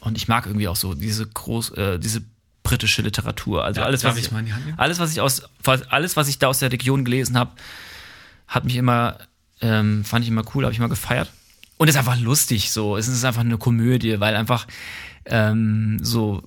und 0.00 0.16
ich 0.16 0.26
mag 0.26 0.46
irgendwie 0.46 0.66
auch 0.66 0.76
so 0.76 0.94
diese 0.94 1.26
groß, 1.26 1.70
äh, 1.76 1.98
diese 2.00 2.22
britische 2.64 3.02
Literatur. 3.02 3.62
Also 3.62 3.82
Ja, 3.82 3.86
alles, 3.86 4.02
was 4.02 4.16
ich 4.16 4.32
nehmen? 4.32 4.50
alles, 4.78 4.98
was 4.98 5.12
ich 5.12 5.20
aus, 5.20 5.42
alles, 5.90 6.16
was 6.16 6.28
ich 6.28 6.38
da 6.38 6.48
aus 6.48 6.58
der 6.58 6.72
Region 6.72 7.04
gelesen 7.04 7.38
habe, 7.38 7.52
hat 8.48 8.64
mich 8.64 8.76
immer, 8.76 9.18
ähm, 9.60 10.04
fand 10.04 10.24
ich 10.24 10.30
immer 10.30 10.44
cool, 10.54 10.64
habe 10.64 10.72
ich 10.72 10.78
immer 10.78 10.88
gefeiert. 10.88 11.30
Und 11.76 11.88
ist 11.88 11.96
einfach 11.96 12.18
lustig, 12.18 12.70
so. 12.70 12.96
Es 12.96 13.08
ist 13.08 13.24
einfach 13.24 13.42
eine 13.42 13.58
Komödie, 13.58 14.18
weil 14.20 14.36
einfach 14.36 14.66
ähm, 15.26 15.98
so 16.02 16.42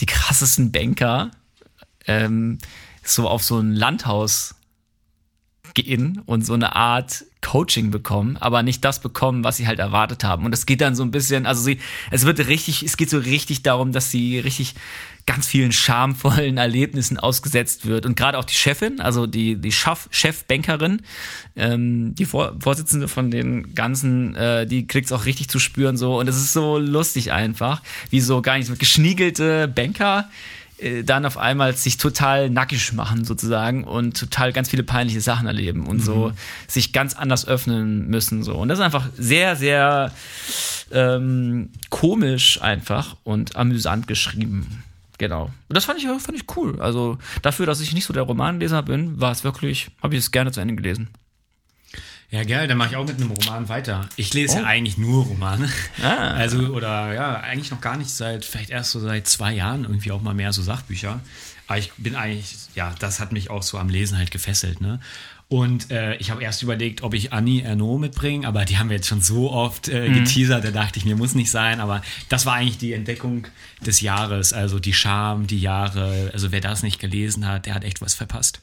die 0.00 0.06
krassesten 0.06 0.72
Banker 0.72 1.30
ähm, 2.06 2.58
so 3.02 3.28
auf 3.28 3.42
so 3.42 3.58
ein 3.58 3.72
Landhaus 3.72 4.54
gehen 5.74 6.22
und 6.26 6.44
so 6.44 6.54
eine 6.54 6.76
Art 6.76 7.24
Coaching 7.42 7.90
bekommen, 7.90 8.36
aber 8.36 8.62
nicht 8.62 8.84
das 8.84 9.00
bekommen, 9.00 9.44
was 9.44 9.56
sie 9.56 9.66
halt 9.66 9.78
erwartet 9.78 10.24
haben. 10.24 10.44
Und 10.44 10.52
es 10.52 10.66
geht 10.66 10.80
dann 10.80 10.94
so 10.94 11.02
ein 11.02 11.10
bisschen, 11.10 11.46
also 11.46 11.62
sie, 11.62 11.78
es 12.10 12.26
wird 12.26 12.46
richtig, 12.46 12.82
es 12.82 12.96
geht 12.96 13.10
so 13.10 13.18
richtig 13.18 13.62
darum, 13.62 13.92
dass 13.92 14.10
sie 14.10 14.38
richtig 14.38 14.74
ganz 15.26 15.46
vielen 15.46 15.72
schamvollen 15.72 16.58
Erlebnissen 16.58 17.18
ausgesetzt 17.18 17.86
wird. 17.86 18.04
Und 18.04 18.16
gerade 18.16 18.38
auch 18.38 18.44
die 18.44 18.54
Chefin, 18.54 19.00
also 19.00 19.26
die, 19.26 19.56
die 19.56 19.72
Chef, 19.72 20.08
Chefbankerin, 20.10 21.02
ähm, 21.56 22.14
die 22.14 22.24
Vor 22.24 22.56
Vorsitzende 22.60 23.08
von 23.08 23.30
den 23.30 23.74
ganzen, 23.74 24.34
äh, 24.34 24.66
die 24.66 24.86
kriegt's 24.86 25.12
auch 25.12 25.24
richtig 25.24 25.48
zu 25.48 25.58
spüren 25.58 25.96
so. 25.96 26.18
Und 26.18 26.28
es 26.28 26.36
ist 26.36 26.52
so 26.52 26.78
lustig 26.78 27.32
einfach, 27.32 27.82
wie 28.10 28.20
so 28.20 28.42
gar 28.42 28.58
nicht 28.58 28.66
so 28.66 28.74
geschniegelte 28.76 29.68
Banker 29.68 30.28
äh, 30.80 31.04
dann 31.04 31.26
auf 31.26 31.36
einmal 31.38 31.74
sich 31.76 31.96
total 31.96 32.50
nackig 32.50 32.92
machen 32.92 33.24
sozusagen 33.24 33.84
und 33.84 34.18
total 34.18 34.52
ganz 34.52 34.70
viele 34.70 34.82
peinliche 34.82 35.20
Sachen 35.20 35.46
erleben 35.46 35.86
und 35.86 36.00
so 36.00 36.32
sich 36.66 36.92
ganz 36.92 37.14
anders 37.14 37.46
öffnen 37.46 38.08
müssen 38.08 38.42
so. 38.42 38.54
Und 38.54 38.68
das 38.68 38.78
ist 38.78 38.84
einfach 38.84 39.08
sehr 39.16 39.56
sehr 39.56 40.12
ähm, 40.90 41.70
komisch 41.90 42.60
einfach 42.62 43.16
und 43.24 43.56
amüsant 43.56 44.06
geschrieben. 44.06 44.82
Genau. 45.18 45.50
Und 45.68 45.76
das 45.76 45.84
fand 45.84 45.98
ich 45.98 46.06
fand 46.06 46.36
ich 46.36 46.56
cool. 46.56 46.80
Also 46.80 47.18
dafür 47.42 47.66
dass 47.66 47.80
ich 47.80 47.92
nicht 47.92 48.06
so 48.06 48.12
der 48.12 48.22
Romanleser 48.22 48.82
bin 48.82 49.20
war 49.20 49.32
es 49.32 49.44
wirklich 49.44 49.90
habe 50.02 50.14
ich 50.14 50.20
es 50.20 50.30
gerne 50.30 50.52
zu 50.52 50.60
Ende 50.60 50.74
gelesen 50.74 51.08
Ja, 52.30 52.44
geil, 52.44 52.68
dann 52.68 52.78
mache 52.78 52.90
ich 52.90 52.96
auch 52.96 53.06
mit 53.06 53.16
einem 53.20 53.32
Roman 53.32 53.68
weiter. 53.68 54.08
Ich 54.16 54.32
lese 54.34 54.54
Oh. 54.58 54.60
ja 54.60 54.66
eigentlich 54.66 54.98
nur 54.98 55.24
Romane. 55.24 55.68
Ah. 56.02 56.30
Also, 56.34 56.58
oder 56.68 57.12
ja, 57.12 57.40
eigentlich 57.40 57.70
noch 57.72 57.80
gar 57.80 57.96
nicht 57.96 58.10
seit, 58.10 58.44
vielleicht 58.44 58.70
erst 58.70 58.92
so 58.92 59.00
seit 59.00 59.26
zwei 59.26 59.52
Jahren 59.52 59.82
irgendwie 59.82 60.12
auch 60.12 60.22
mal 60.22 60.34
mehr 60.34 60.52
so 60.52 60.62
Sachbücher. 60.62 61.20
Aber 61.66 61.78
ich 61.78 61.92
bin 61.98 62.14
eigentlich, 62.16 62.54
ja, 62.74 62.94
das 62.98 63.18
hat 63.20 63.32
mich 63.32 63.50
auch 63.50 63.62
so 63.62 63.78
am 63.78 63.88
Lesen 63.88 64.16
halt 64.18 64.30
gefesselt, 64.30 64.80
ne? 64.80 65.00
Und 65.48 65.90
äh, 65.90 66.14
ich 66.18 66.30
habe 66.30 66.40
erst 66.44 66.62
überlegt, 66.62 67.02
ob 67.02 67.12
ich 67.12 67.32
Annie 67.32 67.62
Ernaux 67.64 67.98
mitbringe, 67.98 68.46
aber 68.46 68.64
die 68.64 68.78
haben 68.78 68.88
wir 68.88 68.94
jetzt 68.96 69.08
schon 69.08 69.20
so 69.20 69.50
oft 69.50 69.88
äh, 69.88 70.08
geteasert, 70.08 70.62
da 70.62 70.70
dachte 70.70 71.00
ich 71.00 71.04
mir, 71.04 71.16
muss 71.16 71.34
nicht 71.34 71.50
sein. 71.50 71.80
Aber 71.80 72.02
das 72.28 72.46
war 72.46 72.54
eigentlich 72.54 72.78
die 72.78 72.92
Entdeckung 72.92 73.48
des 73.84 74.00
Jahres, 74.00 74.52
also 74.52 74.78
die 74.78 74.92
Scham, 74.92 75.48
die 75.48 75.58
Jahre. 75.58 76.30
Also 76.32 76.52
wer 76.52 76.60
das 76.60 76.84
nicht 76.84 77.00
gelesen 77.00 77.48
hat, 77.48 77.66
der 77.66 77.74
hat 77.74 77.82
echt 77.82 78.00
was 78.00 78.14
verpasst. 78.14 78.60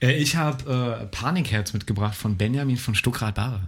Äh, 0.00 0.16
ich 0.16 0.36
habe 0.36 1.00
äh, 1.02 1.06
Panikherz 1.06 1.72
mitgebracht 1.72 2.16
von 2.16 2.36
Benjamin 2.36 2.76
von 2.76 2.94
Stuckrad-Barre. 2.94 3.60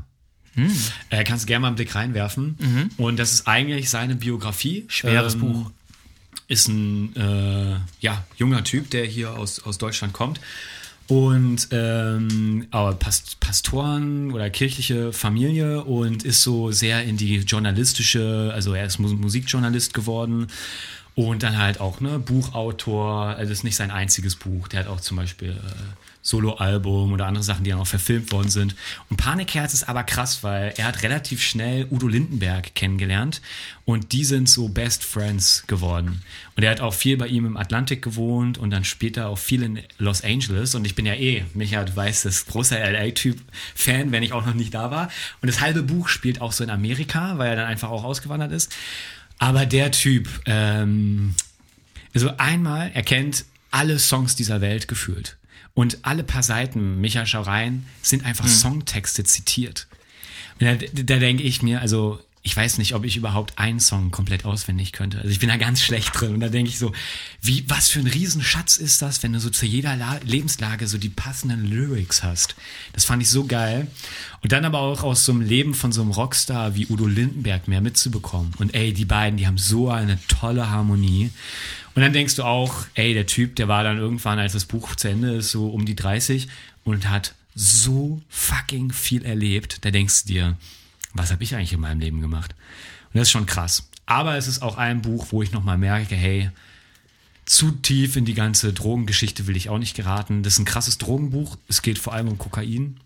Äh, 1.11 1.23
kannst 1.25 1.45
du 1.45 1.47
gerne 1.47 1.61
mal 1.63 1.67
einen 1.69 1.77
Blick 1.77 1.95
reinwerfen. 1.95 2.91
Und 2.97 3.17
das 3.19 3.33
ist 3.33 3.47
eigentlich 3.47 3.91
seine 3.91 4.17
Biografie. 4.17 4.87
Schweres 4.89 5.35
Ähm, 5.35 5.41
Buch. 5.41 5.71
ist 6.49 6.67
ein 6.69 7.15
äh, 7.15 7.77
ja, 8.01 8.25
junger 8.37 8.65
Typ, 8.65 8.91
der 8.91 9.05
hier 9.05 9.37
aus, 9.39 9.61
aus 9.63 9.79
Deutschland 9.79 10.13
kommt. 10.15 10.41
Und 11.07 11.69
ähm, 11.71 12.67
aber 12.71 12.93
Past 12.95 13.39
Pastoren 13.41 14.33
oder 14.33 14.51
kirchliche 14.51 15.13
Familie 15.13 15.85
und 15.85 16.23
ist 16.25 16.43
so 16.43 16.71
sehr 16.73 17.05
in 17.05 17.17
die 17.17 17.37
journalistische, 17.37 18.51
also 18.53 18.75
er 18.75 18.85
ist 18.85 18.99
Mu- 18.99 19.15
Musikjournalist 19.15 19.95
geworden 19.95 20.49
und 21.15 21.43
dann 21.45 21.57
halt 21.57 21.81
auch 21.81 22.01
ne 22.01 22.19
Buchautor, 22.19 23.27
also 23.37 23.51
ist 23.53 23.65
nicht 23.65 23.77
sein 23.77 23.91
einziges 23.91 24.37
Buch, 24.37 24.69
der 24.69 24.81
hat 24.81 24.89
auch 24.89 25.01
zum 25.01 25.17
Beispiel 25.17 25.53
äh, 25.53 25.55
Soloalbum 26.23 27.13
oder 27.13 27.27
andere 27.27 27.45
Sachen, 27.45 27.65
die 27.65 27.71
dann 27.71 27.79
auch 27.81 27.87
verfilmt 27.87 28.33
worden 28.33 28.51
sind. 28.51 28.75
Und 29.09 29.17
Panikherz 29.17 29.73
ist 29.73 29.89
aber 29.89 30.05
krass, 30.05 30.43
weil 30.43 30.75
er 30.77 30.87
hat 30.87 31.03
relativ 31.03 31.43
schnell 31.43 31.87
Udo 31.91 32.09
Lindenberg 32.09 32.75
kennengelernt 32.75 33.41
und 33.85 34.13
die 34.13 34.25
sind 34.25 34.49
so 34.49 34.69
Best 34.69 35.05
Friends 35.05 35.65
geworden. 35.67 36.23
Und 36.57 36.65
er 36.65 36.71
hat 36.71 36.81
auch 36.81 36.93
viel 36.93 37.17
bei 37.17 37.29
ihm 37.29 37.47
im 37.47 37.57
Atlantik 37.57 38.03
gewohnt 38.03 38.59
und 38.59 38.71
dann 38.71 38.85
später 38.85 39.29
auch 39.29 39.39
viel 39.39 39.63
in 39.63 39.81
Los 39.99 40.23
Angeles. 40.23 40.75
Und 40.75 40.85
ich 40.85 40.95
bin 40.95 41.07
ja 41.07 41.15
eh, 41.15 41.45
Micha, 41.55 41.85
du 41.85 41.95
weißt, 41.95 42.25
das 42.25 42.47
großer 42.47 42.79
LA-Typ-Fan, 42.79 44.13
wenn 44.13 44.23
ich 44.23 44.33
auch 44.33 44.45
noch 44.45 44.55
nicht 44.55 44.75
da 44.75 44.91
war. 44.91 45.11
Und 45.41 45.47
das 45.47 45.61
halbe 45.61 45.83
Buch 45.83 46.09
spielt 46.09 46.41
auch 46.41 46.53
so 46.53 46.65
in 46.65 46.71
Amerika, 46.71 47.39
weil 47.39 47.51
er 47.51 47.57
dann 47.57 47.67
einfach 47.67 47.91
auch 47.91 48.05
ausgewandert 48.05 48.53
ist. 48.53 48.75
Aber 49.39 49.67
der 49.67 49.93
Typ, 49.93 50.29
ähm, 50.47 51.35
also 52.13 52.33
einmal, 52.37 52.91
er 52.93 53.03
kennt 53.03 53.45
alle 53.71 53.99
Songs 53.99 54.35
dieser 54.35 54.61
Welt 54.61 54.89
gefühlt. 54.89 55.37
Und 55.75 55.99
alle 56.03 56.25
paar 56.25 56.43
Seiten, 56.43 57.01
Micha 57.01 57.25
schau 57.27 57.43
rein, 57.43 57.87
sind 58.03 58.25
einfach 58.25 58.49
Songtexte 58.49 59.25
zitiert. 59.25 59.87
Und 60.61 60.67
da, 60.67 60.75
da 60.75 61.19
denke 61.19 61.45
ich 61.45 61.63
mir, 61.63 61.81
also 61.81 62.19
ich 62.43 62.57
weiß 62.57 62.79
nicht, 62.79 62.95
ob 62.95 63.05
ich 63.05 63.17
überhaupt 63.17 63.59
einen 63.59 63.79
Song 63.79 64.11
komplett 64.11 64.45
auswendig 64.45 64.93
könnte. 64.93 65.19
Also 65.19 65.29
ich 65.29 65.39
bin 65.39 65.51
da 65.51 65.57
ganz 65.57 65.83
schlecht 65.83 66.19
drin. 66.19 66.35
Und 66.35 66.41
da 66.41 66.49
denke 66.49 66.71
ich 66.71 66.79
so, 66.79 66.93
wie, 67.43 67.69
was 67.69 67.91
für 67.91 67.99
ein 67.99 68.07
Riesenschatz 68.07 68.77
ist 68.79 69.03
das, 69.03 69.23
wenn 69.23 69.35
du 69.35 69.41
so 69.41 69.51
zu 69.51 69.67
jeder 69.67 69.97
La 69.97 70.19
Lebenslage 70.25 70.87
so 70.87 70.99
die 70.99 71.11
passenden 71.11 71.67
Lyrics 71.67 72.23
hast. 72.23 72.55
Das 72.93 73.05
fand 73.05 73.23
ich 73.23 73.29
so 73.29 73.45
geil. 73.45 73.89
Und 74.43 74.53
dann 74.53 74.65
aber 74.65 74.79
auch 74.79 75.03
aus 75.03 75.25
so 75.25 75.33
einem 75.33 75.43
Leben 75.43 75.75
von 75.75 75.93
so 75.93 76.01
einem 76.01 76.13
Rockstar 76.13 76.75
wie 76.75 76.87
Udo 76.87 77.07
Lindenberg 77.07 77.69
mehr 77.69 77.81
mitzubekommen. 77.81 78.53
Und 78.59 78.75
ey, 78.75 78.93
die 78.95 79.05
beiden, 79.05 79.37
die 79.37 79.47
haben 79.47 79.59
so 79.59 79.91
eine 79.91 80.19
tolle 80.29 80.71
Harmonie. 80.71 81.31
Und 81.99 82.03
dann 82.03 82.13
denkst 82.13 82.37
du 82.37 82.45
auch, 82.45 82.87
ey, 82.95 83.13
der 83.13 83.27
Typ, 83.27 83.57
der 83.57 83.67
war 83.67 83.83
dann 83.83 83.99
irgendwann, 83.99 84.39
als 84.39 84.53
das 84.53 84.67
Buch 84.67 84.95
zu 84.95 85.09
Ende 85.09 85.35
ist, 85.35 85.51
so 85.51 85.69
um 85.71 85.85
die 85.85 85.97
30 85.97 86.47
und 86.85 87.11
hat 87.11 87.35
so 87.57 88.23
fucking 88.29 88.93
viel 88.93 89.25
erlebt. 89.25 89.85
Da 89.85 89.91
denkst 89.91 90.23
du 90.23 90.29
dir, 90.29 90.57
was 91.13 91.33
habe 91.33 91.43
ich 91.43 91.57
eigentlich 91.57 91.73
in 91.73 91.81
meinem 91.81 91.99
Leben 91.99 92.21
gemacht? 92.21 92.55
Und 93.07 93.19
das 93.19 93.23
ist 93.23 93.33
schon 93.33 93.47
krass. 93.47 93.89
Aber 94.07 94.37
es 94.37 94.47
ist 94.47 94.63
auch 94.63 94.77
ein 94.77 95.03
Buch, 95.03 95.27
wo 95.31 95.43
ich 95.43 95.51
nochmal 95.51 95.77
merke, 95.77 96.15
hey, 96.15 96.53
zu 97.47 97.73
tief 97.73 98.15
in 98.15 98.25
die 98.25 98.35
ganze 98.35 98.73
Drogengeschichte 98.73 99.49
will 99.49 99.57
ich 99.57 99.69
auch 99.69 99.79
nicht 99.79 99.97
geraten. 99.97 100.45
Das 100.45 100.53
ist 100.53 100.61
ein 100.61 100.67
krasses 100.67 100.99
Drogenbuch. 100.99 101.59
Es 101.67 101.83
geht 101.83 101.99
vor 101.99 102.13
allem 102.13 102.29
um 102.29 102.39
Kokain. 102.39 103.01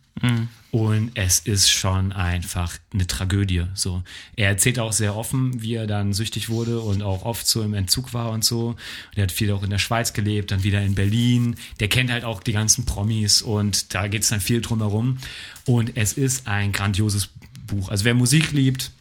Und 0.71 1.11
es 1.15 1.41
ist 1.41 1.71
schon 1.71 2.13
einfach 2.13 2.79
eine 2.93 3.07
Tragödie. 3.07 3.65
So, 3.75 4.03
er 4.37 4.49
erzählt 4.49 4.79
auch 4.79 4.93
sehr 4.93 5.17
offen, 5.17 5.63
wie 5.63 5.75
er 5.75 5.87
dann 5.87 6.13
süchtig 6.13 6.49
wurde 6.49 6.81
und 6.81 7.03
auch 7.03 7.25
oft 7.25 7.47
so 7.47 7.63
im 7.63 7.75
Entzug 7.75 8.15
war 8.15 8.31
und 8.31 8.45
so. 8.45 8.69
Und 8.69 8.79
er 9.17 9.25
hat 9.25 9.33
viel 9.33 9.53
auch 9.53 9.63
in 9.63 9.71
der 9.71 9.79
Schweiz 9.79 10.13
gelebt, 10.13 10.51
dann 10.51 10.63
wieder 10.63 10.81
in 10.83 10.95
Berlin. 10.95 11.57
Der 11.81 11.89
kennt 11.89 12.11
halt 12.11 12.25
auch 12.25 12.43
die 12.43 12.53
ganzen 12.53 12.87
Promis 12.87 13.43
und 13.43 13.95
da 13.95 14.09
geht 14.09 14.23
es 14.23 14.29
dann 14.29 14.41
viel 14.41 14.61
drumherum. 14.61 15.19
Und 15.67 15.97
es 15.97 16.15
ist 16.15 16.47
ein 16.47 16.73
grandioses 16.73 17.29
Buch. 17.67 17.89
Also 17.89 18.05
wer 18.05 18.15
Musik 18.15 18.53
liebt, 18.53 18.93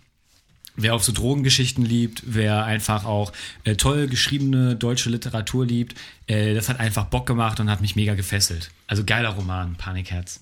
Wer 0.77 0.95
auch 0.95 1.03
so 1.03 1.11
Drogengeschichten 1.11 1.83
liebt, 1.83 2.23
wer 2.25 2.63
einfach 2.63 3.03
auch 3.03 3.33
äh, 3.65 3.75
toll 3.75 4.07
geschriebene 4.07 4.77
deutsche 4.77 5.09
Literatur 5.09 5.65
liebt, 5.65 5.99
äh, 6.27 6.53
das 6.53 6.69
hat 6.69 6.79
einfach 6.79 7.05
Bock 7.05 7.27
gemacht 7.27 7.59
und 7.59 7.69
hat 7.69 7.81
mich 7.81 7.97
mega 7.97 8.15
gefesselt. 8.15 8.71
Also 8.87 9.03
geiler 9.03 9.29
Roman, 9.31 9.75
Panikherz. 9.75 10.39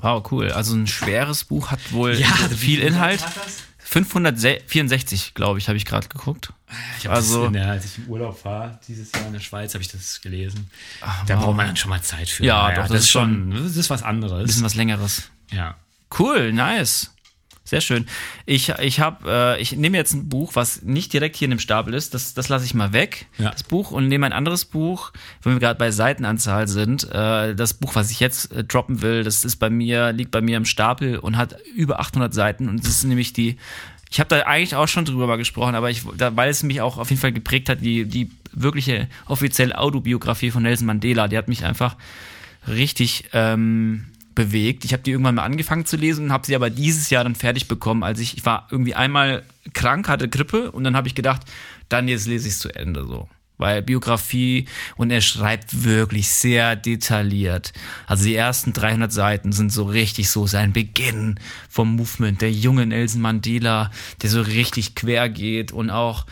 Wow, 0.00 0.30
cool. 0.30 0.50
Also 0.52 0.74
ein 0.74 0.86
schweres 0.86 1.44
Buch 1.44 1.70
hat 1.70 1.92
wohl 1.92 2.14
Ja, 2.14 2.26
viel 2.28 2.80
Inhalt. 2.80 3.20
Seiten 3.20 3.34
hat 3.36 3.46
das? 3.46 3.62
564, 3.88 5.34
glaube 5.34 5.58
ich, 5.58 5.68
habe 5.68 5.76
ich 5.76 5.84
gerade 5.84 6.08
geguckt. 6.08 6.52
Ich 6.98 7.08
Also- 7.08 7.44
das 7.44 7.52
der, 7.52 7.70
als 7.70 7.84
ich 7.84 7.98
im 7.98 8.08
Urlaub 8.08 8.44
war, 8.44 8.80
dieses 8.88 9.12
Jahr 9.12 9.26
in 9.26 9.32
der 9.32 9.40
Schweiz, 9.40 9.74
habe 9.74 9.82
ich 9.82 9.88
das 9.88 10.20
gelesen. 10.20 10.68
da 11.26 11.36
wow. 11.36 11.44
braucht 11.44 11.56
man 11.56 11.66
dann 11.68 11.76
schon 11.76 11.90
mal 11.90 12.02
Zeit 12.02 12.28
für. 12.28 12.44
Ja, 12.44 12.64
Naja, 12.68 12.82
doch, 12.82 12.88
das 12.88 13.02
ist 13.02 13.10
schon- 13.10 13.50
das 13.52 13.76
ist 13.76 13.88
was 13.90 14.02
anderes. 14.02 14.44
Bisschen 14.46 14.64
was 14.64 14.74
längeres. 14.74 15.30
ja. 15.50 15.76
Cool, 16.16 16.52
nice. 16.52 17.10
Sehr 17.68 17.80
schön. 17.80 18.06
Ich, 18.46 18.68
ich 18.68 19.00
habe, 19.00 19.56
äh, 19.58 19.60
ich 19.60 19.72
nehme 19.76 19.96
jetzt 19.96 20.14
ein 20.14 20.28
Buch, 20.28 20.52
was 20.54 20.82
nicht 20.82 21.12
direkt 21.12 21.34
hier 21.34 21.46
in 21.46 21.50
dem 21.50 21.58
Stapel 21.58 21.94
ist. 21.94 22.14
Das, 22.14 22.32
das 22.32 22.48
lasse 22.48 22.64
ich 22.64 22.74
mal 22.74 22.92
weg, 22.92 23.26
Ja. 23.38 23.50
das 23.50 23.64
Buch, 23.64 23.90
und 23.90 24.06
nehme 24.06 24.24
ein 24.24 24.32
anderes 24.32 24.64
Buch, 24.64 25.12
wenn 25.42 25.54
wir 25.54 25.60
gerade 25.60 25.76
bei 25.76 25.90
Seitenanzahl 25.90 26.68
sind. 26.68 27.10
Äh, 27.10 27.56
das 27.56 27.74
Buch, 27.74 27.96
was 27.96 28.12
ich 28.12 28.20
jetzt 28.20 28.52
äh, 28.52 28.62
droppen 28.62 29.02
will, 29.02 29.24
das 29.24 29.44
ist 29.44 29.56
bei 29.56 29.68
mir, 29.68 30.12
liegt 30.12 30.30
bei 30.30 30.40
mir 30.40 30.56
im 30.56 30.64
Stapel 30.64 31.18
und 31.18 31.36
hat 31.36 31.56
über 31.74 31.98
800 31.98 32.32
Seiten. 32.32 32.68
Und 32.68 32.78
das 32.84 32.88
ist 32.88 33.04
nämlich 33.04 33.32
die. 33.32 33.56
Ich 34.12 34.20
habe 34.20 34.28
da 34.28 34.42
eigentlich 34.42 34.76
auch 34.76 34.86
schon 34.86 35.04
drüber 35.04 35.26
mal 35.26 35.36
gesprochen, 35.36 35.74
aber 35.74 35.90
ich, 35.90 36.02
da, 36.16 36.36
weil 36.36 36.48
es 36.48 36.62
mich 36.62 36.80
auch 36.80 36.98
auf 36.98 37.10
jeden 37.10 37.20
Fall 37.20 37.32
geprägt 37.32 37.68
hat, 37.68 37.80
die, 37.80 38.04
die 38.04 38.30
wirkliche 38.52 39.08
offizielle 39.26 39.76
Autobiografie 39.76 40.52
von 40.52 40.62
Nelson 40.62 40.86
Mandela, 40.86 41.26
die 41.26 41.36
hat 41.36 41.48
mich 41.48 41.64
einfach 41.64 41.96
richtig 42.68 43.24
ähm, 43.32 44.06
bewegt. 44.36 44.84
Ich 44.84 44.92
habe 44.92 45.02
die 45.02 45.10
irgendwann 45.10 45.34
mal 45.34 45.42
angefangen 45.42 45.84
zu 45.84 45.96
lesen 45.96 46.26
und 46.26 46.32
habe 46.32 46.46
sie 46.46 46.54
aber 46.54 46.70
dieses 46.70 47.10
Jahr 47.10 47.24
dann 47.24 47.34
fertig 47.34 47.66
bekommen, 47.66 48.04
als 48.04 48.20
ich, 48.20 48.36
ich 48.36 48.46
war 48.46 48.68
irgendwie 48.70 48.94
einmal 48.94 49.42
krank, 49.74 50.08
hatte 50.08 50.28
Grippe 50.28 50.70
und 50.70 50.84
dann 50.84 50.94
habe 50.94 51.08
ich 51.08 51.16
gedacht, 51.16 51.42
dann 51.88 52.06
jetzt 52.06 52.28
lese 52.28 52.46
ich 52.46 52.54
es 52.54 52.60
zu 52.60 52.72
Ende 52.72 53.04
so. 53.04 53.28
Weil 53.58 53.82
Biografie 53.82 54.66
und 54.96 55.10
er 55.10 55.22
schreibt 55.22 55.82
wirklich 55.82 56.28
sehr 56.28 56.76
detailliert. 56.76 57.72
Also 58.06 58.24
die 58.26 58.34
ersten 58.34 58.74
300 58.74 59.10
Seiten 59.10 59.50
sind 59.52 59.72
so 59.72 59.84
richtig 59.84 60.28
so 60.28 60.46
sein 60.46 60.74
Beginn 60.74 61.40
vom 61.70 61.96
Movement, 61.96 62.42
der 62.42 62.52
junge 62.52 62.86
Nelson 62.86 63.22
Mandela, 63.22 63.90
der 64.20 64.28
so 64.28 64.42
richtig 64.42 64.94
quer 64.94 65.30
geht 65.30 65.72
und 65.72 65.88
auch 65.88 66.26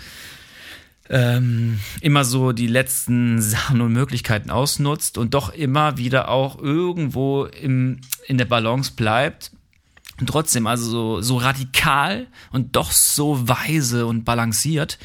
ähm, 1.10 1.80
immer 2.00 2.24
so 2.24 2.52
die 2.52 2.66
letzten 2.66 3.40
Sachen 3.40 3.80
und 3.80 3.92
Möglichkeiten 3.92 4.50
ausnutzt 4.50 5.18
und 5.18 5.34
doch 5.34 5.52
immer 5.52 5.98
wieder 5.98 6.28
auch 6.28 6.58
irgendwo 6.58 7.44
im, 7.44 8.00
in 8.26 8.38
der 8.38 8.46
Balance 8.46 8.92
bleibt. 8.96 9.52
Und 10.20 10.28
trotzdem, 10.28 10.66
also 10.66 10.88
so, 10.88 11.20
so 11.20 11.36
radikal 11.36 12.28
und 12.52 12.76
doch 12.76 12.92
so 12.92 13.48
weise 13.48 14.06
und 14.06 14.24
balanciert, 14.24 14.98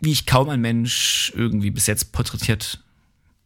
wie 0.00 0.12
ich 0.12 0.26
kaum 0.26 0.48
ein 0.48 0.60
Mensch 0.60 1.32
irgendwie 1.36 1.70
bis 1.70 1.86
jetzt 1.86 2.12
porträtiert 2.12 2.80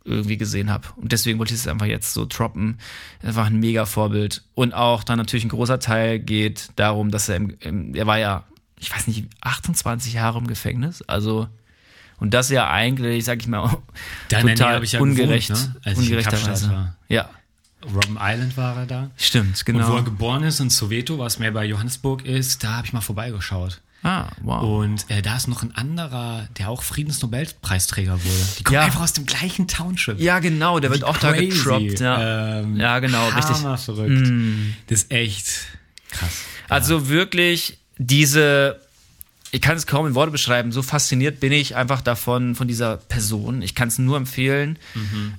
irgendwie 0.05 0.36
gesehen 0.36 0.70
habe. 0.70 0.89
Und 0.97 1.12
deswegen 1.12 1.39
wollte 1.39 1.55
ich 1.55 1.61
es 1.61 1.69
einfach 1.69 1.86
jetzt 1.86 2.12
so 2.12 2.27
droppen. 2.28 2.78
Einfach 3.23 3.47
ein 3.47 3.61
mega 3.61 3.86
Vorbild. 3.86 4.43
Und 4.55 4.74
auch 4.74 5.05
dann 5.05 5.19
natürlich 5.19 5.44
ein 5.44 5.51
großer 5.51 5.78
Teil 5.78 6.19
geht 6.19 6.70
darum, 6.77 7.11
dass 7.11 7.28
er 7.28 7.36
im, 7.36 7.57
im 7.61 7.94
er 7.94 8.07
war 8.07 8.19
ja, 8.19 8.44
ich 8.82 8.94
weiß 8.94 9.06
nicht, 9.06 9.24
28 9.40 10.12
Jahre 10.12 10.38
im 10.38 10.46
Gefängnis. 10.46 11.02
Also, 11.02 11.48
und 12.18 12.34
das 12.34 12.50
ja 12.50 12.68
eigentlich, 12.70 13.24
sag 13.24 13.40
ich 13.40 13.46
mal, 13.48 13.78
Da 14.28 14.42
Nähe 14.42 14.54
total 14.54 14.82
ich 14.84 14.92
ja 14.92 15.00
ungerecht. 15.00 15.48
gewohnt, 15.48 15.74
ne? 15.74 15.80
Als 15.84 15.98
ungerechterweise. 15.98 16.70
War. 16.70 16.96
Ja, 17.09 17.30
Robben 17.84 18.16
Island 18.20 18.56
war 18.56 18.76
er 18.76 18.86
da. 18.86 19.10
stimmt, 19.16 19.56
Und 19.56 19.66
wo 19.66 19.72
genau. 19.72 19.96
er 19.96 20.02
geboren 20.04 20.42
ist 20.44 20.60
in 20.60 20.70
Soweto, 20.70 21.18
was 21.18 21.38
mehr 21.40 21.50
bei 21.50 21.64
Johannesburg 21.64 22.24
ist, 22.24 22.62
da 22.62 22.74
habe 22.76 22.86
ich 22.86 22.92
mal 22.92 23.00
vorbeigeschaut. 23.00 23.80
Ah, 24.04 24.26
wow. 24.40 24.62
Und 24.84 25.09
äh, 25.10 25.22
da 25.22 25.36
ist 25.36 25.46
noch 25.48 25.62
ein 25.62 25.76
anderer, 25.76 26.48
der 26.59 26.68
auch 26.70 26.82
Friedensnobelpreisträger 26.82 28.12
wurde. 28.24 28.46
Die 28.59 28.62
kommen 28.64 28.74
Ja. 28.74 28.82
einfach 28.84 29.00
aus 29.00 29.12
dem 29.12 29.26
gleichen 29.26 29.68
Township. 29.68 30.20
ja, 30.20 30.38
genau, 30.40 30.80
der 30.80 30.90
wird 30.90 31.00
Wie 31.02 31.04
auch 31.06 31.16
da 31.16 31.32
crazy. 31.32 31.46
getroppt. 31.56 32.00
Ja, 32.00 32.60
Ähm, 32.60 32.76
ja 32.76 32.98
genau, 32.98 33.28
richtig. 33.28 33.56
Mm. 33.56 33.64
hammerverrückt. 33.64 34.28
Das 34.88 35.02
ist 35.02 35.10
echt 35.12 35.46
krass. 36.10 36.42
Also 36.68 37.09
wirklich 37.09 37.78
diese, 38.06 38.80
ich 39.50 39.60
kann 39.60 39.76
es 39.76 39.86
kaum 39.86 40.06
in 40.06 40.14
Worte 40.14 40.32
beschreiben, 40.32 40.72
so 40.72 40.82
fasziniert 40.82 41.40
bin 41.40 41.52
ich 41.52 41.76
einfach 41.76 42.00
davon, 42.00 42.54
von 42.54 42.68
dieser 42.68 42.96
Person. 42.96 43.62
Ich 43.62 43.74
kann 43.74 43.88
es 43.88 43.98
nur 43.98 44.16
empfehlen, 44.16 44.78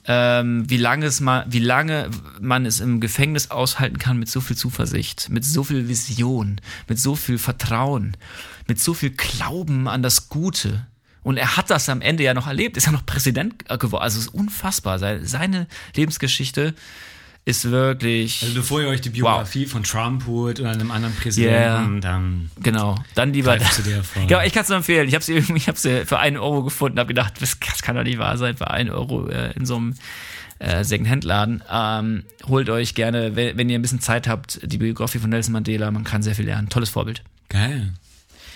ähm, 0.05 0.69
wie, 0.69 0.77
lange 0.77 1.05
es 1.05 1.19
mal, 1.19 1.45
wie 1.49 1.59
lange 1.59 2.09
man 2.39 2.65
es 2.65 2.79
im 2.79 2.99
Gefängnis 2.99 3.51
aushalten 3.51 3.97
kann 3.97 4.17
mit 4.17 4.29
so 4.29 4.39
viel 4.41 4.55
Zuversicht, 4.55 5.29
mit 5.29 5.43
so 5.45 5.63
viel 5.63 5.87
Vision, 5.87 6.61
mit 6.87 6.99
so 6.99 7.15
viel 7.15 7.37
Vertrauen, 7.37 8.15
mit 8.67 8.79
so 8.79 8.93
viel 8.93 9.11
Glauben 9.11 9.87
an 9.87 10.03
das 10.03 10.29
Gute 10.29 10.85
Und 11.23 11.37
er 11.37 11.55
hat 11.55 11.69
das 11.69 11.87
am 11.89 12.01
Ende 12.01 12.23
ja 12.23 12.33
noch 12.33 12.47
erlebt, 12.47 12.77
ist 12.77 12.85
ja 12.85 12.91
noch 12.91 13.05
Präsident 13.05 13.67
geworden. 13.67 14.03
Also 14.03 14.19
es 14.19 14.25
ist 14.25 14.33
unfassbar. 14.33 14.99
Seine 14.99 15.67
Lebensgeschichte 15.95 16.75
ist 17.45 17.69
wirklich. 17.69 18.41
Also 18.41 18.55
bevor 18.55 18.81
ihr 18.81 18.87
euch 18.87 19.01
die 19.01 19.09
Biografie 19.09 19.65
wow. 19.65 19.71
von 19.71 19.83
Trump 19.83 20.25
holt 20.27 20.59
oder 20.59 20.71
einem 20.71 20.91
anderen 20.91 21.13
Präsidenten, 21.15 21.93
yeah. 21.93 21.99
dann 21.99 22.51
genau, 22.61 22.95
dann 23.15 23.33
lieber 23.33 23.57
da. 23.57 23.65
Genau, 24.27 24.41
ich 24.41 24.53
kann 24.53 24.63
es 24.63 24.69
nur 24.69 24.77
empfehlen. 24.77 25.07
Ich 25.07 25.13
habe 25.13 25.23
sie 25.23 25.37
ich 25.55 25.67
habe 25.67 25.77
sie 25.77 26.05
für 26.05 26.19
einen 26.19 26.37
Euro 26.37 26.63
gefunden, 26.63 26.99
habe 26.99 27.07
gedacht, 27.07 27.33
das, 27.41 27.59
kann 27.59 27.95
doch 27.95 28.03
nicht 28.03 28.17
wahr 28.17 28.37
sein, 28.37 28.55
für 28.55 28.69
einen 28.69 28.89
Euro 28.89 29.27
äh, 29.27 29.51
in 29.53 29.65
so 29.65 29.75
einem 29.75 29.95
äh, 30.59 30.83
Secondhand-Laden. 30.83 31.63
Ähm, 31.69 32.23
holt 32.47 32.69
euch 32.69 32.95
gerne, 32.95 33.35
wenn, 33.35 33.57
wenn, 33.57 33.69
ihr 33.69 33.77
ein 33.77 33.81
bisschen 33.81 33.99
Zeit 33.99 34.27
habt, 34.27 34.59
die 34.63 34.77
Biografie 34.77 35.19
von 35.19 35.29
Nelson 35.29 35.51
Mandela. 35.51 35.91
Man 35.91 36.05
kann 36.05 36.23
sehr 36.23 36.35
viel 36.35 36.45
lernen. 36.45 36.69
Tolles 36.69 36.89
Vorbild. 36.89 37.23
Geil. 37.49 37.93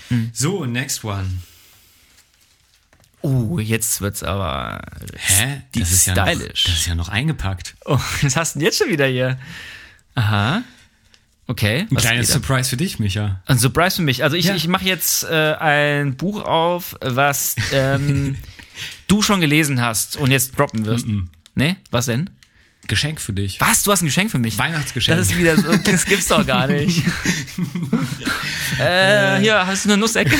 Mhm. 0.10 0.30
So, 0.32 0.66
next 0.66 1.04
one. 1.04 1.42
Oh, 3.22 3.60
jetzt 3.60 4.02
wird's 4.02 4.24
aber 4.24 4.82
Hä? 5.16 5.64
Das 5.74 5.92
ist 5.92 6.04
stylisch. 6.04 6.16
Ja 6.28 6.36
noch, 6.36 6.48
das 6.48 6.74
ist 6.74 6.86
ja 6.86 6.96
noch 6.96 7.10
eingepackt. 7.10 7.76
Oh, 7.86 8.00
was 8.22 8.36
hast 8.36 8.56
du 8.56 8.60
denn 8.60 8.66
jetzt 8.66 8.78
schon 8.78 8.90
wieder 8.90 9.08
hier? 9.08 9.40
Aha. 10.16 10.64
Okay. 11.48 11.88
Ein 11.90 11.98
kleines 11.98 12.28
Surprise 12.28 12.70
für 12.70 12.78
dich, 12.78 13.00
Micha. 13.00 13.42
Ein 13.46 13.58
Surprise 13.58 13.98
für 13.98 14.02
mich. 14.02 14.24
Also 14.24 14.36
ich, 14.36 14.46
ja. 14.46 14.56
ich 14.56 14.68
mache 14.68 14.86
jetzt 14.86 15.24
äh, 15.24 15.54
ein 15.54 16.18
Buch 16.18 16.44
auf, 16.44 16.98
was 17.02 17.56
ähm, 17.72 18.36
du 19.08 19.22
schon 19.22 19.40
gelesen 19.40 19.82
hast 19.82 20.18
und 20.18 20.32
jetzt 20.32 20.58
droppen 20.58 20.86
wirst. 20.86 21.08
Mm 21.08 21.12
-mm. 21.12 21.28
Nee? 21.56 21.76
Was 21.90 22.06
denn? 22.06 22.30
Geschenk 22.88 23.22
für 23.22 23.34
dich. 23.34 23.60
Was? 23.62 23.84
Du 23.84 23.92
hast 23.92 24.02
ein 24.02 24.06
Geschenk 24.06 24.32
für 24.32 24.40
mich? 24.40 24.58
Weihnachtsgeschenk. 24.58 25.18
Das 25.18 25.30
ist 25.30 25.38
wieder 25.38 25.58
so, 25.58 25.76
das 25.76 26.06
gibt's 26.06 26.28
doch 26.28 26.46
gar 26.46 26.68
nicht. 26.68 27.04
äh, 28.80 29.40
hier, 29.40 29.66
hast 29.66 29.86
du 29.86 29.90
eine 29.90 29.98
Nussecke? 29.98 30.36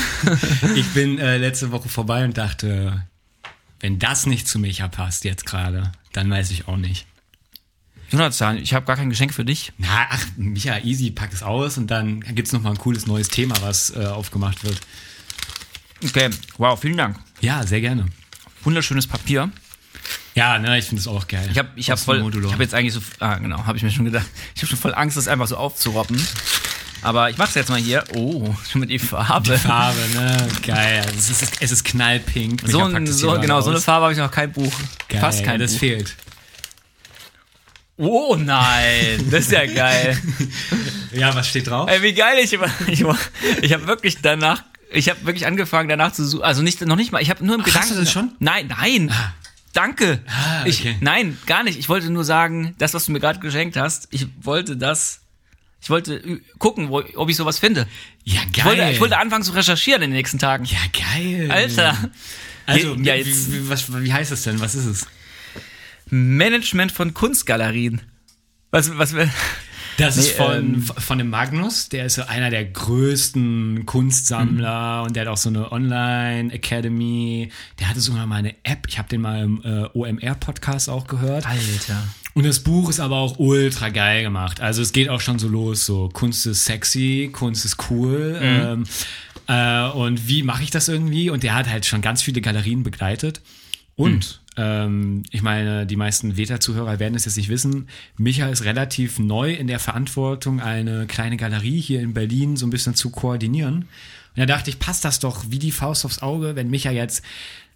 ich 0.76 0.88
bin 0.88 1.20
äh, 1.20 1.38
letzte 1.38 1.72
Woche 1.72 1.90
vorbei 1.90 2.24
und 2.26 2.38
dachte, 2.38 3.06
wenn 3.80 4.00
das 4.00 4.26
nicht 4.26 4.48
zu 4.48 4.60
Micha 4.60 4.88
passt 4.88 5.24
jetzt 5.24 5.46
gerade, 5.46 5.92
dann 6.14 6.30
weiß 6.30 6.52
ich 6.52 6.68
auch 6.68 6.78
nicht. 6.78 7.06
Jonathan, 8.10 8.58
ich 8.58 8.74
habe 8.74 8.86
gar 8.86 8.96
kein 8.96 9.10
Geschenk 9.10 9.34
für 9.34 9.44
dich. 9.44 9.74
Na, 9.78 10.08
ach, 10.10 10.26
Micha, 10.38 10.80
easy, 10.80 11.12
pack 11.12 11.34
es 11.34 11.44
aus 11.44 11.78
und 11.78 11.88
dann 11.88 12.22
gibt's 12.22 12.54
noch 12.54 12.62
mal 12.62 12.72
ein 12.72 12.78
cooles 12.78 13.06
neues 13.06 13.28
Thema, 13.28 13.56
was 13.62 13.96
äh, 13.96 14.06
aufgemacht 14.06 14.64
wird. 14.64 14.80
Okay, 16.04 16.30
wow, 16.58 16.80
vielen 16.80 16.98
Dank. 16.98 17.20
Ja, 17.42 17.66
sehr 17.66 17.82
gerne. 17.82 18.06
Wunderschönes 18.64 19.08
Papier. 19.08 19.52
Ja, 20.36 20.60
ne, 20.60 20.78
ich 20.78 20.86
finde 20.86 21.02
es 21.02 21.08
auch 21.08 21.28
geil. 21.28 21.50
Ich 21.52 21.58
habe 21.58 21.70
ich 21.76 21.90
hab 21.90 22.00
voll, 22.00 22.18
ich 22.18 22.52
habe 22.52 22.64
jetzt 22.64 22.74
eigentlich 22.74 22.94
so, 22.94 23.02
ah 23.20 23.36
genau, 23.36 23.66
habe 23.66 23.78
ich 23.78 23.84
mir 23.84 23.92
schon 23.92 24.06
gedacht. 24.06 24.28
Ich 24.56 24.62
habe 24.62 24.68
schon 24.68 24.80
voll 24.80 24.94
Angst, 24.94 25.18
das 25.18 25.28
einfach 25.28 25.48
so 25.48 25.58
aufzuroppen. 25.58 26.22
Aber 27.02 27.30
ich 27.30 27.38
mache 27.38 27.50
es 27.50 27.56
jetzt 27.56 27.70
mal 27.70 27.80
hier. 27.80 28.04
Oh, 28.16 28.54
schon 28.70 28.82
mit 28.82 28.90
die 28.90 29.00
Farbe. 29.00 29.54
Die 29.54 29.58
Farbe, 29.58 30.00
ne? 30.14 30.48
Geil. 30.66 31.06
Es 31.18 31.30
ist, 31.30 31.62
es 31.62 31.72
ist 31.72 31.84
knallpink. 31.86 32.62
So, 32.66 32.82
ein, 32.82 33.08
so 33.08 33.40
genau, 33.40 33.62
so 33.62 33.70
eine 33.70 33.80
Farbe 33.80 34.06
habe 34.06 34.14
ich 34.14 34.20
noch 34.20 34.32
kein 34.32 34.52
Buch. 34.52 34.74
Geil, 35.08 35.22
Fast 35.22 35.44
kein 35.44 35.60
das 35.60 35.74
Buch. 35.74 35.80
fehlt. 35.80 36.16
Oh 37.98 38.36
nein, 38.36 39.28
das 39.32 39.46
ist 39.46 39.52
ja 39.52 39.66
geil. 39.66 40.22
ja, 41.14 41.34
was 41.34 41.48
steht 41.48 41.68
drauf? 41.68 41.90
Ey, 41.90 42.04
wie 42.04 42.14
geil 42.14 42.38
ich 42.44 42.54
immer. 42.54 42.70
Ich, 42.88 43.04
ich 43.62 43.74
habe 43.74 43.88
wirklich 43.88 44.18
danach, 44.22 44.64
ich 44.92 45.10
habe 45.10 45.26
wirklich 45.26 45.48
angefangen 45.48 45.90
danach 45.90 46.12
zu 46.12 46.24
suchen. 46.24 46.44
Also 46.44 46.62
nicht, 46.62 46.80
noch 46.82 46.96
nicht 46.96 47.12
mal. 47.12 47.24
Ich 47.24 47.32
habe 47.32 47.44
nur 47.44 47.56
im 47.56 47.62
Ach, 47.62 47.66
Gedanken. 47.66 47.90
Hast 47.90 47.98
du 47.98 48.00
das 48.00 48.12
schon? 48.12 48.34
Nein, 48.40 48.68
nein. 48.68 49.12
Ah. 49.12 49.34
Danke. 49.78 50.24
Ah, 50.26 50.62
okay. 50.62 50.70
ich, 50.70 51.02
nein, 51.02 51.38
gar 51.46 51.62
nicht. 51.64 51.78
Ich 51.78 51.88
wollte 51.88 52.10
nur 52.10 52.24
sagen, 52.24 52.74
das, 52.80 52.96
was 52.96 53.06
du 53.06 53.12
mir 53.12 53.20
gerade 53.20 53.40
geschenkt 53.40 53.78
hast, 53.78 54.08
ich 54.10 54.26
wollte 54.42 54.76
das. 54.76 55.22
Ich 55.80 55.92
wollte 55.92 56.42
gucken, 56.58 56.90
wo, 56.90 57.04
ob 57.14 57.30
ich 57.30 57.36
sowas 57.36 57.60
finde. 57.60 57.88
Ja, 58.24 58.42
geil. 58.42 58.52
Ich 58.56 58.66
wollte, 58.66 58.90
ich 58.94 59.00
wollte 59.00 59.18
anfangen 59.20 59.44
zu 59.44 59.52
recherchieren 59.52 60.02
in 60.02 60.10
den 60.10 60.18
nächsten 60.18 60.40
Tagen. 60.40 60.66
Ja, 60.66 60.80
geil. 60.92 61.52
Alter. 61.52 61.96
Also, 62.66 62.96
ja, 62.96 63.14
jetzt, 63.14 63.52
wie, 63.52 63.70
was, 63.70 64.02
wie 64.02 64.12
heißt 64.12 64.32
das 64.32 64.42
denn? 64.42 64.60
Was 64.60 64.74
ist 64.74 64.86
es? 64.86 65.08
Management 66.10 66.92
von 66.92 67.14
Kunstgalerien. 67.14 68.02
Was, 68.72 68.98
was, 68.98 69.14
das 69.98 70.16
nee, 70.16 70.22
ist 70.22 70.32
von, 70.32 70.56
ähm, 70.56 70.84
von 70.84 71.18
dem 71.18 71.30
Magnus, 71.30 71.90
der 71.90 72.06
ist 72.06 72.16
so 72.16 72.24
einer 72.24 72.50
der 72.50 72.66
größten 72.66 73.86
Kunstsammler 73.86 75.02
mhm. 75.02 75.08
und 75.08 75.16
der 75.16 75.26
hat 75.26 75.30
auch 75.30 75.38
so 75.38 75.50
eine 75.50 75.72
Online-Academy. 75.72 77.52
Der 77.80 77.90
hatte 77.90 78.00
sogar 78.00 78.26
mal 78.28 78.38
eine 78.38 78.56
App, 78.64 78.88
ich 78.88 78.98
habe 78.98 79.10
den 79.10 79.22
mal 79.22 79.44
im 79.44 79.62
äh, 79.64 79.90
OMR-Podcast 79.94 80.90
auch 80.90 81.08
gehört. 81.08 81.48
Alter. 81.48 82.04
Und 82.36 82.46
das 82.46 82.60
Buch 82.60 82.90
ist 82.90 83.00
aber 83.00 83.16
auch 83.16 83.40
ultra 83.40 83.90
geil 83.90 84.22
gemacht. 84.22 84.62
Also 84.62 84.84
es 84.84 84.94
geht 84.94 85.10
auch 85.10 85.22
schon 85.22 85.40
so 85.40 85.48
los, 85.48 85.88
so 85.88 86.10
Kunst 86.14 86.46
ist 86.46 86.66
sexy, 86.66 87.32
Kunst 87.34 87.66
ist 87.66 87.90
cool. 87.90 88.38
Mhm. 88.40 88.84
Ähm, 88.84 88.84
äh, 89.48 89.90
und 89.90 90.28
wie 90.28 90.44
mache 90.44 90.62
ich 90.62 90.70
das 90.70 90.88
irgendwie? 90.88 91.32
Und 91.32 91.42
der 91.42 91.56
hat 91.56 91.68
halt 91.68 91.88
schon 91.88 92.02
ganz 92.02 92.22
viele 92.22 92.42
Galerien 92.42 92.84
begleitet. 92.84 93.42
Und 93.96 94.40
mhm. 94.42 94.47
Ähm, 94.58 95.24
ich 95.32 95.44
meine, 95.44 95.86
die 95.86 95.96
meisten 95.96 96.36
Veta-Zuhörer 96.36 97.00
werden 97.00 97.16
es 97.16 97.26
jetzt 97.26 97.38
nicht 97.38 97.50
wissen. 97.50 97.88
Micha 98.18 98.48
ist 98.50 98.66
relativ 98.66 99.20
neu 99.20 99.54
in 99.54 99.68
der 99.68 99.80
Verantwortung, 99.80 100.60
eine 100.60 101.06
kleine 101.06 101.38
Galerie 101.38 101.80
hier 101.80 102.02
in 102.02 102.14
Berlin 102.14 102.58
so 102.58 102.66
ein 102.66 102.72
bisschen 102.72 102.96
zu 102.96 103.12
koordinieren. 103.12 103.84
Und 103.84 103.88
da 104.36 104.46
dachte 104.46 104.70
ich, 104.70 104.80
passt 104.80 105.06
das 105.06 105.20
doch 105.20 105.46
wie 105.50 105.60
die 105.60 105.72
Faust 105.72 106.06
aufs 106.06 106.22
Auge, 106.22 106.56
wenn 106.56 106.70
Micha 106.70 106.92
jetzt 106.92 107.24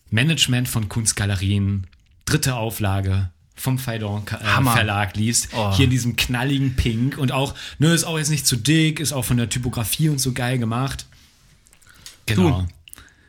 Management 0.09 0.67
von 0.67 0.89
Kunstgalerien, 0.89 1.87
dritte 2.25 2.55
Auflage, 2.55 3.29
vom 3.55 3.77
Phaidon 3.77 4.23
äh, 4.27 4.63
Verlag 4.63 5.15
liest. 5.15 5.49
Oh. 5.53 5.75
Hier 5.75 5.85
in 5.85 5.91
diesem 5.91 6.15
knalligen 6.15 6.75
Pink 6.75 7.17
und 7.17 7.31
auch, 7.31 7.53
ne, 7.77 7.93
ist 7.93 8.05
auch 8.05 8.17
jetzt 8.17 8.31
nicht 8.31 8.47
zu 8.47 8.55
dick, 8.55 8.99
ist 8.99 9.13
auch 9.13 9.23
von 9.23 9.37
der 9.37 9.49
Typografie 9.49 10.09
und 10.09 10.19
so 10.19 10.33
geil 10.33 10.57
gemacht. 10.57 11.05
Genau. 12.25 12.61
Du, 12.61 12.67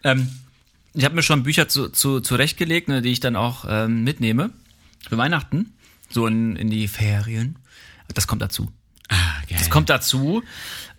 ähm, 0.04 0.28
ich 0.94 1.04
habe 1.04 1.14
mir 1.14 1.22
schon 1.22 1.42
Bücher 1.42 1.68
zu, 1.68 1.88
zu, 1.88 2.20
zurechtgelegt, 2.20 2.88
ne, 2.88 3.02
die 3.02 3.10
ich 3.12 3.20
dann 3.20 3.36
auch 3.36 3.64
ähm, 3.68 4.04
mitnehme 4.04 4.50
für 5.08 5.16
Weihnachten, 5.18 5.74
so 6.10 6.26
in, 6.26 6.56
in 6.56 6.70
die 6.70 6.88
Ferien. 6.88 7.56
Das 8.14 8.26
kommt 8.26 8.42
dazu. 8.42 8.70
Ah, 9.08 9.16
geil. 9.48 9.58
Das 9.58 9.70
kommt 9.70 9.90
dazu. 9.90 10.42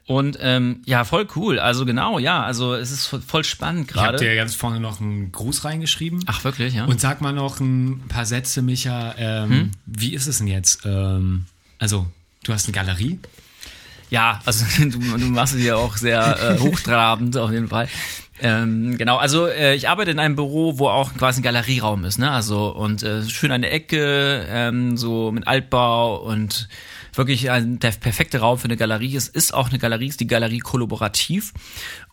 Und 0.06 0.38
ähm, 0.42 0.82
ja, 0.86 1.06
voll 1.06 1.28
cool. 1.36 1.60
Also 1.60 1.86
genau, 1.86 2.20
ja, 2.20 2.44
also 2.44 2.74
es 2.76 2.92
ist 2.92 3.08
voll, 3.08 3.44
spannend 3.46 3.88
gerade. 3.88 4.18
Ich 4.18 4.22
habe 4.22 4.32
dir 4.32 4.36
ganz 4.36 4.54
vorne 4.54 4.80
noch 4.80 5.00
einen 5.00 5.32
Gruß 5.32 5.64
reingeschrieben. 5.64 6.24
Ach 6.26 6.44
wirklich, 6.44 6.74
ja. 6.74 6.86
Und 6.86 7.00
sag 7.00 7.22
mal 7.22 7.32
noch 7.32 7.62
ein 7.62 8.04
paar 8.10 8.26
Sätze, 8.26 8.62
Micha. 8.62 9.16
Ähm, 9.18 9.50
hm? 9.50 9.72
Wie 9.86 10.14
ist 10.14 10.28
es 10.28 10.40
denn 10.40 10.48
jetzt? 10.48 10.82
Ähm, 10.86 11.46
also, 11.80 12.08
du 12.44 12.52
hast 12.52 12.66
eine 12.66 12.74
Galerie. 12.74 13.20
Ja, 14.10 14.42
also 14.46 14.66
du, 14.84 15.00
du 15.00 15.26
machst 15.26 15.56
es 15.56 15.64
ja 15.64 15.78
auch 15.78 15.96
sehr 15.96 16.38
äh, 16.38 16.60
hochtrabend 16.60 17.38
auf 17.38 17.52
jeden 17.52 17.70
Fall. 17.70 17.88
Ähm, 18.42 18.98
genau, 18.98 19.18
also 19.18 19.48
äh, 19.48 19.76
ich 19.76 19.90
arbeite 19.90 20.12
in 20.12 20.20
einem 20.20 20.36
Büro, 20.36 20.80
wo 20.80 20.88
auch 20.88 21.14
quasi 21.14 21.42
ein 21.42 21.44
Galerieraum 21.44 22.04
ist, 22.04 22.18
ne? 22.18 22.32
Also 22.32 22.70
und 22.70 23.04
äh, 23.04 23.24
schön 23.30 23.62
der 23.62 23.72
Ecke, 23.72 24.46
ähm, 24.50 24.98
so 24.98 25.32
mit 25.32 25.48
Altbau 25.48 26.18
und 26.18 26.68
wirklich 27.14 27.52
ein, 27.52 27.78
der 27.78 27.92
perfekte 27.92 28.40
Raum 28.40 28.58
für 28.58 28.66
eine 28.66 28.78
Galerie. 28.78 29.16
Es 29.16 29.28
ist 29.28 29.54
auch 29.54 29.70
eine 29.70 29.78
Galerie, 29.78 30.08
ist 30.08 30.20
die 30.20 30.28
Galerie 30.28 30.60
kollaborativ. 30.60 31.54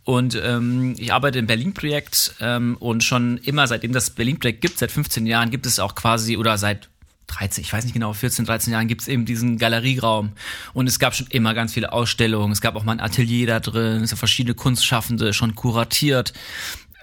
Und 0.05 0.39
ähm, 0.43 0.95
ich 0.99 1.13
arbeite 1.13 1.39
im 1.39 1.47
Berlin-Projekt 1.47 2.35
ähm, 2.41 2.77
und 2.81 3.03
schon 3.03 3.39
immer, 3.39 3.67
seitdem 3.67 3.93
das 3.93 4.11
Berlin-Projekt 4.11 4.61
gibt, 4.61 4.79
seit 4.79 4.91
15 4.91 5.27
Jahren, 5.27 5.51
gibt 5.51 5.65
es 5.65 5.79
auch 5.79 5.95
quasi, 5.95 6.37
oder 6.37 6.59
seit 6.59 6.90
13, 7.31 7.63
ich 7.63 7.73
weiß 7.73 7.85
nicht 7.85 7.95
genau, 7.95 8.13
14, 8.13 8.45
13 8.45 8.73
Jahren 8.73 8.89
gibt 8.89 9.03
es 9.03 9.09
eben 9.09 9.25
diesen 9.25 9.57
Galerieraum. 9.59 10.33
Und 10.73 10.89
es 10.89 10.99
gab 10.99 11.15
schon 11.15 11.29
immer 11.29 11.55
ganz 11.55 11.73
viele 11.73 11.93
Ausstellungen. 11.93 12.53
Es 12.53 12.61
gab 12.61 12.77
auch 12.77 12.85
mal 12.85 12.93
ein 12.93 13.01
Atelier 13.01 13.47
da 13.47 13.61
drin, 13.61 14.03
es 14.03 14.11
sind 14.11 14.19
verschiedene 14.19 14.55
Kunstschaffende 14.55 15.33
schon 15.33 15.55
kuratiert. 15.55 16.33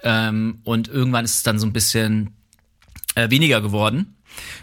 Ähm, 0.02 0.60
und 0.64 0.88
irgendwann 0.88 1.24
ist 1.24 1.36
es 1.36 1.42
dann 1.42 1.58
so 1.58 1.66
ein 1.66 1.72
bisschen 1.72 2.30
äh, 3.14 3.30
weniger 3.30 3.60
geworden. 3.60 4.16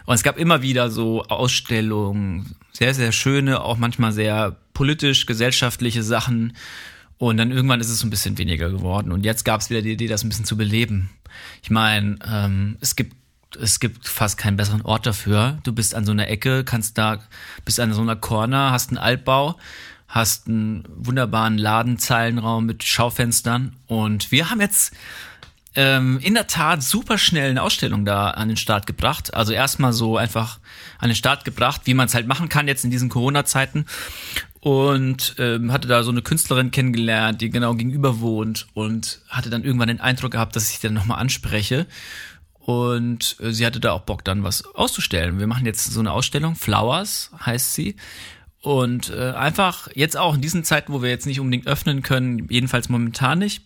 Und 0.06 0.16
es 0.16 0.24
gab 0.24 0.38
immer 0.38 0.62
wieder 0.62 0.90
so 0.90 1.24
Ausstellungen, 1.24 2.56
sehr, 2.72 2.94
sehr 2.94 3.12
schöne, 3.12 3.62
auch 3.62 3.78
manchmal 3.78 4.12
sehr 4.12 4.56
politisch, 4.74 5.26
gesellschaftliche 5.26 6.04
Sachen. 6.04 6.56
Und 7.18 7.38
dann 7.38 7.52
irgendwann 7.52 7.82
ist 7.82 7.90
es 7.90 8.00
so 8.00 8.08
ein 8.08 8.10
bisschen 8.10 8.38
weniger 8.38 8.70
geworden. 8.70 9.12
Und 9.12 9.26
jetzt 9.26 9.46
gab 9.46 9.62
es 9.62 9.70
wieder 9.70 9.82
die 9.82 9.94
Idee, 9.94 10.08
das 10.08 10.24
ein 10.24 10.30
bisschen 10.30 10.46
zu 10.46 10.58
beleben. 10.58 11.10
Ich 11.64 11.70
meine, 11.70 12.18
ähm, 12.26 12.78
es 12.82 12.96
gibt 12.96 13.16
es 13.62 13.80
gibt 13.80 14.08
fast 14.08 14.38
keinen 14.38 14.58
besseren 14.58 14.82
Ort 14.82 15.06
dafür. 15.06 15.58
Du 15.64 15.74
bist 15.74 15.96
an 15.96 16.06
so 16.06 16.12
einer 16.12 16.28
Ecke, 16.28 16.64
kannst 16.64 16.98
da, 16.98 17.20
bist 17.64 17.80
an 17.80 17.94
so 17.94 18.02
einer 18.02 18.16
Corner, 18.16 18.72
hast 18.72 18.90
einen 18.90 18.98
Altbau, 18.98 19.58
hast 20.08 20.48
einen 20.48 20.88
wunderbaren 20.96 21.58
Ladenzeilenraum 21.58 22.66
mit 22.66 22.84
Schaufenstern 22.84 23.76
und 23.88 24.32
wir 24.32 24.50
haben 24.50 24.62
jetzt 24.62 24.94
ähm, 25.76 26.20
in 26.22 26.34
der 26.34 26.48
Tat 26.48 26.82
super 26.82 27.18
schnell 27.18 27.50
eine 27.50 27.62
Ausstellung 27.62 28.06
da 28.06 28.30
an 28.32 28.48
den 28.48 28.58
Start 28.58 28.88
gebracht. 28.88 29.34
Also 29.34 29.54
erstmal 29.54 29.94
so 29.94 30.18
einfach 30.18 30.60
an 31.00 31.10
den 31.10 31.16
Start 31.16 31.46
gebracht, 31.46 31.82
wie 31.86 31.94
man 31.94 32.08
es 32.08 32.16
halt 32.16 32.28
machen 32.28 32.50
kann 32.50 32.68
jetzt 32.68 32.86
in 32.86 32.92
diesen 32.92 33.10
Corona-Zeiten. 33.10 33.86
Und 34.62 35.36
ähm, 35.38 35.72
hatte 35.72 35.88
da 35.88 36.02
so 36.02 36.10
eine 36.10 36.24
Künstlerin 36.24 36.72
kennengelernt, 36.72 37.40
die 37.40 37.52
genau 37.52 37.76
gegenüber 37.76 38.20
wohnt 38.20 38.66
und 38.74 39.22
hatte 39.30 39.52
dann 39.52 39.64
irgendwann 39.64 39.90
den 39.90 40.00
Eindruck 40.00 40.32
gehabt, 40.32 40.56
dass 40.56 40.72
ich 40.72 40.80
dann 40.80 40.94
nochmal 40.96 41.20
anspreche. 41.20 41.86
Und 42.66 43.36
äh, 43.42 43.52
sie 43.52 43.64
hatte 43.64 43.80
da 43.80 43.92
auch 43.92 44.02
Bock, 44.02 44.26
dann 44.26 44.44
was 44.44 44.66
auszustellen. 44.74 45.38
Wir 45.38 45.46
machen 45.46 45.68
jetzt 45.68 45.86
so 45.86 46.00
eine 46.00 46.12
Ausstellung, 46.12 46.56
Flowers 46.56 47.30
heißt 47.46 47.76
sie. 47.76 47.96
Und 48.60 49.12
äh, 49.12 49.34
einfach 49.34 49.88
jetzt 49.94 50.18
auch 50.18 50.34
in 50.34 50.42
diesen 50.42 50.64
Zeiten, 50.64 50.92
wo 50.92 51.04
wir 51.04 51.12
jetzt 51.12 51.28
nicht 51.28 51.40
unbedingt 51.40 51.68
öffnen 51.68 52.02
können, 52.02 52.48
jedenfalls 52.50 52.90
momentan 52.90 53.38
nicht, 53.38 53.62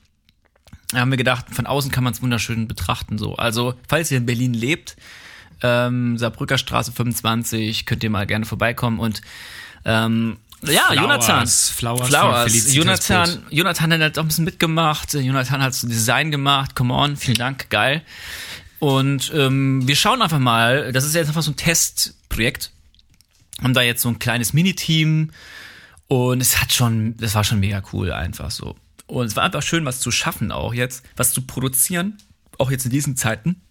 haben 0.94 1.12
wir 1.12 1.18
gedacht, 1.18 1.46
von 1.50 1.66
außen 1.66 1.92
kann 1.92 2.04
man 2.04 2.12
es 2.12 2.22
wunderschön 2.22 2.68
betrachten. 2.68 3.18
So, 3.18 3.38
also 3.38 3.74
falls 3.88 4.12
ihr 4.12 4.18
in 4.18 4.26
Berlin 4.26 4.54
lebt, 4.54 4.98
ähm, 5.62 6.18
Saarbrücker 6.18 6.58
Straße 6.58 6.92
25, 6.92 7.86
könnt 7.86 8.04
ihr 8.04 8.10
mal 8.10 8.28
gerne 8.28 8.46
vorbeikommen 8.46 9.00
und 9.00 9.22
ähm, 9.86 10.40
ja, 10.64 10.88
Flowers, 10.88 10.96
Jonathan. 10.96 11.48
Flowers 11.48 12.08
Flowers. 12.10 12.76
Jonathan. 12.76 13.44
Jonathan 13.50 14.04
hat 14.04 14.18
auch 14.18 14.24
ein 14.24 14.28
bisschen 14.28 14.44
mitgemacht. 14.44 15.14
Jonathan 15.14 15.62
hat 15.62 15.74
so 15.74 15.88
Design 15.88 16.32
gemacht. 16.32 16.76
Come 16.76 16.94
on, 16.94 17.16
vielen 17.16 17.38
Dank, 17.38 17.70
geil. 17.70 18.02
Und 18.80 19.32
ähm, 19.36 19.88
wir 19.88 19.96
schauen 19.96 20.22
einfach 20.22 20.40
mal. 20.40 20.92
Das 20.92 21.06
ist 21.06 21.16
jetzt 21.16 21.28
einfach 21.28 21.44
so 21.44 21.52
ein 21.52 21.58
Testprojekt. 21.58 22.72
Haben 23.62 23.74
da 23.74 23.82
jetzt 23.82 24.02
so 24.02 24.10
ein 24.10 24.20
kleines 24.20 24.54
Mini-Team 24.54 25.32
und 26.08 26.42
es 26.42 26.60
hat 26.60 26.74
schon, 26.74 27.16
das 27.18 27.36
war 27.36 27.44
schon 27.44 27.60
mega 27.60 27.84
cool 27.94 28.12
einfach 28.12 28.52
so. 28.52 28.76
Und 29.06 29.28
es 29.28 29.36
war 29.36 29.44
einfach 29.44 29.62
schön, 29.62 29.86
was 29.86 30.00
zu 30.00 30.12
schaffen 30.12 30.52
auch 30.52 30.74
jetzt, 30.74 31.04
was 31.16 31.34
zu 31.34 31.44
produzieren, 31.44 32.18
auch 32.58 32.72
jetzt 32.72 32.86
in 32.86 32.92
diesen 32.92 33.16
Zeiten. 33.16 33.62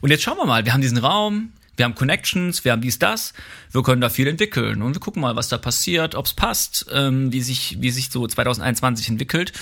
Und 0.00 0.10
jetzt 0.10 0.22
schauen 0.22 0.36
wir 0.36 0.44
mal, 0.44 0.64
wir 0.64 0.72
haben 0.72 0.82
diesen 0.82 0.98
Raum, 0.98 1.52
wir 1.76 1.84
haben 1.84 1.94
Connections, 1.94 2.64
wir 2.64 2.72
haben 2.72 2.82
dies, 2.82 2.98
das, 2.98 3.32
wir 3.70 3.82
können 3.82 4.00
da 4.00 4.10
viel 4.10 4.26
entwickeln 4.26 4.82
und 4.82 4.94
wir 4.94 5.00
gucken 5.00 5.22
mal, 5.22 5.36
was 5.36 5.48
da 5.48 5.58
passiert, 5.58 6.14
ob 6.14 6.26
es 6.26 6.34
passt, 6.34 6.86
ähm, 6.92 7.32
wie 7.32 7.40
sich, 7.40 7.78
wie 7.80 7.90
sich 7.90 8.10
so 8.10 8.26
2021 8.26 9.08
entwickelt. 9.08 9.52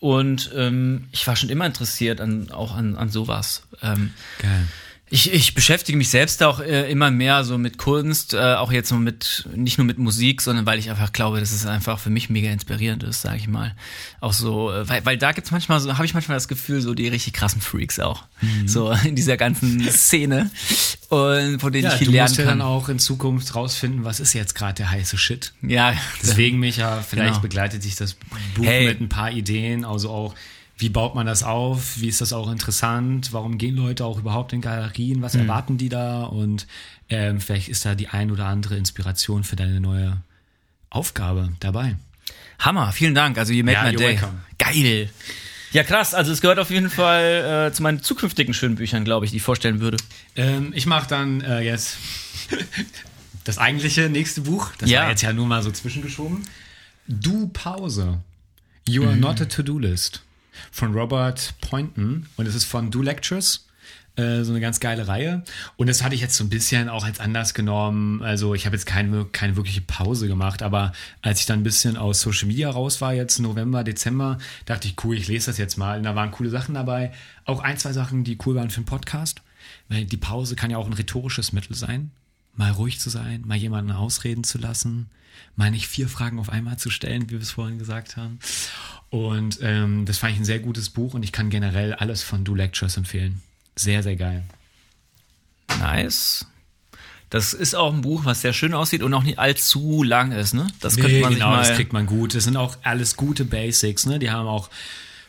Und 0.00 0.50
ähm, 0.54 1.08
ich 1.12 1.26
war 1.26 1.36
schon 1.36 1.48
immer 1.48 1.66
interessiert 1.66 2.20
an, 2.20 2.50
auch 2.50 2.74
an, 2.74 2.96
an 2.96 3.08
sowas. 3.08 3.62
Ähm, 3.82 4.12
Geil. 4.40 4.66
Ich, 5.12 5.32
ich 5.32 5.54
beschäftige 5.54 5.98
mich 5.98 6.08
selbst 6.08 6.40
auch 6.44 6.60
äh, 6.60 6.88
immer 6.90 7.10
mehr 7.10 7.42
so 7.42 7.58
mit 7.58 7.78
Kunst, 7.78 8.32
äh, 8.32 8.38
auch 8.54 8.70
jetzt 8.70 8.88
so 8.90 8.94
mit, 8.94 9.48
nicht 9.56 9.76
nur 9.76 9.84
mit 9.84 9.98
Musik, 9.98 10.40
sondern 10.40 10.66
weil 10.66 10.78
ich 10.78 10.88
einfach 10.88 11.12
glaube, 11.12 11.40
dass 11.40 11.50
es 11.50 11.66
einfach 11.66 11.98
für 11.98 12.10
mich 12.10 12.30
mega 12.30 12.48
inspirierend 12.50 13.02
ist, 13.02 13.20
sage 13.22 13.38
ich 13.38 13.48
mal. 13.48 13.74
Auch 14.20 14.32
so, 14.32 14.72
äh, 14.72 14.88
weil, 14.88 15.04
weil 15.04 15.18
da 15.18 15.32
gibt's 15.32 15.50
manchmal 15.50 15.80
so, 15.80 15.92
habe 15.94 16.04
ich 16.04 16.14
manchmal 16.14 16.36
das 16.36 16.46
Gefühl, 16.46 16.80
so 16.80 16.94
die 16.94 17.08
richtig 17.08 17.32
krassen 17.32 17.60
Freaks 17.60 17.98
auch. 17.98 18.22
So 18.66 18.92
in 19.04 19.16
dieser 19.16 19.36
ganzen 19.36 19.82
Szene. 19.90 20.50
Und 21.08 21.58
von 21.60 21.72
denen 21.72 21.86
Ja, 21.86 21.92
ich 21.92 21.98
viel 21.98 22.06
du 22.06 22.12
lernen 22.12 22.28
musst 22.30 22.38
ja 22.38 22.44
kann. 22.44 22.58
dann 22.60 22.66
auch 22.68 22.88
in 22.88 23.00
Zukunft 23.00 23.54
rausfinden, 23.56 24.04
was 24.04 24.20
ist 24.20 24.32
jetzt 24.32 24.54
gerade 24.54 24.74
der 24.74 24.90
heiße 24.92 25.18
Shit. 25.18 25.52
ja, 25.62 25.92
Deswegen, 26.22 26.58
Micha, 26.60 27.02
vielleicht 27.02 27.30
Genau. 27.30 27.40
begleitet 27.42 27.82
sich 27.82 27.96
das 27.96 28.14
Buch 28.54 28.64
Hey. 28.64 28.86
mit 28.86 29.00
ein 29.00 29.08
paar 29.08 29.32
Ideen, 29.32 29.84
also 29.84 30.08
auch, 30.10 30.34
wie 30.80 30.88
baut 30.88 31.14
man 31.14 31.26
das 31.26 31.42
auf, 31.42 32.00
wie 32.00 32.08
ist 32.08 32.20
das 32.20 32.32
auch 32.32 32.50
interessant, 32.50 33.32
warum 33.32 33.58
gehen 33.58 33.76
Leute 33.76 34.04
auch 34.04 34.18
überhaupt 34.18 34.52
in 34.52 34.60
Galerien, 34.60 35.22
was 35.22 35.34
erwarten 35.34 35.78
die 35.78 35.88
da 35.88 36.22
und 36.24 36.66
ähm, 37.08 37.40
vielleicht 37.40 37.68
ist 37.68 37.84
da 37.84 37.94
die 37.94 38.08
ein 38.08 38.30
oder 38.30 38.46
andere 38.46 38.76
Inspiration 38.76 39.44
für 39.44 39.56
deine 39.56 39.80
neue 39.80 40.18
Aufgabe 40.90 41.50
dabei. 41.60 41.96
Hammer, 42.58 42.92
vielen 42.92 43.14
Dank. 43.14 43.38
Also 43.38 43.52
you 43.52 43.64
made 43.64 43.74
Ja, 43.76 43.84
my 43.90 43.96
day. 43.96 44.08
welcome. 44.08 44.40
Geil. 44.58 45.10
Ja, 45.72 45.82
krass. 45.84 46.14
Also 46.14 46.32
es 46.32 46.40
gehört 46.40 46.58
auf 46.58 46.70
jeden 46.70 46.90
Fall 46.90 47.68
äh, 47.68 47.72
zu 47.72 47.82
meinen 47.82 48.02
zukünftigen 48.02 48.54
schönen 48.54 48.74
Büchern, 48.74 49.04
glaube 49.04 49.24
ich, 49.24 49.30
die 49.30 49.36
ich 49.38 49.42
vorstellen 49.42 49.80
würde. 49.80 49.98
Ähm, 50.36 50.72
ich 50.74 50.86
mache 50.86 51.08
dann 51.08 51.40
äh, 51.42 51.60
jetzt 51.60 51.96
das 53.44 53.58
eigentliche 53.58 54.08
nächste 54.08 54.42
Buch. 54.42 54.70
Das 54.78 54.90
Ja. 54.90 55.02
war 55.02 55.10
jetzt 55.10 55.22
ja 55.22 55.32
nur 55.32 55.46
mal 55.46 55.62
so 55.62 55.70
zwischengeschoben. 55.70 56.42
Du 57.06 57.48
Pause. 57.48 58.18
You 58.88 59.04
are 59.04 59.16
not 59.16 59.40
a 59.40 59.44
To-Do-List. 59.44 60.22
Von 60.70 60.94
Robert 60.94 61.54
Poynton. 61.60 62.26
Und 62.36 62.46
es 62.46 62.54
ist 62.54 62.64
von 62.64 62.90
Do 62.90 63.02
Lectures. 63.02 63.66
Äh, 64.16 64.42
so 64.42 64.52
eine 64.52 64.60
ganz 64.60 64.80
geile 64.80 65.08
Reihe. 65.08 65.42
Und 65.76 65.88
das 65.88 66.02
hatte 66.02 66.14
ich 66.14 66.20
jetzt 66.20 66.36
so 66.36 66.44
ein 66.44 66.50
bisschen 66.50 66.88
auch 66.88 67.04
als 67.04 67.20
Anlass 67.20 67.54
genommen. 67.54 68.22
Also 68.22 68.54
ich 68.54 68.66
habe 68.66 68.76
jetzt 68.76 68.86
keine, 68.86 69.24
keine 69.26 69.56
wirkliche 69.56 69.80
Pause 69.80 70.26
gemacht, 70.26 70.62
aber 70.62 70.92
als 71.22 71.40
ich 71.40 71.46
dann 71.46 71.60
ein 71.60 71.64
bisschen 71.64 71.96
aus 71.96 72.20
Social 72.20 72.48
Media 72.48 72.70
raus 72.70 73.00
war, 73.00 73.14
jetzt 73.14 73.38
November, 73.38 73.84
Dezember, 73.84 74.38
dachte 74.66 74.88
ich, 74.88 74.96
cool, 75.04 75.16
ich 75.16 75.28
lese 75.28 75.46
das 75.46 75.58
jetzt 75.58 75.78
mal. 75.78 75.96
Und 75.96 76.04
da 76.04 76.14
waren 76.14 76.32
coole 76.32 76.50
Sachen 76.50 76.74
dabei. 76.74 77.12
Auch 77.44 77.60
ein, 77.60 77.78
zwei 77.78 77.92
Sachen, 77.92 78.24
die 78.24 78.36
cool 78.44 78.56
waren 78.56 78.70
für 78.70 78.80
den 78.80 78.86
Podcast. 78.86 79.42
Weil 79.88 80.04
die 80.04 80.16
Pause 80.16 80.56
kann 80.56 80.70
ja 80.70 80.78
auch 80.78 80.86
ein 80.86 80.92
rhetorisches 80.92 81.52
Mittel 81.52 81.76
sein. 81.76 82.10
Mal 82.56 82.72
ruhig 82.72 82.98
zu 82.98 83.10
sein, 83.10 83.42
mal 83.46 83.56
jemanden 83.56 83.92
ausreden 83.92 84.42
zu 84.42 84.58
lassen, 84.58 85.08
mal 85.54 85.70
nicht 85.70 85.86
vier 85.86 86.08
Fragen 86.08 86.40
auf 86.40 86.50
einmal 86.50 86.78
zu 86.78 86.90
stellen, 86.90 87.30
wie 87.30 87.34
wir 87.34 87.40
es 87.40 87.52
vorhin 87.52 87.78
gesagt 87.78 88.16
haben. 88.16 88.40
Und 89.10 89.58
ähm, 89.60 90.06
das 90.06 90.18
fand 90.18 90.34
ich 90.34 90.38
ein 90.38 90.44
sehr 90.44 90.60
gutes 90.60 90.88
Buch 90.88 91.14
und 91.14 91.24
ich 91.24 91.32
kann 91.32 91.50
generell 91.50 91.94
alles 91.94 92.22
von 92.22 92.44
Do 92.44 92.54
Lectures 92.54 92.96
empfehlen. 92.96 93.42
Sehr, 93.76 94.02
sehr 94.02 94.16
geil. 94.16 94.44
Nice. 95.80 96.46
Das 97.28 97.52
ist 97.52 97.74
auch 97.74 97.92
ein 97.92 98.00
Buch, 98.00 98.24
was 98.24 98.40
sehr 98.40 98.52
schön 98.52 98.74
aussieht 98.74 99.02
und 99.02 99.14
auch 99.14 99.22
nicht 99.22 99.38
allzu 99.38 100.02
lang 100.02 100.32
ist, 100.32 100.52
ne? 100.52 100.66
Das 100.80 100.96
könnte 100.96 101.20
man 101.20 101.30
sich 101.30 101.38
genau, 101.38 101.50
mal. 101.50 101.58
das 101.58 101.74
kriegt 101.74 101.92
man 101.92 102.06
gut. 102.06 102.34
Das 102.34 102.44
sind 102.44 102.56
auch 102.56 102.76
alles 102.82 103.16
gute 103.16 103.44
Basics, 103.44 104.06
ne? 104.06 104.18
Die 104.18 104.30
haben 104.30 104.48
auch 104.48 104.68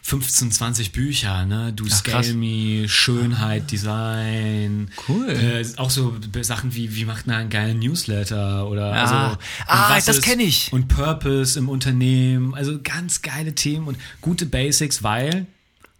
15, 0.03 0.51
20 0.51 0.91
Bücher, 0.91 1.45
ne? 1.45 1.73
Do 1.73 1.83
Ach, 1.85 2.03
krass. 2.03 2.25
Scale 2.27 2.33
Me, 2.33 2.89
Schönheit, 2.89 3.69
Design. 3.71 4.91
Cool. 5.07 5.29
Äh, 5.29 5.65
auch 5.77 5.89
so 5.89 6.15
Sachen 6.41 6.73
wie, 6.75 6.95
wie 6.95 7.05
macht 7.05 7.27
man 7.27 7.35
einen 7.35 7.49
geilen 7.49 7.79
Newsletter 7.79 8.67
oder 8.67 8.93
Ah. 8.93 9.01
also. 9.29 9.37
Ah, 9.67 9.95
das 9.95 10.07
ist- 10.17 10.23
kenn 10.23 10.39
ich. 10.39 10.73
Und 10.73 10.87
Purpose 10.87 11.57
im 11.57 11.69
Unternehmen. 11.69 12.55
Also 12.55 12.79
ganz 12.81 13.21
geile 13.21 13.53
Themen 13.53 13.87
und 13.87 13.97
gute 14.21 14.45
Basics, 14.45 15.03
weil 15.03 15.45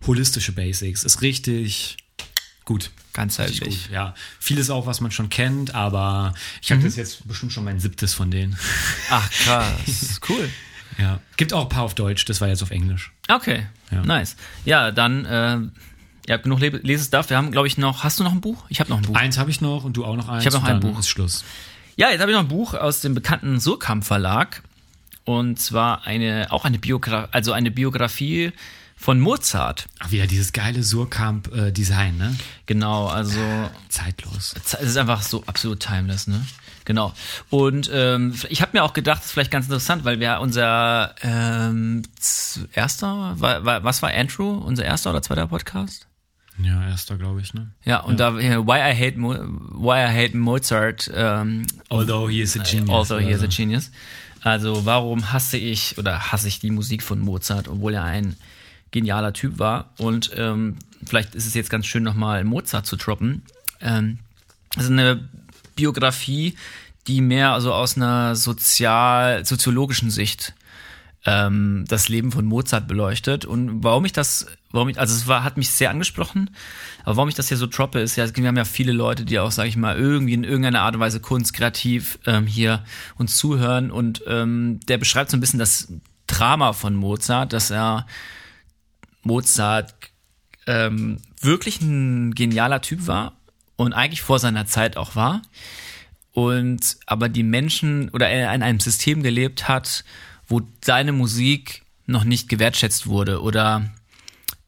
holistische 0.07 0.51
Basics 0.51 1.03
ist 1.03 1.21
richtig 1.21 1.97
gut. 2.65 2.89
Ganzheitlich. 3.13 3.61
Richtig 3.61 3.83
gut, 3.87 3.91
ja. 3.93 4.15
Vieles 4.39 4.69
auch, 4.69 4.85
was 4.87 5.01
man 5.01 5.11
schon 5.11 5.29
kennt, 5.29 5.75
aber 5.75 6.33
ich 6.61 6.71
habe 6.71 6.81
das 6.81 6.95
jetzt 6.95 7.27
bestimmt 7.27 7.51
schon 7.51 7.65
mein 7.65 7.79
siebtes 7.79 8.13
von 8.13 8.31
denen. 8.31 8.57
Ach, 9.09 9.29
krass. 9.29 10.19
cool. 10.29 10.49
Ja. 10.97 11.19
Gibt 11.37 11.51
auch 11.53 11.63
ein 11.63 11.69
paar 11.69 11.83
auf 11.83 11.93
Deutsch, 11.93 12.25
das 12.25 12.39
war 12.41 12.47
jetzt 12.47 12.63
auf 12.63 12.71
Englisch. 12.71 13.11
Okay. 13.27 13.65
Ja. 13.91 14.01
Nice. 14.03 14.35
Ja, 14.65 14.91
dann, 14.91 15.26
äh, 15.26 15.57
ihr 16.27 16.34
habt 16.34 16.43
genug 16.43 16.59
Le 16.59 16.69
Lesestuff. 16.69 17.30
Wir 17.30 17.38
haben, 17.38 17.51
glaube 17.51 17.68
ich, 17.68 17.77
noch. 17.77 18.03
Hast 18.03 18.19
du 18.19 18.23
noch 18.23 18.31
ein 18.31 18.41
Buch? 18.41 18.65
Ich 18.69 18.80
habe 18.80 18.89
noch 18.89 18.97
ein 18.97 19.03
Buch. 19.03 19.15
Eins 19.15 19.38
habe 19.38 19.51
ich 19.51 19.61
noch 19.61 19.84
und 19.84 19.97
du 19.97 20.05
auch 20.05 20.15
noch 20.15 20.30
eins. 20.30 20.45
Ich 20.45 20.53
hab 20.53 20.61
noch 20.61 20.68
ein 20.68 20.80
Buch. 20.80 20.97
Ist 20.99 21.09
Schluss. 21.09 21.43
Ja, 21.95 22.09
jetzt 22.09 22.22
habe 22.22 22.31
ich 22.31 22.35
noch 22.35 22.43
ein 22.43 22.49
Buch 22.49 22.73
aus 22.73 23.01
dem 23.01 23.13
bekannten 23.13 23.59
Surkamp 23.59 24.03
Verlag. 24.03 24.63
Und 25.23 25.59
zwar 25.59 26.05
eine, 26.05 26.47
auch 26.49 26.65
eine 26.65 26.80
Biografie, 26.80 27.27
also 27.31 27.51
eine 27.51 27.69
Biografie 27.69 28.53
von 28.95 29.19
Mozart. 29.19 29.88
Ach, 29.99 30.11
wieder 30.11 30.27
dieses 30.27 30.53
geile 30.53 30.84
Surkamp-Design, 30.84 32.18
ne? 32.18 32.35
Genau, 32.65 33.07
also 33.07 33.39
Zeitlos. 33.89 34.53
es 34.63 34.73
ist 34.73 34.97
einfach 34.97 35.22
so 35.22 35.43
absolut 35.45 35.80
timeless, 35.80 36.27
ne? 36.27 36.45
Genau. 36.91 37.13
Und 37.49 37.89
ähm, 37.93 38.34
ich 38.49 38.61
habe 38.61 38.72
mir 38.73 38.84
auch 38.84 38.91
gedacht, 38.91 39.19
das 39.19 39.27
ist 39.27 39.31
vielleicht 39.31 39.49
ganz 39.49 39.68
interessant, 39.68 40.03
weil 40.03 40.19
wir 40.19 40.41
unser 40.41 41.15
ähm, 41.23 42.01
erster, 42.73 43.34
war, 43.39 43.63
war, 43.63 43.85
was 43.85 44.01
war 44.01 44.11
Andrew, 44.11 44.57
unser 44.57 44.84
erster 44.84 45.11
oder 45.11 45.22
zweiter 45.22 45.47
Podcast? 45.47 46.09
Ja, 46.61 46.85
erster, 46.89 47.15
glaube 47.15 47.39
ich, 47.39 47.53
ne? 47.53 47.72
Ja, 47.85 48.01
und 48.01 48.19
da 48.19 48.38
äh, 48.38 48.57
Why 48.57 48.91
I 48.91 49.07
Hate 49.07 49.18
Mo 49.18 49.30
Why 49.31 50.11
I 50.11 50.26
Hate 50.26 50.35
Mozart, 50.35 51.09
ähm, 51.15 51.65
Although 51.88 52.30
he 52.30 52.41
is 52.41 52.59
a 52.59 52.63
genius. 52.63 52.89
also 52.89 53.19
he 53.19 53.31
is 53.31 53.41
a 53.41 53.47
genius. 53.47 53.89
Also 54.41 54.85
warum 54.85 55.31
hasse 55.31 55.55
ich 55.55 55.97
oder 55.97 56.34
hasse 56.34 56.49
ich 56.49 56.59
die 56.59 56.72
Musik 56.72 57.03
von 57.03 57.22
Mozart, 57.22 57.69
obwohl 57.69 57.93
er 57.93 58.03
ein 58.03 58.35
genialer 58.91 59.31
Typ 59.31 59.59
war. 59.59 59.93
Und 59.97 60.31
ähm, 60.35 60.76
vielleicht 61.05 61.35
ist 61.35 61.45
es 61.45 61.53
jetzt 61.53 61.69
ganz 61.69 61.85
schön 61.85 62.03
nochmal 62.03 62.43
Mozart 62.43 62.85
zu 62.85 62.97
droppen. 62.97 63.43
Ähm, 63.80 64.19
das 64.76 64.84
ist 64.84 64.91
eine 64.91 65.30
Biografie, 65.76 66.55
die 67.07 67.21
mehr 67.21 67.53
also 67.53 67.73
aus 67.73 67.97
einer 67.97 68.35
sozial 68.35 69.45
soziologischen 69.45 70.09
Sicht 70.09 70.53
ähm, 71.25 71.85
das 71.87 72.09
Leben 72.09 72.31
von 72.31 72.45
Mozart 72.45 72.87
beleuchtet. 72.87 73.45
Und 73.45 73.83
warum 73.83 74.05
ich 74.05 74.13
das, 74.13 74.47
warum 74.71 74.89
ich, 74.89 74.99
also 74.99 75.13
es 75.13 75.27
war, 75.27 75.43
hat 75.43 75.57
mich 75.57 75.69
sehr 75.69 75.89
angesprochen, 75.89 76.49
aber 77.03 77.17
warum 77.17 77.29
ich 77.29 77.35
das 77.35 77.47
hier 77.47 77.57
so 77.57 77.67
droppe, 77.67 77.99
ist 77.99 78.15
ja, 78.15 78.35
wir 78.35 78.47
haben 78.47 78.57
ja 78.57 78.65
viele 78.65 78.91
Leute, 78.91 79.25
die 79.25 79.39
auch, 79.39 79.51
sage 79.51 79.69
ich 79.69 79.77
mal, 79.77 79.97
irgendwie 79.97 80.33
in 80.33 80.43
irgendeiner 80.43 80.81
Art 80.81 80.95
und 80.95 81.01
Weise 81.01 81.19
Kunst, 81.19 81.53
kreativ 81.53 82.19
ähm, 82.25 82.47
hier 82.47 82.83
uns 83.17 83.37
zuhören. 83.37 83.91
Und 83.91 84.23
ähm, 84.27 84.79
der 84.87 84.97
beschreibt 84.97 85.31
so 85.31 85.37
ein 85.37 85.41
bisschen 85.41 85.59
das 85.59 85.91
Drama 86.27 86.73
von 86.73 86.95
Mozart, 86.95 87.53
dass 87.53 87.71
er 87.71 88.07
Mozart 89.23 89.93
ähm, 90.67 91.17
wirklich 91.41 91.81
ein 91.81 92.33
genialer 92.33 92.81
Typ 92.81 93.07
war 93.07 93.33
und 93.75 93.93
eigentlich 93.93 94.21
vor 94.21 94.39
seiner 94.39 94.65
Zeit 94.65 94.97
auch 94.97 95.15
war. 95.15 95.41
Und 96.33 96.97
aber 97.05 97.29
die 97.29 97.43
Menschen 97.43 98.09
oder 98.09 98.29
er 98.29 98.53
in 98.53 98.63
einem 98.63 98.79
System 98.79 99.21
gelebt 99.21 99.67
hat, 99.67 100.05
wo 100.47 100.61
seine 100.83 101.11
Musik 101.11 101.83
noch 102.05 102.23
nicht 102.23 102.49
gewertschätzt 102.49 103.07
wurde 103.07 103.41
oder 103.41 103.89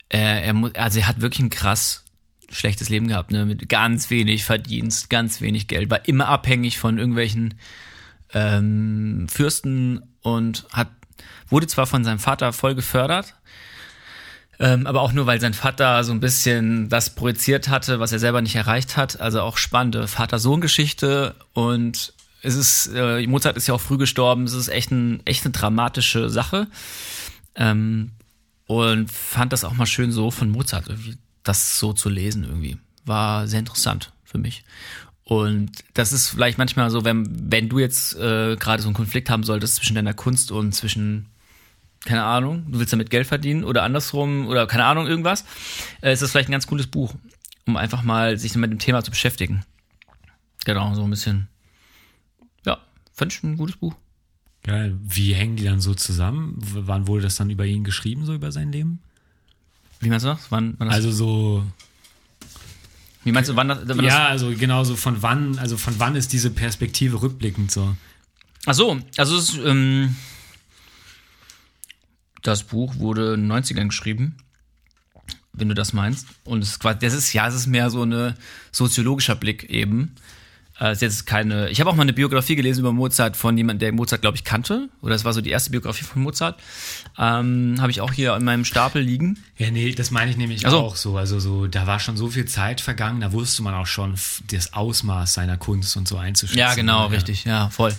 äh, 0.10 0.48
er, 0.48 0.72
also 0.76 1.00
er 1.00 1.08
hat 1.08 1.22
wirklich 1.22 1.40
ein 1.40 1.50
krass 1.50 2.04
schlechtes 2.50 2.90
Leben 2.90 3.08
gehabt, 3.08 3.32
ne, 3.32 3.46
mit 3.46 3.68
ganz 3.70 4.10
wenig 4.10 4.44
Verdienst, 4.44 5.10
ganz 5.10 5.42
wenig 5.42 5.68
Geld, 5.68 5.90
war 5.90 6.08
immer 6.08 6.28
abhängig 6.28 6.78
von 6.78 6.98
irgendwelchen 6.98 7.56
ähm, 8.34 9.28
Fürsten 9.30 10.04
und 10.22 10.66
hat 10.72 10.90
wurde 11.50 11.68
zwar 11.68 11.86
von 11.86 12.04
seinem 12.04 12.20
Vater 12.20 12.52
voll 12.54 12.76
gefördert, 12.76 13.36
ähm, 14.60 14.86
aber 14.88 15.02
auch 15.02 15.14
nur, 15.14 15.26
weil 15.26 15.42
sein 15.42 15.54
Vater 15.54 16.04
so 16.04 16.12
ein 16.12 16.20
bisschen 16.20 16.90
das 16.90 17.10
projiziert 17.10 17.70
hatte, 17.70 18.00
was 18.00 18.12
er 18.12 18.20
selber 18.20 18.42
nicht 18.42 18.56
erreicht 18.56 18.98
hat. 18.98 19.20
Also 19.20 19.42
auch 19.42 19.58
spannende 19.58 20.08
Vater-Sohn-Geschichte. 20.08 21.36
Und 21.54 22.14
es 22.42 22.56
ist, 22.56 22.92
äh, 22.94 23.26
Mozart 23.28 23.58
ist 23.58 23.68
ja 23.68 23.74
auch 23.74 23.82
früh 23.82 23.98
gestorben. 23.98 24.44
Es 24.44 24.54
ist 24.54 24.68
echt, 24.68 24.92
ein, 24.92 25.22
echt 25.26 25.44
eine 25.46 25.52
dramatische 25.52 26.30
Sache. 26.30 26.68
Ähm, 27.56 28.12
und 28.68 29.12
fand 29.12 29.54
das 29.54 29.64
auch 29.64 29.74
mal 29.74 29.86
schön 29.86 30.12
so 30.12 30.32
von 30.32 30.50
Mozart 30.50 30.88
irgendwie, 30.88 31.18
das 31.44 31.80
so 31.80 31.94
zu 31.94 32.10
lesen 32.10 32.44
irgendwie. 32.44 32.78
War 33.06 33.48
sehr 33.48 33.60
interessant 33.60 34.14
für 34.24 34.38
mich. 34.38 34.64
Und 35.24 35.72
das 35.94 36.12
ist 36.12 36.30
vielleicht 36.30 36.58
manchmal 36.58 36.90
so, 36.90 37.06
wenn, 37.06 37.52
wenn 37.52 37.70
du 37.70 37.80
jetzt 37.80 38.16
äh, 38.16 38.56
gerade 38.56 38.82
so 38.82 38.88
einen 38.88 38.96
Konflikt 38.96 39.30
haben 39.30 39.44
solltest 39.44 39.76
zwischen 39.76 39.96
deiner 39.96 40.14
Kunst 40.14 40.52
und 40.52 40.74
zwischen, 40.74 41.28
keine 42.06 42.24
Ahnung, 42.24 42.66
du 42.72 42.80
willst 42.80 42.94
damit 42.94 43.10
Geld 43.10 43.28
verdienen 43.28 43.64
oder 43.64 43.84
andersrum 43.84 44.48
oder 44.48 44.68
keine 44.68 44.86
Ahnung, 44.86 45.08
irgendwas, 45.08 45.46
äh, 46.02 46.14
ist 46.14 46.22
das 46.22 46.32
vielleicht 46.32 46.50
ein 46.50 46.54
ganz 46.54 46.68
cooles 46.68 46.88
Buch, 46.88 47.14
um 47.66 47.78
einfach 47.78 48.04
mal 48.04 48.38
sich 48.38 48.56
mit 48.56 48.72
dem 48.72 48.80
Thema 48.80 49.04
zu 49.04 49.12
beschäftigen. 49.12 49.64
Genau, 50.66 50.94
so 50.96 51.04
ein 51.04 51.10
bisschen. 51.10 51.48
Ja, 52.66 52.80
fand 53.14 53.34
ich 53.34 53.44
ein 53.44 53.58
gutes 53.58 53.78
Buch. 53.78 53.96
Geil. 54.64 54.98
Wie 55.02 55.34
hängen 55.34 55.58
die 55.58 55.66
dann 55.66 55.82
so 55.82 55.94
zusammen? 55.94 56.56
Wann 56.58 57.08
wurde 57.08 57.24
das 57.24 57.36
dann 57.36 57.50
über 57.50 57.66
ihn 57.66 57.84
geschrieben, 57.84 58.26
so 58.26 58.34
über 58.34 58.52
sein 58.52 58.72
Leben? 58.72 59.00
Wie 60.00 60.10
meinst 60.10 60.26
du 60.26 60.30
das? 60.30 60.52
Wann, 60.52 60.76
wann 60.78 60.88
das 60.88 60.96
Also 60.96 61.12
so, 61.12 61.66
wie 63.24 63.32
meinst 63.32 63.50
du, 63.50 63.56
wann 63.56 63.70
das? 63.70 63.80
Wann 63.86 64.04
ja, 64.04 64.28
also 64.28 64.52
genau 64.52 64.84
so 64.84 64.96
von 64.96 65.22
wann, 65.22 65.58
also 65.60 65.78
von 65.78 66.00
wann 66.00 66.16
ist 66.16 66.34
diese 66.34 66.50
Perspektive 66.50 67.22
rückblickend 67.22 67.72
so? 67.72 67.96
Das, 68.66 68.68
ach 68.68 68.74
so, 68.74 69.00
also 69.18 69.38
es, 69.38 69.50
ist, 69.50 69.60
ähm, 69.66 70.16
das 72.44 72.64
Buch 72.64 72.98
wurde 72.98 73.34
in 73.34 73.48
den 73.48 73.52
90ern 73.52 73.88
geschrieben, 73.88 74.38
wenn 75.54 75.70
du 75.70 75.76
das 75.76 75.94
meinst. 75.94 76.28
Und 76.44 76.62
es 76.64 76.70
ist 76.72 76.80
quasi, 76.80 77.00
das 77.00 77.14
ist 77.14 77.34
ja, 77.34 77.48
es 77.48 77.56
ist 77.56 77.68
mehr 77.68 77.90
so 77.90 78.02
eine 78.04 78.36
soziologischer 78.72 79.36
Blick 79.36 79.64
eben. 79.70 80.16
Äh, 80.80 80.88
Es 80.90 80.98
ist 80.98 81.02
jetzt 81.02 81.26
keine. 81.28 81.70
Ich 81.70 81.80
habe 81.80 81.90
auch 81.90 81.96
mal 81.96 82.02
eine 82.02 82.14
Biografie 82.14 82.56
gelesen 82.56 82.80
über 82.82 82.92
Mozart 82.92 83.38
von 83.38 83.56
jemandem, 83.56 83.80
der 83.80 83.92
Mozart, 83.94 84.22
glaube 84.22 84.38
ich, 84.38 84.44
kannte. 84.44 84.90
Oder 85.02 85.14
es 85.14 85.24
war 85.24 85.32
so 85.32 85.40
die 85.42 85.52
erste 85.52 85.70
Biografie 85.70 86.04
von 86.04 86.24
Mozart. 86.24 86.60
Ähm, 87.18 87.76
habe 87.80 87.92
ich 87.92 88.02
auch 88.02 88.12
hier 88.12 88.36
in 88.36 88.44
meinem 88.44 88.66
Stapel 88.66 89.02
liegen. 89.04 89.38
Ja, 89.58 89.70
nee, 89.70 89.94
das 89.94 90.10
meine 90.10 90.32
ich 90.32 90.38
nämlich 90.38 90.66
Ach 90.66 90.72
so. 90.72 90.80
auch 90.80 90.96
so. 90.96 91.18
Also 91.18 91.40
so, 91.40 91.68
da 91.68 91.86
war 91.86 92.00
schon 92.00 92.18
so 92.18 92.28
viel 92.30 92.46
Zeit 92.46 92.82
vergangen, 92.82 93.22
da 93.22 93.32
wusste 93.32 93.62
man 93.62 93.76
auch 93.76 93.86
schon 93.88 94.16
das 94.50 94.74
Ausmaß 94.74 95.36
seiner 95.36 95.58
Kunst 95.58 95.96
und 95.96 96.08
so 96.08 96.18
einzuschätzen. 96.18 96.58
Ja, 96.60 96.74
genau, 96.74 97.02
ja. 97.02 97.06
richtig. 97.06 97.46
Ja, 97.46 97.70
voll. 97.70 97.94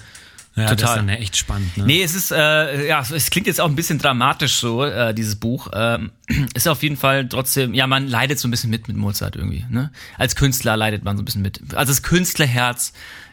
Ja, 0.57 0.65
Das 0.65 0.73
ist 0.73 0.81
Total. 0.83 0.97
dann 0.99 1.09
echt 1.09 1.37
spannend, 1.37 1.77
ne? 1.77 1.85
Nee, 1.85 2.03
es 2.03 2.15
ist, 2.15 2.31
äh, 2.31 2.87
ja, 2.87 3.01
es 3.01 3.31
klingt 3.31 3.49
jetzt 3.49 3.61
auch 3.61 3.69
ein 3.69 3.75
bisschen 3.75 3.99
dramatisch 3.99 4.55
so, 4.55 4.85
äh, 4.85 5.13
dieses 5.13 5.37
Buch. 5.37 5.69
Ähm, 5.75 6.13
ist 6.55 6.69
auf 6.69 6.83
jeden 6.85 6.97
Fall 6.97 7.29
trotzdem, 7.29 7.75
ja, 7.75 7.89
man 7.89 8.07
leidet 8.07 8.39
so 8.39 8.47
ein 8.47 8.53
bisschen 8.53 8.71
mit 8.71 8.87
mit 8.87 8.97
Mozart 8.97 9.35
irgendwie. 9.35 9.67
Ne? 9.69 9.91
Als 10.17 10.37
Künstler 10.37 10.77
leidet 10.77 11.03
man 11.03 11.17
so 11.17 11.23
ein 11.23 11.25
bisschen 11.25 11.43
mit. 11.43 11.75
Also 11.75 11.91
das 11.91 12.03
Künstlerherz 12.05 12.93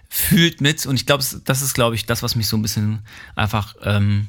fühlt 0.10 0.62
mit 0.62 0.86
und 0.88 0.96
ich 0.96 1.06
glaube, 1.06 1.24
das 1.46 1.62
ist, 1.62 1.74
glaube 1.74 1.96
ich, 1.96 2.06
das, 2.08 2.24
was 2.24 2.36
mich 2.36 2.48
so 2.48 2.58
ein 2.58 2.62
bisschen 2.64 3.00
einfach 3.36 3.76
ähm, 3.84 4.28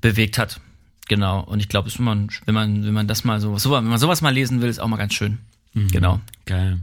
bewegt 0.00 0.36
hat. 0.36 0.60
Genau. 1.08 1.40
Und 1.40 1.60
ich 1.60 1.68
glaube, 1.68 1.88
es 1.88 1.94
ist 1.94 2.00
immer, 2.00 2.16
wenn 2.44 2.54
man, 2.54 2.84
wenn 2.84 2.92
man 2.92 3.06
das 3.08 3.24
mal 3.24 3.40
so, 3.40 3.56
so, 3.56 3.70
wenn 3.70 3.84
man 3.84 3.98
sowas 3.98 4.20
mal 4.20 4.34
lesen 4.34 4.60
will, 4.60 4.68
ist 4.68 4.80
auch 4.80 4.88
mal 4.88 4.96
ganz 4.96 5.14
schön. 5.14 5.38
Genau. 5.74 6.20
Geil. 6.46 6.80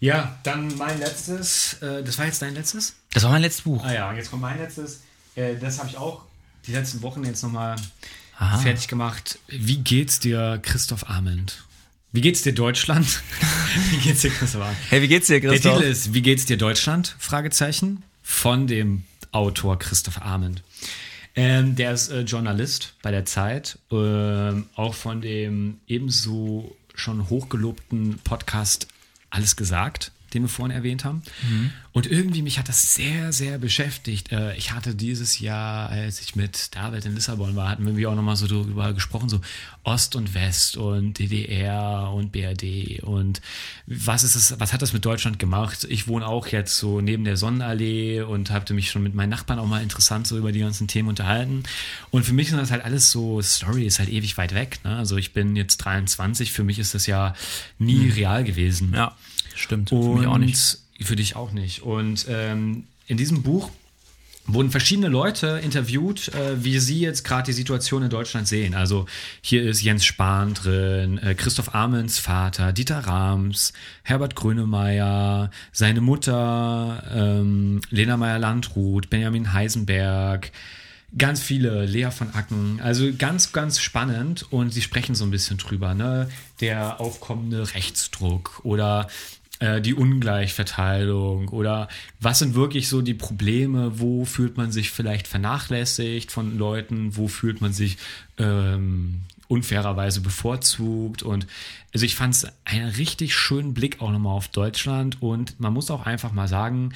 Ja, 0.00 0.38
dann 0.42 0.76
mein 0.76 0.98
letztes, 0.98 1.74
äh, 1.82 2.02
das 2.02 2.18
war 2.18 2.26
jetzt 2.26 2.42
dein 2.42 2.54
letztes? 2.54 2.94
Das 3.14 3.22
war 3.22 3.30
mein 3.30 3.42
letztes 3.42 3.62
Buch. 3.62 3.82
Ah 3.84 3.92
ja, 3.92 4.10
und 4.10 4.16
jetzt 4.16 4.30
kommt 4.30 4.42
mein 4.42 4.58
letztes. 4.58 5.00
Äh, 5.36 5.56
das 5.56 5.78
habe 5.78 5.88
ich 5.88 5.96
auch 5.96 6.22
die 6.66 6.72
letzten 6.72 7.00
Wochen 7.02 7.24
jetzt 7.24 7.42
nochmal 7.42 7.76
fertig 8.62 8.88
gemacht. 8.88 9.38
Wie 9.48 9.78
geht's 9.78 10.18
dir, 10.18 10.58
Christoph 10.62 11.08
Arment? 11.08 11.64
Wie 12.12 12.20
geht's 12.20 12.42
dir, 12.42 12.52
Deutschland? 12.54 13.06
Wie 13.90 13.96
geht's 13.98 14.20
dir, 14.20 14.30
Christoph 14.30 14.62
Arment? 14.62 14.78
Hey, 14.88 15.02
wie 15.02 15.08
geht's 15.08 15.26
dir, 15.26 15.40
Der 15.40 15.50
Christoph? 15.50 15.78
Titel 15.78 15.90
ist 15.90 16.14
Wie 16.14 16.22
geht's 16.22 16.44
dir, 16.44 16.56
Deutschland? 16.56 17.16
Fragezeichen. 17.18 18.02
Von 18.22 18.66
dem 18.66 19.04
Autor 19.32 19.78
Christoph 19.78 20.22
Arment. 20.22 20.62
Ähm, 21.36 21.74
der 21.74 21.92
ist 21.92 22.10
äh, 22.10 22.20
Journalist 22.20 22.94
bei 23.02 23.10
der 23.10 23.24
Zeit, 23.24 23.78
ähm, 23.90 24.66
auch 24.76 24.94
von 24.94 25.20
dem 25.20 25.80
ebenso 25.88 26.76
schon 26.94 27.28
hochgelobten 27.28 28.18
Podcast 28.22 28.86
Alles 29.30 29.56
gesagt, 29.56 30.12
den 30.34 30.42
wir 30.42 30.48
vorhin 30.48 30.74
erwähnt 30.74 31.04
haben. 31.04 31.22
Und 31.92 32.06
irgendwie 32.06 32.42
mich 32.42 32.58
hat 32.58 32.68
das 32.68 32.94
sehr, 32.94 33.32
sehr 33.32 33.58
beschäftigt. 33.58 34.32
Äh, 34.32 34.56
ich 34.56 34.72
hatte 34.72 34.94
dieses 34.94 35.38
Jahr, 35.38 35.88
als 35.88 36.20
ich 36.20 36.34
mit 36.34 36.74
David 36.74 37.04
in 37.04 37.14
Lissabon 37.14 37.54
war, 37.54 37.68
hatten 37.68 37.96
wir 37.96 38.10
auch 38.10 38.16
nochmal 38.16 38.36
so 38.36 38.48
darüber 38.48 38.92
gesprochen, 38.92 39.28
so 39.28 39.40
Ost 39.84 40.16
und 40.16 40.34
West 40.34 40.76
und 40.76 41.18
DDR 41.18 42.10
und 42.12 42.32
BRD 42.32 43.02
und 43.02 43.40
was 43.86 44.24
ist 44.24 44.34
es, 44.34 44.58
was 44.58 44.72
hat 44.72 44.82
das 44.82 44.92
mit 44.92 45.04
Deutschland 45.04 45.38
gemacht? 45.38 45.86
Ich 45.88 46.08
wohne 46.08 46.26
auch 46.26 46.46
jetzt 46.48 46.78
so 46.78 47.00
neben 47.00 47.24
der 47.24 47.36
Sonnenallee 47.36 48.22
und 48.22 48.50
habe 48.50 48.72
mich 48.74 48.90
schon 48.90 49.02
mit 49.02 49.14
meinen 49.14 49.28
Nachbarn 49.28 49.58
auch 49.58 49.66
mal 49.66 49.82
interessant 49.82 50.26
so 50.26 50.38
über 50.38 50.52
die 50.52 50.60
ganzen 50.60 50.88
Themen 50.88 51.10
unterhalten. 51.10 51.62
Und 52.10 52.24
für 52.24 52.32
mich 52.32 52.48
sind 52.48 52.58
das 52.58 52.70
halt 52.70 52.84
alles 52.84 53.10
so, 53.10 53.40
Story 53.42 53.84
ist 53.84 53.98
halt 53.98 54.08
ewig 54.08 54.36
weit 54.38 54.54
weg. 54.54 54.78
Ne? 54.84 54.96
Also 54.96 55.16
ich 55.16 55.32
bin 55.32 55.54
jetzt 55.54 55.76
23, 55.78 56.50
für 56.50 56.64
mich 56.64 56.78
ist 56.78 56.94
das 56.94 57.06
ja 57.06 57.34
nie 57.78 58.08
real 58.10 58.42
gewesen. 58.42 58.92
Ja, 58.94 59.14
stimmt. 59.54 59.90
Für 59.90 59.96
Und 59.96 60.18
mich 60.18 60.26
auch 60.26 60.38
nicht. 60.38 60.78
Für 61.00 61.16
dich 61.16 61.36
auch 61.36 61.52
nicht. 61.52 61.82
Und 61.82 62.26
ähm, 62.28 62.84
in 63.06 63.16
diesem 63.16 63.42
Buch 63.42 63.70
wurden 64.46 64.70
verschiedene 64.70 65.08
Leute 65.08 65.60
interviewt, 65.62 66.28
äh, 66.28 66.62
wie 66.62 66.78
sie 66.78 67.00
jetzt 67.00 67.24
gerade 67.24 67.46
die 67.46 67.52
Situation 67.52 68.02
in 68.02 68.10
Deutschland 68.10 68.46
sehen. 68.46 68.74
Also 68.74 69.06
hier 69.40 69.62
ist 69.62 69.82
Jens 69.82 70.04
Spahn 70.04 70.54
drin, 70.54 71.18
äh, 71.18 71.34
Christoph 71.34 71.74
Amens 71.74 72.18
Vater, 72.18 72.72
Dieter 72.72 73.00
Rams, 73.00 73.72
Herbert 74.02 74.36
Grönemeyer, 74.36 75.50
seine 75.72 76.00
Mutter, 76.00 77.02
ähm, 77.14 77.80
Lena 77.90 78.16
Meyer-Landrut, 78.16 79.10
Benjamin 79.10 79.52
Heisenberg, 79.52 80.52
Ganz 81.16 81.40
viele, 81.40 81.86
Lea 81.86 82.10
von 82.10 82.34
Acken, 82.34 82.80
also 82.82 83.08
ganz, 83.16 83.52
ganz 83.52 83.78
spannend 83.78 84.50
und 84.50 84.72
sie 84.72 84.82
sprechen 84.82 85.14
so 85.14 85.24
ein 85.24 85.30
bisschen 85.30 85.58
drüber, 85.58 85.94
ne? 85.94 86.28
Der 86.60 87.00
aufkommende 87.00 87.72
Rechtsdruck 87.72 88.60
oder 88.64 89.06
äh, 89.64 89.80
die 89.80 89.94
Ungleichverteilung 89.94 91.48
oder 91.48 91.88
was 92.20 92.38
sind 92.38 92.54
wirklich 92.54 92.88
so 92.88 93.00
die 93.00 93.14
Probleme, 93.14 93.98
wo 93.98 94.26
fühlt 94.26 94.58
man 94.58 94.70
sich 94.70 94.90
vielleicht 94.90 95.26
vernachlässigt 95.26 96.30
von 96.30 96.58
Leuten, 96.58 97.16
wo 97.16 97.28
fühlt 97.28 97.62
man 97.62 97.72
sich 97.72 97.96
ähm, 98.36 99.22
unfairerweise 99.48 100.20
bevorzugt? 100.20 101.22
Und 101.22 101.46
also 101.94 102.04
ich 102.04 102.14
fand 102.14 102.34
es 102.34 102.46
einen 102.64 102.90
richtig 102.90 103.34
schönen 103.34 103.72
Blick 103.72 104.02
auch 104.02 104.10
nochmal 104.10 104.36
auf 104.36 104.48
Deutschland. 104.48 105.22
Und 105.22 105.58
man 105.58 105.72
muss 105.72 105.90
auch 105.90 106.04
einfach 106.04 106.32
mal 106.32 106.48
sagen, 106.48 106.92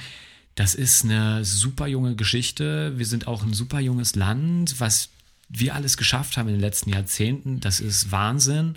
das 0.53 0.75
ist 0.75 1.05
eine 1.05 1.43
super 1.45 1.87
junge 1.87 2.15
Geschichte. 2.15 2.93
Wir 2.97 3.05
sind 3.07 3.27
auch 3.27 3.41
ein 3.41 3.53
super 3.53 3.79
junges 3.79 4.15
Land, 4.15 4.79
was 4.79 5.09
wir 5.49 5.73
alles 5.73 5.97
geschafft 5.97 6.37
haben 6.37 6.47
in 6.47 6.55
den 6.55 6.61
letzten 6.61 6.91
Jahrzehnten. 6.91 7.59
Das 7.59 7.79
ist 7.79 8.11
Wahnsinn. 8.11 8.75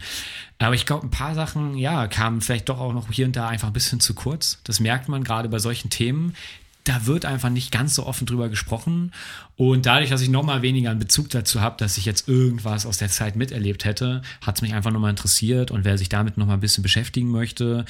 Aber 0.58 0.74
ich 0.74 0.86
glaube, 0.86 1.06
ein 1.06 1.10
paar 1.10 1.34
Sachen, 1.34 1.76
ja, 1.76 2.06
kamen 2.08 2.40
vielleicht 2.40 2.68
doch 2.68 2.80
auch 2.80 2.94
noch 2.94 3.12
hier 3.12 3.26
und 3.26 3.36
da 3.36 3.48
einfach 3.48 3.68
ein 3.68 3.74
bisschen 3.74 4.00
zu 4.00 4.14
kurz. 4.14 4.58
Das 4.64 4.80
merkt 4.80 5.08
man 5.08 5.22
gerade 5.22 5.48
bei 5.48 5.58
solchen 5.58 5.90
Themen. 5.90 6.34
Da 6.84 7.06
wird 7.06 7.24
einfach 7.24 7.48
nicht 7.50 7.70
ganz 7.70 7.94
so 7.94 8.04
offen 8.06 8.26
drüber 8.26 8.48
gesprochen. 8.48 9.12
Und 9.56 9.86
dadurch, 9.86 10.10
dass 10.10 10.20
ich 10.20 10.28
noch 10.30 10.42
mal 10.42 10.62
weniger 10.62 10.90
einen 10.90 10.98
Bezug 10.98 11.30
dazu 11.30 11.60
habe, 11.60 11.76
dass 11.78 11.96
ich 11.96 12.04
jetzt 12.04 12.28
irgendwas 12.28 12.86
aus 12.86 12.98
der 12.98 13.08
Zeit 13.08 13.36
miterlebt 13.36 13.84
hätte, 13.84 14.22
hat 14.40 14.56
es 14.56 14.62
mich 14.62 14.74
einfach 14.74 14.90
nochmal 14.90 15.10
interessiert. 15.10 15.70
Und 15.70 15.84
wer 15.84 15.96
sich 15.96 16.08
damit 16.08 16.38
noch 16.38 16.46
mal 16.46 16.54
ein 16.54 16.60
bisschen 16.60 16.82
beschäftigen 16.82 17.30
möchte, 17.30 17.84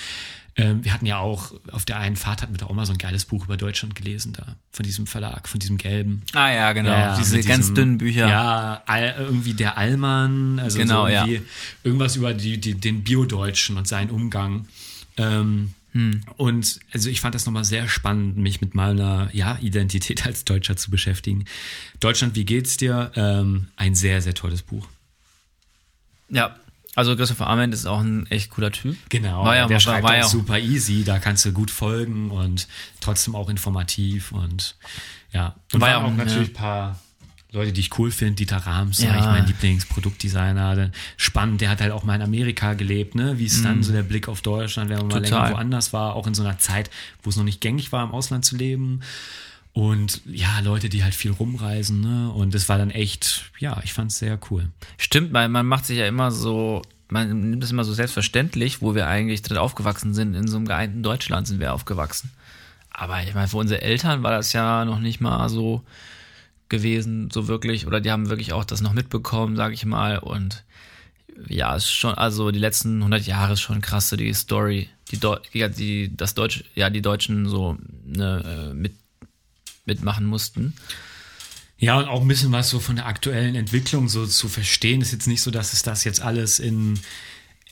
ähm, 0.55 0.85
wir 0.85 0.93
hatten 0.93 1.07
ja 1.07 1.17
auch, 1.17 1.55
auf 1.71 1.87
der 1.87 1.99
einen 1.99 2.17
Fahrt 2.17 2.43
hatten 2.43 2.53
wir 2.53 2.59
da 2.59 2.67
auch 2.67 2.75
mal 2.75 2.85
so 2.85 2.93
ein 2.93 2.99
geiles 2.99 3.25
Buch 3.25 3.47
über 3.47 3.57
Deutschland 3.57 3.95
gelesen 3.95 4.35
da, 4.35 4.57
von 4.71 4.83
diesem 4.85 5.07
Verlag, 5.07 5.49
von 5.49 5.59
diesem 5.59 5.79
gelben. 5.79 6.21
Ah 6.35 6.51
ja, 6.53 6.73
genau. 6.75 6.91
Ja, 6.91 7.17
Diese 7.17 7.37
mit 7.39 7.47
ganz 7.47 7.61
diesem- 7.61 7.75
dünnen 7.75 7.97
Bücher. 7.99 8.29
Ja, 8.29 8.83
irgendwie 9.19 9.55
der 9.55 9.79
Allmann, 9.79 10.59
also 10.59 10.77
Genau, 10.79 11.07
so 11.07 11.13
ja. 11.13 11.27
irgendwas 11.83 12.17
über 12.17 12.35
die, 12.35 12.61
die, 12.61 12.75
den 12.75 13.03
Biodeutschen 13.03 13.79
und 13.79 13.89
seinen 13.89 14.11
Umgang. 14.11 14.67
Ähm, 15.17 15.73
Hm. 15.93 16.23
Und 16.37 16.81
also 16.93 17.09
ich 17.11 17.21
fand 17.21 17.35
das 17.35 17.47
nochmal 17.47 17.65
sehr 17.65 17.89
spannend, 17.89 18.39
mich 18.39 18.61
mit 18.61 18.75
meiner 18.75 19.29
ja, 19.33 19.59
Identität 19.61 20.27
als 20.27 20.45
Deutscher 20.45 20.77
zu 20.77 20.91
beschäftigen. 20.91 21.45
Deutschland, 22.01 22.35
wie 22.35 22.45
geht's 22.45 22.77
dir? 22.77 23.13
Ähm, 23.15 23.69
ein 23.77 23.95
sehr, 23.95 24.23
sehr 24.23 24.35
tolles 24.35 24.63
Buch. 24.63 24.89
Ja, 26.29 26.57
also 26.95 27.17
Christopher 27.17 27.47
Arment 27.47 27.73
ist 27.73 27.87
auch 27.87 28.01
ein 28.01 28.27
echt 28.27 28.51
cooler 28.51 28.71
Typ. 28.71 28.97
Genau, 29.09 29.45
War 29.45 29.57
ja, 29.57 29.67
der 29.67 29.77
war, 29.77 29.81
schreibt 29.81 30.05
war 30.05 30.25
auch 30.25 30.29
super 30.29 30.59
easy, 30.59 31.05
da 31.05 31.19
kannst 31.19 31.45
du 31.45 31.53
gut 31.53 31.71
folgen 31.71 32.31
und 32.31 32.69
trotzdem 33.01 33.35
auch 33.35 33.49
informativ 33.49 34.33
und 34.33 34.77
ja. 35.33 35.57
Und 35.73 35.81
War 35.81 35.89
ja 35.89 35.99
auch 35.99 36.05
auch, 36.05 36.13
natürlich 36.13 36.51
ein 36.51 36.55
paar 36.55 37.01
Leute, 37.53 37.73
die 37.73 37.81
ich 37.81 37.99
cool 37.99 38.11
finde. 38.11 38.35
Dieter 38.37 38.57
Rams, 38.59 38.99
Ja. 39.03 39.11
ja. 39.15 39.19
ich 39.21 39.27
mein 39.27 39.47
Lieblingsproduktdesigner. 39.47 40.91
Spannend, 41.17 41.61
der 41.61 41.71
hat 41.71 41.81
halt 41.81 41.93
auch 41.93 42.03
mal 42.05 42.15
in 42.17 42.23
Amerika 42.23 42.75
gelebt, 42.75 43.15
ne? 43.15 43.39
Wie 43.39 43.45
ist 43.45 43.65
dann 43.65 43.83
so 43.83 43.93
der 43.93 44.03
Blick 44.03 44.29
auf 44.29 44.41
Deutschland, 44.43 44.89
wenn 44.91 44.99
man 44.99 45.09
mal 45.09 45.21
Mhm. 45.21 45.25
Total. 45.25 45.43
länger 45.45 45.57
woanders 45.57 45.93
war, 45.93 46.15
auch 46.17 46.27
in 46.27 46.35
so 46.35 46.43
einer 46.43 46.59
Zeit, 46.59 46.91
wo 47.23 47.31
es 47.31 47.37
noch 47.37 47.45
nicht 47.45 47.61
gängig 47.61 47.93
war, 47.93 48.03
im 48.05 48.13
Ausland 48.13 48.45
zu 48.45 48.57
leben. 48.57 49.01
Und 49.75 50.21
ja, 50.27 50.61
Leute, 50.61 50.89
die 50.91 51.03
halt 51.03 51.15
viel 51.15 51.31
rumreisen, 51.31 52.01
ne? 52.01 52.31
Und 52.31 52.55
das 52.55 52.69
war 52.69 52.79
dann 52.79 52.91
echt, 52.91 53.51
ja, 53.59 53.81
ich 53.85 53.93
fand's 53.93 54.19
sehr 54.19 54.39
cool. 54.51 54.69
Stimmt, 54.99 55.33
weil 55.33 55.49
man 55.49 55.65
macht 55.67 55.87
sich 55.87 55.99
ja 55.99 56.07
immer 56.07 56.31
so, 56.31 56.83
man 57.09 57.51
nimmt 57.51 57.65
es 57.65 57.71
immer 57.71 57.85
so 57.85 57.93
selbstverständlich, 57.95 58.83
wo 58.83 58.95
wir 58.95 59.07
eigentlich 59.09 59.41
drin 59.43 59.57
aufgewachsen 59.59 60.13
sind. 60.15 60.35
In 60.35 60.47
so 60.49 60.57
einem 60.57 60.67
geeinten 60.67 61.03
Deutschland 61.03 61.47
sind 61.47 61.61
wir 61.61 61.73
aufgewachsen. 61.75 62.31
Aber 62.91 63.23
ich 63.23 63.35
meine, 63.35 63.49
für 63.49 63.57
unsere 63.57 63.81
Eltern 63.81 64.23
war 64.23 64.31
das 64.33 64.53
ja 64.53 64.85
noch 64.85 64.99
nicht 64.99 65.21
mal 65.23 65.49
so 65.49 65.83
gewesen, 66.73 67.31
so 67.31 67.47
wirklich, 67.47 67.87
oder 67.87 68.01
die 68.01 68.11
haben 68.11 68.31
wirklich 68.31 68.53
auch 68.53 68.65
das 68.65 68.81
noch 68.81 68.95
mitbekommen, 68.95 69.55
sage 69.55 69.75
ich 69.75 69.85
mal. 69.85 70.19
Und 70.19 70.65
ja, 71.49 71.77
ist 71.77 71.93
schon, 71.93 72.15
also 72.15 72.51
die 72.51 72.59
letzten 72.59 72.97
100 72.97 73.27
Jahre 73.27 73.53
ist 73.53 73.61
schon 73.61 73.83
krass, 73.83 74.09
so 74.09 74.17
die 74.17 74.33
Story, 74.33 74.89
die, 75.11 75.19
Deu 75.19 75.37
die, 75.53 75.69
die 75.69 76.17
das 76.17 76.35
Deutsch, 76.35 76.65
ja, 76.75 76.91
die 76.91 77.03
Deutschen 77.03 77.47
so 77.47 77.77
ne, 78.05 78.71
äh, 78.71 78.75
mit, 78.75 78.95
mitmachen 79.85 80.27
mussten. 80.27 80.75
Ja, 81.79 81.99
und 81.99 82.07
auch 82.07 82.23
ein 82.23 82.29
bisschen 82.29 82.53
was 82.53 82.71
so 82.71 82.81
von 82.81 82.97
der 82.97 83.07
aktuellen 83.07 83.55
Entwicklung 83.55 84.09
so 84.09 84.25
zu 84.25 84.49
verstehen. 84.49 85.03
Ist 85.03 85.13
jetzt 85.13 85.27
nicht 85.27 85.43
so, 85.43 85.51
dass 85.51 85.75
es 85.75 85.83
das 85.83 86.05
jetzt 86.05 86.23
alles 86.23 86.59
in 86.59 86.99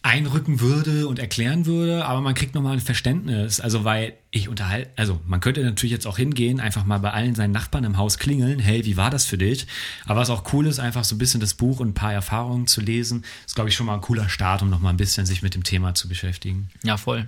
einrücken 0.02 0.60
würde 0.60 1.06
und 1.06 1.18
erklären 1.18 1.66
würde, 1.66 2.06
aber 2.06 2.22
man 2.22 2.35
kriegt 2.35 2.55
nochmal 2.55 2.72
ein 2.72 2.81
Verständnis. 2.81 3.60
Also, 3.60 3.85
weil 3.85 4.14
ich 4.31 4.48
unterhalte, 4.48 4.89
also 4.97 5.20
man 5.27 5.40
könnte 5.40 5.62
natürlich 5.62 5.93
jetzt 5.93 6.06
auch 6.06 6.16
hingehen, 6.16 6.59
einfach 6.59 6.85
mal 6.85 6.98
bei 6.98 7.10
allen 7.10 7.35
seinen 7.35 7.52
Nachbarn 7.52 7.85
im 7.85 7.98
Haus 7.98 8.18
klingeln, 8.18 8.59
hey, 8.59 8.85
wie 8.86 8.97
war 8.97 9.10
das 9.10 9.27
für 9.27 9.36
dich? 9.36 9.66
Aber 10.06 10.20
was 10.20 10.31
auch 10.31 10.52
cool 10.52 10.66
ist, 10.66 10.78
einfach 10.78 11.05
so 11.05 11.14
ein 11.14 11.18
bisschen 11.18 11.40
das 11.40 11.55
Buch 11.55 11.81
und 11.81 11.89
ein 11.89 11.94
paar 11.94 12.14
Erfahrungen 12.14 12.66
zu 12.66 12.81
lesen, 12.81 13.24
ist, 13.47 13.55
glaube 13.55 13.68
ich, 13.68 13.77
schon 13.77 13.86
mal 13.86 13.94
ein 13.94 14.01
cooler 14.01 14.28
Start, 14.28 14.62
um 14.62 14.70
nochmal 14.70 14.94
ein 14.94 14.97
bisschen 14.97 15.27
sich 15.27 15.43
mit 15.43 15.55
dem 15.55 15.64
Thema 15.64 15.94
zu 15.94 16.09
beschäftigen. 16.09 16.70
Ja, 16.82 16.97
voll. 16.97 17.27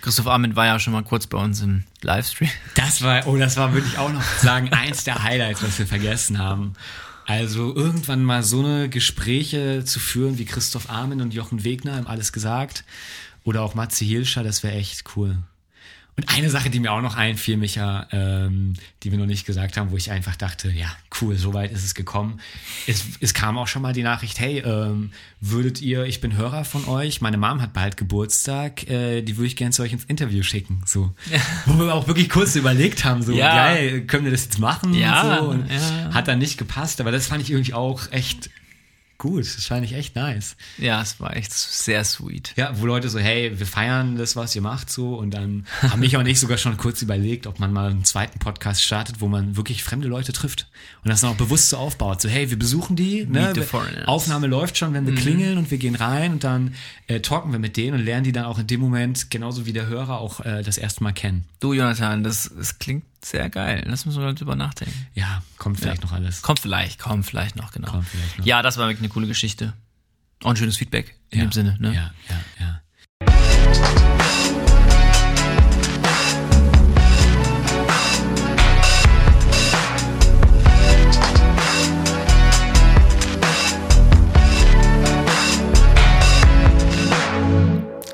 Christoph 0.00 0.26
Arment 0.26 0.56
war 0.56 0.66
ja 0.66 0.80
schon 0.80 0.92
mal 0.92 1.04
kurz 1.04 1.28
bei 1.28 1.38
uns 1.38 1.60
im 1.60 1.84
Livestream. 2.02 2.50
Das 2.74 3.02
war, 3.02 3.28
oh, 3.28 3.36
das 3.36 3.56
war 3.56 3.72
wirklich 3.72 3.98
auch 3.98 4.12
noch 4.12 4.24
sagen, 4.40 4.72
eins 4.72 5.04
der 5.04 5.22
Highlights, 5.22 5.62
was 5.62 5.78
wir 5.78 5.86
vergessen 5.86 6.38
haben. 6.38 6.72
Also 7.26 7.74
irgendwann 7.74 8.24
mal 8.24 8.42
so 8.42 8.60
eine 8.60 8.88
Gespräche 8.88 9.84
zu 9.84 10.00
führen 10.00 10.38
wie 10.38 10.44
Christoph 10.44 10.90
Armin 10.90 11.20
und 11.20 11.34
Jochen 11.34 11.64
Wegner 11.64 11.98
im 11.98 12.06
Alles 12.06 12.32
gesagt 12.32 12.84
oder 13.44 13.62
auch 13.62 13.74
Matze 13.74 14.04
Hilscher, 14.04 14.42
das 14.42 14.62
wäre 14.62 14.74
echt 14.74 15.04
cool. 15.16 15.38
Und 16.14 16.28
eine 16.28 16.50
Sache, 16.50 16.68
die 16.68 16.78
mir 16.78 16.92
auch 16.92 17.00
noch 17.00 17.16
einfiel, 17.16 17.56
Micha, 17.56 18.06
ähm, 18.12 18.74
die 19.02 19.10
wir 19.10 19.18
noch 19.18 19.26
nicht 19.26 19.46
gesagt 19.46 19.78
haben, 19.78 19.90
wo 19.90 19.96
ich 19.96 20.10
einfach 20.10 20.36
dachte, 20.36 20.70
ja, 20.70 20.88
cool, 21.20 21.36
so 21.36 21.54
weit 21.54 21.72
ist 21.72 21.84
es 21.84 21.94
gekommen. 21.94 22.38
Es, 22.86 23.04
es 23.20 23.32
kam 23.32 23.56
auch 23.56 23.66
schon 23.66 23.80
mal 23.80 23.94
die 23.94 24.02
Nachricht, 24.02 24.38
hey, 24.38 24.58
ähm, 24.58 25.12
würdet 25.40 25.80
ihr, 25.80 26.04
ich 26.04 26.20
bin 26.20 26.36
Hörer 26.36 26.66
von 26.66 26.86
euch, 26.86 27.22
meine 27.22 27.38
Mom 27.38 27.62
hat 27.62 27.72
bald 27.72 27.96
Geburtstag, 27.96 28.88
äh, 28.90 29.22
die 29.22 29.38
würde 29.38 29.46
ich 29.46 29.56
gerne 29.56 29.72
zu 29.72 29.82
euch 29.82 29.94
ins 29.94 30.04
Interview 30.04 30.42
schicken. 30.42 30.82
So. 30.84 31.14
Ja. 31.30 31.40
Wo 31.64 31.78
wir 31.78 31.94
auch 31.94 32.06
wirklich 32.06 32.28
kurz 32.28 32.56
überlegt 32.56 33.06
haben, 33.06 33.22
so, 33.22 33.32
ja. 33.32 33.54
geil, 33.54 34.02
können 34.02 34.24
wir 34.24 34.32
das 34.32 34.44
jetzt 34.44 34.58
machen? 34.58 34.92
Ja, 34.92 35.38
und 35.38 35.46
so. 35.46 35.50
und 35.50 35.70
ja. 35.70 36.12
Hat 36.12 36.28
dann 36.28 36.40
nicht 36.40 36.58
gepasst, 36.58 37.00
aber 37.00 37.10
das 37.10 37.26
fand 37.26 37.40
ich 37.40 37.50
irgendwie 37.50 37.72
auch 37.72 38.12
echt 38.12 38.50
gut. 39.22 39.44
Das 39.44 39.66
fand 39.66 39.84
ich 39.84 39.94
echt 39.94 40.16
nice. 40.16 40.56
Ja, 40.78 41.00
es 41.00 41.20
war 41.20 41.36
echt 41.36 41.52
sehr 41.52 42.02
sweet. 42.04 42.52
Ja, 42.56 42.72
wo 42.80 42.86
Leute 42.86 43.08
so, 43.08 43.20
hey, 43.20 43.56
wir 43.56 43.66
feiern 43.66 44.16
das, 44.16 44.34
was 44.34 44.54
ihr 44.56 44.62
macht, 44.62 44.90
so. 44.90 45.14
Und 45.14 45.30
dann 45.30 45.64
haben 45.80 46.00
mich 46.00 46.16
auch 46.16 46.24
nicht 46.24 46.40
sogar 46.40 46.58
schon 46.58 46.76
kurz 46.76 47.02
überlegt, 47.02 47.46
ob 47.46 47.60
man 47.60 47.72
mal 47.72 47.90
einen 47.90 48.04
zweiten 48.04 48.40
Podcast 48.40 48.82
startet, 48.82 49.20
wo 49.20 49.28
man 49.28 49.56
wirklich 49.56 49.84
fremde 49.84 50.08
Leute 50.08 50.32
trifft. 50.32 50.68
Und 51.04 51.10
das 51.10 51.20
dann 51.20 51.30
auch 51.30 51.36
bewusst 51.36 51.68
so 51.70 51.76
aufbaut. 51.76 52.20
So, 52.20 52.28
hey, 52.28 52.50
wir 52.50 52.58
besuchen 52.58 52.96
die, 52.96 53.24
ne? 53.24 53.52
Aufnahme 54.06 54.48
läuft 54.48 54.76
schon, 54.76 54.92
wenn 54.92 55.06
wir 55.06 55.12
mhm. 55.12 55.18
klingeln 55.18 55.58
und 55.58 55.70
wir 55.70 55.78
gehen 55.78 55.94
rein 55.94 56.32
und 56.32 56.44
dann 56.44 56.74
äh, 57.06 57.20
talken 57.20 57.52
wir 57.52 57.60
mit 57.60 57.76
denen 57.76 58.00
und 58.00 58.04
lernen 58.04 58.24
die 58.24 58.32
dann 58.32 58.44
auch 58.44 58.58
in 58.58 58.66
dem 58.66 58.80
Moment, 58.80 59.30
genauso 59.30 59.66
wie 59.66 59.72
der 59.72 59.86
Hörer, 59.86 60.18
auch 60.18 60.40
äh, 60.40 60.62
das 60.64 60.78
erste 60.78 61.04
Mal 61.04 61.12
kennen. 61.12 61.44
Du, 61.60 61.72
Jonathan, 61.72 62.24
das, 62.24 62.50
das 62.56 62.80
klingt 62.80 63.04
sehr 63.24 63.48
geil. 63.50 63.84
Lass 63.86 64.04
uns 64.06 64.16
mal 64.16 64.34
drüber 64.34 64.56
nachdenken. 64.56 65.06
Ja, 65.14 65.42
kommt 65.58 65.78
vielleicht 65.78 66.02
ja. 66.02 66.08
noch 66.08 66.12
alles. 66.12 66.42
Kommt 66.42 66.60
vielleicht, 66.60 66.98
kommt 66.98 67.24
vielleicht 67.24 67.56
noch, 67.56 67.72
genau. 67.72 67.90
Kommt 67.90 68.08
vielleicht 68.08 68.38
noch. 68.38 68.46
Ja, 68.46 68.62
das 68.62 68.78
war 68.78 68.88
wirklich 68.88 69.00
eine 69.00 69.08
coole 69.08 69.26
Geschichte. 69.26 69.74
Auch 70.42 70.50
ein 70.50 70.56
schönes 70.56 70.76
Feedback 70.76 71.14
in 71.30 71.38
ja. 71.38 71.44
dem 71.46 71.52
Sinne, 71.52 71.76
ne? 71.78 71.94
Ja, 71.94 72.12
ja, 72.28 72.40
ja. 72.58 72.82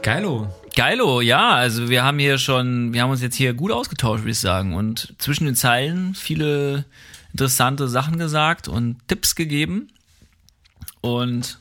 Geilo. 0.02 0.48
Geilo, 0.78 1.20
ja. 1.20 1.56
Also 1.56 1.88
wir 1.88 2.04
haben 2.04 2.20
hier 2.20 2.38
schon, 2.38 2.92
wir 2.92 3.02
haben 3.02 3.10
uns 3.10 3.20
jetzt 3.20 3.34
hier 3.34 3.52
gut 3.52 3.72
ausgetauscht, 3.72 4.22
würde 4.22 4.30
ich 4.30 4.38
sagen. 4.38 4.74
Und 4.74 5.12
zwischen 5.18 5.46
den 5.46 5.56
Zeilen 5.56 6.14
viele 6.14 6.84
interessante 7.32 7.88
Sachen 7.88 8.16
gesagt 8.16 8.68
und 8.68 8.96
Tipps 9.08 9.34
gegeben. 9.34 9.88
Und 11.00 11.58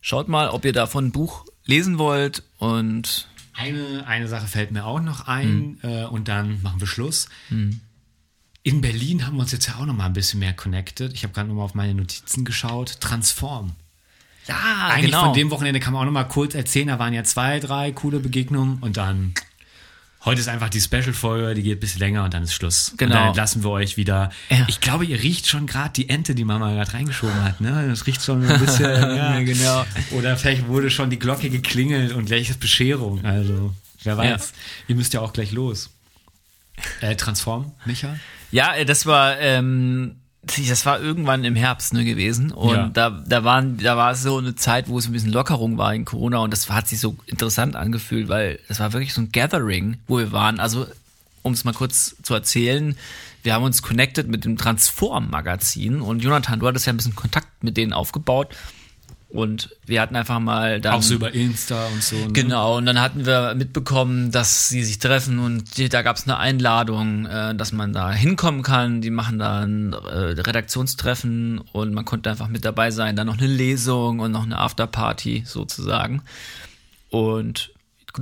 schaut 0.00 0.28
mal, 0.28 0.48
ob 0.50 0.64
ihr 0.64 0.72
davon 0.72 1.06
ein 1.06 1.10
Buch 1.10 1.44
lesen 1.64 1.98
wollt. 1.98 2.44
Und 2.58 3.26
eine, 3.52 4.06
eine 4.06 4.28
Sache 4.28 4.46
fällt 4.46 4.70
mir 4.70 4.84
auch 4.84 5.00
noch 5.00 5.26
ein 5.26 5.78
hm. 5.80 5.90
äh, 5.90 6.04
und 6.04 6.28
dann 6.28 6.62
machen 6.62 6.78
wir 6.78 6.86
Schluss. 6.86 7.28
Hm. 7.48 7.80
In 8.62 8.80
Berlin 8.80 9.26
haben 9.26 9.34
wir 9.34 9.42
uns 9.42 9.50
jetzt 9.50 9.66
ja 9.66 9.74
auch 9.74 9.86
noch 9.86 9.96
mal 9.96 10.06
ein 10.06 10.12
bisschen 10.12 10.38
mehr 10.38 10.52
connected. 10.52 11.12
Ich 11.14 11.24
habe 11.24 11.34
gerade 11.34 11.48
noch 11.48 11.56
mal 11.56 11.64
auf 11.64 11.74
meine 11.74 11.96
Notizen 11.96 12.44
geschaut. 12.44 13.00
Transform. 13.00 13.72
Ja, 14.46 14.88
Eigentlich 14.90 15.10
genau. 15.10 15.24
von 15.24 15.32
dem 15.34 15.50
Wochenende 15.50 15.80
kann 15.80 15.92
man 15.92 16.02
auch 16.02 16.06
noch 16.06 16.12
mal 16.12 16.24
kurz 16.24 16.54
erzählen. 16.54 16.88
Da 16.88 16.98
waren 16.98 17.14
ja 17.14 17.24
zwei, 17.24 17.60
drei 17.60 17.92
coole 17.92 18.20
Begegnungen 18.20 18.78
und 18.80 18.96
dann 18.96 19.34
heute 20.24 20.40
ist 20.40 20.48
einfach 20.48 20.68
die 20.68 20.80
Special-Folge, 20.80 21.54
die 21.54 21.62
geht 21.62 21.78
ein 21.78 21.80
bisschen 21.80 22.00
länger 22.00 22.24
und 22.24 22.34
dann 22.34 22.42
ist 22.42 22.54
Schluss. 22.54 22.94
Genau. 22.96 23.12
Und 23.12 23.20
dann 23.20 23.28
entlassen 23.28 23.62
wir 23.62 23.70
euch 23.70 23.96
wieder. 23.96 24.30
Ja. 24.50 24.66
Ich 24.68 24.80
glaube, 24.80 25.04
ihr 25.04 25.22
riecht 25.22 25.46
schon 25.46 25.66
gerade 25.66 25.90
die 25.90 26.08
Ente, 26.08 26.34
die 26.34 26.44
Mama 26.44 26.72
gerade 26.72 26.92
reingeschoben 26.92 27.42
hat. 27.42 27.60
Ne? 27.60 27.86
Das 27.88 28.06
riecht 28.06 28.22
schon 28.22 28.44
ein 28.44 28.60
bisschen. 28.60 28.90
ja, 29.16 29.40
genau. 29.40 29.84
Oder 30.12 30.36
vielleicht 30.36 30.66
wurde 30.66 30.90
schon 30.90 31.10
die 31.10 31.18
Glocke 31.18 31.50
geklingelt 31.50 32.12
und 32.12 32.26
gleich 32.26 32.50
ist 32.50 32.60
Bescherung. 32.60 33.24
Also, 33.24 33.74
wer 34.02 34.16
weiß. 34.16 34.50
Ja. 34.50 34.58
Ihr 34.88 34.96
müsst 34.96 35.14
ja 35.14 35.20
auch 35.20 35.32
gleich 35.32 35.52
los. 35.52 35.90
Äh, 37.00 37.16
Transform, 37.16 37.72
Micha? 37.84 38.16
Ja, 38.50 38.74
äh, 38.74 38.84
das 38.84 39.06
war 39.06 39.38
ähm, 39.38 40.16
das 40.46 40.86
war 40.86 41.00
irgendwann 41.00 41.44
im 41.44 41.56
Herbst 41.56 41.94
ne, 41.94 42.04
gewesen 42.04 42.52
und 42.52 42.76
ja. 42.76 42.90
da 42.92 43.10
da 43.10 43.44
waren 43.44 43.78
da 43.78 43.96
war 43.96 44.12
es 44.12 44.22
so 44.22 44.38
eine 44.38 44.54
Zeit, 44.54 44.88
wo 44.88 44.98
es 44.98 45.06
ein 45.06 45.12
bisschen 45.12 45.32
Lockerung 45.32 45.78
war 45.78 45.94
in 45.94 46.04
Corona 46.04 46.38
und 46.38 46.52
das 46.52 46.68
hat 46.70 46.88
sich 46.88 47.00
so 47.00 47.16
interessant 47.26 47.76
angefühlt, 47.76 48.28
weil 48.28 48.58
das 48.68 48.80
war 48.80 48.92
wirklich 48.92 49.14
so 49.14 49.20
ein 49.20 49.32
Gathering, 49.32 49.98
wo 50.06 50.18
wir 50.18 50.32
waren. 50.32 50.60
Also 50.60 50.86
um 51.42 51.52
es 51.52 51.64
mal 51.64 51.74
kurz 51.74 52.16
zu 52.22 52.34
erzählen, 52.34 52.96
wir 53.42 53.54
haben 53.54 53.64
uns 53.64 53.82
connected 53.82 54.28
mit 54.28 54.44
dem 54.44 54.56
Transform 54.56 55.30
Magazin 55.30 56.00
und 56.00 56.22
Jonathan, 56.22 56.60
du 56.60 56.66
hattest 56.66 56.86
ja 56.86 56.92
ein 56.92 56.96
bisschen 56.96 57.14
Kontakt 57.14 57.62
mit 57.62 57.76
denen 57.76 57.92
aufgebaut 57.92 58.54
und 59.34 59.70
wir 59.84 60.00
hatten 60.00 60.14
einfach 60.14 60.38
mal 60.38 60.80
dann. 60.80 60.94
Auch 60.94 61.02
so 61.02 61.14
über 61.14 61.34
Insta 61.34 61.88
und 61.88 62.04
so. 62.04 62.14
Ne? 62.14 62.32
Genau, 62.32 62.76
und 62.78 62.86
dann 62.86 63.00
hatten 63.00 63.26
wir 63.26 63.56
mitbekommen, 63.56 64.30
dass 64.30 64.68
sie 64.68 64.84
sich 64.84 65.00
treffen 65.00 65.40
und 65.40 65.76
die, 65.76 65.88
da 65.88 66.02
gab 66.02 66.16
es 66.16 66.28
eine 66.28 66.38
Einladung, 66.38 67.26
äh, 67.26 67.52
dass 67.56 67.72
man 67.72 67.92
da 67.92 68.12
hinkommen 68.12 68.62
kann. 68.62 69.00
Die 69.00 69.10
machen 69.10 69.40
da 69.40 69.62
ein 69.62 69.92
äh, 69.92 70.40
Redaktionstreffen 70.40 71.58
und 71.72 71.92
man 71.94 72.04
konnte 72.04 72.30
einfach 72.30 72.46
mit 72.46 72.64
dabei 72.64 72.92
sein. 72.92 73.16
Dann 73.16 73.26
noch 73.26 73.38
eine 73.38 73.48
Lesung 73.48 74.20
und 74.20 74.30
noch 74.30 74.44
eine 74.44 74.56
Afterparty 74.56 75.42
sozusagen. 75.44 76.22
Und 77.10 77.72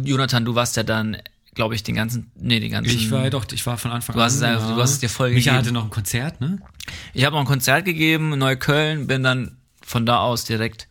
Jonathan, 0.02 0.47
du 0.47 0.55
warst 0.55 0.78
ja 0.78 0.82
dann 0.82 1.18
glaube 1.55 1.74
ich, 1.74 1.82
den 1.82 1.94
ganzen, 1.94 2.30
nee, 2.36 2.60
den 2.60 2.70
ganzen. 2.70 2.90
Ich 2.90 3.10
war 3.10 3.24
ja 3.24 3.28
doch, 3.28 3.44
ich 3.52 3.66
war 3.66 3.76
von 3.76 3.90
Anfang 3.90 4.16
du 4.16 4.22
hast 4.22 4.43
an. 4.43 4.55
Es, 4.55 4.62
ja. 4.62 4.74
Du 4.74 4.80
hast 4.80 4.93
es 4.93 4.98
dir 5.01 5.10
voll 5.10 5.28
Micha 5.28 5.51
gegeben. 5.51 5.56
hatte 5.59 5.72
noch 5.72 5.84
ein 5.84 5.90
Konzert, 5.90 6.40
ne? 6.40 6.59
Ich 7.12 7.26
habe 7.26 7.36
noch 7.36 7.43
ein 7.43 7.47
Konzert 7.47 7.84
gegeben 7.84 8.32
in 8.32 8.39
Neukölln, 8.39 9.06
bin 9.06 9.22
dann 9.22 9.59
von 9.82 10.06
da 10.06 10.20
aus 10.20 10.44
direkt 10.44 10.89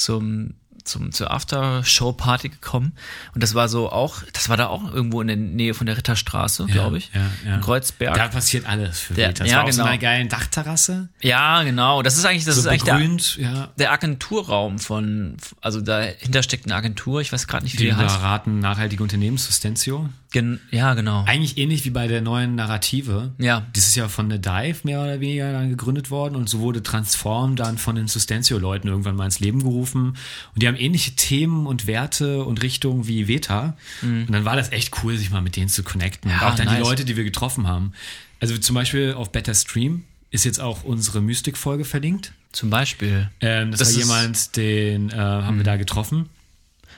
zum 0.00 0.54
zum 0.84 1.12
zur 1.12 1.30
After-Show-Party 1.30 2.48
gekommen 2.48 2.92
und 3.34 3.42
das 3.42 3.54
war 3.54 3.68
so 3.68 3.90
auch, 3.90 4.22
das 4.32 4.48
war 4.48 4.56
da 4.56 4.68
auch 4.68 4.92
irgendwo 4.92 5.20
in 5.20 5.28
der 5.28 5.36
Nähe 5.36 5.74
von 5.74 5.86
der 5.86 5.96
Ritterstraße, 5.96 6.66
ja, 6.68 6.72
glaube 6.72 6.98
ich, 6.98 7.10
ja, 7.14 7.50
ja. 7.50 7.58
Kreuzberg. 7.58 8.14
Da 8.14 8.28
passiert 8.28 8.66
alles 8.66 9.00
für 9.00 9.14
der, 9.14 9.32
Das 9.32 9.48
ja, 9.48 9.58
war 9.58 9.64
genau. 9.64 9.76
so 9.76 9.82
eine 9.82 9.98
geile 9.98 10.26
Dachterrasse. 10.26 11.08
Ja, 11.20 11.62
genau. 11.62 12.02
Das 12.02 12.16
ist 12.16 12.24
eigentlich, 12.24 12.44
das 12.44 12.56
so 12.56 12.62
ist 12.62 12.66
eigentlich 12.66 12.84
begrünt, 12.84 13.36
der, 13.38 13.44
ja. 13.44 13.68
der 13.78 13.92
Agenturraum 13.92 14.78
von, 14.78 15.36
also 15.60 15.80
dahinter 15.80 16.42
steckt 16.42 16.66
eine 16.66 16.74
Agentur, 16.74 17.20
ich 17.20 17.32
weiß 17.32 17.46
gerade 17.46 17.64
nicht, 17.64 17.74
wie 17.74 17.84
die, 17.84 17.90
die 17.90 17.94
heißt. 17.94 18.20
raten 18.20 18.58
nachhaltige 18.58 19.02
Unternehmen, 19.02 19.38
Sustentio. 19.38 20.08
Gen 20.32 20.60
ja, 20.70 20.94
genau. 20.94 21.24
Eigentlich 21.26 21.58
ähnlich 21.58 21.84
wie 21.84 21.90
bei 21.90 22.06
der 22.06 22.20
neuen 22.22 22.54
Narrative. 22.54 23.32
Ja. 23.38 23.66
Das 23.72 23.88
ist 23.88 23.96
ja 23.96 24.06
von 24.06 24.28
der 24.28 24.38
Dive 24.38 24.78
mehr 24.84 25.02
oder 25.02 25.18
weniger 25.18 25.52
dann 25.52 25.70
gegründet 25.70 26.10
worden 26.10 26.36
und 26.36 26.48
so 26.48 26.60
wurde 26.60 26.84
Transform 26.84 27.56
dann 27.56 27.78
von 27.78 27.96
den 27.96 28.06
Sustentio-Leuten 28.06 28.86
irgendwann 28.86 29.16
mal 29.16 29.24
ins 29.24 29.40
Leben 29.40 29.60
gerufen. 29.60 30.16
Und 30.54 30.62
die 30.62 30.68
haben 30.70 30.80
ähnliche 30.80 31.12
Themen 31.12 31.66
und 31.66 31.86
Werte 31.86 32.44
und 32.44 32.62
Richtungen 32.62 33.06
wie 33.06 33.28
Veta. 33.28 33.76
Mhm. 34.02 34.24
Und 34.26 34.32
dann 34.32 34.44
war 34.44 34.56
das 34.56 34.72
echt 34.72 34.92
cool, 35.02 35.16
sich 35.16 35.30
mal 35.30 35.42
mit 35.42 35.56
denen 35.56 35.68
zu 35.68 35.82
connecten. 35.82 36.30
Ja, 36.30 36.48
auch 36.50 36.54
dann 36.56 36.66
nice. 36.66 36.76
die 36.76 36.82
Leute, 36.82 37.04
die 37.04 37.16
wir 37.16 37.24
getroffen 37.24 37.66
haben. 37.68 37.92
Also 38.40 38.56
zum 38.58 38.74
Beispiel 38.74 39.12
auf 39.14 39.30
Better 39.32 39.54
Stream 39.54 40.04
ist 40.30 40.44
jetzt 40.44 40.60
auch 40.60 40.84
unsere 40.84 41.20
Mystik-Folge 41.20 41.84
verlinkt. 41.84 42.32
Zum 42.52 42.70
Beispiel. 42.70 43.30
Ähm, 43.40 43.70
das, 43.70 43.80
Das 43.80 43.88
war 43.94 44.00
ist- 44.00 44.06
Mhm. 44.06 44.14
jemand, 44.14 44.56
den 44.56 45.10
äh, 45.10 45.14
haben 45.16 45.56
wir 45.58 45.64
da 45.64 45.76
getroffen. 45.76 46.28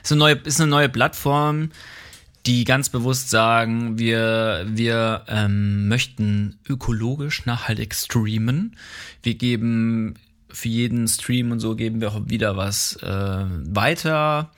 ist 0.03 0.13
eine 0.13 0.19
neue, 0.19 0.35
ist 0.35 0.61
eine 0.61 0.71
neue 0.71 0.89
Plattform, 0.89 1.71
die 2.47 2.65
ganz 2.65 2.89
bewusst 2.89 3.31
sagen, 3.31 3.99
wir, 3.99 4.67
wir 4.69 5.25
ähm, 5.29 5.89
möchten 5.89 6.59
ökologisch 6.69 7.45
nachhaltig 7.47 7.95
streamen. 7.95 8.77
Wir 9.23 9.35
geben 9.35 10.15
für 10.53 10.69
jeden 10.69 11.09
Stream 11.09 11.51
und 11.51 11.61
so 11.61 11.75
geben 11.75 12.01
wir 12.01 12.13
auch 12.13 12.21
wieder 12.27 12.57
was 12.57 12.97
äh, 12.97 13.07
weiter 13.07 14.51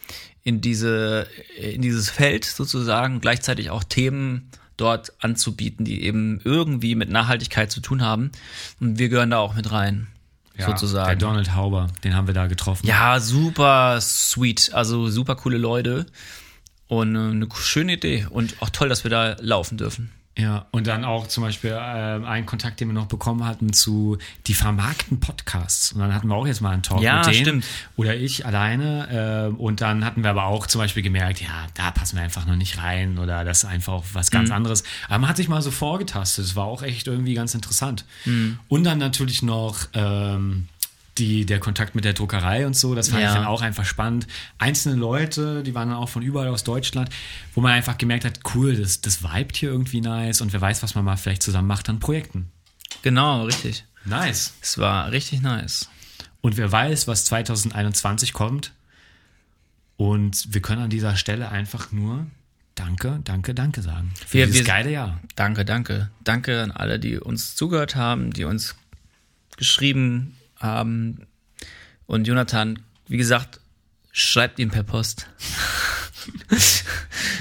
in 0.42 0.60
diese 0.60 1.26
in 1.56 1.82
dieses 1.82 2.10
Feld 2.10 2.44
sozusagen, 2.44 3.20
gleichzeitig 3.20 3.70
auch 3.70 3.84
Themen 3.84 4.50
dort 4.76 5.12
anzubieten, 5.20 5.84
die 5.84 6.02
eben 6.02 6.40
irgendwie 6.44 6.94
mit 6.94 7.08
Nachhaltigkeit 7.08 7.70
zu 7.70 7.80
tun 7.80 8.02
haben. 8.02 8.30
Und 8.80 8.98
wir 8.98 9.08
gehören 9.08 9.30
da 9.30 9.38
auch 9.38 9.54
mit 9.54 9.70
rein, 9.70 10.08
Ja, 10.56 10.66
sozusagen. 10.66 11.06
Der 11.06 11.16
Donald 11.16 11.54
Hauber, 11.54 11.88
den 12.02 12.14
haben 12.14 12.26
wir 12.26 12.34
da 12.34 12.46
getroffen. 12.46 12.86
Ja, 12.86 13.20
super 13.20 14.00
sweet. 14.00 14.72
Also 14.74 15.08
super 15.08 15.36
coole 15.36 15.58
Leute. 15.58 16.06
Und 16.86 17.14
äh, 17.14 17.18
eine 17.18 17.48
schöne 17.54 17.94
Idee. 17.94 18.26
Und 18.28 18.60
auch 18.60 18.70
toll, 18.70 18.88
dass 18.88 19.04
wir 19.04 19.10
da 19.10 19.36
laufen 19.40 19.78
dürfen. 19.78 20.10
Ja, 20.36 20.66
und 20.72 20.88
dann 20.88 21.04
auch 21.04 21.28
zum 21.28 21.44
Beispiel 21.44 21.70
äh, 21.70 21.74
einen 21.76 22.44
Kontakt, 22.44 22.80
den 22.80 22.88
wir 22.88 22.92
noch 22.92 23.06
bekommen 23.06 23.44
hatten 23.46 23.72
zu 23.72 24.18
die 24.48 24.54
vermarkten 24.54 25.20
Podcasts. 25.20 25.92
Und 25.92 26.00
dann 26.00 26.12
hatten 26.12 26.26
wir 26.26 26.34
auch 26.34 26.46
jetzt 26.46 26.60
mal 26.60 26.70
einen 26.72 26.82
Talk 26.82 27.02
Ja, 27.02 27.18
mit 27.18 27.26
denen. 27.26 27.36
stimmt. 27.36 27.64
Oder 27.94 28.16
ich 28.16 28.44
alleine. 28.44 29.52
Äh, 29.54 29.56
und 29.56 29.80
dann 29.80 30.04
hatten 30.04 30.24
wir 30.24 30.30
aber 30.30 30.46
auch 30.46 30.66
zum 30.66 30.80
Beispiel 30.80 31.04
gemerkt, 31.04 31.40
ja, 31.40 31.66
da 31.74 31.92
passen 31.92 32.16
wir 32.16 32.24
einfach 32.24 32.46
noch 32.46 32.56
nicht 32.56 32.78
rein 32.78 33.18
oder 33.18 33.44
das 33.44 33.58
ist 33.58 33.64
einfach 33.70 34.02
was 34.12 34.32
ganz 34.32 34.48
Mhm. 34.48 34.56
anderes. 34.56 34.82
Aber 35.08 35.18
man 35.20 35.30
hat 35.30 35.36
sich 35.36 35.48
mal 35.48 35.62
so 35.62 35.70
vorgetastet. 35.70 36.44
Es 36.44 36.56
war 36.56 36.64
auch 36.64 36.82
echt 36.82 37.06
irgendwie 37.06 37.34
ganz 37.34 37.54
interessant. 37.54 38.04
Mhm. 38.24 38.58
Und 38.66 38.82
dann 38.82 38.98
natürlich 38.98 39.42
noch 39.42 39.86
ähm, 39.92 40.66
die, 41.18 41.46
der 41.46 41.60
Kontakt 41.60 41.94
mit 41.94 42.04
der 42.04 42.12
Druckerei 42.12 42.66
und 42.66 42.74
so, 42.76 42.94
das 42.94 43.08
fand 43.08 43.22
Ja. 43.22 43.28
ich 43.28 43.34
dann 43.34 43.44
auch 43.46 43.62
einfach 43.62 43.84
spannend. 43.84 44.26
Einzelne 44.58 44.96
Leute, 44.96 45.62
die 45.62 45.74
waren 45.74 45.88
dann 45.90 45.98
auch 45.98 46.08
von 46.08 46.22
überall 46.22 46.48
aus 46.48 46.64
Deutschland, 46.64 47.08
wo 47.54 47.60
man 47.60 47.72
einfach 47.72 47.98
gemerkt 47.98 48.24
hat, 48.24 48.40
cool, 48.54 48.74
das, 48.76 49.00
das 49.00 49.22
vibet 49.22 49.56
hier 49.56 49.70
irgendwie 49.70 50.00
nice 50.00 50.40
und 50.40 50.52
wer 50.52 50.60
weiß, 50.60 50.82
was 50.82 50.94
man 50.94 51.04
mal 51.04 51.16
vielleicht 51.16 51.42
zusammen 51.42 51.68
macht 51.68 51.88
an 51.88 52.00
Projekten. 52.00 52.50
Genau, 53.02 53.44
richtig. 53.44 53.84
Nice. 54.04 54.54
Es 54.60 54.76
war 54.78 55.12
richtig 55.12 55.40
nice. 55.40 55.88
Und 56.40 56.56
wer 56.56 56.70
weiß, 56.70 57.06
was 57.08 57.24
2021 57.26 58.32
kommt. 58.32 58.72
Und 59.96 60.52
wir 60.52 60.60
können 60.60 60.82
an 60.82 60.90
dieser 60.90 61.16
Stelle 61.16 61.48
einfach 61.50 61.92
nur 61.92 62.26
Danke, 62.76 63.20
danke, 63.22 63.54
danke 63.54 63.82
sagen. 63.82 64.12
Für 64.26 64.38
Wir- 64.38 64.46
dieses 64.46 64.58
wir- 64.62 64.64
geile 64.66 64.90
Jahr. 64.90 65.20
Danke, 65.36 65.64
danke. 65.64 66.10
Danke 66.24 66.60
an 66.60 66.72
alle, 66.72 66.98
die 66.98 67.18
uns 67.20 67.54
zugehört 67.54 67.94
haben, 67.94 68.32
die 68.32 68.42
uns 68.42 68.74
geschrieben 69.56 70.36
haben. 70.64 71.26
Und 72.06 72.26
Jonathan, 72.26 72.80
wie 73.08 73.16
gesagt, 73.16 73.60
schreibt 74.12 74.58
ihm 74.58 74.70
per 74.70 74.82
Post. 74.82 75.28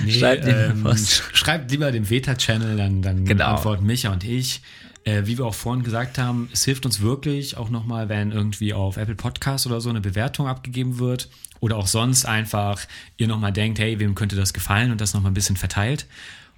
schreibt 0.08 0.46
ihm 0.46 0.52
per 0.52 0.70
ähm, 0.72 0.84
Post. 0.84 1.08
sch- 1.12 1.36
schreibt 1.36 1.72
lieber 1.72 1.92
dem 1.92 2.10
Veta-Channel, 2.10 2.78
dann, 2.78 3.02
dann 3.02 3.26
Genau. 3.26 3.46
antworten 3.56 3.86
Micha 3.86 4.12
und 4.12 4.24
ich. 4.24 4.62
Äh, 5.06 5.26
wie 5.26 5.38
wir 5.38 5.46
auch 5.46 5.54
vorhin 5.54 5.84
gesagt 5.84 6.18
haben, 6.18 6.48
es 6.54 6.64
hilft 6.64 6.86
uns 6.86 7.02
wirklich 7.02 7.58
auch 7.58 7.70
nochmal, 7.70 8.08
wenn 8.08 8.32
irgendwie 8.32 8.74
auf 8.74 8.96
Apple 8.96 9.16
Podcast 9.16 9.66
oder 9.68 9.82
so 9.82 9.90
eine 9.90 10.00
Bewertung 10.00 10.48
abgegeben 10.48 10.98
wird 10.98 11.30
oder 11.60 11.76
auch 11.76 11.88
sonst 11.88 12.26
einfach 12.26 12.80
ihr 13.18 13.28
nochmal 13.28 13.52
denkt, 13.52 13.80
hey, 13.80 14.00
wem 14.00 14.16
könnte 14.16 14.38
das 14.38 14.54
gefallen 14.54 14.92
und 14.92 15.02
das 15.02 15.14
nochmal 15.14 15.32
ein 15.32 15.34
bisschen 15.34 15.58
verteilt. 15.58 16.06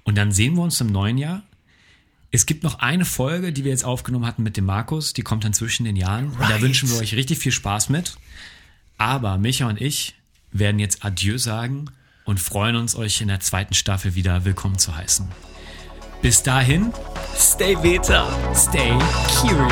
Und 0.03 0.15
dann 0.15 0.31
sehen 0.31 0.53
wir 0.55 0.61
uns 0.61 0.79
im 0.79 0.87
neuen 0.87 1.17
Jahr. 1.17 1.41
Es 2.35 2.45
gibt 2.45 2.63
noch 2.63 2.79
eine 2.79 3.05
Folge, 3.05 3.53
die 3.53 3.63
wir 3.63 3.71
jetzt 3.71 3.85
aufgenommen 3.85 4.25
hatten 4.25 4.43
mit 4.43 4.57
dem 4.57 4.65
Markus, 4.65 5.13
die 5.13 5.21
kommt 5.21 5.45
dann 5.45 5.53
zwischen 5.53 5.85
den 5.85 5.95
Jahren. 5.95 6.31
Und 6.31 6.41
da 6.41 6.47
Right. 6.47 6.61
wünschen 6.63 6.89
wir 6.89 6.97
euch 6.97 7.13
richtig 7.15 7.39
viel 7.39 7.53
Spaß 7.53 7.87
mit. 7.87 8.17
Aber 8.97 9.37
Micha 9.37 9.69
und 9.69 9.79
ich 9.79 10.15
werden 10.51 10.77
jetzt 10.77 11.05
Adieu 11.05 11.37
sagen 11.37 11.85
und 12.25 12.41
freuen 12.41 12.75
uns, 12.75 12.97
euch 12.97 13.21
in 13.21 13.29
der 13.29 13.39
zweiten 13.39 13.73
Staffel 13.73 14.15
wieder 14.15 14.43
willkommen 14.43 14.77
zu 14.77 14.97
heißen. 14.97 15.29
Bis 16.21 16.43
dahin, 16.43 16.91
Stay 17.37 17.73
Beta. 17.77 18.27
stay 18.53 18.91
curious. 19.39 19.71